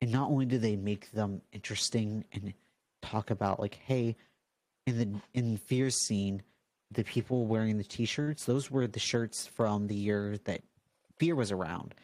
And 0.00 0.12
not 0.12 0.30
only 0.30 0.46
do 0.46 0.58
they 0.58 0.76
make 0.76 1.10
them 1.12 1.40
interesting 1.52 2.24
and 2.32 2.52
talk 3.02 3.30
about 3.30 3.60
like 3.60 3.78
hey 3.84 4.16
in 4.86 4.98
the 4.98 5.20
in 5.32 5.56
fear's 5.56 5.96
scene 5.96 6.42
the 6.90 7.04
people 7.04 7.46
wearing 7.46 7.78
the 7.78 7.84
t-shirts 7.84 8.44
those 8.44 8.70
were 8.70 8.86
the 8.86 8.98
shirts 8.98 9.46
from 9.46 9.86
the 9.86 9.94
year 9.94 10.38
that 10.44 10.62
fear 11.18 11.34
was 11.34 11.52
around. 11.52 11.94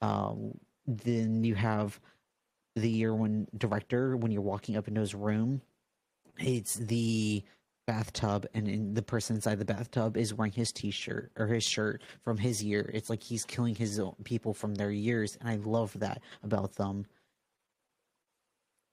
Um, 0.00 0.58
then 0.86 1.44
you 1.44 1.54
have 1.54 1.98
the 2.76 2.88
year 2.88 3.14
when 3.14 3.46
director 3.56 4.16
when 4.16 4.32
you're 4.32 4.42
walking 4.42 4.76
up 4.76 4.88
into 4.88 5.00
his 5.00 5.14
room 5.14 5.62
it's 6.38 6.74
the 6.74 7.44
bathtub 7.86 8.46
and 8.54 8.68
in 8.68 8.94
the 8.94 9.02
person 9.02 9.36
inside 9.36 9.58
the 9.58 9.64
bathtub 9.64 10.16
is 10.16 10.34
wearing 10.34 10.52
his 10.52 10.72
t-shirt 10.72 11.30
or 11.36 11.46
his 11.46 11.64
shirt 11.64 12.02
from 12.22 12.38
his 12.38 12.62
year. 12.62 12.90
It's 12.94 13.10
like 13.10 13.22
he's 13.22 13.44
killing 13.44 13.74
his 13.74 13.98
own 13.98 14.14
people 14.24 14.54
from 14.54 14.74
their 14.74 14.90
years 14.90 15.36
and 15.40 15.48
i 15.48 15.56
love 15.56 15.98
that 16.00 16.22
about 16.42 16.74
them. 16.74 17.06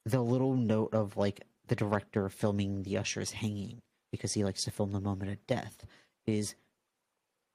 The 0.06 0.22
little 0.22 0.56
note 0.56 0.94
of 0.94 1.18
like 1.18 1.46
the 1.68 1.76
director 1.76 2.28
filming 2.30 2.84
the 2.84 2.98
ushers 2.98 3.32
hanging 3.32 3.82
because 4.12 4.34
he 4.34 4.44
likes 4.44 4.64
to 4.66 4.72
film 4.72 4.92
the 4.92 5.00
moment 5.00 5.32
of 5.32 5.48
death 5.48 5.86
is 6.26 6.56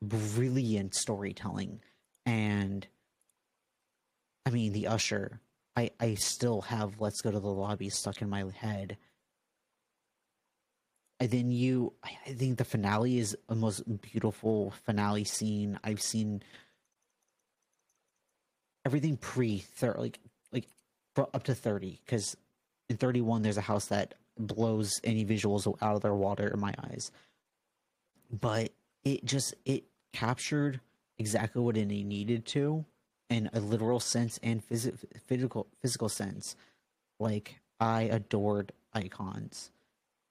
brilliant 0.03 0.95
storytelling. 0.95 1.81
And 2.25 2.87
i 4.47 4.51
mean 4.51 4.73
the 4.73 4.87
usher 4.87 5.41
i 5.77 5.91
i 6.01 6.15
still 6.15 6.63
have 6.63 7.01
let's 7.01 7.21
go 7.21 7.31
to 7.31 7.41
the 7.41 7.47
lobby 7.47 7.89
stuck 7.89 8.23
in 8.23 8.31
my 8.31 8.45
head 8.55 8.97
and 11.19 11.31
then 11.31 11.51
you 11.51 11.93
i 12.05 12.11
think 12.33 12.59
the 12.59 12.65
finale 12.65 13.19
is 13.19 13.37
the 13.49 13.55
most 13.55 13.83
beautiful 14.03 14.73
finale 14.85 15.25
scene 15.25 15.79
i've 15.85 16.03
seen. 16.03 16.43
Everything 18.85 19.17
pre 19.17 19.65
like 19.97 20.19
like 20.53 20.69
up 21.17 21.43
to 21.45 21.55
30 21.55 22.01
because 22.05 22.37
in 22.89 22.97
31 22.97 23.43
there's 23.43 23.57
a 23.57 23.63
house 23.63 23.87
that 23.87 24.15
blows 24.39 25.01
any 25.03 25.25
visuals 25.25 25.67
out 25.83 25.97
of 25.97 26.03
their 26.03 26.15
water 26.15 26.49
in 26.49 26.61
my 26.61 26.73
eyes. 26.85 27.11
But 28.31 28.73
it 29.05 29.25
just 29.25 29.55
it 29.65 29.85
captured 30.13 30.81
exactly 31.19 31.63
what 31.63 31.77
it 31.77 31.87
needed 31.87 32.47
to 32.47 32.85
in 33.29 33.51
a 33.53 33.61
literal 33.61 33.99
sense 33.99 34.39
and 34.43 34.67
phys- 34.69 34.97
physical 35.27 35.67
physical 35.81 36.09
sense. 36.09 36.55
Like 37.19 37.61
i 37.81 38.03
adored 38.03 38.73
icons. 38.93 39.71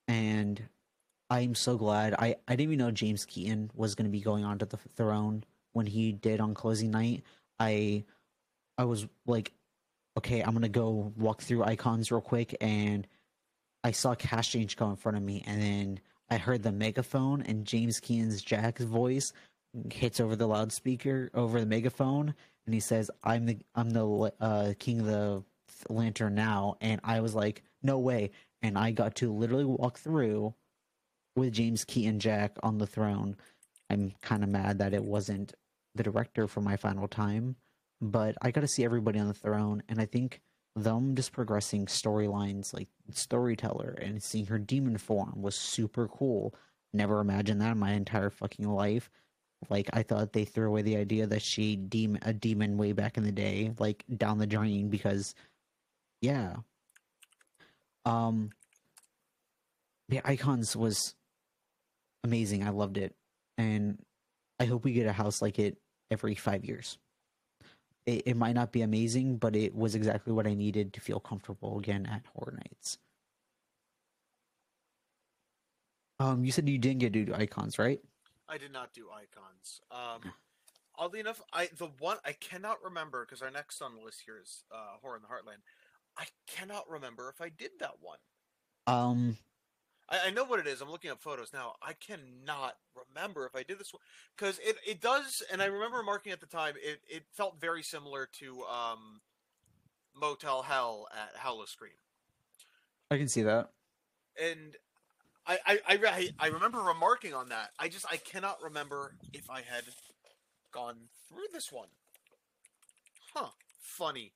And 0.07 0.63
i'm 1.39 1.55
so 1.55 1.77
glad 1.77 2.13
i 2.15 2.35
i 2.47 2.55
didn't 2.55 2.71
even 2.71 2.79
know 2.79 2.91
james 2.91 3.25
keaton 3.25 3.69
was 3.73 3.95
going 3.95 4.05
to 4.05 4.11
be 4.11 4.21
going 4.21 4.43
on 4.43 4.57
to 4.57 4.65
the 4.65 4.77
throne 4.77 5.43
when 5.73 5.85
he 5.85 6.11
did 6.11 6.39
on 6.39 6.53
closing 6.53 6.91
night 6.91 7.23
i 7.59 8.03
i 8.77 8.83
was 8.83 9.07
like 9.25 9.51
okay 10.17 10.41
i'm 10.41 10.53
gonna 10.53 10.69
go 10.69 11.13
walk 11.17 11.41
through 11.41 11.63
icons 11.63 12.11
real 12.11 12.21
quick 12.21 12.55
and 12.61 13.07
I 13.85 13.91
saw 13.91 14.15
Cash 14.15 14.49
Change 14.49 14.77
go 14.77 14.89
in 14.89 14.95
front 14.95 15.15
of 15.15 15.21
me, 15.21 15.43
and 15.45 15.61
then 15.61 15.99
I 16.27 16.37
heard 16.37 16.63
the 16.63 16.71
megaphone, 16.71 17.43
and 17.43 17.65
James 17.65 17.99
Keaton's 17.99 18.41
Jack's 18.41 18.83
voice 18.83 19.31
hits 19.91 20.19
over 20.19 20.35
the 20.35 20.47
loudspeaker 20.47 21.29
over 21.35 21.59
the 21.59 21.67
megaphone, 21.67 22.33
and 22.65 22.73
he 22.73 22.79
says, 22.79 23.11
"I'm 23.23 23.45
the 23.45 23.59
I'm 23.75 23.91
the 23.91 24.33
uh, 24.41 24.73
king 24.79 25.01
of 25.01 25.05
the 25.05 25.43
lantern 25.87 26.33
now," 26.33 26.77
and 26.81 26.99
I 27.03 27.19
was 27.19 27.35
like, 27.35 27.61
"No 27.83 27.99
way!" 27.99 28.31
And 28.63 28.75
I 28.75 28.89
got 28.89 29.13
to 29.17 29.31
literally 29.31 29.65
walk 29.65 29.99
through 29.99 30.55
with 31.35 31.53
James 31.53 31.83
Keaton 31.83 32.19
Jack 32.19 32.57
on 32.63 32.77
the 32.77 32.87
throne. 32.87 33.35
I'm 33.89 34.13
kind 34.21 34.43
of 34.43 34.49
mad 34.49 34.79
that 34.79 34.93
it 34.93 35.03
wasn't 35.03 35.53
the 35.93 36.03
director 36.03 36.47
for 36.47 36.61
my 36.61 36.75
final 36.75 37.07
time, 37.07 37.55
but 38.01 38.35
I 38.41 38.51
got 38.51 38.61
to 38.61 38.67
see 38.67 38.83
everybody 38.83 39.19
on 39.19 39.27
the 39.27 39.33
throne, 39.33 39.83
and 39.87 39.99
I 39.99 40.05
think 40.05 40.41
them 40.75 41.15
just 41.15 41.31
progressing 41.31 41.85
storylines 41.85 42.73
like 42.73 42.89
storyteller 43.11 43.97
and 44.01 44.21
seeing 44.21 44.45
her 44.47 44.59
demon 44.59 44.97
form 44.97 45.41
was 45.41 45.55
super 45.55 46.07
cool. 46.07 46.53
Never 46.93 47.21
imagined 47.21 47.61
that 47.61 47.71
in 47.71 47.79
my 47.79 47.93
entire 47.93 48.29
fucking 48.29 48.67
life. 48.67 49.09
Like 49.69 49.89
I 49.93 50.03
thought 50.03 50.33
they 50.33 50.43
threw 50.43 50.67
away 50.67 50.81
the 50.81 50.97
idea 50.97 51.27
that 51.27 51.41
she 51.41 51.75
demon 51.75 52.19
a 52.23 52.33
demon 52.33 52.77
way 52.77 52.91
back 52.91 53.17
in 53.17 53.23
the 53.23 53.31
day, 53.31 53.71
like 53.79 54.03
down 54.17 54.37
the 54.37 54.47
drain 54.47 54.89
because 54.89 55.33
yeah. 56.21 56.57
Um 58.05 58.51
the 60.09 60.21
icons 60.25 60.75
was 60.75 61.15
amazing. 62.25 62.63
I 62.63 62.69
loved 62.69 62.97
it. 62.97 63.15
And 63.57 63.97
I 64.59 64.65
hope 64.65 64.83
we 64.83 64.91
get 64.91 65.07
a 65.07 65.13
house 65.13 65.41
like 65.41 65.59
it 65.59 65.77
every 66.11 66.35
five 66.35 66.65
years. 66.65 66.97
It, 68.05 68.23
it 68.25 68.37
might 68.37 68.55
not 68.55 68.71
be 68.71 68.81
amazing, 68.81 69.37
but 69.37 69.55
it 69.55 69.73
was 69.73 69.95
exactly 69.95 70.33
what 70.33 70.47
I 70.47 70.53
needed 70.53 70.93
to 70.93 71.01
feel 71.01 71.19
comfortable 71.19 71.79
again 71.79 72.05
at 72.05 72.23
Horror 72.33 72.57
Nights. 72.57 72.97
Um, 76.19 76.45
you 76.45 76.51
said 76.51 76.67
you 76.69 76.77
didn't 76.77 76.99
get 76.99 77.13
to 77.13 77.25
do 77.25 77.33
icons, 77.33 77.77
right? 77.77 77.99
I 78.47 78.57
did 78.57 78.71
not 78.71 78.93
do 78.93 79.07
icons. 79.11 79.81
Um, 79.91 80.31
oddly 80.97 81.19
enough, 81.19 81.41
I 81.51 81.69
the 81.77 81.89
one 81.99 82.17
I 82.23 82.31
cannot 82.33 82.77
remember 82.83 83.25
because 83.25 83.41
our 83.41 83.51
next 83.51 83.81
on 83.81 83.95
the 83.95 84.01
list 84.01 84.21
here 84.25 84.39
is 84.41 84.63
uh, 84.71 84.97
Horror 85.01 85.17
in 85.17 85.21
the 85.21 85.27
Heartland. 85.27 85.61
I 86.17 86.25
cannot 86.47 86.89
remember 86.89 87.29
if 87.29 87.41
I 87.41 87.49
did 87.49 87.71
that 87.79 87.95
one. 87.99 88.19
Um, 88.87 89.37
I, 90.09 90.27
I 90.27 90.29
know 90.31 90.43
what 90.43 90.59
it 90.59 90.67
is. 90.67 90.81
I'm 90.81 90.89
looking 90.91 91.11
up 91.11 91.21
photos 91.21 91.51
now. 91.53 91.73
I 91.81 91.93
cannot 91.93 92.75
remember 93.09 93.45
if 93.45 93.55
I 93.55 93.63
did 93.63 93.79
this 93.79 93.93
one 93.93 94.01
because 94.37 94.59
it, 94.59 94.77
it 94.85 95.01
does, 95.01 95.41
and 95.51 95.61
I 95.61 95.65
remember 95.65 96.03
marking 96.03 96.31
at 96.31 96.39
the 96.39 96.47
time. 96.47 96.75
It 96.77 96.99
it 97.09 97.23
felt 97.33 97.59
very 97.59 97.83
similar 97.83 98.27
to 98.39 98.63
um, 98.63 99.21
Motel 100.19 100.61
Hell 100.61 101.07
at 101.11 101.37
Howl-O-Scream, 101.37 101.91
I 103.11 103.17
can 103.17 103.27
see 103.27 103.41
that. 103.43 103.69
and 104.41 104.75
I 105.45 105.59
I, 105.65 105.79
I 105.87 105.99
I 106.07 106.29
I 106.39 106.47
remember 106.47 106.79
remarking 106.79 107.33
on 107.33 107.49
that. 107.49 107.69
I 107.79 107.87
just 107.89 108.05
I 108.11 108.17
cannot 108.17 108.61
remember 108.63 109.15
if 109.33 109.49
I 109.49 109.57
had 109.61 109.83
gone 110.71 110.95
through 111.29 111.45
this 111.53 111.71
one. 111.71 111.89
Huh? 113.33 113.49
Funny. 113.79 114.31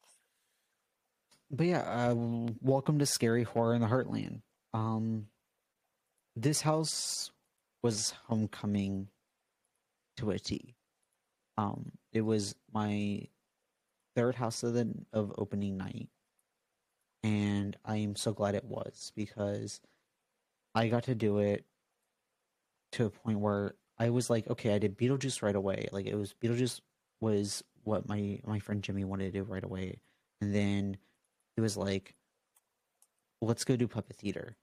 But 1.51 1.65
yeah, 1.65 1.79
uh, 1.81 2.15
welcome 2.61 2.99
to 2.99 3.05
Scary 3.05 3.43
Horror 3.43 3.73
in 3.73 3.81
the 3.81 3.87
Heartland. 3.87 4.41
Um, 4.73 5.27
this 6.41 6.61
house 6.61 7.31
was 7.83 8.13
homecoming 8.27 9.09
to 10.17 10.31
a 10.31 10.39
T. 10.39 10.75
Um, 11.57 11.91
it 12.13 12.21
was 12.21 12.55
my 12.73 13.27
third 14.15 14.35
house 14.35 14.63
of 14.63 14.73
the 14.73 14.93
of 15.11 15.33
opening 15.37 15.77
night, 15.77 16.07
and 17.23 17.75
I 17.83 17.97
am 17.97 18.15
so 18.15 18.31
glad 18.33 18.55
it 18.55 18.63
was 18.63 19.11
because 19.15 19.81
I 20.73 20.87
got 20.87 21.03
to 21.03 21.15
do 21.15 21.39
it 21.39 21.65
to 22.93 23.05
a 23.05 23.09
point 23.09 23.39
where 23.39 23.75
I 23.97 24.09
was 24.09 24.29
like, 24.29 24.49
okay, 24.49 24.73
I 24.73 24.79
did 24.79 24.97
Beetlejuice 24.97 25.41
right 25.41 25.55
away. 25.55 25.89
Like 25.91 26.05
it 26.05 26.15
was 26.15 26.33
Beetlejuice 26.41 26.79
was 27.19 27.63
what 27.83 28.07
my 28.07 28.39
my 28.45 28.59
friend 28.59 28.81
Jimmy 28.81 29.03
wanted 29.03 29.33
to 29.33 29.39
do 29.39 29.43
right 29.43 29.63
away, 29.63 29.99
and 30.39 30.55
then 30.55 30.97
he 31.57 31.61
was 31.61 31.75
like, 31.75 32.15
let's 33.41 33.65
go 33.65 33.75
do 33.75 33.89
puppet 33.89 34.15
theater. 34.15 34.55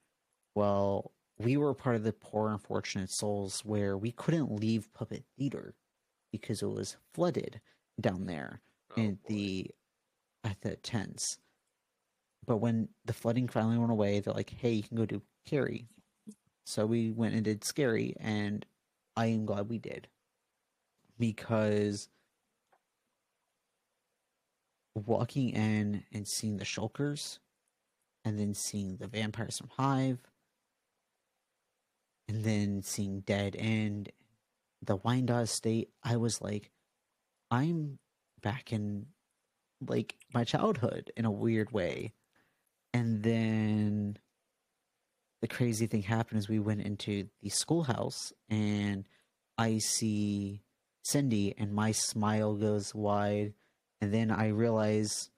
Well, 0.54 1.12
we 1.38 1.56
were 1.56 1.74
part 1.74 1.96
of 1.96 2.02
the 2.02 2.12
poor 2.12 2.50
unfortunate 2.50 3.10
souls 3.10 3.60
where 3.64 3.96
we 3.96 4.12
couldn't 4.12 4.52
leave 4.52 4.92
puppet 4.94 5.24
theater 5.38 5.74
because 6.32 6.62
it 6.62 6.66
was 6.68 6.96
flooded 7.12 7.60
down 8.00 8.26
there 8.26 8.60
Oh, 8.96 9.00
in 9.02 9.14
boy. 9.16 9.20
the 9.28 9.70
at 10.44 10.60
the 10.60 10.76
tents. 10.76 11.38
But 12.46 12.58
when 12.58 12.88
the 13.04 13.12
flooding 13.12 13.48
finally 13.48 13.78
went 13.78 13.90
away, 13.90 14.20
they're 14.20 14.32
like, 14.32 14.50
"Hey, 14.50 14.72
you 14.74 14.82
can 14.82 14.96
go 14.96 15.04
do 15.06 15.22
Scary." 15.46 15.88
So 16.64 16.86
we 16.86 17.10
went 17.10 17.34
and 17.34 17.44
did 17.44 17.64
Scary, 17.64 18.14
and 18.20 18.64
I 19.16 19.26
am 19.26 19.44
glad 19.46 19.68
we 19.68 19.78
did 19.78 20.08
because 21.18 22.08
walking 24.94 25.50
in 25.50 26.04
and 26.12 26.26
seeing 26.26 26.56
the 26.56 26.64
shulkers, 26.64 27.38
and 28.24 28.38
then 28.38 28.54
seeing 28.54 28.96
the 28.96 29.06
vampires 29.06 29.58
from 29.58 29.68
Hive, 29.70 30.18
and 32.28 32.44
then 32.44 32.82
seeing 32.82 33.20
Dead 33.20 33.56
and 33.56 34.10
the 34.82 34.96
Wyandotte 34.96 35.48
State, 35.48 35.90
I 36.02 36.16
was 36.16 36.40
like, 36.40 36.70
I'm 37.50 37.98
back 38.42 38.72
in 38.72 39.06
like 39.86 40.16
my 40.32 40.44
childhood 40.44 41.10
in 41.16 41.24
a 41.24 41.30
weird 41.30 41.72
way. 41.72 42.12
And 42.92 43.22
then 43.22 44.16
the 45.42 45.48
crazy 45.48 45.86
thing 45.86 46.02
happened 46.02 46.38
is 46.38 46.48
we 46.48 46.58
went 46.58 46.82
into 46.82 47.28
the 47.42 47.50
schoolhouse 47.50 48.32
and 48.48 49.06
I 49.58 49.78
see 49.78 50.62
Cindy 51.02 51.54
and 51.56 51.72
my 51.72 51.92
smile 51.92 52.54
goes 52.54 52.94
wide 52.94 53.54
and 54.00 54.12
then 54.12 54.30
I 54.30 54.48
realize 54.48 55.30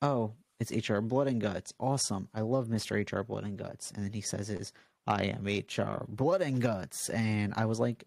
oh, 0.00 0.32
it's 0.58 0.88
HR 0.88 0.98
Blood 1.00 1.28
and 1.28 1.40
Guts. 1.40 1.72
Awesome. 1.78 2.28
I 2.34 2.40
love 2.40 2.66
Mr. 2.68 2.96
HR 3.10 3.22
Blood 3.22 3.44
and 3.44 3.56
Guts. 3.56 3.90
And 3.90 4.04
then 4.04 4.12
he 4.12 4.20
says 4.20 4.50
is 4.50 4.72
I 5.06 5.24
am 5.24 5.46
HR 5.46 6.04
Blood 6.08 6.42
and 6.42 6.60
Guts 6.60 7.08
and 7.08 7.52
I 7.56 7.64
was 7.64 7.80
like 7.80 8.04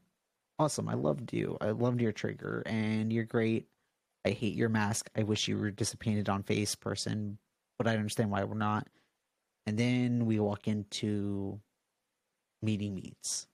awesome. 0.60 0.88
I 0.88 0.94
loved 0.94 1.34
you. 1.34 1.58
I 1.60 1.72
loved 1.72 2.02
your 2.02 2.12
trigger 2.12 2.64
and 2.66 3.12
you're 3.12 3.26
great. 3.26 3.68
I 4.26 4.32
hate 4.32 4.56
your 4.56 4.70
mask. 4.70 5.10
I 5.16 5.24
wish 5.24 5.48
you 5.48 5.58
were 5.58 5.72
disappointed 5.72 6.30
on 6.30 6.44
face 6.44 6.76
person, 6.76 7.38
but 7.78 7.88
I 7.88 7.96
understand 7.96 8.32
why 8.32 8.44
we're 8.44 8.56
not. 8.56 8.88
And 9.68 9.78
then 9.78 10.26
we 10.26 10.40
walk 10.40 10.68
into 10.68 11.60
meeting 12.62 12.96
meets. 12.96 13.48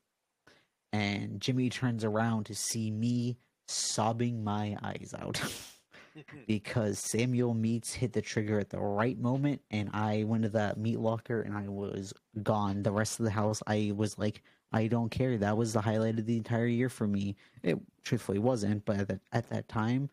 And 0.94 1.40
Jimmy 1.40 1.70
turns 1.70 2.04
around 2.04 2.46
to 2.46 2.56
see 2.56 2.92
me 2.92 3.38
sobbing 3.68 4.44
my 4.44 4.78
eyes 4.84 5.14
out 5.18 5.42
because 6.48 7.00
Samuel 7.00 7.54
Meats 7.54 7.94
hit 7.94 8.14
the 8.14 8.22
trigger 8.22 8.60
at 8.60 8.70
the 8.70 8.80
right 8.80 9.18
moment 9.18 9.62
and 9.72 9.90
I 9.94 10.24
went 10.24 10.44
to 10.44 10.50
that 10.50 10.78
meat 10.78 11.00
locker 11.00 11.42
and 11.42 11.56
I 11.56 11.68
was 11.68 12.14
gone. 12.44 12.84
The 12.84 12.92
rest 12.92 13.20
of 13.20 13.26
the 13.26 13.32
house 13.32 13.62
I 13.68 13.92
was 13.96 14.18
like 14.18 14.42
I 14.74 14.88
don't 14.88 15.10
care. 15.10 15.38
That 15.38 15.58
was 15.58 15.74
the 15.74 15.82
highlight 15.82 16.18
of 16.18 16.26
the 16.26 16.38
entire 16.38 16.66
year 16.66 16.90
for 16.90 17.06
me. 17.06 17.36
It 17.62 17.78
truthfully 18.04 18.40
wasn't, 18.40 18.86
but 18.86 19.00
at 19.00 19.08
that, 19.10 19.20
at 19.34 19.50
that 19.50 19.68
time, 19.68 20.10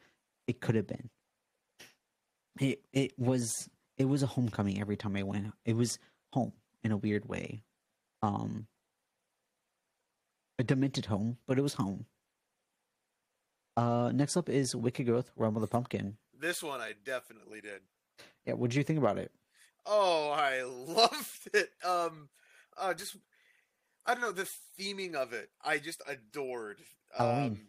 it 0.49 0.61
could 0.61 0.75
have 0.75 0.87
been. 0.87 1.09
It 2.61 2.83
it 2.93 3.13
was 3.19 3.69
it 3.99 4.07
was 4.07 4.23
a 4.23 4.27
homecoming 4.27 4.81
every 4.81 4.97
time 4.97 5.17
I 5.17 5.23
went. 5.23 5.53
It 5.65 5.77
was 5.77 5.99
home 6.33 6.53
in 6.83 6.91
a 6.93 6.97
weird 6.97 7.29
way. 7.29 7.63
Um 8.23 8.67
a 10.59 10.65
demented 10.65 11.07
home, 11.07 11.39
but 11.47 11.59
it 11.59 11.63
was 11.63 11.75
home. 11.75 12.05
Uh 13.79 14.11
next 14.13 14.37
up 14.37 14.49
is 14.49 14.75
Wicked 14.75 15.07
Growth, 15.07 15.31
Realm 15.37 15.55
of 15.55 15.61
the 15.63 15.69
Pumpkin. 15.69 16.17
This 16.37 16.65
one 16.65 16.81
I 16.81 16.95
definitely 17.05 17.61
did. 17.61 17.81
Yeah, 18.45 18.55
what 18.55 18.71
did 18.71 18.77
you 18.77 18.83
think 18.83 18.99
about 18.99 19.19
it? 19.19 19.31
Oh, 19.87 20.31
I 20.31 20.63
loved 20.67 21.49
it. 21.55 21.71
Um, 21.87 22.29
uh, 22.77 22.93
just 22.93 23.17
I 24.05 24.15
don't 24.15 24.23
know 24.23 24.33
the 24.33 24.51
theming 24.77 25.15
of 25.15 25.33
it. 25.33 25.51
I 25.65 25.79
just 25.79 26.03
adored. 26.09 26.79
Halloween. 27.17 27.47
Um, 27.47 27.61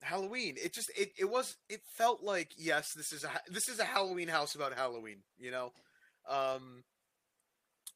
Halloween. 0.00 0.54
It 0.56 0.72
just 0.72 0.90
it, 0.96 1.12
it 1.18 1.28
was 1.28 1.56
it 1.68 1.82
felt 1.84 2.22
like 2.22 2.52
yes, 2.56 2.94
this 2.94 3.12
is 3.12 3.24
a 3.24 3.30
this 3.52 3.68
is 3.68 3.78
a 3.78 3.84
Halloween 3.84 4.28
house 4.28 4.54
about 4.54 4.72
Halloween. 4.72 5.18
You 5.38 5.50
know, 5.50 5.72
um, 6.26 6.82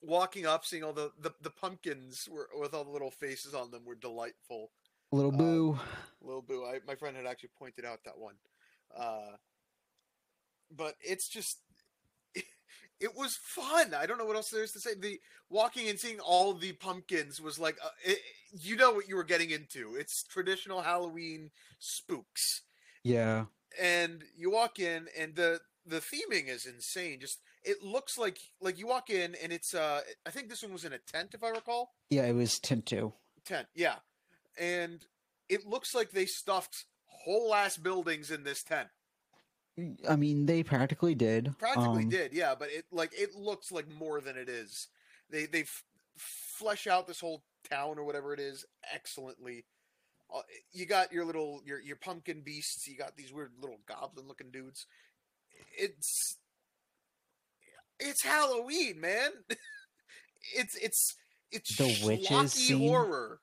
walking 0.02 0.44
up, 0.44 0.66
seeing 0.66 0.84
all 0.84 0.92
the 0.92 1.10
the, 1.18 1.32
the 1.40 1.48
pumpkins 1.48 2.28
were, 2.30 2.50
with 2.60 2.74
all 2.74 2.84
the 2.84 2.90
little 2.90 3.10
faces 3.10 3.54
on 3.54 3.70
them 3.70 3.86
were 3.86 3.94
delightful. 3.94 4.72
Little 5.12 5.30
Um, 5.30 5.36
Boo. 5.36 5.78
Little 6.20 6.42
Boo. 6.42 6.64
I, 6.64 6.80
my 6.86 6.94
friend 6.96 7.16
had 7.16 7.26
actually 7.26 7.50
pointed 7.58 7.84
out 7.84 8.00
that 8.04 8.18
one. 8.18 8.34
Uh, 8.96 9.36
but 10.70 10.94
it's 11.02 11.28
just, 11.28 11.58
it, 12.34 13.14
was 13.16 13.36
fun. 13.42 13.94
I 13.94 14.06
don't 14.06 14.18
know 14.18 14.24
what 14.24 14.36
else 14.36 14.48
there 14.50 14.62
is 14.62 14.72
to 14.72 14.80
say. 14.80 14.94
The 14.94 15.20
walking 15.50 15.88
and 15.88 15.98
seeing 15.98 16.20
all 16.20 16.54
the 16.54 16.72
pumpkins 16.72 17.40
was 17.40 17.58
like, 17.58 17.76
uh, 17.84 17.88
it, 18.04 18.18
you 18.58 18.76
know 18.76 18.92
what 18.92 19.08
you 19.08 19.16
were 19.16 19.24
getting 19.24 19.50
into. 19.50 19.94
It's 19.96 20.22
traditional 20.24 20.82
Halloween 20.82 21.50
spooks, 21.78 22.62
yeah. 23.02 23.46
and 23.80 24.24
you 24.36 24.50
walk 24.50 24.78
in, 24.78 25.06
and 25.18 25.34
the 25.34 25.60
the 25.86 26.00
theming 26.00 26.48
is 26.48 26.64
insane. 26.66 27.18
Just 27.20 27.38
it 27.64 27.82
looks 27.82 28.16
like 28.18 28.38
like 28.60 28.78
you 28.78 28.86
walk 28.86 29.10
in, 29.10 29.34
and 29.42 29.52
it's 29.52 29.74
uh, 29.74 30.00
I 30.26 30.30
think 30.30 30.48
this 30.48 30.62
one 30.62 30.72
was 30.72 30.84
in 30.84 30.92
a 30.92 30.98
tent, 30.98 31.30
if 31.34 31.42
I 31.42 31.48
recall 31.48 31.92
Yeah, 32.10 32.24
it 32.26 32.34
was 32.34 32.58
tent 32.58 32.86
two. 32.86 33.12
tent 33.44 33.66
yeah 33.74 33.96
and 34.58 35.04
it 35.48 35.66
looks 35.66 35.94
like 35.94 36.10
they 36.10 36.26
stuffed 36.26 36.84
whole 37.06 37.54
ass 37.54 37.76
buildings 37.76 38.30
in 38.30 38.44
this 38.44 38.62
tent. 38.62 38.88
I 40.08 40.16
mean, 40.16 40.46
they 40.46 40.62
practically 40.62 41.14
did. 41.14 41.56
practically 41.58 42.02
Um, 42.04 42.08
did 42.10 42.32
yeah 42.34 42.54
but 42.58 42.68
it 42.70 42.84
like 42.92 43.10
it 43.14 43.34
looks 43.34 43.72
like 43.72 43.88
more 43.88 44.20
than 44.20 44.36
it 44.36 44.48
is. 44.48 44.88
They 45.30 45.46
they 45.46 45.62
f- 45.62 45.84
flesh 46.18 46.86
out 46.86 47.06
this 47.06 47.20
whole 47.20 47.42
town 47.70 47.98
or 47.98 48.04
whatever 48.04 48.34
it 48.34 48.40
is 48.40 48.66
excellently. 48.92 49.64
Uh, 50.34 50.42
you 50.72 50.86
got 50.86 51.12
your 51.12 51.24
little 51.24 51.60
your 51.64 51.80
your 51.80 51.96
pumpkin 51.96 52.42
beasts 52.42 52.86
you 52.86 52.96
got 52.96 53.16
these 53.16 53.32
weird 53.32 53.52
little 53.60 53.78
goblin 53.88 54.28
looking 54.28 54.50
dudes. 54.50 54.86
It's 55.78 56.36
it's 57.98 58.22
halloween 58.22 59.00
man. 59.00 59.30
It's 60.56 60.74
it's 60.74 61.14
it's 61.52 61.76
The 61.76 62.04
witches 62.04 62.68
horror 62.70 63.38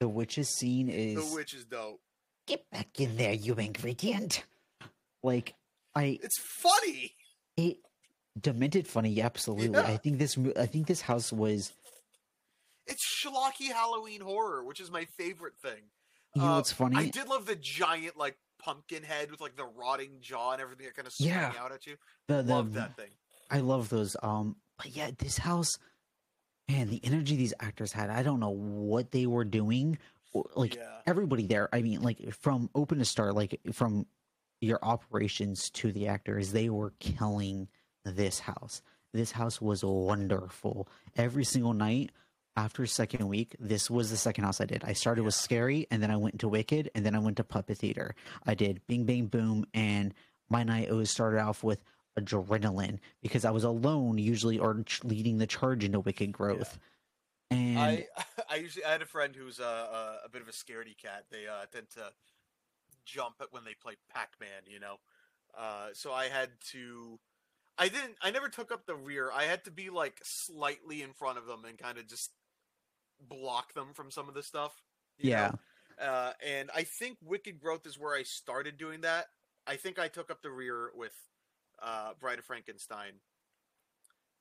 The 0.00 0.08
witches 0.08 0.48
scene 0.48 0.88
is 0.88 1.14
the 1.30 1.34
witch 1.34 1.54
is 1.54 1.64
dope 1.66 2.00
Get 2.46 2.68
back 2.70 2.98
in 2.98 3.16
there, 3.16 3.32
you 3.34 3.54
ingredient. 3.54 4.44
Like 5.22 5.54
I 5.94 6.18
It's 6.22 6.38
funny. 6.38 7.12
it 7.56 7.78
demented 8.40 8.86
funny, 8.88 9.20
absolutely. 9.20 9.68
Yeah. 9.78 9.82
I 9.86 9.96
think 9.98 10.18
this 10.18 10.38
I 10.58 10.66
think 10.66 10.86
this 10.86 11.02
house 11.02 11.32
was 11.32 11.72
It's 12.86 13.04
schlocky 13.22 13.70
Halloween 13.72 14.20
horror, 14.22 14.64
which 14.64 14.80
is 14.80 14.90
my 14.90 15.04
favorite 15.18 15.54
thing. 15.62 15.82
you 16.34 16.42
know 16.42 16.48
Uh, 16.48 16.56
what's 16.56 16.72
funny? 16.72 16.96
I 16.96 17.08
did 17.10 17.28
love 17.28 17.44
the 17.46 17.56
giant 17.56 18.16
like 18.16 18.38
pumpkin 18.58 19.02
head 19.02 19.30
with 19.30 19.40
like 19.40 19.56
the 19.56 19.64
rotting 19.66 20.16
jaw 20.20 20.52
and 20.52 20.62
everything 20.62 20.86
that 20.86 20.94
kind 20.96 21.06
of 21.08 21.14
Yeah. 21.18 21.52
out 21.58 21.72
at 21.72 21.86
you. 21.86 21.96
the, 22.26 22.42
the, 22.42 22.54
Love 22.54 22.72
that 22.72 22.96
thing. 22.96 23.10
I 23.50 23.58
love 23.58 23.90
those. 23.90 24.16
Um, 24.22 24.56
but 24.78 24.88
yeah, 24.96 25.10
this 25.18 25.36
house, 25.38 25.78
man, 26.70 26.88
the 26.88 27.00
energy 27.02 27.36
these 27.36 27.54
actors 27.60 27.92
had. 27.92 28.10
I 28.10 28.22
don't 28.22 28.40
know 28.40 28.50
what 28.50 29.10
they 29.10 29.26
were 29.26 29.44
doing. 29.44 29.98
Like 30.54 30.76
yeah. 30.76 31.00
everybody 31.06 31.46
there. 31.46 31.68
I 31.72 31.82
mean, 31.82 32.02
like 32.02 32.32
from 32.34 32.70
open 32.74 32.98
to 32.98 33.04
start, 33.04 33.34
like 33.34 33.60
from 33.72 34.06
your 34.60 34.78
operations 34.82 35.70
to 35.70 35.90
the 35.90 36.08
actors, 36.08 36.52
they 36.52 36.68
were 36.68 36.92
killing 37.00 37.68
this 38.04 38.38
house. 38.38 38.82
This 39.12 39.32
house 39.32 39.60
was 39.60 39.84
wonderful. 39.84 40.88
Every 41.16 41.44
single 41.44 41.72
night 41.72 42.12
after 42.56 42.86
second 42.86 43.26
week, 43.26 43.56
this 43.58 43.90
was 43.90 44.10
the 44.10 44.16
second 44.16 44.44
house 44.44 44.60
I 44.60 44.66
did. 44.66 44.84
I 44.84 44.92
started 44.92 45.24
with 45.24 45.34
Scary, 45.34 45.86
and 45.90 46.02
then 46.02 46.10
I 46.10 46.16
went 46.16 46.40
to 46.40 46.48
Wicked, 46.48 46.90
and 46.94 47.04
then 47.04 47.16
I 47.16 47.18
went 47.18 47.38
to 47.38 47.44
Puppet 47.44 47.78
Theater. 47.78 48.14
I 48.46 48.54
did 48.54 48.80
Bing 48.86 49.04
Bang 49.04 49.26
Boom, 49.26 49.66
and 49.74 50.14
my 50.48 50.62
night 50.62 50.90
always 50.90 51.10
started 51.10 51.40
off 51.40 51.64
with 51.64 51.82
adrenaline 52.18 52.98
because 53.22 53.44
I 53.44 53.50
was 53.50 53.64
alone, 53.64 54.18
usually, 54.18 54.58
or 54.58 54.82
ch- 54.82 55.04
leading 55.04 55.38
the 55.38 55.46
charge 55.46 55.84
into 55.84 56.00
Wicked 56.00 56.32
Growth. 56.32 56.78
And 57.50 57.78
I 57.78 58.06
I 58.50 58.56
usually 58.56 58.84
I 58.84 58.92
had 58.92 59.02
a 59.02 59.06
friend 59.06 59.34
who's 59.34 59.58
a 59.58 59.64
a, 59.64 60.18
a 60.26 60.28
bit 60.30 60.42
of 60.42 60.48
a 60.48 60.52
scaredy 60.52 60.96
cat. 60.96 61.26
They 61.30 61.46
uh, 61.46 61.66
tend 61.72 61.90
to 61.90 62.12
jump 63.04 63.36
at 63.40 63.52
when 63.52 63.64
they 63.64 63.74
play 63.74 63.94
Pac 64.12 64.30
Man, 64.40 64.62
you 64.66 64.80
know. 64.80 64.96
Uh, 65.56 65.88
so 65.92 66.12
I 66.12 66.26
had 66.26 66.50
to. 66.72 67.18
I 67.78 67.88
didn't. 67.88 68.16
I 68.22 68.30
never 68.30 68.48
took 68.48 68.72
up 68.72 68.86
the 68.86 68.94
rear. 68.94 69.30
I 69.34 69.44
had 69.44 69.64
to 69.64 69.70
be 69.70 69.90
like 69.90 70.20
slightly 70.22 71.02
in 71.02 71.12
front 71.12 71.38
of 71.38 71.46
them 71.46 71.64
and 71.66 71.78
kind 71.78 71.98
of 71.98 72.06
just 72.06 72.30
block 73.28 73.74
them 73.74 73.88
from 73.94 74.10
some 74.10 74.28
of 74.28 74.34
the 74.34 74.42
stuff. 74.42 74.82
yeah. 75.18 75.52
Uh, 76.00 76.32
and 76.46 76.70
I 76.74 76.84
think 76.84 77.18
Wicked 77.22 77.60
Growth 77.60 77.86
is 77.86 77.98
where 77.98 78.14
I 78.14 78.22
started 78.22 78.78
doing 78.78 79.02
that. 79.02 79.26
I 79.66 79.76
think 79.76 79.98
I 79.98 80.08
took 80.08 80.30
up 80.30 80.40
the 80.40 80.50
rear 80.50 80.90
with 80.94 81.12
uh, 81.82 82.12
Bride 82.20 82.38
of 82.38 82.44
Frankenstein. 82.44 83.12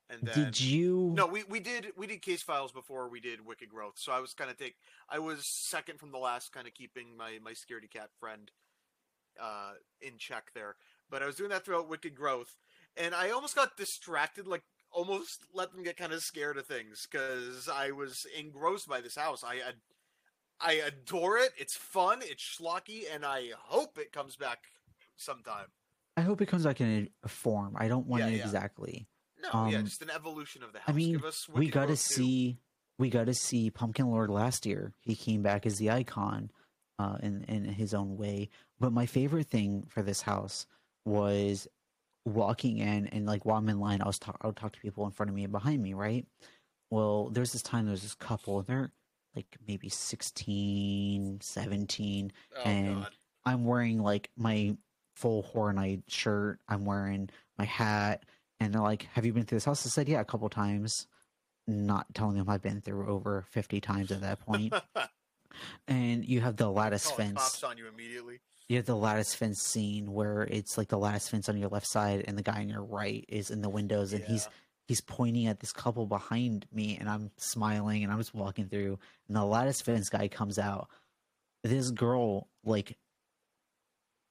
And 0.09 0.21
then 0.23 0.45
did 0.45 0.59
you? 0.59 1.11
no, 1.15 1.27
we, 1.27 1.43
we 1.43 1.59
did 1.59 1.87
we 1.95 2.07
did 2.07 2.23
case 2.23 2.41
files 2.41 2.71
before 2.71 3.09
we 3.09 3.19
did 3.19 3.45
Wicked 3.45 3.69
Growth, 3.69 3.93
so 3.97 4.11
I 4.11 4.19
was 4.19 4.33
kind 4.33 4.49
of 4.49 4.57
take 4.57 4.75
I 5.07 5.19
was 5.19 5.43
second 5.69 5.99
from 5.99 6.11
the 6.11 6.17
last, 6.17 6.51
kind 6.51 6.65
of 6.65 6.73
keeping 6.73 7.15
my 7.15 7.37
my 7.43 7.51
scaredy 7.51 7.91
cat 7.91 8.09
friend 8.19 8.49
uh, 9.39 9.73
in 10.01 10.13
check 10.17 10.51
there. 10.55 10.75
But 11.11 11.21
I 11.21 11.27
was 11.27 11.35
doing 11.35 11.51
that 11.51 11.63
throughout 11.63 11.89
Wicked 11.89 12.15
Growth, 12.15 12.55
and 12.97 13.13
I 13.13 13.29
almost 13.29 13.55
got 13.55 13.77
distracted, 13.77 14.47
like 14.47 14.63
almost 14.91 15.45
let 15.53 15.71
them 15.71 15.83
get 15.83 15.97
kind 15.97 16.11
of 16.11 16.21
scared 16.21 16.57
of 16.57 16.65
things 16.65 17.07
because 17.09 17.69
I 17.71 17.91
was 17.91 18.25
engrossed 18.37 18.87
by 18.87 19.01
this 19.01 19.15
house. 19.15 19.43
I 19.43 19.57
ad- 19.57 19.81
I 20.59 20.73
adore 20.73 21.37
it. 21.37 21.51
It's 21.57 21.75
fun. 21.77 22.19
It's 22.21 22.43
schlocky, 22.43 23.03
and 23.13 23.23
I 23.23 23.49
hope 23.57 23.97
it 23.97 24.11
comes 24.11 24.35
back 24.35 24.59
sometime. 25.17 25.67
I 26.19 26.21
hope 26.21 26.41
it 26.41 26.47
comes 26.47 26.65
back 26.65 26.81
in 26.81 27.09
a 27.23 27.29
form. 27.29 27.75
I 27.77 27.87
don't 27.87 28.05
want 28.05 28.23
Yeah, 28.23 28.29
it 28.29 28.37
yeah. 28.37 28.43
exactly. 28.45 29.07
No, 29.41 29.69
yeah, 29.69 29.77
Um, 29.77 29.85
just 29.85 30.01
an 30.01 30.09
evolution 30.09 30.63
of 30.63 30.73
the 30.73 30.79
house. 30.79 30.89
I 30.89 30.91
mean, 30.91 31.21
we 31.53 31.69
got 31.69 31.87
to 31.87 31.95
see 31.95 32.59
we 32.97 33.09
got 33.09 33.27
to 33.27 33.33
see 33.33 33.69
Pumpkin 33.69 34.07
Lord 34.07 34.29
last 34.29 34.65
year. 34.65 34.93
He 34.99 35.15
came 35.15 35.41
back 35.41 35.65
as 35.65 35.77
the 35.77 35.89
icon 35.91 36.51
uh, 36.99 37.17
in 37.23 37.45
in 37.45 37.63
his 37.63 37.93
own 37.93 38.17
way. 38.17 38.49
But 38.79 38.91
my 38.91 39.05
favorite 39.05 39.47
thing 39.47 39.85
for 39.87 40.03
this 40.03 40.21
house 40.21 40.65
was 41.05 41.67
walking 42.25 42.79
in 42.79 43.07
and 43.07 43.25
like 43.25 43.45
while 43.45 43.57
I'm 43.57 43.69
in 43.69 43.79
line, 43.79 44.01
I 44.01 44.07
was 44.07 44.19
talk 44.19 44.37
I 44.41 44.47
would 44.47 44.57
talk 44.57 44.73
to 44.73 44.79
people 44.81 45.05
in 45.05 45.11
front 45.11 45.29
of 45.29 45.35
me 45.35 45.43
and 45.45 45.53
behind 45.53 45.81
me, 45.81 45.93
right? 45.93 46.25
Well, 46.91 47.29
there's 47.29 47.53
this 47.53 47.61
time 47.63 47.85
there's 47.85 48.01
this 48.01 48.15
couple. 48.15 48.61
They're 48.61 48.91
like 49.35 49.47
maybe 49.65 49.87
16, 50.49 51.39
17. 51.41 52.31
Oh 52.57 52.61
and 52.65 53.03
god. 53.03 53.15
I'm 53.45 53.63
wearing 53.63 53.99
like 54.01 54.29
my 54.35 54.75
full 55.19 55.43
Horror 55.43 55.73
Night 55.73 56.03
shirt. 56.07 56.59
I'm 56.67 56.85
wearing 56.85 57.29
my 57.57 57.65
hat. 57.65 58.23
And 58.59 58.73
they're 58.73 58.81
like, 58.81 59.07
Have 59.13 59.25
you 59.25 59.33
been 59.33 59.45
through 59.45 59.57
this 59.57 59.65
house? 59.65 59.85
I 59.85 59.89
said, 59.89 60.09
Yeah, 60.09 60.21
a 60.21 60.25
couple 60.25 60.49
times. 60.49 61.07
Not 61.67 62.07
telling 62.15 62.35
them 62.35 62.49
I've 62.49 62.61
been 62.63 62.81
through 62.81 63.07
over 63.07 63.45
50 63.51 63.79
times 63.81 64.11
at 64.11 64.21
that 64.21 64.39
point. 64.39 64.73
and 65.87 66.25
you 66.25 66.41
have 66.41 66.55
the 66.55 66.69
lattice 66.71 67.09
fence. 67.11 67.37
cops 67.37 67.63
on 67.63 67.77
you 67.77 67.87
immediately. 67.87 68.39
You 68.67 68.77
have 68.77 68.85
the 68.85 68.95
lattice 68.95 69.33
fence 69.33 69.61
scene 69.61 70.13
where 70.13 70.43
it's 70.43 70.77
like 70.77 70.89
the 70.89 70.97
lattice 70.97 71.27
fence 71.27 71.49
on 71.49 71.57
your 71.57 71.69
left 71.69 71.87
side 71.87 72.23
and 72.27 72.37
the 72.37 72.43
guy 72.43 72.59
on 72.61 72.69
your 72.69 72.83
right 72.83 73.25
is 73.27 73.49
in 73.49 73.61
the 73.61 73.69
windows 73.69 74.13
and 74.13 74.23
he's 74.23 74.47
he's 74.87 75.01
pointing 75.01 75.47
at 75.47 75.59
this 75.59 75.71
couple 75.71 76.05
behind 76.05 76.67
me 76.71 76.95
and 76.99 77.09
I'm 77.09 77.31
smiling 77.37 78.03
and 78.03 78.11
I'm 78.11 78.19
just 78.19 78.35
walking 78.35 78.67
through 78.67 78.99
and 79.27 79.35
the 79.35 79.43
lattice 79.43 79.81
fence 79.81 80.09
guy 80.09 80.27
comes 80.27 80.59
out. 80.59 80.87
This 81.63 81.89
girl 81.91 82.47
like 82.63 82.95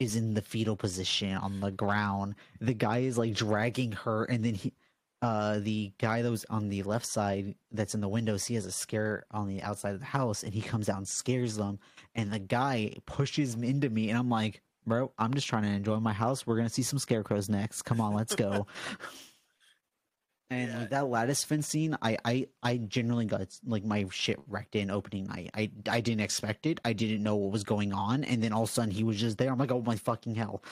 is 0.00 0.16
in 0.16 0.34
the 0.34 0.42
fetal 0.42 0.76
position 0.76 1.36
on 1.36 1.60
the 1.60 1.70
ground. 1.70 2.34
The 2.60 2.74
guy 2.74 2.98
is 2.98 3.18
like 3.18 3.34
dragging 3.34 3.92
her 3.92 4.24
and 4.24 4.44
then 4.44 4.54
he 4.54 4.72
uh 5.20 5.58
the 5.58 5.92
guy 5.98 6.22
that 6.22 6.30
was 6.30 6.44
on 6.48 6.68
the 6.68 6.80
left 6.84 7.04
side 7.04 7.52
that's 7.72 7.94
in 7.96 8.00
the 8.00 8.08
windows 8.08 8.44
he 8.44 8.54
has 8.54 8.64
a 8.64 8.70
scare 8.70 9.24
on 9.32 9.48
the 9.48 9.60
outside 9.62 9.92
of 9.94 9.98
the 9.98 10.06
house 10.06 10.44
and 10.44 10.54
he 10.54 10.60
comes 10.60 10.88
out 10.88 10.98
and 10.98 11.08
scares 11.08 11.56
them. 11.56 11.78
And 12.14 12.32
the 12.32 12.38
guy 12.38 12.94
pushes 13.06 13.54
him 13.54 13.64
into 13.64 13.90
me 13.90 14.10
and 14.10 14.18
i'm 14.18 14.30
like 14.30 14.62
bro 14.86 15.12
i'm 15.18 15.34
just 15.34 15.48
trying 15.48 15.64
to 15.64 15.70
enjoy 15.70 15.98
my 15.98 16.12
house. 16.12 16.46
We're 16.46 16.56
gonna 16.56 16.68
see 16.68 16.82
some 16.82 16.98
scarecrows 17.00 17.48
next. 17.48 17.82
Come 17.82 18.00
on 18.00 18.14
let's 18.14 18.34
go 18.36 18.66
and 20.50 20.70
Yeah. 20.70 20.78
like 20.80 20.90
that 20.90 21.06
lattice 21.08 21.44
fence 21.44 21.66
scene 21.68 21.96
i 22.02 22.16
i 22.24 22.46
i 22.62 22.76
generally 22.78 23.26
got 23.26 23.42
like 23.66 23.84
my 23.84 24.06
shit 24.10 24.38
wrecked 24.46 24.74
in 24.76 24.90
opening 24.90 25.26
night 25.26 25.50
i 25.54 25.70
i 25.90 26.00
didn't 26.00 26.20
expect 26.22 26.64
it 26.66 26.80
i 26.84 26.92
didn't 26.92 27.22
know 27.22 27.36
what 27.36 27.52
was 27.52 27.64
going 27.64 27.92
on 27.92 28.24
and 28.24 28.42
then 28.42 28.52
all 28.52 28.62
of 28.64 28.68
a 28.68 28.72
sudden 28.72 28.90
he 28.90 29.04
was 29.04 29.18
just 29.18 29.36
there 29.38 29.50
i'm 29.52 29.58
like 29.58 29.70
oh 29.72 29.82
my 29.82 29.96
fucking 29.96 30.34
hell 30.34 30.62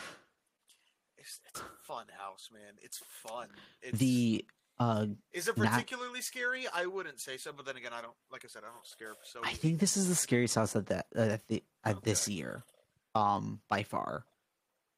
It's, 1.19 1.41
it's 1.49 1.61
a 1.61 1.65
fun 1.83 2.07
house, 2.19 2.51
man. 2.53 2.75
It's 2.83 2.99
fun. 3.23 3.49
It's, 3.83 3.99
the 3.99 4.45
uh 4.79 5.07
is 5.33 5.49
it 5.49 5.57
particularly 5.57 6.21
scary? 6.21 6.67
I 6.75 6.87
wouldn't 6.87 7.19
say 7.21 7.37
so, 7.37 7.53
but 7.53 7.67
then 7.67 7.77
again, 7.77 7.93
I 7.93 8.01
don't. 8.03 8.15
Like 8.31 8.45
I 8.45 8.49
said, 8.49 8.63
I 8.65 8.73
don't 8.73 8.87
scare 8.87 9.15
so. 9.25 9.41
I 9.43 9.53
think 9.55 9.81
this 9.81 9.97
is 9.97 10.09
the 10.09 10.15
scariest 10.15 10.55
house 10.55 10.77
at 10.77 10.87
that 10.87 11.07
at 11.17 11.47
the 11.49 11.63
at 11.85 12.03
this 12.03 12.29
year, 12.29 12.63
um, 13.15 13.61
by 13.69 13.83
far. 13.83 14.25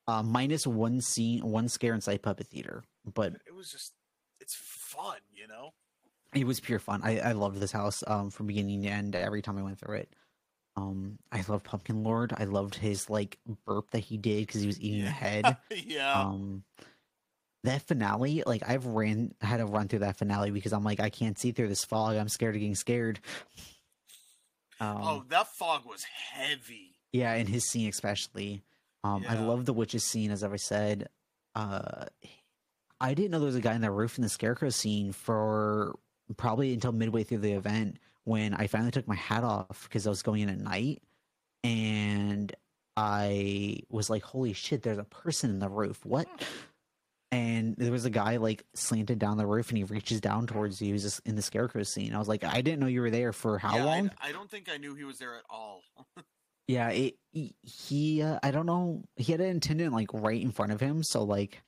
Uh, 0.07 0.23
minus 0.23 0.67
one 0.67 1.01
scene, 1.01 1.41
one 1.43 1.69
scare 1.69 1.95
inside 1.95 2.23
Puppet 2.23 2.49
Theater, 2.49 2.83
but 3.05 3.35
it 3.47 3.55
was 3.55 3.71
just. 3.71 3.93
It's 4.49 4.55
fun, 4.55 5.19
you 5.35 5.47
know. 5.47 5.75
it 6.35 6.47
was 6.47 6.59
pure 6.59 6.79
fun. 6.79 7.03
I 7.05 7.19
I 7.19 7.33
loved 7.33 7.61
this 7.61 7.71
house 7.73 8.03
um 8.07 8.31
from 8.31 8.47
beginning 8.47 8.81
to 8.83 8.89
end. 8.89 9.15
Every 9.15 9.43
time 9.43 9.59
I 9.59 9.63
went 9.63 9.79
through 9.79 9.97
it, 9.97 10.15
um, 10.75 11.19
I 11.31 11.45
loved 11.49 11.65
Pumpkin 11.65 12.03
Lord. 12.03 12.33
I 12.35 12.45
loved 12.45 12.75
his 12.75 13.11
like 13.11 13.39
burp 13.67 13.91
that 13.91 13.99
he 13.99 14.17
did 14.17 14.47
because 14.47 14.63
he 14.63 14.67
was 14.67 14.81
eating 14.81 15.05
the 15.05 15.11
head. 15.11 15.59
yeah. 15.71 16.19
um, 16.19 16.65
that 17.65 17.83
finale, 17.83 18.43
like 18.47 18.63
I've 18.67 18.87
ran 18.87 19.35
had 19.43 19.59
to 19.59 19.67
run 19.67 19.89
through 19.89 19.99
that 19.99 20.17
finale 20.17 20.51
because 20.51 20.73
I'm 20.73 20.85
like 20.85 20.99
I 20.99 21.11
can't 21.11 21.39
see 21.39 21.53
through 21.53 21.69
this 21.69 21.85
fog. 21.85 22.17
I'm 22.17 22.31
scared 22.31 22.55
of 22.55 22.61
getting 22.61 22.75
scared. 22.75 23.21
Um, 24.81 24.99
oh, 25.03 25.25
that 25.29 25.49
fog 25.49 25.85
was 25.85 26.05
heavy. 26.05 26.95
Yeah, 27.13 27.35
in 27.35 27.47
his 27.47 27.69
scene 27.69 27.91
especially. 27.91 28.63
Um, 29.05 29.27
I 29.29 29.35
love 29.35 29.67
the 29.67 29.73
witches 29.75 30.05
scene, 30.05 30.31
as 30.31 30.43
I 30.43 30.57
said. 30.57 31.09
Uh, 31.55 32.07
I 33.01 33.15
didn't 33.15 33.31
know 33.31 33.39
there 33.39 33.47
was 33.47 33.55
a 33.57 33.61
guy 33.61 33.75
in 33.75 33.81
the 33.81 33.91
roof 33.91 34.19
in 34.19 34.23
the 34.23 34.29
scarecrow 34.29 34.71
scene 34.71 35.13
for 35.13 35.99
probably 36.37 36.73
until 36.75 36.93
midway 36.93 37.23
through 37.25 37.39
the 37.39 37.53
event 37.53 37.99
when 38.25 38.55
I 38.55 38.67
finally 38.67 38.91
took 38.91 39.07
my 39.09 39.15
hat 39.15 39.45
off 39.45 39.85
because 39.85 40.07
I 40.07 40.11
was 40.11 40.23
going 40.23 40.43
in 40.43 40.49
at 40.49 40.59
night, 40.59 41.03
and 41.65 42.53
I 42.97 43.79
was 43.89 44.11
like, 44.11 44.23
"Holy 44.23 44.53
shit! 44.53 44.83
There's 44.83 44.99
a 44.99 45.05
person 45.05 45.51
in 45.51 45.59
the 45.61 45.69
roof. 45.69 46.05
What?" 46.05 46.29
And 47.31 47.77
there 47.77 47.93
was 47.93 48.05
a 48.07 48.11
guy 48.11 48.39
like 48.39 48.65
slanted 48.75 49.19
down 49.19 49.37
the 49.37 49.47
roof, 49.47 49.69
and 49.69 49.79
he 49.79 49.85
reaches 49.85 50.21
down 50.21 50.47
towards 50.47 50.81
you. 50.81 50.89
He 50.89 50.93
was 50.95 51.03
just 51.03 51.21
in 51.27 51.37
the 51.37 51.43
scarecrow 51.43 51.83
scene. 51.83 52.15
I 52.15 52.19
was 52.19 52.29
like, 52.29 52.43
"I 52.43 52.61
didn't 52.63 52.81
know 52.81 52.87
you 52.87 53.01
were 53.03 53.11
there 53.11 53.33
for 53.33 53.59
how 53.59 53.77
Yeah, 53.77 53.85
long?" 53.85 54.11
I, 54.21 54.33
don't 54.33 54.51
think 54.51 54.69
I 54.73 54.77
knew 54.79 54.95
he 54.95 55.05
was 55.05 55.19
there 55.19 55.37
at 55.37 55.45
all. 55.49 55.83
Yeah, 56.71 56.91
it, 56.91 57.15
he, 57.33 58.21
uh, 58.23 58.39
I 58.43 58.51
don't 58.51 58.67
know. 58.67 59.03
He 59.17 59.33
had 59.33 59.41
an 59.41 59.57
attendant 59.57 59.95
like 59.95 60.13
right 60.13 60.39
in 60.39 60.51
front 60.51 60.71
of 60.71 60.81
him, 60.83 61.03
so 61.03 61.25
like. 61.25 61.63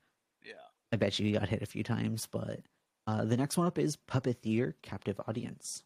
I 0.93 0.97
bet 0.97 1.19
you 1.19 1.33
got 1.39 1.49
hit 1.49 1.63
a 1.63 1.67
few 1.67 1.83
times. 1.83 2.29
But 2.31 2.61
uh, 3.07 3.25
the 3.25 3.37
next 3.37 3.57
one 3.57 3.67
up 3.67 3.79
is 3.79 3.97
Puppet 3.97 4.43
Theater 4.43 4.77
Captive 4.83 5.21
Audience. 5.27 5.85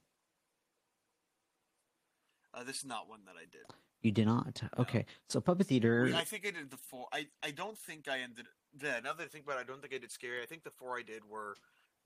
Uh, 2.52 2.64
this 2.64 2.78
is 2.78 2.84
not 2.84 3.08
one 3.08 3.20
that 3.26 3.34
I 3.36 3.44
did. 3.50 3.62
You 4.02 4.12
did 4.12 4.26
not. 4.26 4.62
Okay, 4.78 5.06
so 5.28 5.40
Puppet 5.40 5.66
Theater. 5.66 6.04
We- 6.04 6.14
I 6.14 6.24
think 6.24 6.46
I 6.46 6.50
did 6.50 6.70
the 6.70 6.76
four. 6.76 7.08
I, 7.12 7.26
I 7.42 7.50
don't 7.50 7.78
think 7.78 8.06
I 8.08 8.20
ended. 8.20 8.46
Yeah, 8.80 9.00
now 9.02 9.12
that 9.14 9.22
I 9.22 9.26
think 9.26 9.44
about 9.44 9.56
it, 9.58 9.60
I 9.60 9.64
don't 9.64 9.80
think 9.80 9.94
I 9.94 9.98
did 9.98 10.12
scary. 10.12 10.42
I 10.42 10.46
think 10.46 10.62
the 10.62 10.70
four 10.70 10.98
I 10.98 11.02
did 11.02 11.22
were 11.28 11.56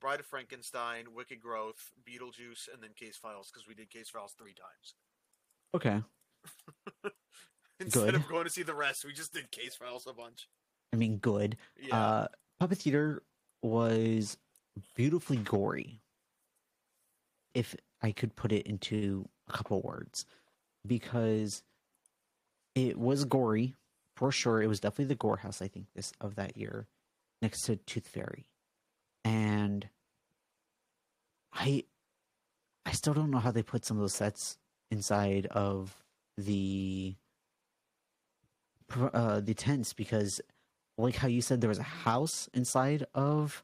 Bride 0.01 0.21
of 0.21 0.27
Frankenstein, 0.27 1.07
Wicked 1.15 1.41
Growth, 1.41 1.91
Beetlejuice, 2.07 2.69
and 2.73 2.83
then 2.83 2.91
Case 2.95 3.17
Files 3.17 3.51
because 3.53 3.67
we 3.67 3.75
did 3.75 3.91
Case 3.91 4.09
Files 4.09 4.35
three 4.39 4.55
times. 4.55 4.95
Okay. 5.75 6.03
Instead 7.81 8.01
Good. 8.07 8.15
of 8.17 8.29
going 8.29 8.45
to 8.45 8.51
see 8.51 8.63
the 8.63 8.75
rest, 8.75 9.05
we 9.05 9.13
just 9.13 9.33
did 9.33 9.51
case 9.51 9.77
files 9.77 10.07
a 10.09 10.13
bunch. 10.13 10.49
I 10.93 10.97
mean, 10.97 11.19
good. 11.19 11.57
Yeah. 11.81 11.97
Uh, 11.97 12.27
Puppet 12.61 12.79
Theater 12.79 13.23
was 13.63 14.37
beautifully 14.95 15.37
gory. 15.37 16.01
If 17.55 17.75
I 18.03 18.13
could 18.13 18.37
put 18.37 18.53
it 18.53 18.67
into 18.67 19.29
a 19.49 19.53
couple 19.53 19.81
words, 19.81 20.27
because 20.87 21.63
it 22.75 22.97
was 22.97 23.25
gory 23.25 23.75
for 24.17 24.33
sure. 24.33 24.63
It 24.63 24.69
was 24.69 24.81
definitely 24.81 25.07
the 25.07 25.15
gore 25.17 25.37
house. 25.37 25.63
I 25.63 25.69
think 25.69 25.87
this 25.95 26.13
of 26.21 26.37
that 26.37 26.57
year, 26.57 26.87
next 27.43 27.63
to 27.63 27.77
Tooth 27.77 28.07
Fairy, 28.09 28.47
and 29.25 29.89
I, 31.53 31.85
I 32.85 32.93
still 32.93 33.15
don't 33.15 33.31
know 33.31 33.39
how 33.39 33.51
they 33.51 33.63
put 33.63 33.85
some 33.85 33.97
of 33.97 34.03
those 34.03 34.15
sets 34.15 34.59
inside 34.91 35.47
of 35.47 35.97
the 36.37 37.17
uh, 39.13 39.41
the 39.41 39.55
tents 39.55 39.93
because 39.93 40.41
like 40.99 41.17
how 41.17 41.29
you 41.29 41.41
said 41.41 41.61
there 41.61 41.69
was 41.69 41.79
a 41.79 41.83
house 41.83 42.49
inside 42.53 43.07
of 43.15 43.63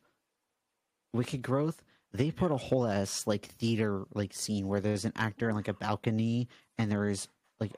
Wicked 1.13 1.43
Growth. 1.43 1.83
They 2.13 2.31
put 2.31 2.53
a 2.53 2.57
whole 2.57 2.87
ass 2.87 3.27
like 3.27 3.47
theater 3.47 4.05
like 4.15 4.33
scene 4.33 4.69
where 4.69 4.81
there's 4.81 5.05
an 5.05 5.13
actor 5.17 5.49
in 5.49 5.57
like 5.57 5.69
a 5.69 5.75
balcony 5.75 6.49
and 6.79 6.91
there 6.91 7.09
is 7.09 7.29
like 7.59 7.73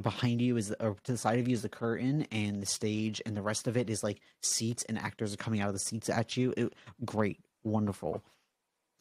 behind 0.00 0.40
you 0.40 0.56
is 0.56 0.72
or 0.78 0.96
to 1.02 1.12
the 1.12 1.18
side 1.18 1.40
of 1.40 1.48
you 1.48 1.54
is 1.54 1.62
the 1.62 1.68
curtain 1.68 2.26
and 2.30 2.62
the 2.62 2.66
stage 2.66 3.20
and 3.26 3.36
the 3.36 3.42
rest 3.42 3.66
of 3.66 3.76
it 3.76 3.90
is 3.90 4.04
like 4.04 4.20
seats 4.40 4.84
and 4.88 4.98
actors 4.98 5.34
are 5.34 5.38
coming 5.38 5.60
out 5.60 5.68
of 5.68 5.74
the 5.74 5.80
seats 5.80 6.08
at 6.08 6.36
you. 6.36 6.54
It, 6.56 6.72
great, 7.04 7.40
wonderful. 7.64 8.22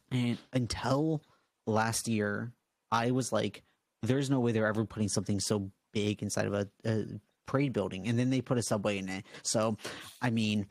And 0.10 0.40
until 0.52 1.22
last 1.68 2.08
year, 2.08 2.52
I 2.92 3.12
was 3.12 3.32
like, 3.32 3.62
there's 4.02 4.32
no 4.32 4.40
way 4.40 4.52
they're 4.52 4.68
ever 4.68 4.84
putting 4.84 5.10
something 5.10 5.40
so 5.40 5.70
big 5.94 6.24
inside 6.24 6.48
of 6.48 6.54
a, 6.54 6.68
a 6.86 7.06
parade 7.46 7.74
building. 7.74 8.08
And 8.08 8.18
then 8.18 8.30
they 8.30 8.42
put 8.42 8.58
a 8.58 8.64
subway 8.64 8.98
in 8.98 9.10
it. 9.10 9.26
So, 9.44 9.78
I 10.22 10.30
mean, 10.30 10.68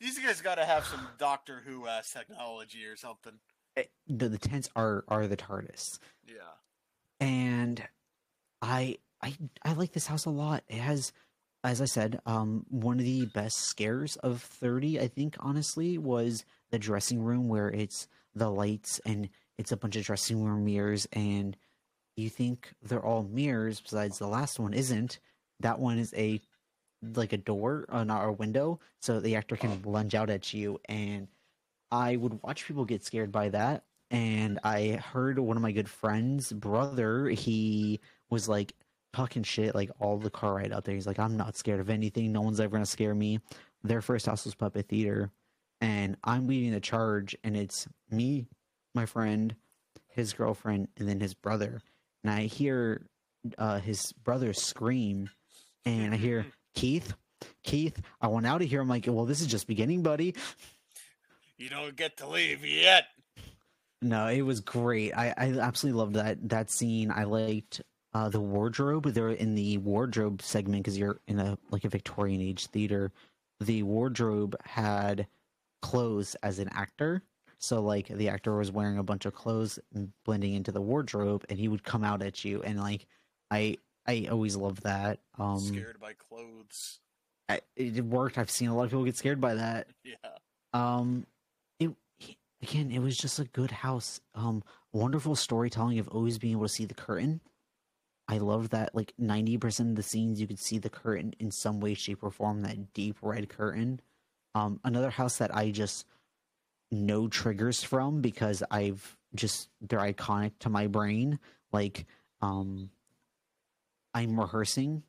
These 0.00 0.18
guys 0.18 0.40
got 0.40 0.56
to 0.56 0.64
have 0.64 0.84
some 0.84 1.06
Doctor 1.18 1.62
Who 1.64 1.86
ass 1.86 2.10
technology 2.12 2.84
or 2.86 2.96
something. 2.96 3.34
eh, 3.76 3.84
the, 4.08 4.28
the 4.28 4.38
tents 4.38 4.68
are 4.74 5.04
are 5.08 5.26
the 5.26 5.36
TARDIS. 5.36 5.98
Yeah. 6.26 6.34
and 7.20 7.82
I 8.62 8.96
I 9.22 9.36
I 9.64 9.72
like 9.74 9.92
this 9.92 10.06
house 10.06 10.24
a 10.24 10.30
lot. 10.30 10.64
It 10.68 10.78
has, 10.78 11.12
as 11.62 11.80
I 11.80 11.84
said, 11.86 12.20
um, 12.26 12.66
one 12.68 12.98
of 12.98 13.04
the 13.04 13.26
best 13.26 13.56
scares 13.60 14.16
of 14.16 14.42
thirty. 14.42 14.98
I 15.00 15.08
think 15.08 15.36
honestly 15.40 15.98
was 15.98 16.44
the 16.70 16.78
dressing 16.78 17.22
room 17.22 17.48
where 17.48 17.68
it's 17.70 18.08
the 18.34 18.50
lights 18.50 19.00
and 19.06 19.28
it's 19.58 19.70
a 19.70 19.76
bunch 19.76 19.94
of 19.96 20.04
dressing 20.04 20.42
room 20.42 20.64
mirrors 20.64 21.06
and 21.12 21.56
you 22.16 22.28
think 22.28 22.72
they're 22.82 23.04
all 23.04 23.22
mirrors. 23.22 23.80
Besides 23.80 24.18
the 24.18 24.26
last 24.26 24.58
one 24.58 24.74
isn't. 24.74 25.20
That 25.60 25.78
one 25.78 25.98
is 25.98 26.12
a 26.14 26.40
like 27.14 27.32
a 27.32 27.38
door 27.38 27.86
uh, 27.88 28.04
not 28.04 28.26
a 28.26 28.32
window, 28.32 28.80
so 29.00 29.20
the 29.20 29.36
actor 29.36 29.56
can 29.56 29.82
lunge 29.82 30.14
out 30.14 30.30
at 30.30 30.54
you. 30.54 30.78
And 30.86 31.28
I 31.90 32.16
would 32.16 32.42
watch 32.42 32.66
people 32.66 32.84
get 32.84 33.04
scared 33.04 33.30
by 33.30 33.50
that 33.50 33.84
and 34.14 34.60
I 34.62 35.00
heard 35.12 35.40
one 35.40 35.56
of 35.56 35.62
my 35.62 35.72
good 35.72 35.88
friends' 35.88 36.52
brother, 36.52 37.26
he 37.28 38.00
was 38.30 38.48
like 38.48 38.74
talking 39.12 39.42
shit 39.42 39.74
like 39.74 39.90
all 39.98 40.18
the 40.18 40.30
car 40.30 40.54
ride 40.54 40.72
out 40.72 40.84
there. 40.84 40.94
He's 40.94 41.06
like, 41.06 41.18
I'm 41.18 41.36
not 41.36 41.56
scared 41.56 41.80
of 41.80 41.90
anything. 41.90 42.32
No 42.32 42.40
one's 42.40 42.60
ever 42.60 42.70
gonna 42.70 42.86
scare 42.86 43.14
me. 43.14 43.40
Their 43.82 44.02
first 44.02 44.26
house 44.26 44.44
was 44.44 44.54
Puppet 44.54 44.88
Theater, 44.88 45.32
and 45.80 46.16
I'm 46.22 46.46
leading 46.46 46.70
the 46.70 46.80
charge, 46.80 47.36
and 47.42 47.56
it's 47.56 47.88
me, 48.08 48.46
my 48.94 49.04
friend, 49.04 49.54
his 50.06 50.32
girlfriend, 50.32 50.88
and 50.96 51.08
then 51.08 51.18
his 51.18 51.34
brother. 51.34 51.80
And 52.22 52.32
I 52.32 52.42
hear 52.42 53.06
uh, 53.58 53.80
his 53.80 54.12
brother 54.12 54.52
scream, 54.52 55.28
and 55.84 56.14
I 56.14 56.16
hear 56.16 56.46
Keith, 56.74 57.14
Keith, 57.62 58.00
I 58.20 58.28
want 58.28 58.46
out 58.46 58.62
of 58.62 58.68
here. 58.68 58.80
I'm 58.80 58.88
like, 58.88 59.06
well, 59.08 59.24
this 59.24 59.40
is 59.40 59.46
just 59.46 59.66
beginning, 59.66 60.02
buddy. 60.02 60.34
You 61.56 61.68
don't 61.68 61.94
get 61.96 62.16
to 62.18 62.26
leave 62.26 62.64
yet. 62.64 63.06
No, 64.02 64.26
it 64.26 64.42
was 64.42 64.60
great. 64.60 65.12
I, 65.16 65.32
I 65.36 65.52
absolutely 65.58 65.98
loved 65.98 66.14
that 66.14 66.48
that 66.48 66.70
scene. 66.70 67.10
I 67.10 67.24
liked 67.24 67.80
uh, 68.12 68.28
the 68.28 68.40
wardrobe. 68.40 69.06
They're 69.06 69.30
in 69.30 69.54
the 69.54 69.78
wardrobe 69.78 70.42
segment 70.42 70.84
because 70.84 70.98
you're 70.98 71.20
in 71.26 71.38
a 71.38 71.56
like 71.70 71.84
a 71.84 71.88
Victorian 71.88 72.40
age 72.40 72.66
theater. 72.66 73.12
The 73.60 73.82
wardrobe 73.82 74.56
had 74.64 75.26
clothes 75.80 76.34
as 76.42 76.58
an 76.58 76.68
actor. 76.72 77.22
So 77.58 77.80
like 77.80 78.08
the 78.08 78.28
actor 78.28 78.56
was 78.56 78.70
wearing 78.70 78.98
a 78.98 79.02
bunch 79.02 79.24
of 79.24 79.34
clothes 79.34 79.78
and 79.94 80.12
blending 80.24 80.54
into 80.54 80.70
the 80.70 80.82
wardrobe, 80.82 81.44
and 81.48 81.58
he 81.58 81.68
would 81.68 81.82
come 81.82 82.04
out 82.04 82.22
at 82.22 82.44
you. 82.44 82.62
And 82.62 82.78
like 82.78 83.06
I 83.50 83.78
I 84.06 84.28
always 84.30 84.56
love 84.56 84.80
that. 84.82 85.20
Um, 85.38 85.60
Scared 85.60 85.98
by 86.00 86.12
clothes. 86.12 87.00
I, 87.48 87.60
it 87.76 88.04
worked. 88.04 88.38
I've 88.38 88.50
seen 88.50 88.68
a 88.68 88.76
lot 88.76 88.84
of 88.84 88.90
people 88.90 89.04
get 89.04 89.16
scared 89.16 89.40
by 89.40 89.54
that. 89.54 89.88
Yeah. 90.04 90.14
Um, 90.72 91.26
it 91.78 91.90
again, 92.62 92.90
it 92.90 92.98
was 92.98 93.16
just 93.16 93.38
a 93.38 93.44
good 93.44 93.70
house. 93.70 94.20
Um, 94.34 94.62
wonderful 94.92 95.36
storytelling 95.36 95.98
of 95.98 96.08
always 96.08 96.36
being 96.38 96.52
able 96.52 96.64
to 96.64 96.68
see 96.68 96.84
the 96.84 96.94
curtain. 96.94 97.40
I 98.26 98.38
love 98.38 98.70
that. 98.70 98.94
Like 98.94 99.12
ninety 99.16 99.56
percent 99.56 99.90
of 99.90 99.96
the 99.96 100.02
scenes, 100.02 100.40
you 100.40 100.46
could 100.46 100.58
see 100.58 100.78
the 100.78 100.90
curtain 100.90 101.34
in 101.38 101.50
some 101.50 101.78
way, 101.80 101.94
shape, 101.94 102.22
or 102.24 102.30
form. 102.30 102.62
That 102.62 102.92
deep 102.92 103.18
red 103.22 103.48
curtain. 103.48 104.00
Um, 104.54 104.80
another 104.84 105.10
house 105.10 105.38
that 105.38 105.54
I 105.54 105.70
just 105.70 106.06
know 106.90 107.28
triggers 107.28 107.82
from 107.82 108.20
because 108.20 108.62
I've 108.70 109.16
just 109.34 109.68
they're 109.80 109.98
iconic 110.00 110.52
to 110.60 110.68
my 110.68 110.86
brain. 110.86 111.38
Like, 111.72 112.06
um, 112.40 112.90
I'm 114.14 114.38
rehearsing. 114.38 115.02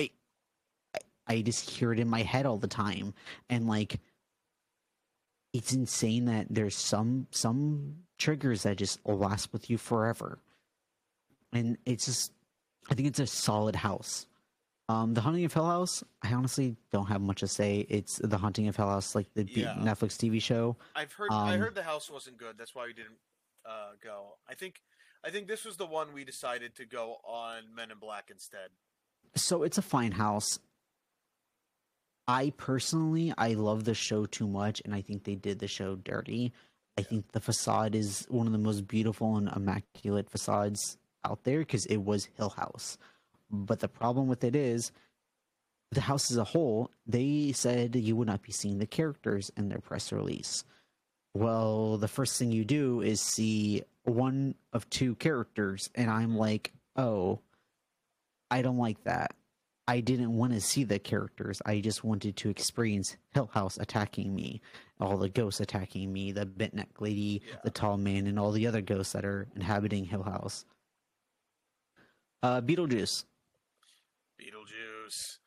I, 0.00 0.10
I- 0.94 1.00
I 1.34 1.42
just 1.42 1.70
hear 1.70 1.92
it 1.92 2.00
in 2.00 2.08
my 2.08 2.22
head 2.22 2.46
all 2.46 2.58
the 2.58 2.66
time, 2.66 3.14
and 3.48 3.68
like 3.68 4.00
it's 5.52 5.72
insane 5.72 6.24
that 6.26 6.46
there's 6.50 6.74
some 6.74 7.26
some 7.30 7.96
triggers 8.18 8.62
that 8.64 8.76
just 8.76 9.04
last 9.06 9.52
with 9.52 9.68
you 9.68 9.76
forever 9.76 10.38
and 11.52 11.76
it's 11.84 12.06
just 12.06 12.32
i 12.90 12.94
think 12.94 13.08
it's 13.08 13.18
a 13.18 13.26
solid 13.26 13.74
house 13.74 14.26
um 14.88 15.12
the 15.12 15.20
haunting 15.20 15.44
of 15.44 15.52
hill 15.52 15.66
house 15.66 16.02
i 16.22 16.32
honestly 16.32 16.76
don't 16.92 17.06
have 17.06 17.20
much 17.20 17.40
to 17.40 17.48
say 17.48 17.84
it's 17.90 18.16
the 18.18 18.38
haunting 18.38 18.68
of 18.68 18.76
hill 18.76 18.86
house 18.88 19.14
like 19.14 19.26
the 19.34 19.44
Yeah. 19.50 19.74
netflix 19.78 20.16
tv 20.16 20.40
show 20.40 20.76
I've 20.94 21.12
heard. 21.12 21.30
I 21.32 21.54
Um, 21.54 21.60
heard 21.60 21.74
the 21.74 21.82
house 21.82 22.08
wasn't 22.10 22.36
good. 22.38 22.56
That's 22.56 22.74
why 22.74 22.86
we 22.86 22.92
didn't 22.94 23.18
uh, 23.66 23.92
go. 24.02 24.36
I 24.48 24.54
think. 24.54 24.80
I 25.24 25.30
think 25.30 25.46
this 25.46 25.64
was 25.64 25.76
the 25.76 25.86
one 25.86 26.12
we 26.12 26.24
decided 26.24 26.74
to 26.76 26.84
go 26.84 27.18
on 27.24 27.74
Men 27.74 27.90
in 27.90 27.98
Black 27.98 28.28
instead. 28.30 28.70
so 29.36 29.62
it's 29.62 29.78
a 29.78 29.82
fine 29.82 30.12
house. 30.12 30.58
I 32.28 32.52
personally 32.56 33.34
i 33.36 33.54
love 33.54 33.82
the 33.84 33.94
show 33.94 34.26
too 34.26 34.46
much 34.46 34.80
and 34.84 34.94
i 34.94 35.00
think 35.00 35.24
they 35.24 35.34
did 35.34 35.58
the 35.58 35.66
show 35.68 35.96
dirty. 35.96 36.52
I 36.96 37.02
think 37.02 37.32
the 37.32 37.40
facade 37.40 37.94
is 37.94 38.26
one 38.28 38.46
of 38.46 38.52
the 38.52 38.58
most 38.58 38.86
beautiful 38.86 39.36
and 39.36 39.48
immaculate 39.48 40.28
facades 40.30 40.98
out 41.24 41.44
there 41.44 41.60
because 41.60 41.86
it 41.86 41.96
was 41.98 42.28
hill 42.36 42.50
house. 42.50 42.98
But 43.50 43.80
the 43.80 43.88
problem 43.88 44.28
with 44.28 44.44
it 44.44 44.54
is 44.54 44.92
the 45.90 46.02
house 46.02 46.30
as 46.30 46.36
a 46.36 46.44
whole 46.44 46.90
they 47.06 47.52
said 47.52 47.96
you 47.96 48.14
would 48.16 48.28
not 48.28 48.42
be 48.42 48.52
seeing 48.52 48.78
the 48.78 48.86
characters 48.86 49.50
in 49.56 49.68
their 49.68 49.80
press 49.80 50.12
release. 50.12 50.64
Well 51.34 51.96
the 51.98 52.08
first 52.08 52.38
thing 52.38 52.52
you 52.52 52.64
do 52.64 53.00
is 53.00 53.20
see 53.20 53.82
one 54.04 54.54
of 54.72 54.88
two 54.90 55.14
characters 55.16 55.90
and 55.94 56.10
i'm 56.10 56.36
like 56.36 56.72
oh 56.96 57.40
i 58.50 58.62
don't 58.62 58.78
like 58.78 59.02
that 59.04 59.34
I 59.88 59.98
didn't 59.98 60.36
want 60.36 60.52
to 60.52 60.60
see 60.60 60.84
the 60.84 61.00
characters. 61.00 61.60
I 61.66 61.80
just 61.80 62.04
wanted 62.04 62.36
to 62.36 62.48
experience 62.50 63.16
Hill 63.34 63.50
House 63.52 63.78
attacking 63.78 64.32
me, 64.32 64.62
all 65.00 65.18
the 65.18 65.28
ghosts 65.28 65.58
attacking 65.60 66.10
me, 66.12 66.30
the 66.30 66.46
bent 66.46 66.72
neck 66.74 67.00
lady, 67.00 67.42
Yeah. 67.46 67.56
the 67.64 67.70
tall 67.70 67.96
man, 67.98 68.28
and 68.28 68.38
all 68.38 68.52
the 68.52 68.68
other 68.68 68.80
ghosts 68.80 69.12
that 69.12 69.24
are 69.24 69.48
inhabiting 69.56 70.04
Hill 70.04 70.22
House. 70.22 70.64
Uh, 72.44 72.60
Beetlejuice. 72.60 73.24
Beetlejuice. 74.40 75.38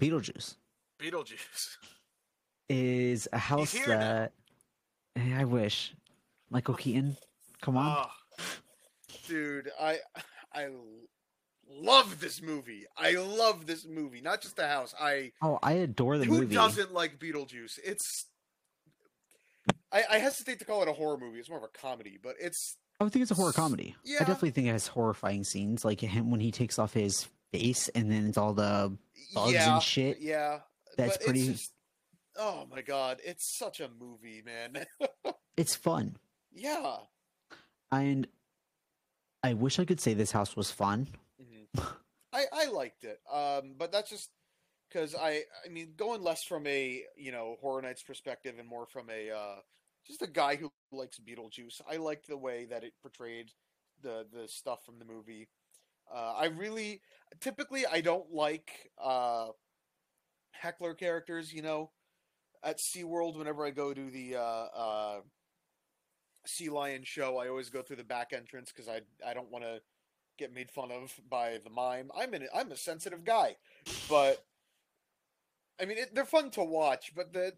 Beetlejuice 0.00 0.56
Beetlejuice. 0.98 1.76
is 2.70 3.28
a 3.34 3.38
house 3.38 3.74
now. 3.74 3.86
that 3.86 4.32
Eh, 5.14 5.34
I 5.40 5.44
wish 5.44 5.94
Michael 6.48 6.74
Keaton. 6.74 7.18
Come 7.62 7.76
on, 7.78 8.06
Oh, 8.06 8.44
dude, 9.28 9.70
I 9.80 9.98
I 10.52 10.68
love 11.70 12.20
this 12.20 12.42
movie. 12.42 12.84
I 12.96 13.12
love 13.12 13.66
this 13.66 13.86
movie. 13.86 14.20
Not 14.20 14.42
just 14.42 14.56
the 14.56 14.66
house. 14.68 14.94
I 15.00 15.32
oh, 15.40 15.58
I 15.62 15.72
adore 15.74 16.18
the 16.18 16.24
who 16.24 16.32
movie. 16.32 16.46
Who 16.46 16.52
doesn't 16.60 16.92
like 16.92 17.18
Beetlejuice? 17.18 17.78
It's 17.84 18.26
I, 19.92 20.02
I 20.10 20.18
hesitate 20.18 20.58
to 20.58 20.64
call 20.64 20.82
it 20.82 20.88
a 20.88 20.92
horror 20.92 21.18
movie. 21.18 21.38
It's 21.38 21.48
more 21.48 21.58
of 21.58 21.64
a 21.64 21.68
comedy, 21.68 22.18
but 22.22 22.34
it's 22.40 22.76
I 23.00 23.04
would 23.04 23.12
think 23.12 23.22
it's 23.22 23.30
a 23.30 23.34
horror 23.36 23.52
comedy. 23.52 23.94
Yeah. 24.04 24.18
I 24.20 24.24
definitely 24.24 24.50
think 24.50 24.66
it 24.68 24.72
has 24.72 24.86
horrifying 24.86 25.44
scenes, 25.44 25.84
like 25.84 26.00
him 26.00 26.30
when 26.30 26.40
he 26.40 26.50
takes 26.50 26.78
off 26.78 26.92
his 26.92 27.28
face 27.52 27.88
and 27.88 28.10
then 28.10 28.26
it's 28.26 28.38
all 28.38 28.54
the 28.54 28.96
bugs 29.34 29.52
yeah, 29.52 29.74
and 29.74 29.82
shit. 29.82 30.18
Yeah, 30.20 30.60
That's 30.96 31.16
but 31.18 31.26
pretty- 31.26 31.52
just, 31.52 31.72
oh 32.36 32.66
my 32.70 32.82
god, 32.82 33.18
it's 33.24 33.46
such 33.56 33.80
a 33.80 33.88
movie, 34.00 34.42
man. 34.44 34.84
It's 35.54 35.74
fun. 35.76 36.16
yeah. 36.50 36.96
And 37.92 38.26
I 39.42 39.54
wish 39.54 39.78
I 39.78 39.84
could 39.84 40.00
say 40.00 40.14
this 40.14 40.32
house 40.32 40.56
was 40.56 40.70
fun. 40.70 41.08
Mhm. 41.40 41.96
I, 42.32 42.46
I 42.52 42.66
liked 42.66 43.04
it, 43.04 43.20
um, 43.30 43.74
but 43.76 43.92
that's 43.92 44.08
just 44.10 44.30
because 44.88 45.14
I 45.14 45.42
I 45.64 45.68
mean 45.68 45.92
going 45.96 46.22
less 46.22 46.42
from 46.42 46.66
a 46.66 47.04
you 47.16 47.30
know 47.30 47.56
Horror 47.60 47.82
Nights 47.82 48.02
perspective 48.02 48.58
and 48.58 48.66
more 48.68 48.86
from 48.86 49.10
a 49.10 49.30
uh, 49.30 49.56
just 50.06 50.22
a 50.22 50.26
guy 50.26 50.56
who 50.56 50.72
likes 50.90 51.18
Beetlejuice. 51.18 51.80
I 51.88 51.96
liked 51.96 52.26
the 52.26 52.36
way 52.36 52.64
that 52.66 52.84
it 52.84 52.94
portrayed 53.02 53.50
the 54.02 54.26
the 54.32 54.48
stuff 54.48 54.84
from 54.84 54.98
the 54.98 55.04
movie. 55.04 55.48
Uh, 56.12 56.34
I 56.36 56.46
really 56.46 57.02
typically 57.40 57.84
I 57.86 58.00
don't 58.00 58.32
like 58.32 58.90
uh, 59.02 59.48
heckler 60.52 60.94
characters. 60.94 61.52
You 61.52 61.62
know, 61.62 61.90
at 62.62 62.78
SeaWorld 62.78 63.36
whenever 63.36 63.66
I 63.66 63.70
go 63.70 63.92
to 63.92 64.10
the 64.10 64.36
uh, 64.36 64.40
uh, 64.40 65.20
Sea 66.46 66.70
Lion 66.70 67.04
show, 67.04 67.38
I 67.38 67.48
always 67.48 67.70
go 67.70 67.82
through 67.82 67.96
the 67.96 68.04
back 68.04 68.32
entrance 68.32 68.72
because 68.72 68.88
I 68.88 69.02
I 69.24 69.34
don't 69.34 69.50
want 69.50 69.64
to 69.64 69.82
get 70.38 70.52
made 70.52 70.70
fun 70.70 70.92
of 70.92 71.18
by 71.28 71.58
the 71.58 71.70
mime. 71.70 72.10
I'm 72.16 72.34
in 72.34 72.48
I'm 72.54 72.72
a 72.72 72.76
sensitive 72.76 73.24
guy, 73.24 73.56
but 74.08 74.46
I 75.80 75.84
mean 75.84 75.98
it, 75.98 76.14
they're 76.14 76.24
fun 76.24 76.50
to 76.52 76.64
watch. 76.64 77.14
But 77.14 77.32
the 77.32 77.56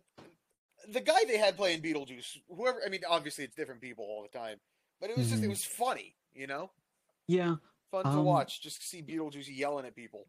the 0.88 1.02
guy 1.02 1.24
they 1.26 1.38
had 1.38 1.56
playing 1.56 1.82
Beetlejuice, 1.82 2.38
whoever 2.48 2.82
I 2.84 2.90
mean, 2.90 3.02
obviously 3.08 3.44
it's 3.44 3.56
different 3.56 3.80
people 3.82 4.04
all 4.06 4.22
the 4.22 4.38
time, 4.38 4.60
but 5.00 5.10
it 5.10 5.16
was 5.16 5.28
just 5.28 5.44
it 5.44 5.48
Mhm. 5.48 5.50
was 5.50 5.64
funny, 5.64 6.18
you 6.32 6.46
know, 6.48 6.72
Yeah, 7.26 7.56
fun 7.90 8.10
to 8.10 8.20
Um, 8.20 8.20
watch. 8.20 8.60
Just 8.60 8.82
see 8.82 9.02
Beetlejuice 9.02 9.54
yelling 9.54 9.86
at 9.86 9.94
people. 9.94 10.28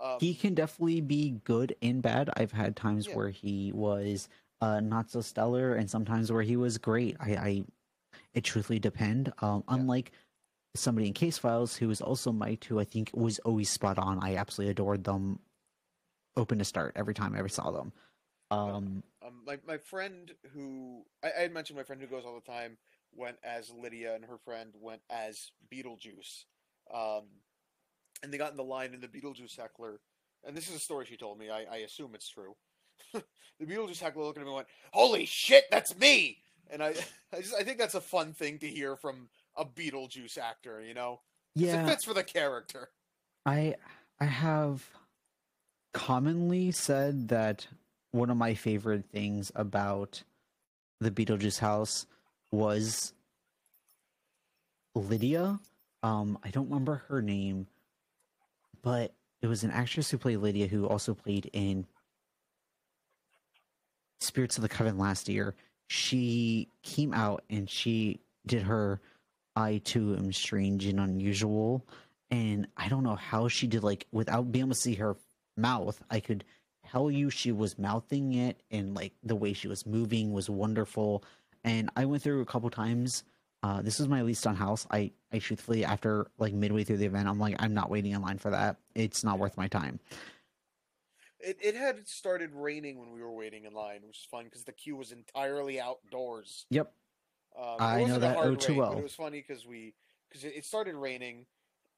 Um, 0.00 0.20
he 0.20 0.34
can 0.34 0.54
definitely 0.54 1.00
be 1.00 1.30
good 1.44 1.74
and 1.82 2.02
bad. 2.02 2.30
I've 2.36 2.52
had 2.52 2.76
times 2.76 3.06
Yeah. 3.06 3.14
where 3.14 3.30
he 3.30 3.72
was 3.72 4.28
uh, 4.60 4.80
not 4.80 5.10
so 5.10 5.20
stellar, 5.22 5.74
and 5.74 5.90
sometimes 5.90 6.30
where 6.30 6.42
he 6.42 6.56
was 6.56 6.76
great. 6.78 7.16
I, 7.20 7.32
I 7.34 7.64
it 8.34 8.44
truthfully 8.44 8.78
depend. 8.78 9.32
Um, 9.38 9.64
Yeah. 9.68 9.74
Unlike 9.76 10.12
somebody 10.76 11.08
in 11.08 11.12
Case 11.12 11.36
Files 11.38 11.76
who 11.76 11.88
was 11.88 12.00
also 12.00 12.30
Mike, 12.32 12.64
who 12.64 12.78
I 12.78 12.84
think 12.84 13.10
was 13.12 13.38
always 13.40 13.68
spot 13.68 13.98
on. 13.98 14.22
I 14.22 14.36
absolutely 14.36 14.70
adored 14.70 15.04
them, 15.04 15.40
open 16.36 16.58
to 16.58 16.64
start 16.64 16.92
every 16.96 17.14
time 17.14 17.34
I 17.34 17.38
ever 17.38 17.48
saw 17.48 17.70
them. 17.70 17.92
Um, 18.52 19.02
Um, 19.22 19.42
my 19.46 19.58
my 19.66 19.78
friend 19.78 20.32
who 20.52 21.04
I, 21.22 21.30
I 21.36 21.40
had 21.42 21.52
mentioned 21.52 21.76
my 21.76 21.82
friend 21.84 22.00
who 22.00 22.08
goes 22.08 22.24
all 22.24 22.34
the 22.34 22.40
time 22.52 22.78
went 23.14 23.36
as 23.42 23.70
Lydia, 23.70 24.14
and 24.14 24.24
her 24.24 24.38
friend 24.38 24.72
went 24.80 25.02
as 25.10 25.50
Beetlejuice. 25.72 26.44
Um, 26.92 27.24
and 28.22 28.32
they 28.32 28.38
got 28.38 28.50
in 28.50 28.56
the 28.56 28.64
line 28.64 28.94
in 28.94 29.00
the 29.00 29.08
Beetlejuice 29.08 29.56
heckler, 29.56 30.00
and 30.44 30.56
this 30.56 30.68
is 30.68 30.76
a 30.76 30.80
story 30.80 31.06
she 31.06 31.16
told 31.16 31.38
me. 31.38 31.50
I, 31.50 31.64
I 31.64 31.76
assume 31.78 32.14
it's 32.14 32.28
true. 32.28 32.56
the 33.12 33.66
Beetlejuice 33.66 34.00
heckler 34.00 34.24
looked 34.24 34.38
at 34.38 34.42
him 34.42 34.48
and 34.48 34.56
went, 34.56 34.68
"Holy 34.92 35.26
shit, 35.26 35.64
that's 35.70 35.96
me!" 35.96 36.38
And 36.72 36.82
I 36.82 36.94
I 37.32 37.40
just 37.40 37.54
I 37.54 37.62
think 37.62 37.78
that's 37.78 37.94
a 37.94 38.00
fun 38.00 38.32
thing 38.32 38.58
to 38.58 38.68
hear 38.68 38.96
from 38.96 39.28
a 39.56 39.64
Beetlejuice 39.64 40.38
actor. 40.38 40.80
You 40.80 40.94
know, 40.94 41.20
yeah, 41.54 41.84
it 41.84 41.88
fits 41.88 42.04
for 42.04 42.14
the 42.14 42.24
character. 42.24 42.90
I 43.46 43.76
I 44.20 44.26
have 44.26 44.84
commonly 45.92 46.70
said 46.70 47.28
that 47.28 47.66
one 48.12 48.30
of 48.30 48.36
my 48.36 48.54
favorite 48.54 49.04
things 49.12 49.50
about 49.54 50.22
the 51.00 51.10
Beetlejuice 51.10 51.58
house 51.58 52.06
was 52.50 53.12
Lydia. 54.94 55.58
Um, 56.02 56.38
I 56.42 56.50
don't 56.50 56.68
remember 56.68 57.02
her 57.08 57.22
name, 57.22 57.66
but 58.82 59.12
it 59.42 59.46
was 59.46 59.64
an 59.64 59.70
actress 59.70 60.10
who 60.10 60.18
played 60.18 60.38
Lydia 60.38 60.66
who 60.66 60.86
also 60.86 61.14
played 61.14 61.48
in 61.52 61.86
Spirits 64.20 64.56
of 64.56 64.62
the 64.62 64.68
Coven 64.68 64.98
last 64.98 65.28
year. 65.28 65.54
She 65.90 66.68
came 66.84 67.12
out 67.12 67.42
and 67.50 67.68
she 67.68 68.20
did 68.46 68.62
her 68.62 69.00
I 69.56 69.78
too 69.78 70.14
am 70.16 70.32
strange 70.32 70.86
and 70.86 71.00
unusual 71.00 71.84
and 72.30 72.68
I 72.76 72.88
don't 72.88 73.02
know 73.02 73.16
how 73.16 73.48
she 73.48 73.66
did 73.66 73.82
like 73.82 74.06
without 74.12 74.52
being 74.52 74.66
able 74.66 74.74
to 74.74 74.80
see 74.80 74.94
her 74.94 75.16
mouth, 75.56 76.00
I 76.08 76.20
could 76.20 76.44
tell 76.88 77.10
you 77.10 77.28
she 77.28 77.50
was 77.50 77.76
mouthing 77.76 78.34
it 78.34 78.62
and 78.70 78.94
like 78.94 79.14
the 79.24 79.34
way 79.34 79.52
she 79.52 79.66
was 79.66 79.84
moving 79.84 80.32
was 80.32 80.48
wonderful. 80.48 81.24
And 81.64 81.90
I 81.96 82.04
went 82.04 82.22
through 82.22 82.40
a 82.40 82.46
couple 82.46 82.70
times. 82.70 83.24
Uh, 83.64 83.82
this 83.82 83.98
was 83.98 84.06
my 84.06 84.22
least 84.22 84.46
on 84.46 84.54
house. 84.54 84.86
I, 84.92 85.10
I 85.32 85.40
truthfully 85.40 85.84
after 85.84 86.28
like 86.38 86.54
midway 86.54 86.84
through 86.84 86.98
the 86.98 87.06
event, 87.06 87.28
I'm 87.28 87.40
like, 87.40 87.56
I'm 87.58 87.74
not 87.74 87.90
waiting 87.90 88.12
in 88.12 88.22
line 88.22 88.38
for 88.38 88.50
that. 88.50 88.76
It's 88.94 89.24
not 89.24 89.40
worth 89.40 89.56
my 89.56 89.66
time. 89.66 89.98
It 91.42 91.58
it 91.62 91.74
had 91.74 92.06
started 92.08 92.50
raining 92.54 92.98
when 92.98 93.12
we 93.12 93.22
were 93.22 93.32
waiting 93.32 93.64
in 93.64 93.72
line, 93.72 94.00
which 94.06 94.18
was 94.18 94.28
fun 94.30 94.44
because 94.44 94.64
the 94.64 94.72
queue 94.72 94.96
was 94.96 95.12
entirely 95.12 95.80
outdoors. 95.80 96.66
Yep. 96.70 96.92
Um, 97.58 97.76
I 97.80 98.04
know 98.04 98.18
that 98.18 98.36
oh 98.36 98.54
too 98.54 98.74
well. 98.74 98.96
It 98.96 99.02
was 99.02 99.14
funny 99.14 99.44
because 99.46 99.66
we 99.66 99.94
because 100.28 100.44
it, 100.44 100.52
it 100.56 100.64
started 100.64 100.94
raining, 100.94 101.46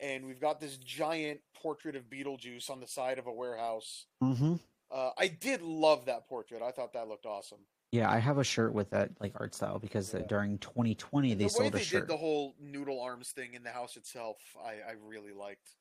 and 0.00 0.26
we've 0.26 0.40
got 0.40 0.60
this 0.60 0.76
giant 0.78 1.40
portrait 1.54 1.96
of 1.96 2.04
Beetlejuice 2.04 2.70
on 2.70 2.80
the 2.80 2.86
side 2.86 3.18
of 3.18 3.26
a 3.26 3.32
warehouse. 3.32 4.06
Mm-hmm. 4.22 4.54
Uh, 4.90 5.10
I 5.18 5.28
did 5.28 5.62
love 5.62 6.06
that 6.06 6.28
portrait. 6.28 6.62
I 6.62 6.70
thought 6.70 6.92
that 6.94 7.08
looked 7.08 7.26
awesome. 7.26 7.60
Yeah, 7.92 8.10
I 8.10 8.18
have 8.18 8.38
a 8.38 8.44
shirt 8.44 8.72
with 8.72 8.88
that 8.90 9.10
like 9.20 9.32
art 9.36 9.54
style 9.54 9.78
because 9.78 10.14
Yeah. 10.14 10.20
during 10.20 10.58
2020 10.58 11.28
they 11.28 11.34
the 11.34 11.44
way 11.44 11.48
sold 11.48 11.72
they 11.74 11.80
a 11.80 11.84
shirt. 11.84 12.00
did 12.02 12.08
the 12.08 12.16
whole 12.16 12.54
noodle 12.58 13.00
arms 13.02 13.30
thing 13.32 13.52
in 13.54 13.62
the 13.62 13.70
house 13.70 13.96
itself, 13.96 14.38
I, 14.64 14.90
I 14.90 14.94
really 15.04 15.32
liked. 15.32 15.76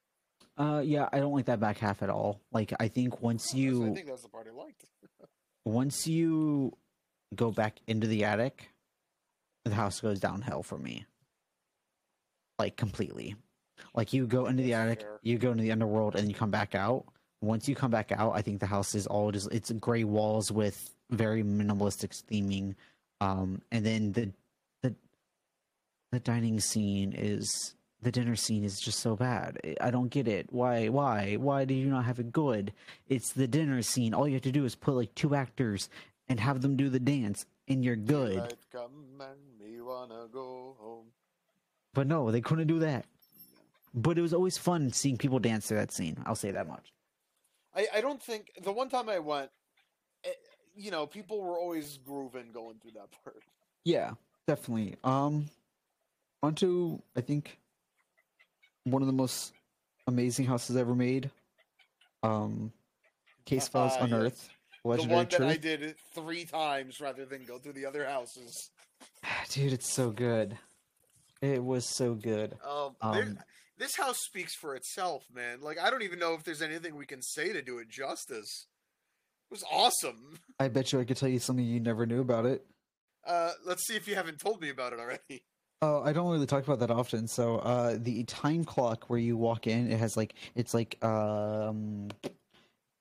Uh, 0.57 0.82
yeah, 0.84 1.07
I 1.11 1.19
don't 1.19 1.34
like 1.34 1.45
that 1.45 1.60
back 1.60 1.78
half 1.78 2.03
at 2.03 2.10
all. 2.10 2.41
Like, 2.52 2.73
I 2.80 2.88
think 2.88 3.22
once 3.22 3.53
you 3.53 3.91
I 3.91 3.94
think 3.94 4.07
that's 4.07 4.22
the 4.23 4.30
part 4.30 4.48
I 4.48 4.56
liked. 4.56 4.86
once 5.65 6.06
you 6.07 6.78
go 7.36 7.52
back 7.52 7.80
into 7.88 8.07
the 8.07 8.26
attic, 8.26 8.69
the 9.65 9.73
house 9.73 10.02
goes 10.02 10.19
downhill 10.19 10.64
for 10.64 10.78
me. 10.78 11.06
Like 12.60 12.78
completely. 12.78 13.36
Like 13.95 14.14
you 14.14 14.28
go 14.28 14.45
into 14.45 14.64
the 14.64 14.73
attic, 14.73 15.03
you 15.23 15.38
go 15.38 15.52
into 15.52 15.64
the 15.64 15.72
underworld, 15.72 16.15
and 16.15 16.28
you 16.28 16.36
come 16.36 16.52
back 16.52 16.76
out. 16.76 17.06
Once 17.41 17.68
you 17.68 17.73
come 17.73 17.90
back 17.90 18.11
out, 18.11 18.34
I 18.36 18.41
think 18.41 18.60
the 18.60 18.68
house 18.68 18.94
is 18.94 19.07
all 19.07 19.32
just 19.32 19.52
it's 19.52 19.72
gray 19.72 20.03
walls 20.03 20.52
with 20.52 20.94
very 21.10 21.44
minimalistic 21.44 22.11
theming. 22.30 22.76
Um, 23.19 23.61
and 23.72 23.86
then 23.86 24.11
the 24.11 24.32
the 24.84 24.95
the 26.11 26.19
dining 26.19 26.60
scene 26.60 27.14
is 27.14 27.73
the 28.02 28.11
dinner 28.11 28.36
scene 28.36 28.64
is 28.64 28.80
just 28.80 28.99
so 28.99 29.15
bad. 29.15 29.60
I- 29.80 29.91
don't 29.91 30.10
get 30.10 30.28
it. 30.28 30.48
Why? 30.52 30.90
Why? 30.90 31.36
Why 31.36 31.65
do 31.65 31.73
you 31.73 31.88
not 31.88 32.06
have 32.06 32.19
it 32.19 32.32
good? 32.32 32.73
It's 33.07 33.32
the 33.32 33.48
dinner 33.48 33.82
scene. 33.82 34.14
All 34.14 34.28
you 34.28 34.34
have 34.36 34.44
to 34.44 34.52
do 34.52 34.65
is 34.65 34.76
put 34.76 34.95
like 34.95 35.14
two 35.15 35.36
actors 35.36 35.90
and 36.28 36.40
have 36.40 36.61
them 36.61 36.76
do 36.78 36.90
the 36.90 36.99
dance, 36.99 37.45
and 37.68 37.84
you're 37.84 37.95
good. 37.95 38.34
Daylight 38.34 38.65
come 38.72 39.19
and 39.19 39.60
me 39.60 39.82
wanna 39.82 40.28
go 40.32 40.76
home. 40.80 41.07
But 41.94 42.07
no, 42.07 42.32
they 42.32 42.41
couldn't 42.41 42.68
do 42.68 42.80
that. 42.80 43.06
But 43.94 44.18
it 44.18 44.22
was 44.22 44.34
always 44.34 44.57
fun 44.57 44.91
seeing 44.94 45.18
people 45.18 45.40
dance 45.40 45.68
to 45.68 45.76
that 45.76 45.91
scene. 45.91 46.18
I'll 46.26 46.36
say 46.36 46.52
that 46.52 46.68
much. 46.68 46.94
I, 47.76 47.88
I 47.95 48.02
don't 48.02 48.22
think 48.22 48.52
the 48.61 48.72
one 48.72 48.90
time 48.90 49.10
I 49.10 49.19
went, 49.19 49.52
eh, 50.23 50.30
you 50.76 50.91
know, 50.91 51.06
people 51.06 51.41
were 51.41 51.60
always 51.60 51.98
grooving 51.98 52.52
going 52.53 52.78
through 52.80 52.91
that 52.91 53.10
part. 53.23 53.44
Yeah, 53.84 54.11
definitely. 54.48 54.95
Um, 55.03 55.48
onto 56.41 56.99
I 57.15 57.22
think 57.22 57.60
one 58.84 59.02
of 59.02 59.08
the 59.08 59.14
most 59.14 59.53
amazing 60.08 60.45
houses 60.45 60.76
ever 60.78 60.95
made. 60.95 61.30
Um, 62.24 62.72
Case 63.45 63.68
Files 63.68 63.94
Ah, 63.95 64.02
yes. 64.02 64.03
Unearthed. 64.12 64.49
the 64.84 64.90
Legendary 64.90 65.16
one 65.16 65.28
that 65.30 65.41
I 65.41 65.58
did 65.58 65.84
it 65.84 65.98
three 66.14 66.45
times 66.45 66.99
rather 66.99 67.26
than 67.26 67.44
go 67.45 67.58
through 67.58 67.74
the 67.74 67.86
other 67.86 68.06
houses. 68.06 68.70
Dude, 69.49 69.74
it's 69.74 69.91
so 69.91 70.10
good. 70.12 70.58
It 71.41 71.64
was 71.64 71.86
so 71.86 72.14
good. 72.14 72.56
Um, 72.68 72.95
Um, 73.02 73.40
this 73.78 73.95
house 73.95 74.20
speaks 74.20 74.53
for 74.56 74.76
itself, 74.76 75.24
man. 75.34 75.62
Like 75.62 75.80
I 75.80 75.90
don't 75.90 76.03
even 76.03 76.20
know 76.20 76.34
if 76.36 76.44
there's 76.44 76.62
anything 76.62 76.95
we 76.95 77.06
can 77.08 77.22
say 77.22 77.52
to 77.52 77.62
do 77.64 77.80
it 77.80 77.90
justice. 77.90 78.68
It 79.49 79.53
was 79.56 79.64
awesome. 79.72 80.40
I 80.60 80.68
bet 80.68 80.94
you 80.94 80.99
I 80.99 81.03
could 81.03 81.18
tell 81.18 81.30
you 81.30 81.40
something 81.40 81.66
you 81.66 81.80
never 81.80 82.06
knew 82.06 82.22
about 82.22 82.45
it. 82.45 82.64
Uh, 83.26 83.52
let's 83.66 83.86
see 83.88 83.95
if 83.95 84.08
you 84.08 84.16
haven't 84.16 84.40
told 84.40 84.62
me 84.62 84.70
about 84.70 84.94
it 84.94 84.99
already. 84.99 85.44
Oh, 85.84 86.03
I 86.03 86.14
don't 86.14 86.30
really 86.32 86.45
talk 86.45 86.64
about 86.64 86.80
that 86.80 86.91
often. 86.91 87.28
So, 87.28 87.58
uh, 87.58 87.98
the 87.99 88.24
time 88.26 88.64
clock 88.64 89.10
where 89.10 89.18
you 89.20 89.36
walk 89.36 89.66
in, 89.66 89.91
it 89.91 89.98
has 89.98 90.16
like 90.16 90.36
it's 90.56 90.74
like 90.76 91.03
um 91.03 92.10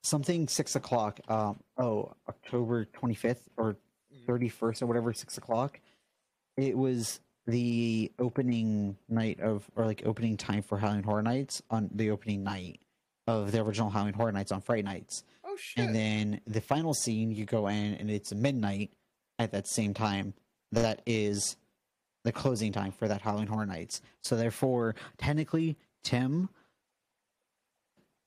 something 0.02 0.48
six 0.48 0.76
o'clock. 0.76 1.20
Um, 1.28 1.60
oh, 1.76 2.12
October 2.28 2.86
twenty 2.86 3.14
fifth 3.14 3.48
or 3.58 3.76
Mhm. 4.14 4.26
thirty 4.26 4.48
first 4.48 4.80
or 4.82 4.86
whatever, 4.86 5.12
six 5.12 5.36
o'clock. 5.36 5.78
It 6.56 6.76
was 6.76 7.20
the 7.46 8.10
opening 8.18 8.96
night 9.08 9.40
of 9.40 9.70
or 9.76 9.84
like 9.84 10.02
opening 10.06 10.36
time 10.38 10.62
for 10.62 10.78
Halloween 10.78 11.02
Horror 11.02 11.22
Nights 11.22 11.62
on 11.70 11.90
the 11.94 12.10
opening 12.10 12.42
night 12.44 12.80
of 13.26 13.52
the 13.52 13.60
original 13.60 13.90
Halloween 13.90 14.14
Horror 14.14 14.32
Nights 14.32 14.52
on 14.52 14.62
Friday 14.62 14.82
nights. 14.82 15.22
Oh 15.44 15.56
shit! 15.58 15.84
And 15.84 15.94
then 15.94 16.40
the 16.46 16.62
final 16.62 16.94
scene, 16.94 17.30
you 17.30 17.44
go 17.44 17.66
in 17.68 17.94
and 17.96 18.10
it's 18.10 18.32
midnight 18.32 18.90
at 19.38 19.52
that 19.52 19.66
same 19.66 19.92
time. 19.92 20.32
That 20.72 21.02
is 21.04 21.56
the 22.24 22.32
closing 22.32 22.72
time 22.72 22.92
for 22.92 23.08
that 23.08 23.20
Halloween 23.20 23.46
Horror 23.46 23.66
Nights. 23.66 24.02
So 24.22 24.36
therefore, 24.36 24.94
technically, 25.18 25.76
Tim, 26.02 26.48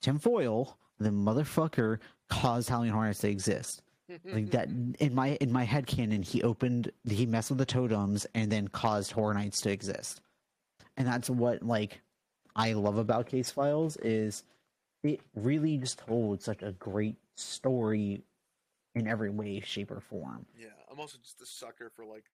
Tim 0.02 0.20
Foyle, 0.20 0.78
the 1.00 1.10
motherfucker, 1.10 2.00
caused 2.30 2.70
Halloween 2.70 2.92
Horror 2.92 3.08
Nights 3.08 3.20
to 3.20 3.30
exist. 3.30 3.82
Like 4.26 4.52
that 4.52 4.68
in 5.00 5.16
my 5.16 5.30
in 5.42 5.52
my 5.52 5.64
head 5.64 5.88
canon, 5.88 6.22
he 6.22 6.44
opened, 6.44 6.92
he 7.08 7.26
messed 7.26 7.50
with 7.50 7.58
the 7.58 7.66
totems 7.66 8.28
and 8.36 8.52
then 8.52 8.68
caused 8.68 9.12
Horror 9.12 9.34
Nights 9.34 9.62
to 9.62 9.72
exist. 9.72 10.22
And 10.98 11.08
that's 11.08 11.30
what 11.30 11.64
like 11.64 12.02
I 12.56 12.74
love 12.74 12.98
about 12.98 13.28
Case 13.28 13.50
Files 13.50 13.98
is 13.98 14.44
it 15.04 15.22
really 15.36 15.78
just 15.78 16.00
told 16.00 16.42
such 16.42 16.62
a 16.62 16.74
great 16.74 17.16
story 17.36 18.22
in 18.96 19.08
every 19.08 19.30
way, 19.30 19.60
shape, 19.62 19.90
or 19.92 20.00
form. 20.00 20.46
Yeah, 20.58 20.68
I'm 20.92 21.00
also 21.00 21.18
just 21.24 21.42
a 21.42 21.46
sucker 21.46 21.90
for 21.90 22.06
like 22.06 22.26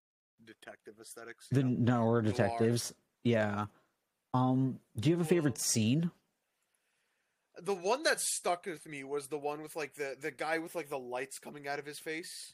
detective 0.46 0.96
aesthetics. 1.02 1.48
The 1.52 1.64
know? 1.64 1.98
Noir 2.04 2.22
detectives, 2.22 2.94
yeah. 3.24 3.66
Um, 4.34 4.80
do 5.00 5.10
you 5.10 5.18
have 5.18 5.26
a 5.26 5.30
favorite 5.30 5.58
scene? 5.58 6.12
The 7.62 7.74
one 7.74 8.04
that 8.04 8.22
stuck 8.22 8.66
with 8.66 8.88
me 8.88 9.04
was 9.04 9.28
the 9.28 9.38
one 9.38 9.62
with 9.62 9.76
like 9.76 9.96
the 9.96 10.16
the 10.20 10.32
guy 10.32 10.60
with 10.60 10.76
like 10.76 10.90
the 10.90 11.00
lights 11.00 11.40
coming 11.40 11.68
out 11.68 11.80
of 11.80 11.86
his 11.86 12.00
face. 12.00 12.54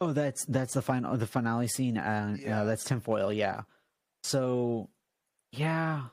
Oh, 0.00 0.12
that's 0.12 0.44
that's 0.46 0.74
the 0.74 0.82
final 0.82 1.16
the 1.16 1.26
finale 1.28 1.68
scene. 1.68 1.96
Uh, 1.96 2.36
yeah, 2.40 2.48
Yeah. 2.48 2.64
that's 2.64 2.82
tinfoil. 2.84 3.32
Yeah. 3.32 3.62
So, 4.24 4.88
yeah, 5.52 6.04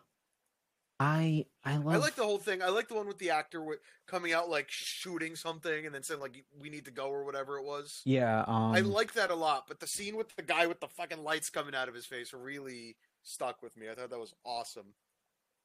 I 1.01 1.45
I 1.63 1.77
love. 1.77 1.93
I 1.95 1.97
like 1.97 2.15
the 2.15 2.23
whole 2.23 2.39
thing. 2.39 2.61
I 2.61 2.67
like 2.69 2.89
the 2.89 2.95
one 2.95 3.07
with 3.07 3.19
the 3.19 3.29
actor 3.29 3.63
with 3.63 3.79
coming 4.05 4.33
out 4.33 4.49
like 4.49 4.65
shooting 4.69 5.35
something 5.35 5.85
and 5.85 5.95
then 5.95 6.03
saying 6.03 6.19
like 6.19 6.43
we 6.59 6.69
need 6.69 6.85
to 6.85 6.91
go 6.91 7.07
or 7.09 7.23
whatever 7.23 7.57
it 7.57 7.63
was. 7.63 8.01
Yeah. 8.05 8.43
Um, 8.47 8.73
I 8.73 8.81
like 8.81 9.13
that 9.13 9.31
a 9.31 9.35
lot, 9.35 9.65
but 9.67 9.79
the 9.79 9.87
scene 9.87 10.17
with 10.17 10.35
the 10.35 10.41
guy 10.41 10.67
with 10.67 10.81
the 10.81 10.87
fucking 10.89 11.23
lights 11.23 11.49
coming 11.49 11.73
out 11.73 11.87
of 11.87 11.95
his 11.95 12.05
face 12.05 12.33
really 12.33 12.97
stuck 13.23 13.61
with 13.63 13.77
me. 13.77 13.89
I 13.89 13.95
thought 13.95 14.09
that 14.09 14.19
was 14.19 14.33
awesome. 14.45 14.93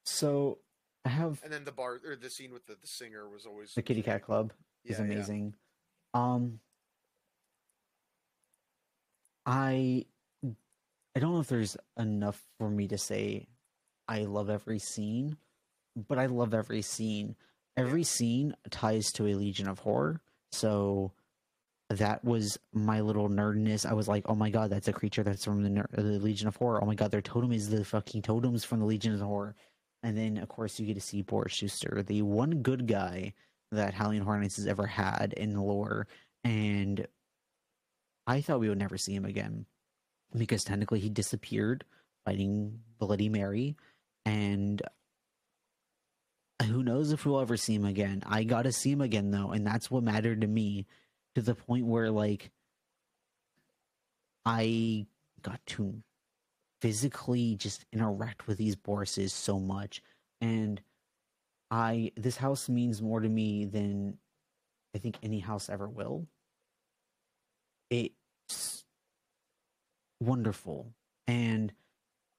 so 0.05 0.59
I 1.05 1.09
have 1.09 1.40
And 1.43 1.52
then 1.52 1.65
the 1.65 1.73
bar 1.73 2.01
or 2.06 2.15
the 2.16 2.31
scene 2.31 2.52
with 2.52 2.66
the, 2.66 2.77
the 2.81 2.86
singer 2.86 3.28
was 3.28 3.44
always 3.44 3.74
the 3.74 3.82
Kitty 3.82 4.02
Cat 4.02 4.23
Club 4.23 4.52
is 4.85 4.98
Yeah, 4.98 5.05
yeah. 5.05 5.12
amazing. 5.15 5.55
Um, 6.15 6.61
I 9.47 10.06
I 11.16 11.20
don't 11.20 11.35
know 11.35 11.40
if 11.40 11.48
there's 11.48 11.77
enough 11.98 12.40
for 12.59 12.70
me 12.70 12.89
to 12.89 12.98
say 12.98 13.48
I 14.09 14.20
love 14.24 14.51
every 14.51 14.78
scene, 14.78 15.36
but 16.09 16.18
I 16.18 16.26
love 16.26 16.55
every 16.55 16.82
scene. 16.82 17.36
Every 17.76 18.05
scene 18.05 18.55
ties 18.70 19.12
to 19.12 19.26
a 19.26 19.35
Legion 19.35 19.68
of 19.68 19.81
Horror, 19.81 20.20
so 20.52 21.12
that 21.90 22.24
was 22.24 22.59
my 22.72 23.01
little 23.01 23.28
nerdness. 23.28 23.85
I 23.85 23.94
was 23.94 24.06
like, 24.06 24.24
"Oh 24.28 24.35
my 24.35 24.51
god, 24.51 24.70
that's 24.70 24.89
a 24.89 24.93
creature 24.93 25.22
that's 25.22 25.44
from 25.44 25.62
the, 25.62 25.70
ner- 25.70 25.89
the 25.93 26.02
Legion 26.02 26.48
of 26.48 26.56
Horror." 26.56 26.82
Oh 26.82 26.86
my 26.86 26.94
god, 26.94 27.10
their 27.10 27.20
totem 27.22 27.52
is 27.52 27.70
the 27.70 27.85
fucking 27.85 28.22
totems 28.22 28.64
from 28.64 28.81
the 28.81 28.86
Legion 28.86 29.14
of 29.14 29.20
Horror. 29.20 29.56
And 30.02 30.16
then, 30.16 30.36
of 30.39 30.48
course, 30.48 30.78
you 30.78 30.86
get 30.86 30.94
to 30.94 31.01
see 31.01 31.22
Boris 31.22 31.52
Schuster, 31.52 32.02
the 32.06 32.22
one 32.22 32.62
good 32.62 32.86
guy 32.86 33.32
that 33.72 33.94
Halloween 33.94 34.22
Horror 34.22 34.40
Nights 34.40 34.56
has 34.56 34.66
ever 34.66 34.86
had 34.86 35.32
in 35.32 35.56
lore. 35.56 36.06
And 36.44 37.06
I 38.26 38.40
thought 38.40 38.60
we 38.60 38.68
would 38.68 38.78
never 38.78 38.98
see 38.98 39.14
him 39.14 39.24
again 39.24 39.66
because 40.36 40.62
technically 40.64 41.01
he 41.01 41.09
disappeared 41.09 41.85
fighting 42.24 42.81
Bloody 42.98 43.28
Mary. 43.28 43.76
And 44.24 44.80
who 46.62 46.82
knows 46.82 47.12
if 47.12 47.26
we'll 47.26 47.40
ever 47.40 47.56
see 47.56 47.74
him 47.74 47.84
again. 47.84 48.22
I 48.26 48.44
got 48.44 48.62
to 48.62 48.72
see 48.72 48.92
him 48.92 49.01
again, 49.01 49.30
though. 49.30 49.51
And 49.51 49.66
that's 49.66 49.90
what 49.90 50.02
mattered 50.02 50.40
to 50.40 50.46
me 50.46 50.86
to 51.34 51.42
the 51.42 51.55
point 51.55 51.86
where, 51.86 52.10
like, 52.10 52.51
I 54.44 55.06
got 55.42 55.60
to 55.66 56.02
physically 56.80 57.56
just 57.56 57.84
interact 57.92 58.46
with 58.46 58.59
these 58.59 58.76
Borises 58.76 59.30
so 59.30 59.59
much. 59.59 60.02
And 60.40 60.80
I 61.70 62.12
this 62.16 62.36
house 62.36 62.68
means 62.68 63.01
more 63.01 63.20
to 63.20 63.28
me 63.28 63.64
than 63.64 64.18
I 64.94 64.98
think 64.98 65.16
any 65.22 65.40
house 65.40 65.68
ever 65.68 65.88
will. 65.88 66.26
It's 67.90 68.84
wonderful. 70.20 70.92
And 71.26 71.72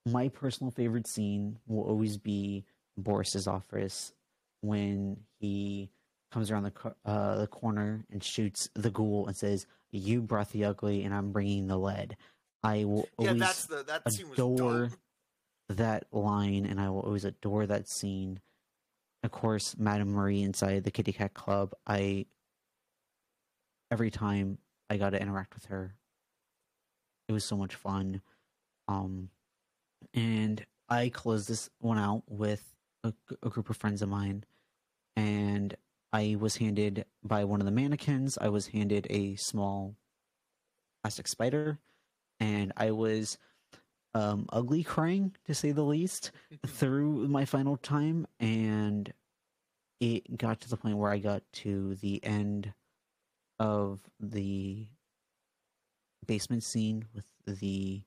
my 0.05 0.29
personal 0.29 0.71
favorite 0.71 1.07
scene 1.07 1.57
will 1.67 1.83
always 1.83 2.17
be 2.17 2.65
Boris's 2.97 3.47
office 3.47 4.13
when 4.61 5.17
he 5.39 5.89
comes 6.31 6.51
around 6.51 6.63
the 6.63 6.95
uh, 7.05 7.37
the 7.37 7.47
corner 7.47 8.05
and 8.11 8.23
shoots 8.23 8.69
the 8.75 8.91
ghoul 8.91 9.27
and 9.27 9.35
says, 9.35 9.65
"You 9.91 10.21
brought 10.21 10.51
the 10.51 10.65
ugly, 10.65 11.03
and 11.03 11.13
I'm 11.13 11.31
bringing 11.31 11.67
the 11.67 11.77
lead." 11.77 12.17
I 12.63 12.85
will 12.85 13.07
Yeah, 13.19 13.29
always 13.29 13.39
that's 13.39 13.65
the 13.65 13.83
that 13.83 14.11
scene 14.11 14.27
adore 14.31 14.91
that 15.69 16.05
line, 16.11 16.65
and 16.65 16.79
I 16.79 16.89
will 16.89 17.01
always 17.01 17.25
adore 17.25 17.65
that 17.65 17.87
scene. 17.87 18.39
Of 19.23 19.31
course, 19.31 19.75
Madame 19.77 20.11
Marie 20.11 20.43
inside 20.43 20.83
the 20.83 20.91
Kitty 20.91 21.13
Cat 21.13 21.33
Club. 21.33 21.73
I 21.87 22.25
every 23.91 24.11
time 24.11 24.57
I 24.89 24.97
got 24.97 25.11
to 25.11 25.21
interact 25.21 25.55
with 25.55 25.65
her, 25.65 25.95
it 27.27 27.33
was 27.33 27.43
so 27.43 27.57
much 27.57 27.75
fun. 27.75 28.21
Um, 28.87 29.29
and 30.13 30.65
I 30.89 31.09
closed 31.09 31.49
this 31.49 31.69
one 31.79 31.97
out 31.97 32.23
with 32.27 32.63
a, 33.03 33.13
a 33.43 33.49
group 33.49 33.69
of 33.69 33.77
friends 33.77 34.01
of 34.01 34.09
mine, 34.09 34.43
and 35.15 35.75
I 36.13 36.37
was 36.39 36.57
handed 36.57 37.05
by 37.23 37.43
one 37.43 37.61
of 37.61 37.65
the 37.65 37.71
mannequins. 37.71 38.37
I 38.39 38.49
was 38.49 38.67
handed 38.67 39.07
a 39.09 39.35
small 39.35 39.95
plastic 41.03 41.27
spider, 41.27 41.79
and 42.39 42.71
I 42.77 42.91
was 42.91 43.37
um, 44.15 44.45
ugly 44.51 44.81
crying 44.81 45.35
to 45.45 45.53
say 45.53 45.71
the 45.71 45.83
least 45.83 46.31
through 46.65 47.27
my 47.27 47.43
final 47.43 47.75
time 47.75 48.25
and 48.39 49.11
it 49.99 50.37
got 50.37 50.61
to 50.61 50.69
the 50.69 50.77
point 50.77 50.97
where 50.97 51.11
I 51.11 51.19
got 51.19 51.43
to 51.53 51.95
the 51.95 52.23
end 52.23 52.73
of 53.59 53.99
the 54.19 54.87
basement 56.25 56.63
scene 56.63 57.05
with 57.13 57.25
the 57.45 58.03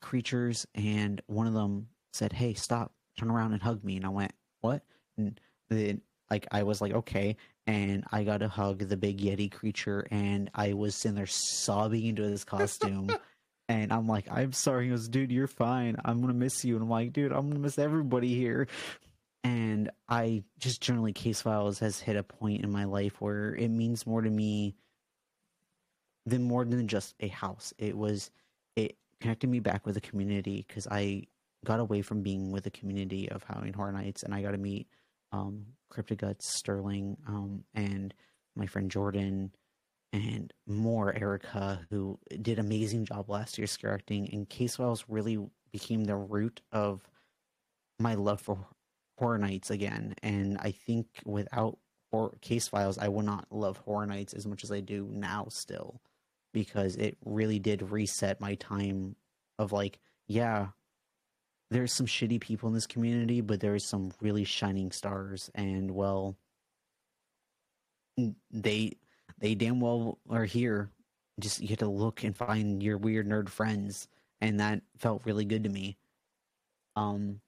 creatures 0.00 0.66
and 0.74 1.20
one 1.26 1.46
of 1.46 1.54
them 1.54 1.88
said, 2.12 2.32
"Hey, 2.32 2.54
stop. 2.54 2.92
Turn 3.18 3.30
around 3.30 3.52
and 3.52 3.62
hug 3.62 3.82
me." 3.84 3.96
And 3.96 4.06
I 4.06 4.10
went, 4.10 4.32
"What?" 4.60 4.82
And 5.16 5.40
then 5.68 6.02
like 6.30 6.46
I 6.50 6.62
was 6.62 6.80
like, 6.80 6.92
"Okay." 6.92 7.36
And 7.66 8.04
I 8.12 8.24
got 8.24 8.38
to 8.38 8.48
hug 8.48 8.78
the 8.78 8.96
big 8.96 9.18
yeti 9.18 9.50
creature 9.50 10.06
and 10.12 10.50
I 10.54 10.74
was 10.74 10.94
sitting 10.94 11.16
there 11.16 11.26
sobbing 11.26 12.06
into 12.06 12.22
this 12.22 12.44
costume. 12.44 13.10
And 13.68 13.92
I'm 13.92 14.06
like, 14.06 14.28
I'm 14.30 14.52
sorry. 14.52 14.84
He 14.84 14.90
goes, 14.90 15.08
dude, 15.08 15.32
you're 15.32 15.48
fine. 15.48 15.96
I'm 16.04 16.20
gonna 16.20 16.34
miss 16.34 16.64
you. 16.64 16.74
And 16.74 16.84
I'm 16.84 16.90
like, 16.90 17.12
dude, 17.12 17.32
I'm 17.32 17.48
gonna 17.48 17.60
miss 17.60 17.78
everybody 17.78 18.34
here. 18.34 18.68
And 19.42 19.90
I 20.08 20.44
just 20.58 20.80
generally 20.80 21.12
case 21.12 21.42
files 21.42 21.78
has 21.80 22.00
hit 22.00 22.16
a 22.16 22.22
point 22.22 22.64
in 22.64 22.70
my 22.70 22.84
life 22.84 23.20
where 23.20 23.54
it 23.54 23.68
means 23.68 24.06
more 24.06 24.22
to 24.22 24.30
me 24.30 24.76
than 26.26 26.42
more 26.42 26.64
than 26.64 26.88
just 26.88 27.14
a 27.20 27.28
house. 27.28 27.72
It 27.78 27.96
was 27.96 28.30
connected 29.20 29.48
me 29.48 29.60
back 29.60 29.86
with 29.86 29.94
the 29.94 30.00
community 30.00 30.64
because 30.66 30.86
I 30.90 31.24
got 31.64 31.80
away 31.80 32.02
from 32.02 32.22
being 32.22 32.52
with 32.52 32.64
the 32.64 32.70
community 32.70 33.28
of 33.30 33.42
Halloween 33.42 33.72
Horror 33.72 33.92
Nights 33.92 34.22
and 34.22 34.34
I 34.34 34.42
got 34.42 34.52
to 34.52 34.58
meet 34.58 34.88
um 35.32 35.66
Cryptoguts, 35.92 36.42
Sterling, 36.42 37.16
um, 37.26 37.64
and 37.74 38.12
my 38.54 38.66
friend 38.66 38.90
Jordan 38.90 39.52
and 40.12 40.52
more 40.66 41.14
Erica, 41.14 41.86
who 41.90 42.18
did 42.42 42.58
amazing 42.58 43.04
job 43.04 43.28
last 43.28 43.58
year 43.58 43.66
scare 43.66 43.94
acting, 43.94 44.28
and 44.32 44.48
Case 44.48 44.76
Files 44.76 45.04
really 45.08 45.38
became 45.72 46.04
the 46.04 46.16
root 46.16 46.62
of 46.72 47.02
my 47.98 48.14
love 48.14 48.40
for 48.40 48.66
Horror 49.18 49.38
Nights 49.38 49.70
again. 49.70 50.14
And 50.22 50.58
I 50.58 50.70
think 50.72 51.06
without 51.24 51.78
Case 52.40 52.68
Files, 52.68 52.98
I 52.98 53.08
would 53.08 53.26
not 53.26 53.46
love 53.50 53.76
Horror 53.78 54.06
Nights 54.06 54.32
as 54.32 54.46
much 54.46 54.64
as 54.64 54.72
I 54.72 54.80
do 54.80 55.06
now 55.10 55.46
still, 55.50 56.00
because 56.56 56.96
it 56.96 57.18
really 57.26 57.58
did 57.58 57.90
reset 57.90 58.40
my 58.40 58.54
time 58.54 59.14
of 59.58 59.72
like, 59.72 59.98
yeah, 60.26 60.68
there's 61.70 61.92
some 61.92 62.06
shitty 62.06 62.40
people 62.40 62.66
in 62.66 62.74
this 62.74 62.86
community, 62.86 63.42
but 63.42 63.60
there's 63.60 63.84
some 63.84 64.10
really 64.22 64.44
shining 64.44 64.90
stars, 64.90 65.50
and 65.54 65.90
well, 65.90 66.34
they 68.50 68.96
they 69.38 69.54
damn 69.54 69.80
well 69.80 70.18
are 70.30 70.46
here. 70.46 70.88
Just 71.40 71.60
you 71.60 71.68
have 71.68 71.78
to 71.80 71.88
look 71.88 72.24
and 72.24 72.34
find 72.34 72.82
your 72.82 72.96
weird 72.96 73.28
nerd 73.28 73.50
friends, 73.50 74.08
and 74.40 74.58
that 74.58 74.80
felt 74.96 75.26
really 75.26 75.44
good 75.44 75.64
to 75.64 75.68
me. 75.68 75.98
Um, 76.96 77.42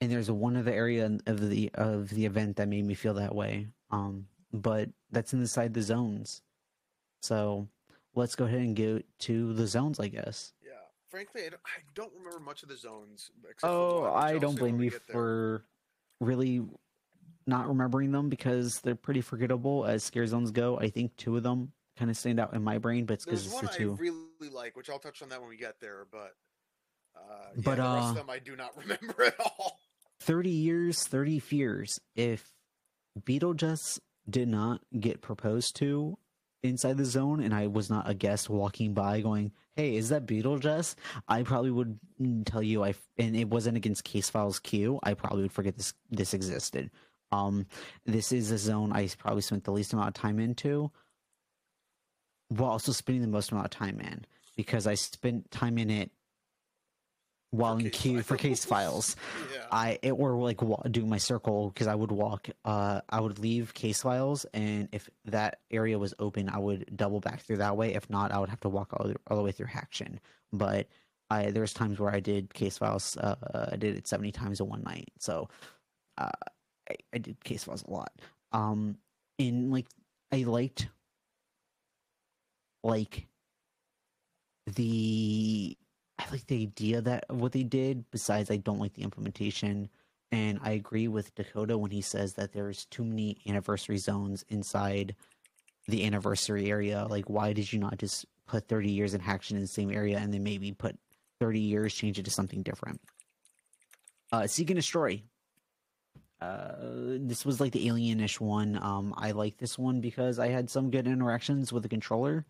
and 0.00 0.12
there's 0.12 0.30
one 0.30 0.56
other 0.56 0.72
area 0.72 1.10
of 1.26 1.50
the 1.50 1.72
of 1.74 2.10
the 2.10 2.24
event 2.24 2.54
that 2.58 2.68
made 2.68 2.84
me 2.84 2.94
feel 2.94 3.14
that 3.14 3.34
way. 3.34 3.66
Um, 3.90 4.28
but 4.52 4.90
that's 5.10 5.32
inside 5.32 5.74
the 5.74 5.82
zones. 5.82 6.40
So 7.22 7.66
let's 8.16 8.34
go 8.34 8.46
ahead 8.46 8.60
and 8.60 8.74
go 8.74 9.00
to 9.20 9.52
the 9.52 9.66
zones, 9.66 10.00
I 10.00 10.08
guess. 10.08 10.52
Yeah, 10.64 10.72
frankly, 11.08 11.42
I 11.46 11.50
don't, 11.50 11.62
I 11.64 11.80
don't 11.94 12.12
remember 12.18 12.40
much 12.40 12.62
of 12.62 12.68
the 12.68 12.76
zones. 12.76 13.30
Oh, 13.62 14.02
one, 14.02 14.12
I 14.24 14.38
don't 14.38 14.58
blame 14.58 14.80
you 14.80 14.90
for 14.90 15.64
really 16.20 16.62
not 17.46 17.68
remembering 17.68 18.10
them 18.10 18.28
because 18.28 18.80
they're 18.80 18.94
pretty 18.96 19.20
forgettable 19.20 19.84
as 19.84 20.02
scare 20.02 20.26
zones 20.26 20.50
go. 20.50 20.78
I 20.78 20.88
think 20.88 21.16
two 21.16 21.36
of 21.36 21.42
them 21.44 21.72
kind 21.96 22.10
of 22.10 22.16
stand 22.16 22.40
out 22.40 22.54
in 22.54 22.64
my 22.64 22.78
brain, 22.78 23.04
but 23.04 23.14
it's 23.14 23.24
because 23.24 23.44
it's 23.46 23.54
one 23.54 23.66
the 23.66 23.70
I 23.70 23.74
two. 23.76 23.94
really 24.00 24.50
like, 24.52 24.76
which 24.76 24.90
I'll 24.90 24.98
touch 24.98 25.22
on 25.22 25.28
that 25.28 25.40
when 25.40 25.48
we 25.48 25.56
get 25.56 25.80
there. 25.80 26.06
But 26.10 26.34
uh, 27.16 27.20
yeah, 27.54 27.62
But, 27.64 27.76
the 27.76 27.82
rest 27.82 28.06
uh, 28.06 28.08
of 28.10 28.14
them 28.16 28.30
I 28.30 28.38
do 28.38 28.56
not 28.56 28.76
remember 28.76 29.24
at 29.24 29.38
all. 29.38 29.78
30 30.20 30.50
years, 30.50 31.04
30 31.06 31.38
fears. 31.38 31.98
If 32.16 32.52
Beetlejuice 33.20 34.00
did 34.28 34.48
not 34.48 34.80
get 34.98 35.20
proposed 35.20 35.76
to 35.76 36.18
inside 36.68 36.96
the 36.96 37.04
zone 37.04 37.40
and 37.40 37.54
I 37.54 37.66
was 37.66 37.90
not 37.90 38.08
a 38.08 38.14
guest 38.14 38.50
walking 38.50 38.94
by 38.94 39.20
going, 39.20 39.52
"Hey, 39.74 39.96
is 39.96 40.08
that 40.10 40.26
Beetlejuice?" 40.26 40.94
I 41.28 41.42
probably 41.42 41.70
would 41.70 41.98
tell 42.44 42.62
you 42.62 42.84
I 42.84 42.94
and 43.18 43.36
it 43.36 43.48
wasn't 43.48 43.76
against 43.76 44.04
Case 44.04 44.30
Files 44.30 44.58
queue. 44.58 44.98
I 45.02 45.14
probably 45.14 45.42
would 45.42 45.52
forget 45.52 45.76
this 45.76 45.94
this 46.10 46.34
existed. 46.34 46.90
Um, 47.32 47.66
this 48.04 48.32
is 48.32 48.50
a 48.50 48.58
zone 48.58 48.92
I 48.92 49.08
probably 49.18 49.42
spent 49.42 49.64
the 49.64 49.72
least 49.72 49.92
amount 49.92 50.08
of 50.08 50.14
time 50.14 50.38
into, 50.38 50.90
while 52.48 52.70
also 52.70 52.92
spending 52.92 53.22
the 53.22 53.28
most 53.28 53.50
amount 53.50 53.66
of 53.66 53.70
time 53.70 54.00
in 54.00 54.24
because 54.56 54.86
I 54.86 54.94
spent 54.94 55.50
time 55.50 55.78
in 55.78 55.90
it 55.90 56.10
while 57.50 57.76
in 57.78 57.88
queue 57.90 58.22
for 58.22 58.36
case 58.36 58.64
files. 58.72 59.16
Yeah. 59.52 59.66
I 59.70 59.98
it 60.02 60.16
were 60.16 60.34
like 60.36 60.62
wa- 60.62 60.82
doing 60.90 61.08
my 61.08 61.18
circle 61.18 61.70
because 61.70 61.86
I 61.86 61.94
would 61.94 62.10
walk. 62.12 62.48
Uh, 62.64 63.00
I 63.08 63.20
would 63.20 63.38
leave 63.38 63.72
case 63.74 64.02
files, 64.02 64.44
and 64.52 64.88
if 64.92 65.08
that 65.26 65.60
area 65.70 65.98
was 65.98 66.14
open, 66.18 66.48
I 66.48 66.58
would 66.58 66.90
double 66.94 67.20
back 67.20 67.40
through 67.40 67.58
that 67.58 67.76
way. 67.76 67.94
If 67.94 68.10
not, 68.10 68.32
I 68.32 68.38
would 68.38 68.48
have 68.48 68.60
to 68.60 68.68
walk 68.68 68.92
all 68.92 69.08
the, 69.08 69.16
all 69.28 69.36
the 69.36 69.42
way 69.42 69.52
through 69.52 69.66
Haction. 69.66 70.20
But 70.52 70.88
I 71.30 71.50
there's 71.50 71.72
times 71.72 71.98
where 71.98 72.12
I 72.14 72.20
did 72.20 72.52
case 72.52 72.78
files. 72.78 73.16
Uh, 73.16 73.68
I 73.72 73.76
did 73.76 73.96
it 73.96 74.06
seventy 74.06 74.32
times 74.32 74.60
in 74.60 74.68
one 74.68 74.82
night. 74.82 75.08
So 75.18 75.48
uh, 76.18 76.30
I, 76.90 76.94
I 77.14 77.18
did 77.18 77.42
case 77.44 77.64
files 77.64 77.84
a 77.86 77.90
lot. 77.90 78.12
Um, 78.52 78.96
in 79.38 79.70
like 79.70 79.86
I 80.32 80.38
liked 80.44 80.88
like 82.84 83.26
the 84.66 85.76
I 86.18 86.24
like 86.30 86.46
the 86.46 86.62
idea 86.62 87.00
that 87.02 87.24
what 87.28 87.52
they 87.52 87.62
did. 87.62 88.10
Besides, 88.10 88.50
I 88.50 88.56
don't 88.56 88.80
like 88.80 88.94
the 88.94 89.02
implementation, 89.02 89.88
and 90.32 90.58
I 90.62 90.70
agree 90.70 91.08
with 91.08 91.34
Dakota 91.34 91.76
when 91.76 91.90
he 91.90 92.00
says 92.00 92.34
that 92.34 92.52
there's 92.52 92.86
too 92.86 93.04
many 93.04 93.38
anniversary 93.46 93.98
zones 93.98 94.44
inside 94.48 95.14
the 95.88 96.04
anniversary 96.04 96.70
area. 96.70 97.06
Like, 97.08 97.28
why 97.28 97.52
did 97.52 97.72
you 97.72 97.78
not 97.78 97.98
just 97.98 98.26
put 98.46 98.68
30 98.68 98.90
years 98.90 99.14
in 99.14 99.20
action 99.20 99.56
in 99.56 99.62
the 99.62 99.68
same 99.68 99.90
area 99.90 100.18
and 100.18 100.32
then 100.32 100.42
maybe 100.42 100.72
put 100.72 100.98
30 101.40 101.60
years, 101.60 101.94
change 101.94 102.18
it 102.18 102.24
to 102.24 102.30
something 102.30 102.62
different? 102.62 103.00
Uh, 104.32 104.46
Seek 104.46 104.70
and 104.70 104.76
Destroy. 104.76 105.22
Uh, 106.40 106.74
this 107.20 107.46
was 107.46 107.60
like 107.60 107.72
the 107.72 107.86
alienish 107.88 108.40
one. 108.40 108.78
Um, 108.82 109.14
I 109.16 109.30
like 109.30 109.58
this 109.58 109.78
one 109.78 110.00
because 110.00 110.38
I 110.38 110.48
had 110.48 110.68
some 110.68 110.90
good 110.90 111.06
interactions 111.06 111.72
with 111.72 111.82
the 111.82 111.88
controller 111.88 112.46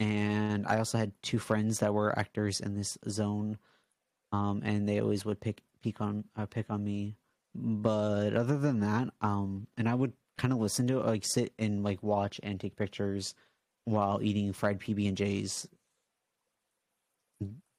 and 0.00 0.66
I 0.66 0.78
also 0.78 0.98
had 0.98 1.12
two 1.22 1.38
friends 1.38 1.78
that 1.80 1.94
were 1.94 2.18
actors 2.18 2.60
in 2.60 2.74
this 2.76 2.98
zone, 3.08 3.58
um, 4.32 4.62
and 4.64 4.88
they 4.88 5.00
always 5.00 5.24
would 5.24 5.40
pick 5.40 5.62
pick 5.82 6.00
on 6.00 6.24
uh, 6.36 6.46
pick 6.46 6.66
on 6.70 6.82
me. 6.84 7.16
But 7.54 8.34
other 8.34 8.58
than 8.58 8.80
that, 8.80 9.08
um, 9.22 9.66
and 9.78 9.88
I 9.88 9.94
would 9.94 10.12
kind 10.36 10.52
of 10.52 10.58
listen 10.60 10.86
to 10.88 10.98
it, 11.00 11.06
like 11.06 11.24
sit 11.24 11.52
and 11.58 11.82
like 11.82 12.02
watch 12.02 12.38
and 12.42 12.60
take 12.60 12.76
pictures 12.76 13.34
while 13.86 14.20
eating 14.22 14.52
fried 14.52 14.78
PB 14.80 15.08
and 15.08 15.16
J's. 15.16 15.66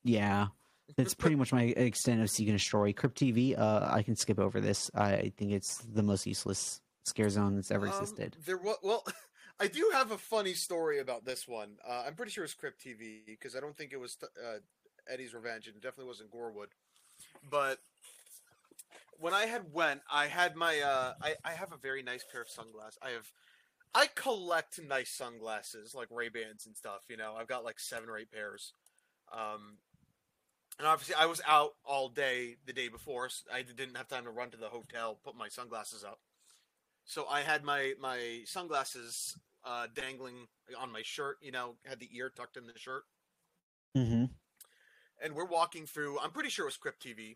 Yeah, 0.03 0.48
that's 0.95 1.14
pretty 1.14 1.35
much 1.35 1.52
my 1.52 1.64
extent 1.64 2.22
of 2.22 2.30
Seek 2.30 2.48
and 2.48 2.57
Destroy. 2.57 2.94
Crypt 2.94 3.19
TV, 3.19 3.57
uh, 3.60 3.88
I 3.91 4.03
can 4.03 4.15
skip 4.15 4.39
over 4.39 4.61
this. 4.61 4.89
I 4.95 5.34
think 5.38 5.52
it's 5.52 5.77
the 5.80 6.02
most 6.03 6.26
useless 6.26 6.81
scare 7.06 7.30
zone 7.30 7.56
that's 7.56 7.72
ever 7.72 7.88
Um, 7.88 7.94
existed. 7.94 8.38
There 8.45 8.57
was 8.57 8.77
well, 8.81 9.03
I 9.60 9.68
do 9.68 9.90
have 9.92 10.12
a 10.12 10.18
funny 10.18 10.54
story 10.54 11.00
about 11.00 11.26
this 11.26 11.48
one. 11.48 11.78
Uh, 11.88 12.04
I'm 12.06 12.14
pretty 12.14 12.32
sure 12.32 12.44
it's 12.44 12.54
Crypt 12.54 12.84
TV 12.84 13.26
because 13.26 13.56
I 13.56 13.60
don't 13.60 13.76
think 13.76 13.92
it 13.92 14.00
was 14.00 14.18
uh, 14.24 14.60
Eddie's 15.12 15.34
Revenge, 15.34 15.68
and 15.68 15.76
it 15.76 15.82
definitely 15.82 16.08
wasn't 16.08 16.32
Gorewood. 16.32 16.70
But 17.50 17.80
when 19.20 19.34
I 19.34 19.46
had 19.46 19.74
went, 19.74 20.02
I 20.12 20.28
had 20.28 20.56
my 20.56 20.80
uh, 20.80 21.14
I 21.22 21.36
I 21.44 21.54
have 21.54 21.72
a 21.72 21.78
very 21.78 22.04
nice 22.04 22.24
pair 22.32 22.42
of 22.42 22.50
sunglasses. 22.50 23.00
I 23.02 23.10
have. 23.12 23.32
I 23.96 24.08
collect 24.14 24.80
nice 24.84 25.10
sunglasses 25.10 25.96
like 25.96 26.10
Ray 26.12 26.30
Bans 26.30 26.68
and 26.68 26.76
stuff. 26.76 27.06
You 27.10 27.18
know, 27.18 27.34
I've 27.40 27.48
got 27.48 27.64
like 27.64 27.80
seven 27.80 28.10
or 28.10 28.18
eight 28.18 28.32
pairs. 28.32 28.74
Um, 29.34 29.78
and 30.78 30.88
obviously, 30.88 31.16
I 31.16 31.26
was 31.26 31.42
out 31.48 31.72
all 31.84 32.10
day 32.10 32.58
the 32.68 32.74
day 32.74 32.90
before. 32.90 33.30
So 33.30 33.46
I 33.52 33.64
didn't 33.64 33.98
have 33.98 34.08
time 34.08 34.26
to 34.26 34.30
run 34.30 34.52
to 34.52 34.58
the 34.58 34.68
hotel, 34.68 35.18
put 35.24 35.36
my 35.36 35.48
sunglasses 35.48 36.04
up. 36.04 36.20
So 37.06 37.26
I 37.28 37.42
had 37.42 37.64
my 37.64 37.94
my 38.00 38.42
sunglasses 38.46 39.36
uh, 39.68 39.88
dangling 39.94 40.48
on 40.80 40.91
my 40.91 41.02
shirt. 41.03 41.38
You 41.41 41.52
know, 41.52 41.76
had 41.85 41.99
the 41.99 42.10
ear 42.15 42.31
tucked 42.35 42.57
in 42.57 42.65
the 42.68 42.73
shirt, 42.77 43.03
Mm-hmm. 43.98 44.26
and 45.23 45.34
we're 45.35 45.45
walking 45.45 45.85
through. 45.85 46.19
I'm 46.19 46.31
pretty 46.31 46.49
sure 46.49 46.65
it 46.65 46.69
was 46.69 46.77
Crypt 46.77 47.03
TV. 47.03 47.35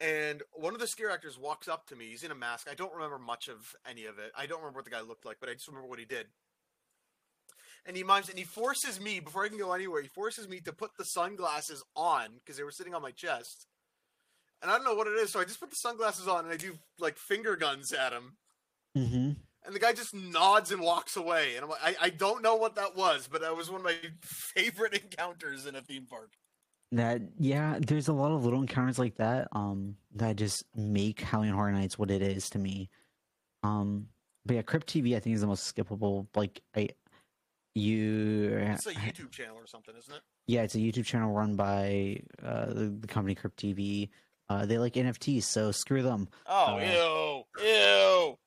And 0.00 0.42
one 0.52 0.74
of 0.74 0.80
the 0.80 0.86
scare 0.88 1.10
actors 1.10 1.38
walks 1.38 1.68
up 1.68 1.86
to 1.86 1.96
me. 1.96 2.06
He's 2.06 2.24
in 2.24 2.30
a 2.32 2.34
mask. 2.34 2.66
I 2.70 2.74
don't 2.74 2.92
remember 2.92 3.18
much 3.18 3.48
of 3.48 3.74
any 3.88 4.06
of 4.06 4.18
it. 4.18 4.32
I 4.36 4.46
don't 4.46 4.58
remember 4.58 4.78
what 4.78 4.84
the 4.84 4.90
guy 4.90 5.00
looked 5.00 5.24
like, 5.24 5.36
but 5.40 5.48
I 5.48 5.54
just 5.54 5.68
remember 5.68 5.88
what 5.88 5.98
he 6.00 6.04
did. 6.04 6.26
And 7.86 7.96
he 7.96 8.02
mimes 8.02 8.28
and 8.28 8.38
he 8.38 8.44
forces 8.44 9.00
me 9.00 9.20
before 9.20 9.44
I 9.44 9.48
can 9.48 9.58
go 9.58 9.72
anywhere. 9.72 10.02
He 10.02 10.08
forces 10.08 10.48
me 10.48 10.60
to 10.60 10.72
put 10.72 10.90
the 10.98 11.04
sunglasses 11.04 11.82
on 11.94 12.28
because 12.38 12.56
they 12.56 12.64
were 12.64 12.70
sitting 12.72 12.94
on 12.94 13.02
my 13.02 13.12
chest. 13.12 13.66
And 14.62 14.70
I 14.70 14.76
don't 14.76 14.84
know 14.84 14.94
what 14.94 15.06
it 15.06 15.10
is, 15.12 15.30
so 15.30 15.40
I 15.40 15.44
just 15.44 15.60
put 15.60 15.70
the 15.70 15.76
sunglasses 15.76 16.26
on 16.26 16.44
and 16.44 16.52
I 16.52 16.56
do 16.56 16.78
like 16.98 17.16
finger 17.18 17.54
guns 17.56 17.92
at 17.92 18.12
him. 18.12 18.36
Mm-hmm. 18.96 19.30
And 19.64 19.74
the 19.74 19.78
guy 19.80 19.92
just 19.94 20.12
nods 20.14 20.72
and 20.72 20.80
walks 20.82 21.16
away. 21.16 21.54
And 21.56 21.64
I'm 21.64 21.70
like, 21.70 21.82
I, 21.82 21.96
I 22.06 22.10
don't 22.10 22.42
know 22.42 22.56
what 22.56 22.76
that 22.76 22.94
was, 22.96 23.28
but 23.30 23.40
that 23.40 23.56
was 23.56 23.70
one 23.70 23.80
of 23.80 23.84
my 23.84 23.96
favorite 24.22 24.92
encounters 24.94 25.64
in 25.66 25.74
a 25.74 25.80
theme 25.80 26.06
park. 26.06 26.32
That 26.92 27.22
yeah, 27.38 27.78
there's 27.80 28.08
a 28.08 28.12
lot 28.12 28.30
of 28.32 28.44
little 28.44 28.60
encounters 28.60 28.98
like 29.00 29.16
that 29.16 29.48
um 29.52 29.96
that 30.14 30.36
just 30.36 30.64
make 30.76 31.20
Halloween 31.20 31.52
Horror 31.54 31.72
Nights 31.72 31.98
what 31.98 32.10
it 32.10 32.22
is 32.22 32.50
to 32.50 32.58
me. 32.58 32.88
Um, 33.62 34.08
but 34.46 34.56
yeah, 34.56 34.62
Crypt 34.62 34.86
TV 34.86 35.16
I 35.16 35.20
think 35.20 35.34
is 35.34 35.40
the 35.40 35.46
most 35.46 35.74
skippable. 35.74 36.26
Like 36.36 36.60
I, 36.76 36.90
you, 37.74 38.56
It's 38.58 38.86
a 38.86 38.92
YouTube 38.94 39.30
channel 39.32 39.56
or 39.56 39.66
something, 39.66 39.94
isn't 39.98 40.14
it? 40.14 40.20
yeah, 40.46 40.62
it's 40.62 40.74
a 40.74 40.78
YouTube 40.78 41.06
channel 41.06 41.32
run 41.32 41.56
by 41.56 42.20
uh, 42.44 42.66
the, 42.66 42.94
the 43.00 43.06
company 43.08 43.34
Crypt 43.34 43.58
TV. 43.60 44.10
Uh, 44.48 44.66
they 44.66 44.76
like 44.78 44.92
NFTs, 44.92 45.44
so 45.44 45.72
screw 45.72 46.02
them. 46.02 46.28
Oh, 46.46 46.76
Uh, 46.76 47.44
ew, 47.58 47.64
ew, 47.66 48.38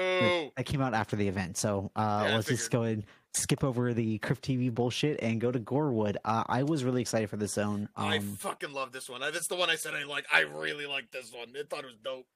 boo. 0.00 0.50
That 0.56 0.64
came 0.66 0.80
out 0.82 0.94
after 0.94 1.16
the 1.16 1.28
event, 1.28 1.56
so 1.56 1.90
uh, 1.96 2.24
Yeah, 2.26 2.34
let's 2.36 2.48
just 2.48 2.70
go 2.70 2.82
and 2.82 3.04
skip 3.34 3.62
over 3.64 3.92
the 3.94 4.18
Crypt 4.18 4.42
TV 4.42 4.72
bullshit 4.74 5.20
and 5.22 5.40
go 5.40 5.50
to 5.52 5.58
Gorewood. 5.58 6.16
Uh, 6.24 6.44
I 6.48 6.62
was 6.62 6.84
really 6.84 7.00
excited 7.02 7.28
for 7.30 7.36
this 7.36 7.52
zone. 7.52 7.88
I 7.96 8.16
Um, 8.18 8.36
fucking 8.36 8.72
love 8.72 8.92
this 8.92 9.08
one. 9.08 9.22
I- 9.22 9.30
That's 9.30 9.46
the 9.48 9.56
one 9.56 9.68
I 9.70 9.76
said 9.76 9.94
I 9.94 10.04
like. 10.04 10.26
I 10.32 10.40
really 10.40 10.86
like 10.86 11.10
this 11.10 11.32
one. 11.32 11.48
I 11.58 11.62
thought 11.68 11.84
it 11.84 11.86
was 11.86 11.96
dope. 12.02 12.26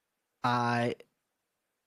I 0.43 0.95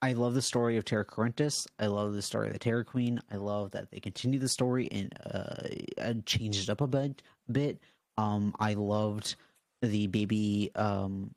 I 0.01 0.13
love 0.13 0.33
the 0.35 0.41
story 0.41 0.77
of 0.77 0.85
Terra 0.85 1.05
Corinthus. 1.05 1.65
I 1.79 1.87
love 1.87 2.13
the 2.13 2.21
story 2.21 2.47
of 2.47 2.53
the 2.53 2.59
Terra 2.59 2.85
Queen. 2.85 3.19
I 3.31 3.37
love 3.37 3.71
that 3.71 3.89
they 3.91 3.99
continue 3.99 4.37
the 4.39 4.49
story 4.49 4.87
and 4.91 5.11
uh, 5.25 5.67
and 5.97 6.25
changed 6.25 6.63
it 6.63 6.69
up 6.69 6.81
a 6.81 6.87
bit. 6.87 7.21
Bit. 7.51 7.79
Um, 8.17 8.53
I 8.59 8.73
loved 8.75 9.35
the 9.81 10.07
baby. 10.07 10.71
Um, 10.75 11.31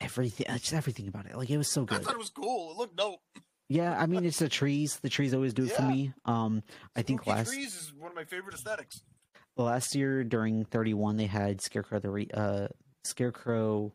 everything. 0.00 0.46
Just 0.56 0.72
everything 0.72 1.08
about 1.08 1.26
it. 1.26 1.36
Like 1.36 1.50
it 1.50 1.58
was 1.58 1.68
so 1.68 1.84
good. 1.84 1.98
I 2.00 2.02
thought 2.02 2.14
it 2.14 2.18
was 2.18 2.30
cool. 2.30 2.70
It 2.70 2.76
looked 2.78 2.96
dope. 2.96 3.20
Yeah, 3.68 3.98
I 4.00 4.06
mean 4.06 4.24
it's 4.24 4.38
the 4.38 4.48
trees. 4.48 4.96
The 4.96 5.10
trees 5.10 5.34
always 5.34 5.52
do 5.54 5.64
it 5.64 5.72
for 5.72 5.82
me. 5.82 6.12
Um, 6.24 6.62
I 6.96 7.02
think 7.02 7.20
Spooky 7.20 7.36
last 7.36 7.52
trees 7.52 7.74
is 7.74 7.92
one 7.92 8.10
of 8.10 8.16
my 8.16 8.24
favorite 8.24 8.54
aesthetics. 8.54 9.02
last 9.56 9.94
year 9.94 10.24
during 10.24 10.64
31 10.64 11.16
they 11.16 11.26
had 11.26 11.60
scarecrow 11.60 11.98
the 11.98 12.08
re, 12.10 12.28
uh 12.32 12.68
scarecrow 13.04 13.92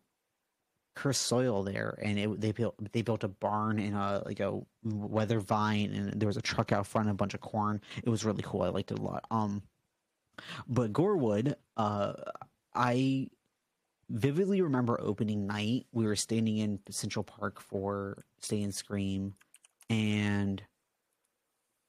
cursed 0.95 1.23
soil 1.23 1.63
there 1.63 1.97
and 2.03 2.19
it, 2.19 2.39
they 2.41 2.51
built 2.51 2.75
they 2.91 3.01
built 3.01 3.23
a 3.23 3.27
barn 3.27 3.79
in 3.79 3.93
a 3.95 4.21
like 4.25 4.39
a 4.39 4.59
weather 4.83 5.39
vine 5.39 5.91
and 5.91 6.19
there 6.19 6.27
was 6.27 6.37
a 6.37 6.41
truck 6.41 6.71
out 6.71 6.85
front 6.85 7.07
and 7.07 7.15
a 7.15 7.17
bunch 7.17 7.33
of 7.33 7.41
corn 7.41 7.81
it 8.03 8.09
was 8.09 8.23
really 8.23 8.43
cool 8.45 8.61
i 8.61 8.69
liked 8.69 8.91
it 8.91 8.99
a 8.99 9.01
lot 9.01 9.25
um 9.31 9.63
but 10.67 10.93
gorewood 10.93 11.55
uh 11.77 12.13
i 12.75 13.27
vividly 14.09 14.61
remember 14.61 14.99
opening 15.01 15.47
night 15.47 15.87
we 15.91 16.05
were 16.05 16.15
standing 16.15 16.57
in 16.57 16.79
central 16.91 17.23
park 17.23 17.59
for 17.59 18.23
stay 18.39 18.61
and 18.61 18.75
scream 18.75 19.33
and 19.89 20.63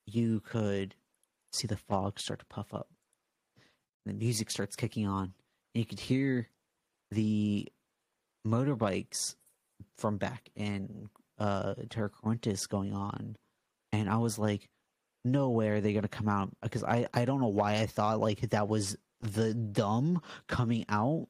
you 0.07 0.41
could 0.41 0.95
see 1.53 1.66
the 1.66 1.77
fog 1.77 2.19
start 2.19 2.41
to 2.41 2.47
puff 2.47 2.75
up. 2.75 2.89
The 4.07 4.12
music 4.12 4.51
starts 4.51 4.77
kicking 4.77 5.07
on. 5.07 5.33
And 5.75 5.81
you 5.81 5.87
could 5.87 6.01
hear 6.01 6.49
the 7.11 7.69
motorbikes 8.47 9.37
from 9.97 10.19
back 10.19 10.51
in 10.55 11.09
uh 11.39 11.75
Terra 11.89 12.11
going 12.69 12.93
on. 12.93 13.37
And 13.93 14.09
I 14.09 14.16
was 14.16 14.39
like 14.39 14.69
no 15.25 15.49
way 15.49 15.69
are 15.71 15.81
they 15.81 15.95
gonna 15.95 16.09
come 16.09 16.29
out. 16.29 16.51
Because 16.62 16.85
I 16.85 17.07
I 17.15 17.25
don't 17.25 17.41
know 17.41 17.49
why 17.49 17.81
I 17.81 17.87
thought 17.87 18.21
like 18.21 18.41
that 18.51 18.69
was 18.69 18.97
the 19.21 19.55
dumb 19.55 20.21
coming 20.49 20.85
out 20.89 21.29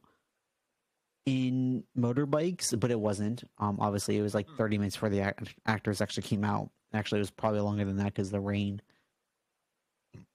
in 1.25 1.83
motorbikes 1.97 2.79
but 2.79 2.91
it 2.91 2.99
wasn't 2.99 3.43
um 3.57 3.77
obviously 3.79 4.17
it 4.17 4.21
was 4.21 4.35
like 4.35 4.47
Hmm. 4.47 4.55
30 4.57 4.77
minutes 4.77 4.95
before 4.95 5.09
the 5.09 5.21
act- 5.21 5.55
actors 5.65 5.99
actually 6.01 6.23
came 6.23 6.43
out 6.43 6.69
actually 6.93 7.17
it 7.19 7.21
was 7.21 7.31
probably 7.31 7.61
longer 7.61 7.83
than 7.85 7.97
that 7.97 8.05
because 8.13 8.29
the 8.31 8.39
rain 8.39 8.81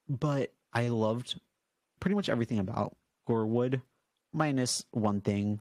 but 0.09 0.53
I 0.73 0.89
loved 0.89 1.41
pretty 2.01 2.15
much 2.15 2.29
everything 2.29 2.59
about 2.59 2.97
Gorewood, 3.27 3.81
minus 4.33 4.85
one 4.91 5.21
thing. 5.21 5.61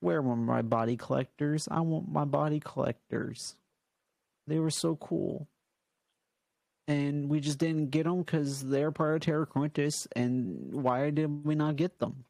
Where 0.00 0.22
were 0.22 0.36
my 0.36 0.62
body 0.62 0.96
collectors? 0.96 1.68
I 1.70 1.80
want 1.80 2.08
my 2.10 2.24
body 2.24 2.60
collectors. 2.60 3.56
They 4.46 4.58
were 4.58 4.70
so 4.70 4.96
cool. 4.96 5.46
and 6.88 7.28
we 7.28 7.40
just 7.40 7.58
didn't 7.58 7.90
get 7.90 8.04
them 8.04 8.18
because 8.22 8.62
they're 8.64 8.92
part 8.92 9.16
of 9.16 9.20
Terra 9.22 9.44
Quintus, 9.44 10.06
and 10.14 10.72
why 10.72 11.10
did 11.10 11.44
we 11.44 11.54
not 11.56 11.76
get 11.76 11.98
them? 11.98 12.24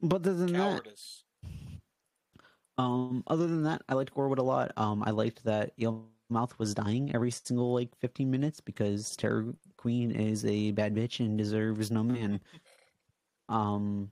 But 0.00 0.16
other 0.16 0.34
than 0.34 0.54
Cowardice. 0.54 1.24
that, 1.42 2.82
um, 2.82 3.22
other 3.26 3.46
than 3.46 3.64
that, 3.64 3.82
I 3.88 3.94
liked 3.94 4.14
Gorewood 4.14 4.38
a 4.38 4.42
lot. 4.42 4.72
Um, 4.76 5.02
I 5.06 5.10
liked 5.10 5.44
that 5.44 5.72
Mouth 6.30 6.58
was 6.58 6.74
dying 6.74 7.14
every 7.14 7.30
single 7.30 7.74
like 7.74 7.94
15 8.00 8.30
minutes 8.30 8.60
because 8.60 9.14
Terra 9.16 9.52
Queen 9.76 10.10
is 10.10 10.44
a 10.44 10.70
bad 10.72 10.94
bitch 10.94 11.20
and 11.20 11.36
deserves 11.36 11.90
no 11.90 12.02
man. 12.02 12.40
um, 13.48 14.10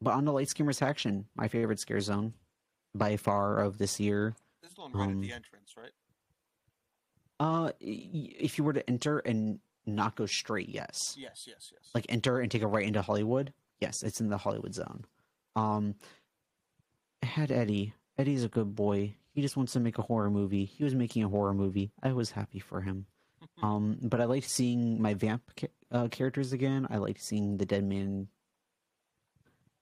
but 0.00 0.14
on 0.14 0.24
the 0.24 0.32
Light 0.32 0.48
Skimmers 0.48 0.82
action, 0.82 1.26
my 1.34 1.48
favorite 1.48 1.80
scare 1.80 2.00
zone 2.00 2.32
by 2.94 3.16
far 3.16 3.58
of 3.58 3.78
this 3.78 3.98
year. 3.98 4.34
This 4.62 4.70
is 4.70 4.76
the 4.76 4.82
one 4.82 4.92
right 4.92 5.04
Um, 5.08 5.16
at 5.16 5.20
the 5.20 5.32
entrance, 5.32 5.74
right? 5.76 5.90
Uh, 7.38 7.72
if 7.80 8.56
you 8.56 8.64
were 8.64 8.72
to 8.72 8.88
enter 8.88 9.18
and 9.18 9.58
not 9.84 10.16
go 10.16 10.26
straight, 10.26 10.68
yes. 10.68 11.16
Yes, 11.18 11.46
yes, 11.48 11.70
yes. 11.72 11.90
Like 11.94 12.06
enter 12.08 12.40
and 12.40 12.50
take 12.50 12.62
a 12.62 12.66
right 12.66 12.86
into 12.86 13.02
Hollywood. 13.02 13.52
Yes, 13.80 14.02
it's 14.02 14.20
in 14.20 14.28
the 14.28 14.38
Hollywood 14.38 14.74
zone. 14.74 15.04
Um, 15.54 15.94
I 17.22 17.26
had 17.26 17.50
Eddie. 17.50 17.94
Eddie's 18.18 18.44
a 18.44 18.48
good 18.48 18.74
boy. 18.74 19.14
He 19.32 19.42
just 19.42 19.56
wants 19.56 19.72
to 19.74 19.80
make 19.80 19.98
a 19.98 20.02
horror 20.02 20.30
movie. 20.30 20.64
He 20.64 20.82
was 20.84 20.94
making 20.94 21.22
a 21.24 21.28
horror 21.28 21.52
movie. 21.54 21.92
I 22.02 22.12
was 22.12 22.30
happy 22.30 22.58
for 22.58 22.80
him. 22.80 23.06
Um, 23.62 23.98
but 24.02 24.20
I 24.20 24.24
liked 24.24 24.48
seeing 24.48 25.00
my 25.00 25.14
vamp 25.14 25.42
ca- 25.58 25.68
uh, 25.90 26.08
characters 26.08 26.52
again. 26.52 26.86
I 26.90 26.96
liked 26.98 27.22
seeing 27.22 27.56
the 27.58 27.64
Dead 27.66 27.84
Man, 27.84 28.28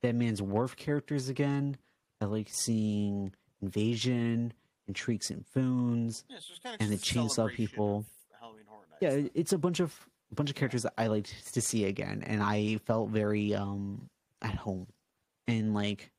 Dead 0.02 0.14
Man's 0.14 0.42
Wharf 0.42 0.76
characters 0.76 1.28
again. 1.28 1.76
I 2.20 2.26
liked 2.26 2.54
seeing 2.54 3.32
Invasion 3.62 4.52
and 4.86 4.96
Shrieks 4.96 5.30
and 5.30 5.44
Foons. 5.54 6.24
yeah, 6.28 6.36
so 6.38 6.44
it's 6.50 6.58
kind 6.62 6.74
of 6.74 6.80
and 6.80 6.92
the 6.92 6.96
Chainsaw 6.98 7.50
people. 7.52 7.98
of 8.32 8.38
Halloween 8.40 8.64
Horror 8.68 8.86
Nights. 9.00 9.24
Yeah, 9.24 9.28
it's 9.34 9.52
a 9.52 9.58
bunch 9.58 9.80
of 9.80 9.94
a 10.35 10.36
bunch 10.36 10.51
of 10.51 10.56
characters 10.56 10.82
that 10.82 10.94
I 10.98 11.06
liked 11.06 11.55
to 11.55 11.61
see 11.61 11.85
again, 11.85 12.24
and 12.27 12.43
I 12.43 12.78
felt 12.86 13.11
very 13.11 13.55
um 13.55 14.11
at 14.43 14.56
home, 14.56 14.89
and 15.47 15.74
like 15.74 16.11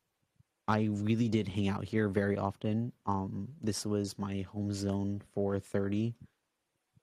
I 0.69 0.87
really 0.89 1.27
did 1.27 1.49
hang 1.49 1.67
out 1.67 1.83
here 1.83 2.07
very 2.07 2.37
often. 2.37 2.93
Um, 3.05 3.49
this 3.61 3.85
was 3.85 4.17
my 4.17 4.41
home 4.41 4.71
zone 4.71 5.21
for 5.33 5.59
thirty. 5.59 6.15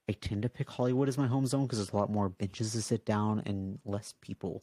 I 0.09 0.13
tend 0.13 0.43
to 0.43 0.49
pick 0.49 0.71
Hollywood 0.71 1.09
as 1.09 1.19
my 1.19 1.27
home 1.27 1.47
zone 1.47 1.67
because 1.67 1.79
there's 1.79 1.93
a 1.93 1.97
lot 1.97 2.11
more 2.11 2.31
benches 2.31 2.73
to 2.73 2.81
sit 2.81 3.05
down 3.05 3.43
and 3.45 3.79
less 3.85 4.15
people. 4.23 4.63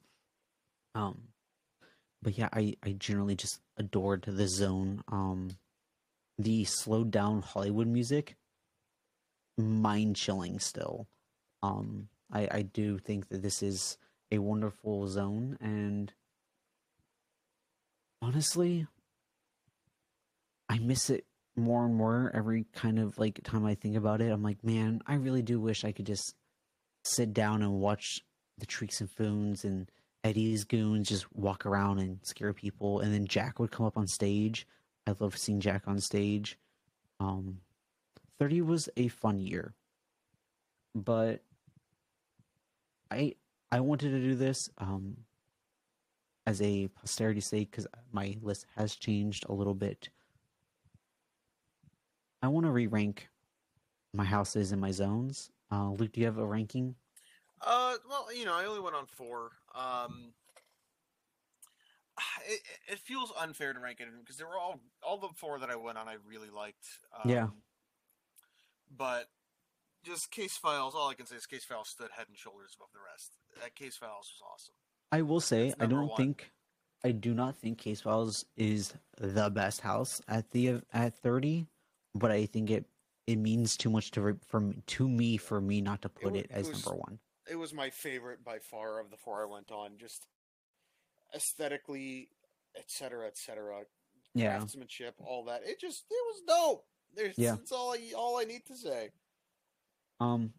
Um, 0.96 1.20
but 2.24 2.36
yeah, 2.36 2.50
I 2.52 2.76
I 2.82 2.94
generally 2.94 3.36
just 3.36 3.60
adored 3.78 4.24
the 4.24 4.48
zone. 4.48 5.04
Um, 5.08 5.52
the 6.40 6.64
slowed 6.64 7.12
down 7.12 7.44
Hollywood 7.44 7.88
music, 7.88 8.38
mind 9.56 10.16
chilling 10.16 10.58
still. 10.58 11.08
Um, 11.62 12.10
I, 12.32 12.48
I 12.52 12.62
do 12.62 12.98
think 12.98 13.30
that 13.30 13.42
this 13.42 13.64
is 13.64 13.98
a 14.32 14.40
wonderful 14.40 15.08
zone, 15.08 15.58
and 15.60 16.14
honestly, 18.22 18.88
I 20.70 20.78
miss 20.80 21.10
it 21.10 21.26
more 21.56 21.86
and 21.86 21.96
more 21.96 22.32
every 22.34 22.66
kind 22.74 23.00
of 23.00 23.18
like 23.18 23.42
time 23.44 23.66
I 23.66 23.76
think 23.76 23.96
about 23.96 24.22
it. 24.22 24.32
I'm 24.32 24.44
like, 24.44 24.64
man, 24.64 25.02
I 25.08 25.16
really 25.16 25.42
do 25.42 25.60
wish 25.60 25.84
I 25.84 25.92
could 25.92 26.06
just 26.06 26.36
sit 27.04 27.34
down 27.34 27.62
and 27.64 27.80
watch 27.80 28.22
the 28.58 28.66
Treeks 28.66 29.02
and 29.02 29.10
Foons 29.10 29.64
and 29.64 29.90
Eddie's 30.24 30.66
goons 30.66 31.08
just 31.08 31.32
walk 31.34 31.66
around 31.66 32.00
and 32.00 32.20
scare 32.24 32.54
people, 32.54 33.00
and 33.00 33.14
then 33.14 33.26
Jack 33.26 33.60
would 33.60 33.72
come 33.72 33.86
up 33.86 33.98
on 33.98 34.08
stage. 34.08 34.68
I 35.08 35.16
love 35.20 35.38
seeing 35.38 35.60
Jack 35.60 35.84
on 35.88 36.00
stage. 36.00 36.58
Um, 37.20 37.60
30 38.38 38.62
was 38.62 38.90
a 38.98 39.08
fun 39.08 39.40
year, 39.40 39.74
but 40.94 41.42
I 43.11 43.34
I 43.72 43.80
wanted 43.80 44.11
to 44.11 44.19
do 44.19 44.36
this 44.36 44.69
um, 44.77 45.18
as 46.48 46.61
a 46.61 46.88
posterity 46.90 47.41
sake 47.41 47.72
because 47.72 47.88
my 48.11 48.36
list 48.41 48.65
has 48.76 48.95
changed 48.95 49.45
a 49.49 49.53
little 49.53 49.76
bit. 49.76 50.10
I 52.41 52.48
want 52.48 52.65
to 52.65 52.72
re-rank 52.72 53.27
my 54.14 54.23
houses 54.23 54.72
and 54.72 54.81
my 54.81 54.91
zones. 54.91 55.52
Uh, 55.72 55.91
Luke, 55.91 56.14
do 56.14 56.22
you 56.22 56.26
have 56.26 56.38
a 56.38 56.45
ranking? 56.45 56.95
Uh, 57.61 57.95
well, 58.10 58.34
you 58.34 58.45
know, 58.45 58.53
I 58.56 58.65
only 58.65 58.80
went 58.80 58.95
on 58.95 59.06
four. 59.06 59.52
Um, 59.76 60.34
it, 62.48 62.61
it 62.88 62.99
feels 62.99 63.31
unfair 63.40 63.73
to 63.73 63.80
rank 63.80 63.99
it 63.99 64.07
because 64.19 64.38
they 64.38 64.45
were 64.45 64.57
all 64.57 64.80
all 65.03 65.18
the 65.18 65.30
four 65.36 65.60
that 65.60 65.69
I 65.69 65.76
went 65.76 65.98
on. 65.98 66.07
I 66.07 66.15
really 66.27 66.49
liked. 66.49 66.88
Um, 67.14 67.30
Yeah. 67.30 67.48
But 68.98 69.27
just 70.04 70.32
case 70.32 70.58
files. 70.58 70.94
All 70.96 71.10
I 71.10 71.14
can 71.14 71.26
say 71.26 71.36
is 71.36 71.46
case 71.46 71.64
files 71.66 71.90
stood 71.90 72.10
head 72.16 72.26
and 72.30 72.38
shoulders 72.38 72.76
above 72.78 72.90
the 72.94 73.00
rest. 73.12 73.34
That 73.62 73.76
case 73.76 73.98
files 73.98 74.32
was 74.34 74.42
awesome. 74.54 74.76
I 75.12 75.22
will 75.24 75.40
say 75.42 75.74
I 75.80 75.86
don't 75.88 76.08
one. 76.08 76.18
think 76.18 76.52
I 77.04 77.12
do 77.12 77.34
not 77.34 77.58
think 77.58 77.78
Case 77.78 78.02
Files 78.02 78.44
is 78.58 78.94
the 79.18 79.50
best 79.50 79.80
house 79.82 80.22
at 80.28 80.52
the 80.52 80.82
at 80.94 81.16
30, 81.16 81.66
but 82.14 82.30
I 82.30 82.46
think 82.46 82.70
it 82.70 82.86
it 83.26 83.38
means 83.38 83.78
too 83.78 83.90
much 83.90 84.12
to 84.12 84.38
for 84.46 84.74
to 84.86 85.10
me 85.10 85.38
for 85.38 85.62
me 85.62 85.80
not 85.82 86.02
to 86.04 86.10
put 86.10 86.36
it, 86.36 86.46
it 86.46 86.52
as 86.52 86.68
was- 86.68 86.86
number 86.86 87.00
1. 87.00 87.20
It 87.50 87.56
was 87.56 87.74
my 87.74 87.90
favorite 87.90 88.44
by 88.44 88.60
far 88.60 89.00
of 89.00 89.10
the 89.10 89.18
four 89.18 89.42
I 89.42 89.46
went 89.46 89.72
on. 89.72 89.98
Just 89.98 90.28
aesthetically, 91.34 92.30
etc., 92.78 93.28
etc. 93.28 93.84
Yeah. 94.36 94.58
craftsmanship, 94.58 95.16
all 95.26 95.46
that. 95.46 95.62
It 95.66 95.80
just 95.80 96.04
it 96.10 96.14
was 96.28 96.42
dope. 96.48 96.86
There's 97.16 97.38
Yeah. 97.38 97.56
that's 97.56 97.72
all 97.72 97.94
I 97.94 98.12
all 98.16 98.38
I 98.38 98.44
need 98.44 98.66
to 98.68 98.76
say. 98.76 99.10
Um 100.20 100.54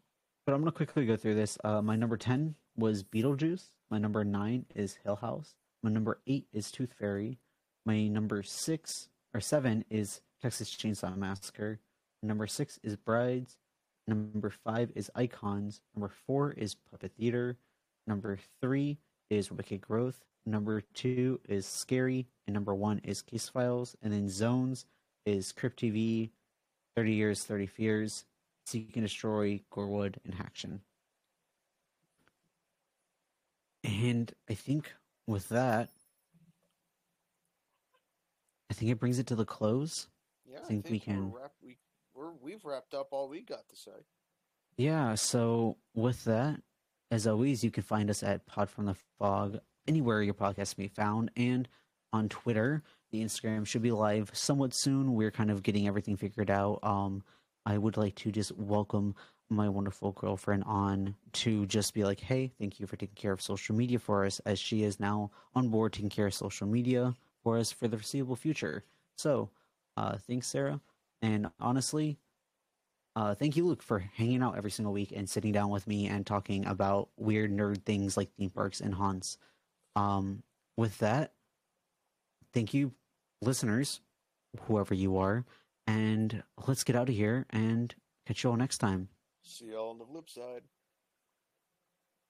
but 0.47 0.55
I'm 0.55 0.65
to 0.65 0.73
quickly 0.73 1.07
go 1.07 1.16
through 1.16 1.35
this. 1.35 1.59
Uh 1.65 1.82
my 1.82 1.97
number 1.97 2.16
10 2.16 2.55
was 2.77 3.03
Beetlejuice. 3.03 3.69
My 3.91 3.99
number 3.99 4.24
9 4.24 4.66
is 4.74 4.99
Hill 5.05 5.16
House. 5.16 5.55
My 5.82 5.91
number 5.91 6.20
8 6.27 6.47
is 6.53 6.70
Tooth 6.70 6.95
Fairy. 6.99 7.39
My 7.87 8.09
number 8.09 8.43
6 8.43 9.09
or 9.35 9.41
7 9.41 9.85
is 9.91 10.20
Texas 10.43 10.74
Chainsaw 10.74 11.16
Massacre. 11.16 11.81
Number 12.23 12.47
6 12.47 12.78
is 12.82 12.97
Brides. 12.97 13.57
Number 14.07 14.51
5 14.51 14.93
is 14.95 15.11
Icons. 15.15 15.81
Number 15.95 16.12
4 16.27 16.53
is 16.53 16.74
Puppet 16.74 17.12
Theater. 17.19 17.59
Number 18.07 18.39
3 18.61 18.99
is 19.31 19.51
Wicked 19.51 19.81
Growth. 19.81 20.24
Number 20.47 20.81
2 20.95 21.41
is 21.49 21.66
Scary. 21.66 22.27
And 22.47 22.55
number 22.55 22.74
1 22.74 23.01
is 23.05 23.23
Case 23.23 23.49
Files. 23.49 23.97
And 24.03 24.12
then 24.12 24.28
Zones 24.28 24.87
is 25.24 25.53
Crypt 25.53 25.81
TV, 25.81 26.31
30 26.97 27.12
Years, 27.12 27.45
30 27.45 27.66
Fears, 27.66 28.24
Seek 28.71 28.95
and 28.95 29.05
Destroy, 29.05 29.61
Gorewood, 29.71 30.21
and 30.25 30.33
Haction. 30.33 30.81
And 33.83 34.33
I 34.49 34.55
think 34.55 34.93
with 35.27 35.49
that, 35.49 35.89
I 38.71 38.75
think 38.75 38.93
it 38.93 39.01
brings 39.01 39.19
it 39.19 39.27
to 39.27 39.35
the 39.35 39.45
close. 39.45 40.07
Yeah, 40.49 40.61
I 40.63 40.67
think 40.67 40.89
we 40.89 41.01
can- 41.01 41.33
wrap, 41.33 41.53
we 41.61 41.79
we're 42.15 42.31
we've 42.41 42.65
wrapped 42.65 42.95
up 42.95 43.09
all 43.11 43.29
we 43.29 43.41
got 43.41 43.69
to 43.69 43.77
say. 43.77 44.05
Yeah, 44.77 45.17
so 45.17 45.77
with 45.95 46.23
that, 46.25 46.63
as 47.11 47.27
always, 47.27 47.65
you 47.65 47.73
can 47.73 47.83
find 47.83 48.09
us 48.09 48.23
at 48.23 48.47
Pod 48.47 48.71
from 48.71 48.87
the 48.87 48.95
Fog, 49.19 49.59
anywhere 49.89 50.23
your 50.23 50.35
podcast 50.35 50.77
can 50.77 50.85
be 50.85 50.89
found, 50.89 51.33
and 51.37 51.69
on 52.13 52.29
Twitter. 52.29 52.85
The 53.11 53.25
Instagram 53.25 53.67
should 53.67 53.83
be 53.83 53.91
live 53.91 54.31
somewhat 54.33 54.73
soon. 54.73 55.15
We're 55.15 55.33
kind 55.33 55.51
of 55.51 55.65
getting 55.65 55.89
everything 55.89 56.17
figured 56.17 56.51
out. 56.51 56.79
Um, 56.85 57.25
I 57.71 57.79
would 57.79 57.97
like 57.97 58.17
to 58.17 58.33
just 58.33 58.51
welcome 58.57 59.15
my 59.49 59.69
wonderful 59.69 60.11
girlfriend 60.11 60.65
on 60.67 61.15
to 61.35 61.67
just 61.67 61.95
be 61.95 62.03
like, 62.03 62.19
hey, 62.19 62.51
thank 62.59 62.81
you 62.81 62.87
for 62.89 62.97
taking 62.97 63.15
care 63.15 63.31
of 63.31 63.41
social 63.41 63.77
media 63.77 64.01
for 64.01 64.25
us, 64.25 64.41
as 64.41 64.59
she 64.59 64.83
is 64.83 64.99
now 64.99 65.31
on 65.55 65.69
board 65.69 65.93
taking 65.93 66.09
care 66.09 66.27
of 66.27 66.35
social 66.35 66.67
media 66.67 67.15
for 67.45 67.59
us 67.59 67.71
for 67.71 67.87
the 67.87 67.97
foreseeable 67.97 68.35
future. 68.35 68.83
So, 69.17 69.51
uh, 69.97 70.17
thanks, 70.17 70.49
Sarah. 70.49 70.81
And 71.23 71.49
honestly, 71.61 72.19
uh, 73.15 73.37
thank 73.37 73.57
you, 73.57 73.65
Luke, 73.65 73.85
for 73.85 74.01
hanging 74.01 74.43
out 74.43 74.57
every 74.57 74.73
single 74.73 74.93
week 74.93 75.13
and 75.15 75.31
sitting 75.31 75.53
down 75.53 75.71
with 75.71 75.87
me 75.87 76.09
and 76.09 76.27
talking 76.27 76.67
about 76.67 77.11
weird 77.17 77.53
nerd 77.53 77.85
things 77.85 78.17
like 78.17 78.33
theme 78.37 78.51
parks 78.51 78.81
and 78.81 78.95
haunts. 78.95 79.39
Um, 79.95 80.43
with 80.77 80.99
that, 80.99 81.35
thank 82.53 82.75
you, 82.75 82.91
listeners, 83.41 84.01
whoever 84.63 84.93
you 84.93 85.19
are, 85.19 85.45
and 85.91 86.43
let's 86.69 86.85
get 86.85 86.95
out 86.95 87.09
of 87.09 87.15
here 87.15 87.47
and 87.51 87.95
catch 88.27 88.45
you 88.45 88.51
all 88.51 88.57
next 88.57 88.79
time. 88.79 89.09
See 89.43 89.71
y'all 89.73 89.91
on 89.91 89.99
the 89.99 90.05
flip 90.05 90.29
side. 90.29 90.62